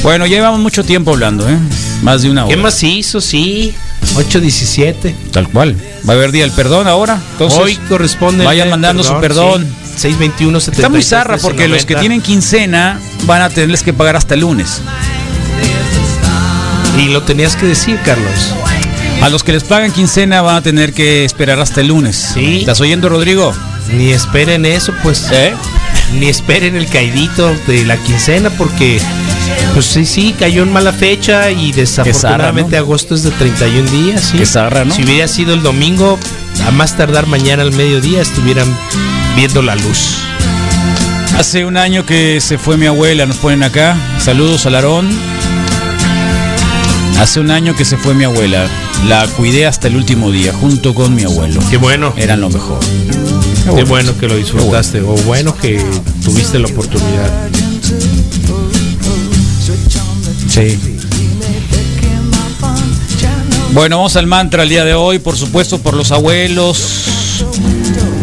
Bueno, 0.03 0.27
ya 0.27 0.37
llevamos 0.37 0.61
mucho 0.61 0.85
tiempo 0.85 1.11
hablando, 1.13 1.49
¿eh? 1.49 1.57
Más 2.03 2.23
de 2.23 2.31
una 2.31 2.45
hora. 2.47 2.55
¿Qué 2.55 2.61
más 2.61 2.83
hizo? 2.83 3.21
Sí. 3.21 3.75
8.17. 4.15 5.15
Tal 5.31 5.49
cual. 5.49 5.77
Va 6.09 6.15
a 6.15 6.17
haber 6.17 6.33
día 6.33 6.43
del 6.45 6.53
perdón 6.53 6.87
ahora. 6.89 7.21
Entonces, 7.33 7.59
Hoy 7.59 7.77
corresponde. 7.89 8.45
vayan 8.45 8.71
mandando 8.71 9.03
su 9.05 9.19
perdón. 9.21 9.65
sí. 9.65 9.77
621 10.01 10.59
Está 10.59 10.89
muy 10.89 11.03
zarra 11.03 11.37
porque 11.37 11.69
los 11.69 11.85
que 11.85 11.95
tienen 11.97 12.23
quincena 12.23 12.99
van 13.27 13.43
a 13.43 13.51
tenerles 13.51 13.83
que 13.83 13.93
pagar 13.93 14.17
hasta 14.17 14.33
el 14.35 14.41
lunes. 14.41 14.81
Y 16.99 17.09
lo 17.11 17.23
tenías 17.23 17.55
que 17.57 17.67
decir, 17.67 17.99
Carlos. 18.05 18.55
A 19.23 19.29
los 19.29 19.45
que 19.45 19.53
les 19.53 19.65
pagan 19.65 19.93
quincena 19.93 20.41
van 20.41 20.57
a 20.57 20.63
tener 20.63 20.95
que 20.95 21.25
esperar 21.25 21.61
hasta 21.61 21.83
el 21.83 21.89
lunes. 21.89 22.33
Sí. 22.35 22.61
¿Estás 22.61 22.81
oyendo, 22.81 23.09
Rodrigo? 23.11 23.53
Ni 23.93 24.13
esperen 24.13 24.65
eso, 24.65 24.95
pues. 25.03 25.29
¿Eh? 25.31 25.55
Ni 26.19 26.29
esperen 26.29 26.75
el 26.75 26.87
caidito 26.89 27.55
de 27.67 27.85
la 27.85 27.97
quincena 27.99 28.49
porque. 28.51 29.01
Pues 29.75 29.87
sí, 29.87 30.07
sí, 30.07 30.35
cayó 30.39 30.63
en 30.63 30.73
mala 30.73 30.93
fecha 30.93 31.51
y 31.51 31.73
desafortunadamente 31.73 32.71
zarra, 32.71 32.81
¿no? 32.81 32.87
agosto 32.87 33.15
es 33.15 33.23
de 33.23 33.31
31 33.31 33.91
días. 33.91 34.33
¿sí? 34.33 34.45
Zarra, 34.47 34.85
¿no? 34.85 34.95
Si 34.95 35.05
hubiera 35.05 35.29
sido 35.29 35.53
el 35.53 35.63
domingo, 35.63 36.19
a 36.67 36.71
más 36.71 36.97
tardar 36.97 37.27
mañana 37.27 37.63
al 37.63 37.73
mediodía 37.73 38.23
estuvieran 38.23 38.67
viendo 39.37 39.61
la 39.61 39.77
luz. 39.77 40.17
Hace 41.39 41.65
un 41.65 41.77
año 41.77 42.07
que 42.07 42.41
se 42.41 42.59
fue 42.59 42.77
mi 42.77 42.87
abuela, 42.87 43.27
nos 43.27 43.37
ponen 43.37 43.63
acá. 43.63 43.97
Saludos 44.19 44.67
a 44.67 44.71
Larón. 44.71 45.09
Hace 47.19 47.41
un 47.41 47.51
año 47.51 47.77
que 47.77 47.85
se 47.85 47.97
fue 47.97 48.15
mi 48.15 48.25
abuela. 48.25 48.67
La 49.09 49.27
cuidé 49.27 49.67
hasta 49.67 49.89
el 49.89 49.97
último 49.97 50.31
día, 50.31 50.53
junto 50.53 50.95
con 50.95 51.15
mi 51.15 51.25
abuelo. 51.25 51.61
Qué 51.71 51.77
bueno. 51.79 52.13
Eran 52.17 52.41
lo 52.41 52.51
mejor. 52.51 52.79
Qué 53.75 53.85
bueno 53.85 54.17
que 54.19 54.29
lo 54.29 54.37
disfrutaste, 54.37 55.01
o 55.01 55.15
bueno 55.27 55.57
que 55.57 55.85
tuviste 56.25 56.59
la 56.59 56.69
oportunidad. 56.69 57.49
Sí. 60.49 60.79
Bueno, 63.73 63.99
vamos 63.99 64.17
al 64.17 64.27
mantra 64.27 64.65
el 64.65 64.69
día 64.69 64.85
de 64.85 64.95
hoy, 64.95 65.19
por 65.19 65.37
supuesto, 65.37 65.79
por 65.79 65.95
los 65.95 66.11
abuelos. 66.13 67.05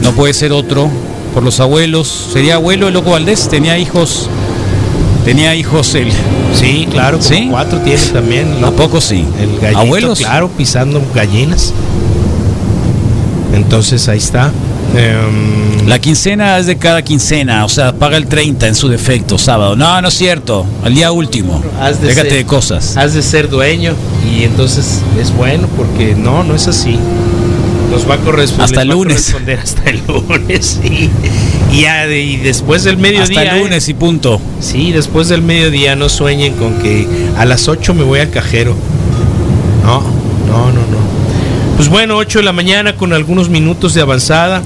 No 0.01 0.11
puede 0.13 0.33
ser 0.33 0.51
otro. 0.51 0.89
Por 1.33 1.43
los 1.43 1.59
abuelos. 1.59 2.29
¿Sería 2.33 2.55
abuelo 2.55 2.87
el 2.87 2.93
loco 2.93 3.11
Valdés? 3.11 3.47
¿Tenía 3.47 3.77
hijos? 3.77 4.29
¿Tenía 5.27 5.53
hijos 5.55 5.93
él? 5.95 6.07
Sí, 6.53 6.87
claro, 6.89 7.17
como 7.17 7.29
¿Sí? 7.29 7.47
cuatro 7.51 7.79
tiene 7.79 7.99
también. 8.13 8.63
¿A 8.63 8.71
poco 8.71 9.01
sí? 9.01 9.25
El 9.41 9.59
gallito, 9.59 9.79
¿Abuelos? 9.81 10.19
claro, 10.19 10.47
pisando 10.47 11.01
gallinas. 11.13 11.73
Entonces 13.53 14.07
ahí 14.07 14.19
está. 14.19 14.51
Em, 14.95 15.85
La 15.85 15.99
quincena 15.99 16.57
es 16.57 16.65
de 16.65 16.77
cada 16.77 17.01
quincena, 17.01 17.65
o 17.65 17.69
sea, 17.69 17.91
paga 17.93 18.15
el 18.15 18.27
30 18.27 18.67
en 18.67 18.75
su 18.75 18.87
defecto, 18.87 19.37
sábado. 19.37 19.75
No, 19.75 20.01
no 20.01 20.07
es 20.07 20.13
cierto, 20.13 20.65
al 20.83 20.95
día 20.95 21.11
último. 21.11 21.61
has 21.81 21.99
de 22.01 22.07
Déjate 22.07 22.29
ser- 22.29 22.37
de 22.39 22.45
cosas. 22.45 22.95
Has 22.95 23.13
de 23.13 23.21
ser 23.21 23.49
dueño 23.49 23.95
y 24.33 24.43
entonces 24.43 25.01
es 25.19 25.35
bueno 25.35 25.67
porque 25.75 26.15
no, 26.15 26.45
no 26.45 26.55
es 26.55 26.67
así. 26.69 26.97
Nos 27.97 28.07
va 28.07 28.13
a 28.13 28.17
corresponder 28.19 28.63
Hasta 28.65 28.81
el 28.83 28.89
lunes. 28.89 29.15
corresponder 29.15 29.59
hasta 29.59 29.89
el 29.89 30.01
lunes, 30.07 30.79
sí. 30.83 31.09
Y, 31.73 31.81
ya 31.81 32.05
de- 32.05 32.21
y 32.21 32.37
después 32.37 32.83
del 32.83 32.97
mediodía. 32.97 33.23
Hasta 33.23 33.41
el 33.55 33.57
¿eh? 33.57 33.63
lunes 33.63 33.89
y 33.89 33.95
punto. 33.95 34.39
Sí, 34.59 34.91
después 34.91 35.29
del 35.29 35.41
mediodía 35.41 35.95
no 35.95 36.07
sueñen 36.07 36.53
con 36.53 36.77
que 36.79 37.07
a 37.37 37.45
las 37.45 37.67
8 37.67 37.95
me 37.95 38.03
voy 38.03 38.19
al 38.19 38.29
cajero. 38.29 38.75
No, 39.83 40.01
no, 40.47 40.67
no, 40.67 40.73
no. 40.73 40.97
Pues 41.75 41.89
bueno, 41.89 42.17
8 42.17 42.37
de 42.39 42.45
la 42.45 42.53
mañana 42.53 42.95
con 42.95 43.13
algunos 43.13 43.49
minutos 43.49 43.95
de 43.95 44.01
avanzada. 44.01 44.61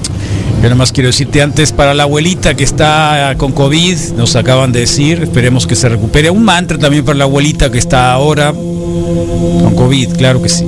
Yo 0.56 0.64
nada 0.64 0.74
más 0.74 0.92
quiero 0.92 1.06
decirte 1.08 1.40
antes, 1.40 1.72
para 1.72 1.94
la 1.94 2.02
abuelita 2.02 2.54
que 2.54 2.64
está 2.64 3.34
con 3.38 3.52
COVID, 3.52 3.96
nos 4.16 4.36
acaban 4.36 4.72
de 4.72 4.80
decir, 4.80 5.20
esperemos 5.22 5.66
que 5.66 5.74
se 5.74 5.88
recupere. 5.88 6.28
Un 6.30 6.44
mantra 6.44 6.78
también 6.78 7.02
para 7.04 7.16
la 7.16 7.24
abuelita 7.24 7.70
que 7.70 7.78
está 7.78 8.12
ahora 8.12 8.52
con 8.52 9.74
COVID, 9.74 10.16
claro 10.16 10.40
que 10.42 10.48
sí. 10.50 10.64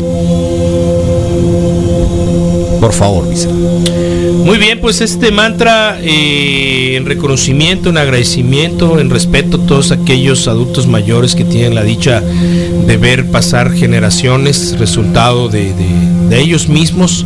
Por 2.84 2.92
favor, 2.92 3.26
dice. 3.30 3.48
Muy 3.48 4.58
bien, 4.58 4.78
pues 4.78 5.00
este 5.00 5.30
mantra 5.30 5.98
eh, 6.02 6.96
en 6.98 7.06
reconocimiento, 7.06 7.88
en 7.88 7.96
agradecimiento, 7.96 8.98
en 9.00 9.08
respeto 9.08 9.56
a 9.56 9.66
todos 9.66 9.90
aquellos 9.90 10.48
adultos 10.48 10.86
mayores 10.86 11.34
que 11.34 11.44
tienen 11.44 11.74
la 11.74 11.82
dicha 11.82 12.20
de 12.20 12.96
ver 12.98 13.30
pasar 13.30 13.72
generaciones, 13.72 14.78
resultado 14.78 15.48
de, 15.48 15.72
de- 15.72 16.14
de 16.28 16.40
ellos 16.40 16.68
mismos, 16.68 17.24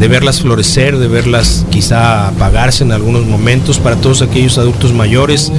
de 0.00 0.08
verlas 0.08 0.40
florecer, 0.40 0.98
de 0.98 1.06
verlas 1.06 1.64
quizá 1.70 2.26
apagarse 2.26 2.82
en 2.82 2.90
algunos 2.90 3.26
momentos, 3.26 3.78
para 3.78 3.94
todos 3.96 4.22
aquellos 4.22 4.58
adultos 4.58 4.92
mayores 4.92 5.52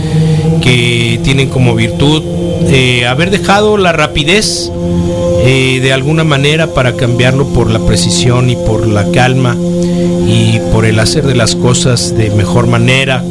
que 0.62 1.22
tienen 1.24 1.48
como 1.48 1.74
virtud 1.74 2.22
eh, 2.70 3.06
haber 3.06 3.30
dejado 3.32 3.78
la 3.78 3.94
rapidez 3.94 4.70
eh, 5.50 5.80
de 5.80 5.94
alguna 5.94 6.26
manera 6.26 6.74
para 6.74 6.98
cambiarlo 6.98 7.48
por 7.48 7.72
la 7.72 7.80
precisión 7.80 8.50
y 8.50 8.58
por 8.58 8.86
la 8.86 9.10
calma 9.12 9.56
y 10.28 10.60
por 10.74 10.84
el 10.84 11.00
hacer 11.00 11.26
de 11.26 11.36
las 11.36 11.56
cosas 11.56 12.18
de 12.18 12.32
mejor 12.32 12.68
manera. 12.68 13.24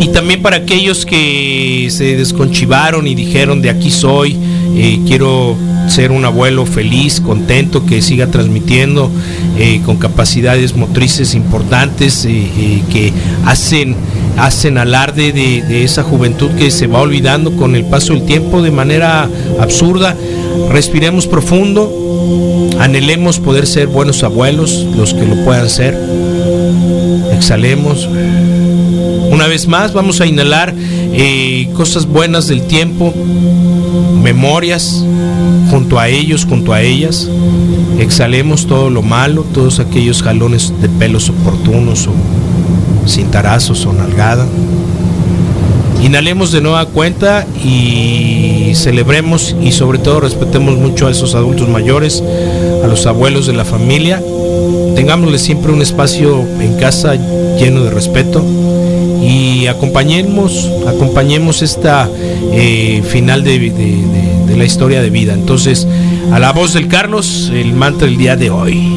Y 0.00 0.08
también 0.08 0.42
para 0.42 0.56
aquellos 0.56 1.06
que 1.06 1.88
se 1.90 2.18
desconchivaron 2.18 3.06
y 3.06 3.14
dijeron 3.14 3.62
de 3.62 3.70
aquí 3.70 3.90
soy, 3.90 4.36
eh, 4.76 5.00
quiero 5.06 5.56
ser 5.88 6.12
un 6.12 6.26
abuelo 6.26 6.66
feliz, 6.66 7.22
contento, 7.22 7.86
que 7.86 8.02
siga 8.02 8.26
transmitiendo 8.26 9.10
eh, 9.58 9.80
con 9.86 9.96
capacidades 9.96 10.76
motrices 10.76 11.34
importantes, 11.34 12.26
que 12.26 13.14
hacen, 13.46 13.96
hacen 14.36 14.76
alarde 14.76 15.32
de, 15.32 15.62
de 15.62 15.84
esa 15.84 16.02
juventud 16.02 16.50
que 16.58 16.70
se 16.70 16.86
va 16.86 17.00
olvidando 17.00 17.56
con 17.56 17.74
el 17.76 17.86
paso 17.86 18.12
del 18.12 18.26
tiempo 18.26 18.60
de 18.60 18.70
manera 18.70 19.26
absurda. 19.58 20.14
Respiremos 20.70 21.26
profundo, 21.26 21.90
anhelemos 22.78 23.40
poder 23.40 23.66
ser 23.66 23.88
buenos 23.88 24.22
abuelos, 24.22 24.86
los 24.96 25.12
que 25.12 25.26
lo 25.26 25.34
puedan 25.44 25.68
ser. 25.68 25.98
Exhalemos. 27.34 28.08
Una 29.32 29.48
vez 29.48 29.66
más 29.66 29.92
vamos 29.92 30.20
a 30.20 30.26
inhalar 30.26 30.72
eh, 31.12 31.68
cosas 31.74 32.06
buenas 32.06 32.46
del 32.46 32.62
tiempo, 32.62 33.12
memorias 34.22 35.04
junto 35.70 35.98
a 35.98 36.08
ellos, 36.08 36.44
junto 36.44 36.72
a 36.72 36.82
ellas. 36.82 37.28
Exhalemos 37.98 38.66
todo 38.68 38.90
lo 38.90 39.02
malo, 39.02 39.44
todos 39.52 39.80
aquellos 39.80 40.22
jalones 40.22 40.72
de 40.80 40.88
pelos 40.88 41.30
oportunos 41.30 42.06
o 42.06 42.12
cintarazos 43.08 43.84
o 43.86 43.92
nalgada. 43.92 44.46
Inhalemos 46.02 46.50
de 46.50 46.60
nueva 46.62 46.86
cuenta 46.86 47.46
y 47.62 48.72
celebremos 48.74 49.54
y 49.62 49.72
sobre 49.72 49.98
todo 49.98 50.20
respetemos 50.20 50.76
mucho 50.76 51.06
a 51.06 51.10
esos 51.10 51.34
adultos 51.34 51.68
mayores, 51.68 52.22
a 52.82 52.86
los 52.86 53.06
abuelos 53.06 53.46
de 53.46 53.52
la 53.52 53.64
familia. 53.64 54.22
Tengámosle 54.94 55.38
siempre 55.38 55.72
un 55.72 55.82
espacio 55.82 56.44
en 56.60 56.74
casa 56.78 57.14
lleno 57.58 57.84
de 57.84 57.90
respeto 57.90 58.42
y 59.22 59.66
acompañemos, 59.66 60.70
acompañemos 60.88 61.60
esta 61.62 62.08
eh, 62.52 63.02
final 63.06 63.44
de, 63.44 63.58
de- 63.58 64.56
la 64.56 64.64
historia 64.66 65.00
de 65.00 65.08
vida. 65.08 65.32
Entonces, 65.32 65.86
a 66.32 66.38
la 66.38 66.52
voz 66.52 66.74
del 66.74 66.86
Carlos, 66.86 67.50
el 67.54 67.72
mantra 67.72 68.06
del 68.06 68.18
día 68.18 68.36
de 68.36 68.50
hoy. 68.50 68.92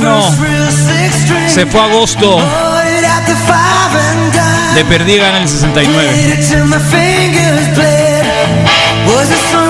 Verano. 0.00 0.22
Se 1.48 1.66
fue 1.66 1.80
agosto. 1.80 2.38
De 4.74 4.84
perdí 4.84 5.16
gana 5.16 5.38
el 5.38 5.48
69. 5.48 6.38
Was 9.06 9.28
the 9.28 9.36
summer 9.36 9.68
of 9.68 9.69